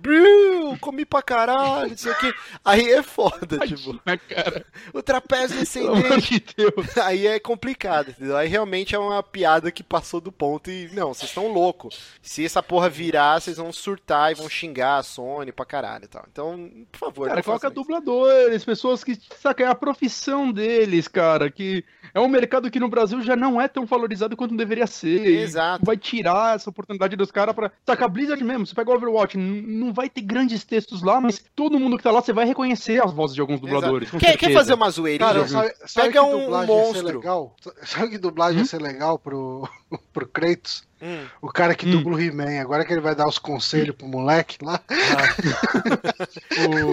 comi 0.79 1.05
pra 1.05 1.21
caralho, 1.21 1.89
não 1.89 1.97
sei 1.97 2.11
o 2.11 2.17
que. 2.17 2.33
Aí 2.63 2.91
é 2.91 3.01
foda, 3.01 3.59
tipo, 3.65 3.99
cara? 4.27 4.65
o 4.93 5.01
trapézio 5.01 5.59
descendente. 5.59 6.39
de 6.39 6.45
Deus. 6.57 6.97
Aí 6.97 7.27
é 7.27 7.39
complicado, 7.39 8.09
entendeu? 8.09 8.37
Aí 8.37 8.47
realmente 8.47 8.95
é 8.95 8.99
uma 8.99 9.21
piada 9.21 9.71
que 9.71 9.83
passou 9.83 10.19
do 10.21 10.31
ponto 10.31 10.69
e, 10.69 10.89
não, 10.93 11.13
vocês 11.13 11.29
estão 11.29 11.47
loucos. 11.51 11.99
Se 12.21 12.45
essa 12.45 12.61
porra 12.63 12.89
virar, 12.89 13.39
vocês 13.39 13.57
vão 13.57 13.71
surtar 13.71 14.31
e 14.31 14.35
vão 14.35 14.42
xingar 14.49 14.97
a 14.97 15.03
Sony 15.03 15.51
pra 15.51 15.65
caralho 15.65 16.05
e 16.05 16.07
tal. 16.07 16.23
Então, 16.31 16.69
por 16.91 16.97
favor, 16.99 17.23
Cara, 17.27 17.35
não 17.37 17.43
coloca 17.43 17.67
isso. 17.67 17.75
dubladores, 17.75 18.63
pessoas 18.65 19.03
que, 19.03 19.17
saca, 19.39 19.63
é 19.63 19.67
a 19.67 19.75
profissão 19.75 20.51
deles, 20.51 21.07
cara, 21.07 21.49
que 21.51 21.83
é 22.13 22.19
um 22.19 22.27
mercado 22.27 22.69
que 22.71 22.79
no 22.79 22.87
Brasil 22.89 23.21
já 23.21 23.35
não 23.35 23.59
é 23.59 23.67
tão 23.67 23.85
valorizado 23.85 24.35
quanto 24.37 24.55
deveria 24.55 24.87
ser. 24.87 25.25
Exato. 25.25 25.85
Vai 25.85 25.97
tirar 25.97 26.55
essa 26.55 26.69
oportunidade 26.69 27.15
dos 27.15 27.31
caras 27.31 27.55
pra. 27.55 27.71
Saca, 27.85 28.07
Blizzard 28.07 28.43
mesmo, 28.43 28.65
você 28.65 28.75
pega 28.75 28.91
o 28.91 28.95
Overwatch, 28.95 29.37
não 29.37 29.91
vai 29.93 30.09
ter 30.09 30.21
grandes 30.21 30.63
textos 30.63 31.01
lá, 31.01 31.19
mas 31.21 31.43
todo 31.55 31.79
mundo 31.79 31.97
que 31.97 32.03
tá 32.03 32.11
lá, 32.11 32.21
você 32.21 32.33
vai 32.33 32.45
reconhecer 32.45 33.03
as 33.03 33.11
vozes 33.11 33.35
de 33.35 33.41
alguns 33.41 33.59
dubladores. 33.59 34.09
com 34.11 34.17
Quer, 34.19 34.37
quer 34.37 34.53
fazer 34.53 34.73
uma 34.73 34.89
zoeirinha? 34.89 35.27
Cara, 35.33 35.47
sabe, 35.47 35.73
sabe 35.85 36.07
Pega 36.07 36.11
que 36.11 36.19
um 36.35 36.39
dublagem 36.41 36.75
ia 36.75 36.81
ser 36.83 36.87
monstro. 37.01 37.17
legal? 37.19 37.55
Sabe 37.83 38.09
que 38.09 38.17
dublagem 38.17 38.57
Hum? 38.57 38.61
ia 38.61 38.65
ser 38.67 38.81
legal 38.81 39.17
pro, 39.19 39.67
pro 40.13 40.27
Kratos? 40.27 40.83
Hum. 41.03 41.25
O 41.41 41.51
cara 41.51 41.75
que 41.75 41.85
Hum. 41.85 41.91
dubla 41.91 42.15
o 42.15 42.19
He-Man, 42.21 42.61
agora 42.61 42.85
que 42.85 42.93
ele 42.93 43.01
vai 43.01 43.13
dar 43.13 43.27
os 43.27 43.37
conselhos 43.37 43.93
pro 43.93 44.07
moleque 44.07 44.57
lá. 44.63 44.79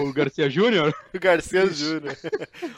O 0.05 0.11
Garcia 0.11 0.49
Júnior? 0.49 0.93
O 1.13 1.19
Garcia 1.19 1.65
Júnior. 1.67 2.17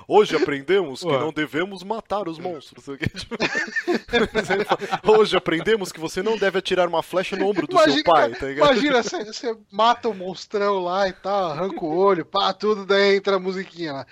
Hoje 0.07 0.35
aprendemos 0.35 0.99
que 1.01 1.07
Ué. 1.07 1.19
não 1.19 1.33
devemos 1.33 1.81
matar 1.83 2.27
os 2.27 2.37
monstros. 2.37 2.85
Hoje 5.03 5.35
aprendemos 5.35 5.91
que 5.91 5.99
você 5.99 6.21
não 6.21 6.37
deve 6.37 6.59
atirar 6.59 6.87
uma 6.87 7.01
flecha 7.01 7.35
no 7.35 7.47
ombro 7.47 7.65
do 7.65 7.79
seu 7.79 8.03
pai, 8.03 8.29
tá 8.35 8.45
ligado? 8.47 8.71
imagina 8.73 9.01
você, 9.01 9.23
você 9.25 9.57
mata 9.71 10.07
o 10.09 10.13
monstrão 10.13 10.83
lá 10.83 11.07
e 11.07 11.13
tal, 11.13 11.51
arranca 11.51 11.83
o 11.83 11.97
olho, 11.97 12.25
pá, 12.25 12.53
tudo, 12.53 12.85
daí 12.85 13.15
entra 13.17 13.37
a 13.37 13.39
musiquinha 13.39 13.93
lá. 13.93 14.05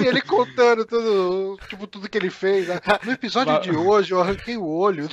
E 0.00 0.06
ele 0.06 0.20
contando 0.22 0.84
tudo, 0.84 1.58
tipo, 1.68 1.86
tudo 1.86 2.08
que 2.08 2.18
ele 2.18 2.30
fez. 2.30 2.68
Né? 2.68 2.80
No 3.04 3.12
episódio 3.24 3.52
Vai- 3.54 3.62
de 3.62 3.70
hoje 3.76 4.12
eu 4.12 4.20
arranquei 4.20 4.56
o 4.56 4.66
olho. 4.66 5.08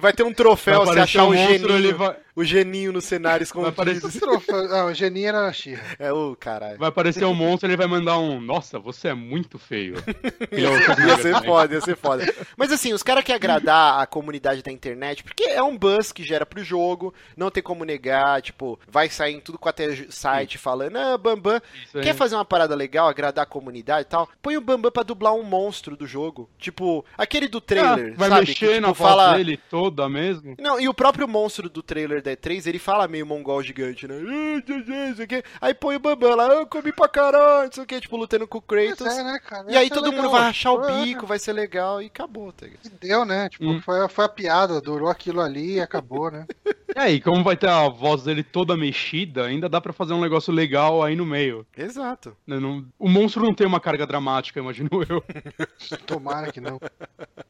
Vai 0.00 0.12
ter 0.12 0.22
um 0.24 0.32
troféu 0.34 0.84
Vai 0.84 0.94
se 0.94 1.00
achar 1.00 1.24
um 1.24 1.30
o 1.30 1.34
monstro, 1.34 1.72
ele 1.72 1.92
vai, 1.92 2.16
o 2.34 2.42
geninho 2.44 2.92
no 2.92 3.00
cenário 3.00 3.42
escondido. 3.44 3.70
aparecer- 3.70 4.08
Esse 4.08 4.20
troféu- 4.20 4.68
Não, 4.68 4.86
o 4.86 4.94
Geninho 4.94 5.28
era 5.28 5.46
a 5.46 5.52
Xirra. 5.52 5.82
É, 5.98 6.12
ô, 6.12 6.34
caralho. 6.38 6.78
vai 6.78 6.88
aparecer 6.88 7.24
um 7.24 7.34
monstro 7.34 7.68
ele 7.68 7.76
vai 7.76 7.86
mandar 7.86 8.18
um. 8.18 8.40
Nossa, 8.40 8.78
você 8.78 9.08
é 9.08 9.14
muito 9.14 9.58
feio. 9.58 9.94
É 10.52 10.56
o 10.68 11.06
Ia 11.06 11.16
ser 11.18 11.32
também. 11.32 11.48
foda, 11.50 11.74
ia 11.74 11.80
ser 11.80 11.96
foda. 11.96 12.34
Mas 12.56 12.70
assim, 12.72 12.92
os 12.92 13.02
caras 13.02 13.24
querem 13.24 13.36
agradar 13.36 14.00
a 14.00 14.06
comunidade 14.06 14.62
da 14.62 14.70
internet, 14.70 15.22
porque 15.24 15.44
é 15.44 15.62
um 15.62 15.76
buzz 15.76 16.12
que 16.12 16.22
gera 16.22 16.44
pro 16.46 16.62
jogo, 16.62 17.12
não 17.36 17.50
tem 17.50 17.62
como 17.62 17.84
negar, 17.84 18.40
tipo, 18.42 18.78
vai 18.88 19.08
sair 19.08 19.34
em 19.34 19.40
tudo 19.40 19.58
com 19.58 19.68
até 19.68 19.94
site 20.10 20.58
falando, 20.58 20.96
ah, 20.96 21.16
Bambam, 21.18 21.60
quer 22.02 22.14
fazer 22.14 22.34
uma 22.34 22.44
parada 22.44 22.74
legal, 22.74 23.08
agradar 23.08 23.42
a 23.44 23.46
comunidade 23.46 24.02
e 24.02 24.10
tal? 24.10 24.28
Põe 24.42 24.56
o 24.56 24.60
Bambam 24.60 24.90
pra 24.92 25.02
dublar 25.02 25.34
um 25.34 25.42
monstro 25.42 25.96
do 25.96 26.06
jogo. 26.06 26.48
Tipo, 26.58 27.04
aquele 27.16 27.48
do 27.48 27.60
trailer, 27.60 28.12
Ah, 28.14 28.18
vai 28.18 28.28
sabe? 28.28 28.40
mexer 28.42 28.54
que, 28.66 28.74
tipo, 28.74 28.80
na 28.86 28.94
fala... 28.94 29.24
voz 29.32 29.36
dele 29.38 29.60
toda 29.70 30.08
mesmo. 30.08 30.54
Não, 30.60 30.78
e 30.80 30.88
o 30.88 30.94
próprio 30.94 31.26
monstro 31.26 31.68
do 31.68 31.82
trailer 31.82 32.21
da 32.22 32.32
E3, 32.32 32.66
ele 32.66 32.78
fala 32.78 33.06
meio 33.08 33.26
mongol 33.26 33.62
gigante, 33.62 34.06
né? 34.08 34.14
Aí 35.60 35.74
põe 35.74 35.96
o 35.96 36.00
Bambam 36.00 36.34
lá, 36.36 36.46
"Ah, 36.50 36.54
eu 36.54 36.66
comi 36.66 36.92
pra 36.92 37.08
caralho, 37.08 37.64
não 37.66 37.72
sei 37.72 37.82
o 37.82 37.86
que, 37.86 38.00
tipo, 38.00 38.16
lutando 38.16 38.46
com 38.46 38.58
o 38.58 38.62
Kratos. 38.62 39.06
É, 39.06 39.22
né, 39.22 39.38
cara? 39.38 39.70
E 39.70 39.76
aí 39.76 39.88
ser 39.88 39.94
todo 39.94 40.06
mundo 40.06 40.16
legal. 40.16 40.30
vai 40.32 40.42
rachar 40.42 40.72
o 40.72 41.02
bico, 41.04 41.26
vai 41.26 41.38
ser 41.38 41.52
legal 41.52 42.00
e 42.02 42.06
acabou, 42.06 42.52
tá 42.52 42.66
ligado? 42.66 42.86
E 42.86 42.88
deu, 42.90 43.24
né? 43.24 43.48
Tipo, 43.48 43.64
Hum. 43.66 43.80
foi, 43.80 44.08
foi 44.08 44.24
a 44.24 44.28
piada, 44.28 44.80
durou 44.80 45.08
aquilo 45.08 45.40
ali 45.40 45.74
e 45.74 45.80
acabou, 45.80 46.30
né? 46.30 46.46
E 46.94 46.98
aí, 47.00 47.22
como 47.22 47.42
vai 47.42 47.56
ter 47.56 47.70
a 47.70 47.88
voz 47.88 48.22
dele 48.22 48.42
toda 48.42 48.76
mexida, 48.76 49.46
ainda 49.46 49.66
dá 49.66 49.80
pra 49.80 49.94
fazer 49.94 50.12
um 50.12 50.20
negócio 50.20 50.52
legal 50.52 51.02
aí 51.02 51.16
no 51.16 51.24
meio. 51.24 51.66
Exato. 51.74 52.36
né? 52.46 52.60
Não- 52.60 52.84
O 52.98 53.08
monstro 53.08 53.42
não 53.42 53.54
tem 53.54 53.66
uma 53.66 53.80
carga 53.80 54.06
dramática, 54.06 54.60
imagino 54.60 54.90
eu. 55.08 55.24
Tomara 56.06 56.52
que 56.52 56.60
não. 56.60 56.78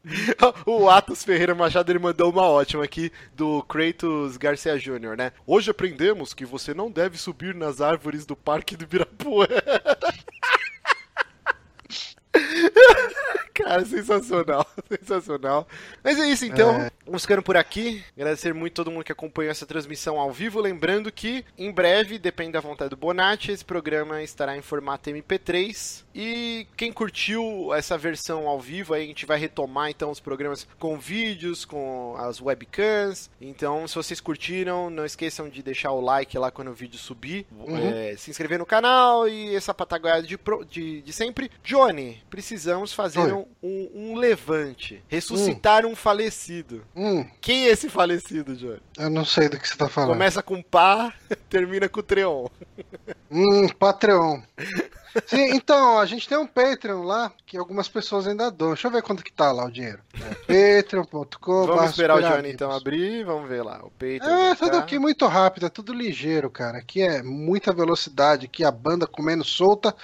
o 0.65 0.89
Atos 0.89 1.25
Ferreira 1.25 1.57
Machado 1.57 1.91
ele 1.91 1.99
mandou 1.99 2.31
uma 2.31 2.43
ótima 2.43 2.85
aqui 2.85 3.11
do 3.35 3.65
Kratos 3.65 4.37
Garcia 4.37 4.62
Jr., 4.71 5.17
né? 5.17 5.33
Hoje 5.47 5.71
aprendemos 5.71 6.33
que 6.33 6.45
você 6.45 6.73
não 6.73 6.91
deve 6.91 7.19
subir 7.19 7.55
nas 7.55 7.81
árvores 7.81 8.25
do 8.25 8.37
Parque 8.37 8.77
do 8.77 8.85
Ibirapuera. 8.85 9.63
Cara, 13.63 13.85
sensacional, 13.85 14.67
sensacional. 15.01 15.69
Mas 16.03 16.19
é 16.19 16.29
isso 16.29 16.45
então, 16.45 16.91
vamos 17.05 17.23
ficando 17.23 17.43
por 17.43 17.57
aqui. 17.57 18.03
Agradecer 18.17 18.53
muito 18.53 18.75
todo 18.75 18.91
mundo 18.91 19.05
que 19.05 19.13
acompanhou 19.13 19.51
essa 19.51 19.67
transmissão 19.67 20.19
ao 20.19 20.33
vivo. 20.33 20.61
Lembrando 20.61 21.11
que 21.13 21.45
em 21.57 21.71
breve, 21.71 22.19
depende 22.19 22.53
da 22.53 22.61
vontade 22.61 22.91
do 22.91 22.97
Bonatti, 22.97 23.53
esse 23.53 23.65
programa 23.65 24.23
estará 24.23 24.57
em 24.57 24.63
formato 24.63 25.11
MP3. 25.11 26.05
E 26.15 26.67
quem 26.77 26.93
curtiu 26.93 27.73
essa 27.75 27.97
versão 27.97 28.47
ao 28.47 28.61
vivo, 28.61 28.95
aí 28.95 29.05
a 29.05 29.07
gente 29.07 29.25
vai 29.25 29.39
retomar 29.39 29.91
então 29.91 30.11
os 30.11 30.21
programas 30.21 30.67
com 30.79 30.99
vídeos, 30.99 31.65
com 31.65 32.15
as 32.19 32.41
webcams. 32.41 33.31
Então, 33.41 33.87
se 33.89 33.95
vocês 33.95 34.21
curtiram, 34.21 34.91
não 34.91 35.05
esqueçam 35.05 35.49
de 35.49 35.63
deixar 35.63 35.93
o 35.93 36.01
like 36.01 36.37
lá 36.37 36.51
quando 36.51 36.69
o 36.69 36.75
vídeo 36.75 36.99
subir. 36.99 37.47
É, 37.69 38.15
se 38.17 38.31
inscrever 38.31 38.59
no 38.59 38.67
canal 38.67 39.29
e 39.29 39.55
essa 39.55 39.73
pataguada 39.73 40.23
de, 40.23 40.39
de, 40.69 41.03
de 41.03 41.13
sempre. 41.13 41.51
Johnny, 41.63 42.23
precisamos 42.29 42.93
fazer 42.93 43.21
Oi. 43.21 43.33
um, 43.33 43.47
um- 43.63 43.91
um 43.95 44.15
levante. 44.17 45.03
Ressuscitar 45.09 45.85
um 45.87 45.97
falecido. 45.97 46.83
Hum, 46.95 47.25
Quem 47.41 47.67
é 47.67 47.71
esse 47.71 47.89
falecido, 47.89 48.55
Johnny? 48.57 48.81
eu 48.99 49.11
não 49.11 49.25
sei 49.25 49.49
do 49.49 49.59
que 49.59 49.69
você 49.69 49.77
tá 49.77 49.89
falando. 49.89 50.11
Começa 50.13 50.43
com 50.43 50.63
pá, 50.63 51.13
termina 51.51 51.89
com 51.89 52.03
Treon. 52.03 52.47
Hum, 53.31 53.69
Patreon. 53.79 54.41
Sim, 55.27 55.55
então, 55.55 55.99
a 55.99 56.07
gente 56.07 56.27
tem 56.27 56.39
um 56.39 56.47
Patreon 56.47 57.03
lá 57.03 57.31
que 57.45 57.59
algumas 57.59 57.87
pessoas 57.87 58.27
ainda 58.27 58.51
dão. 58.51 58.69
Deixa 58.69 58.89
eu 58.89 58.91
ver 58.91 59.03
quanto 59.03 59.23
que 59.23 59.31
tá 59.33 59.53
lá 59.53 59.67
o 59.67 59.71
dinheiro. 59.71 60.01
É, 60.49 60.81
Patreon.com. 60.83 61.67
Vamos 61.67 61.91
esperar 61.91 62.17
o 62.17 62.23
Johnny 62.23 62.51
então 62.53 62.71
abrir, 62.71 63.23
vamos 63.25 63.47
ver 63.49 63.63
lá. 63.63 63.81
O 63.85 63.91
peito. 63.91 64.25
É, 64.27 64.55
tudo 64.55 64.77
aqui 64.79 64.99
muito 64.99 65.27
rápido, 65.27 65.67
é 65.67 65.69
tudo 65.69 65.93
ligeiro, 65.93 66.49
cara. 66.51 66.79
Aqui 66.79 67.03
é 67.03 67.23
muita 67.23 67.75
velocidade, 67.75 68.47
aqui 68.47 68.65
a 68.65 68.71
banda 68.71 69.07
comendo 69.07 69.45
solta. 69.45 69.95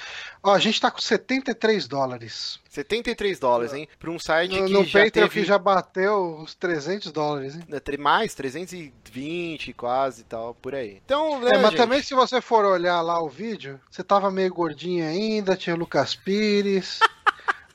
Ó, 0.43 0.55
a 0.55 0.59
gente 0.59 0.81
tá 0.81 0.91
com 0.91 1.01
73 1.01 1.89
dólares. 1.89 2.61
73 2.71 3.39
dólares, 3.41 3.73
hein? 3.75 3.89
Pra 3.99 4.11
um 4.11 4.19
site 4.19 4.59
No, 4.61 4.67
que 4.67 4.73
no 4.73 4.85
já 4.85 5.05
Patreon 5.05 5.29
teve... 5.29 5.41
que 5.41 5.45
já 5.47 5.59
bateu 5.59 6.37
os 6.39 6.55
300 6.55 7.11
dólares, 7.11 7.57
hein? 7.57 7.81
tre- 7.81 7.97
Mais, 7.99 8.35
320 8.35 9.73
quase 9.73 10.21
e 10.21 10.25
tal, 10.25 10.55
por 10.55 10.75
aí. 10.75 11.01
Então, 11.05 11.41
né, 11.41 11.51
É, 11.51 11.59
mas 11.59 11.71
gente? 11.71 11.77
também 11.77 12.03
se 12.03 12.15
você 12.15 12.41
for 12.41 12.65
olhar 12.65 13.01
lá 13.01 13.21
o 13.23 13.29
vídeo, 13.29 13.81
você 13.91 14.05
tava 14.05 14.31
meio 14.31 14.53
gordinho 14.53 15.07
ainda, 15.07 15.57
tinha 15.57 15.75
Lucas 15.75 16.15
Pires, 16.15 17.01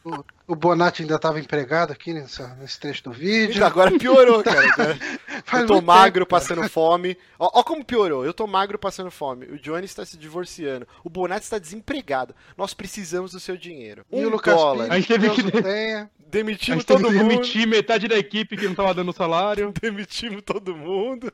o, 0.06 0.24
o 0.48 0.56
Bonatti 0.56 1.02
ainda 1.02 1.18
tava 1.18 1.40
empregado 1.40 1.92
aqui 1.94 2.14
nessa- 2.14 2.56
nesse 2.56 2.80
trecho 2.80 3.04
do 3.06 3.12
vídeo. 3.12 3.56
Então, 3.56 3.68
agora 3.68 3.98
piorou, 3.98 4.44
cara. 4.44 4.68
Faz 5.46 5.62
eu 5.64 5.68
tô 5.68 5.82
magro, 5.82 6.26
tempo, 6.26 6.30
cara. 6.30 6.42
passando 6.42 6.70
fome. 6.70 7.18
Ó, 7.40 7.50
ó 7.60 7.64
como 7.64 7.84
piorou. 7.86 8.26
Eu 8.26 8.34
tô 8.34 8.46
magro, 8.48 8.78
passando 8.78 9.10
fome. 9.12 9.46
O 9.48 9.58
Johnny 9.60 9.86
está 9.86 10.06
se 10.06 10.18
divorciando. 10.18 10.88
O 11.04 11.10
Bonatti 11.10 11.44
está 11.44 11.58
desempregado. 11.58 12.36
Nós 12.58 12.74
precisamos 12.74 13.32
do 13.32 13.40
seu 13.40 13.56
dinheiro. 13.58 14.06
E 14.12 14.16
Um 14.24 14.28
o 14.28 14.30
Lucas 14.30 14.56
dólar. 14.56 14.86
A 14.86 14.90
Pires, 14.96 15.06
gente 15.06 15.20
teve 15.42 15.52
que- 15.52 15.62
tenha. 15.64 16.10
Demitimos 16.34 16.84
todo 16.84 17.12
mundo. 17.12 17.14
demitir 17.14 17.68
metade 17.68 18.08
da 18.08 18.18
equipe 18.18 18.58
que 18.58 18.66
não 18.68 18.74
tava 18.74 18.92
dando 18.94 19.14
salário. 19.14 19.72
Demitimos 19.80 20.42
todo 20.42 20.76
mundo. 20.76 21.32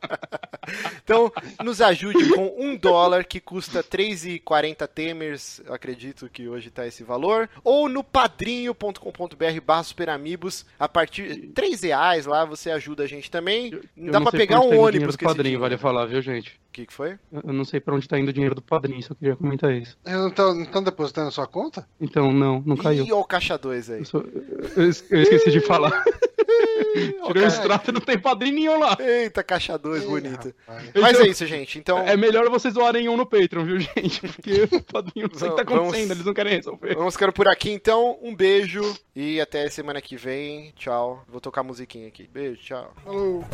então, 1.02 1.32
nos 1.64 1.80
ajude 1.80 2.28
com 2.28 2.54
um 2.58 2.76
dólar 2.76 3.24
que 3.24 3.40
custa 3.40 3.82
3,40 3.82 4.86
temers, 4.86 5.62
acredito 5.68 6.28
que 6.30 6.46
hoje 6.46 6.70
tá 6.70 6.86
esse 6.86 7.02
valor, 7.02 7.48
ou 7.64 7.88
no 7.88 8.04
padrinho.com.br 8.04 9.60
barra 9.64 9.82
superamigos, 9.82 10.66
a 10.78 10.86
partir 10.86 11.34
de 11.34 11.46
3 11.48 11.82
reais 11.82 12.26
lá 12.26 12.44
você 12.44 12.70
ajuda 12.70 13.04
a 13.04 13.06
gente 13.06 13.30
também. 13.30 13.72
Eu 13.72 14.12
Dá 14.12 14.20
sei 14.20 14.40
pegar 14.40 14.60
um 14.60 14.78
ônibus 14.78 15.16
padrinho, 15.16 15.58
vale 15.58 15.78
falar, 15.78 16.04
viu, 16.04 16.20
gente? 16.20 16.60
O 16.70 16.72
que, 16.72 16.86
que 16.86 16.92
foi? 16.92 17.18
Eu 17.32 17.52
não 17.52 17.64
sei 17.64 17.80
pra 17.80 17.92
onde 17.96 18.06
tá 18.06 18.16
indo 18.16 18.28
o 18.28 18.32
dinheiro 18.32 18.54
do 18.54 18.62
padrinho, 18.62 19.02
só 19.02 19.12
queria 19.12 19.34
comentar 19.34 19.72
isso. 19.74 19.98
Eles 20.06 20.18
não 20.20 20.28
estão 20.62 20.84
depositando 20.84 21.24
na 21.24 21.30
sua 21.32 21.44
conta? 21.48 21.84
Então, 22.00 22.32
não, 22.32 22.62
não 22.64 22.76
caiu. 22.76 23.04
Ó 23.12 23.20
o 23.20 23.24
caixa 23.24 23.58
2 23.58 23.90
aí. 23.90 23.98
Eu, 23.98 24.04
só- 24.04 24.18
eu 24.18 24.84
eu 25.10 25.22
esqueci 25.22 25.50
de 25.50 25.60
falar. 25.60 25.90
Tirei 27.26 27.42
o 27.42 27.46
extrato 27.46 27.90
e 27.90 27.92
não 27.92 28.00
tem 28.00 28.16
padrinho 28.18 28.54
nenhum 28.54 28.78
lá. 28.78 28.96
Eita, 29.00 29.42
caixa 29.42 29.76
2 29.76 30.02
Ih, 30.02 30.06
bonito. 30.06 30.54
rapaz. 30.66 30.90
Mas 30.94 31.10
Então, 31.12 31.24
é 31.24 31.28
isso, 31.28 31.46
gente. 31.46 31.78
Então, 31.78 31.98
É 31.98 32.16
melhor 32.16 32.48
vocês 32.48 32.72
doarem 32.74 33.08
um 33.08 33.16
no 33.16 33.26
Patreon, 33.26 33.64
viu, 33.64 33.78
gente? 33.82 34.20
Porque 34.28 34.68
o 34.76 34.82
padrinho 34.82 35.28
não 35.30 35.38
sei 35.38 35.48
o 35.48 35.50
que 35.52 35.56
tá 35.64 35.64
Vamos- 35.68 35.88
acontecendo, 35.88 36.10
eles 36.12 36.24
não 36.24 36.34
querem 36.34 36.52
resolver. 36.54 36.94
Vamos 36.94 37.14
ficando 37.14 37.32
por 37.32 37.48
aqui 37.48 37.70
então. 37.70 38.16
Um 38.22 38.34
beijo 38.34 38.96
e 39.14 39.40
até 39.40 39.68
semana 39.70 40.00
que 40.00 40.16
vem. 40.16 40.72
Tchau. 40.76 41.24
Vou 41.28 41.40
tocar 41.40 41.62
a 41.62 41.64
musiquinha 41.64 42.06
aqui. 42.06 42.28
Beijo, 42.32 42.60
tchau. 42.62 42.92
Falou. 43.04 43.44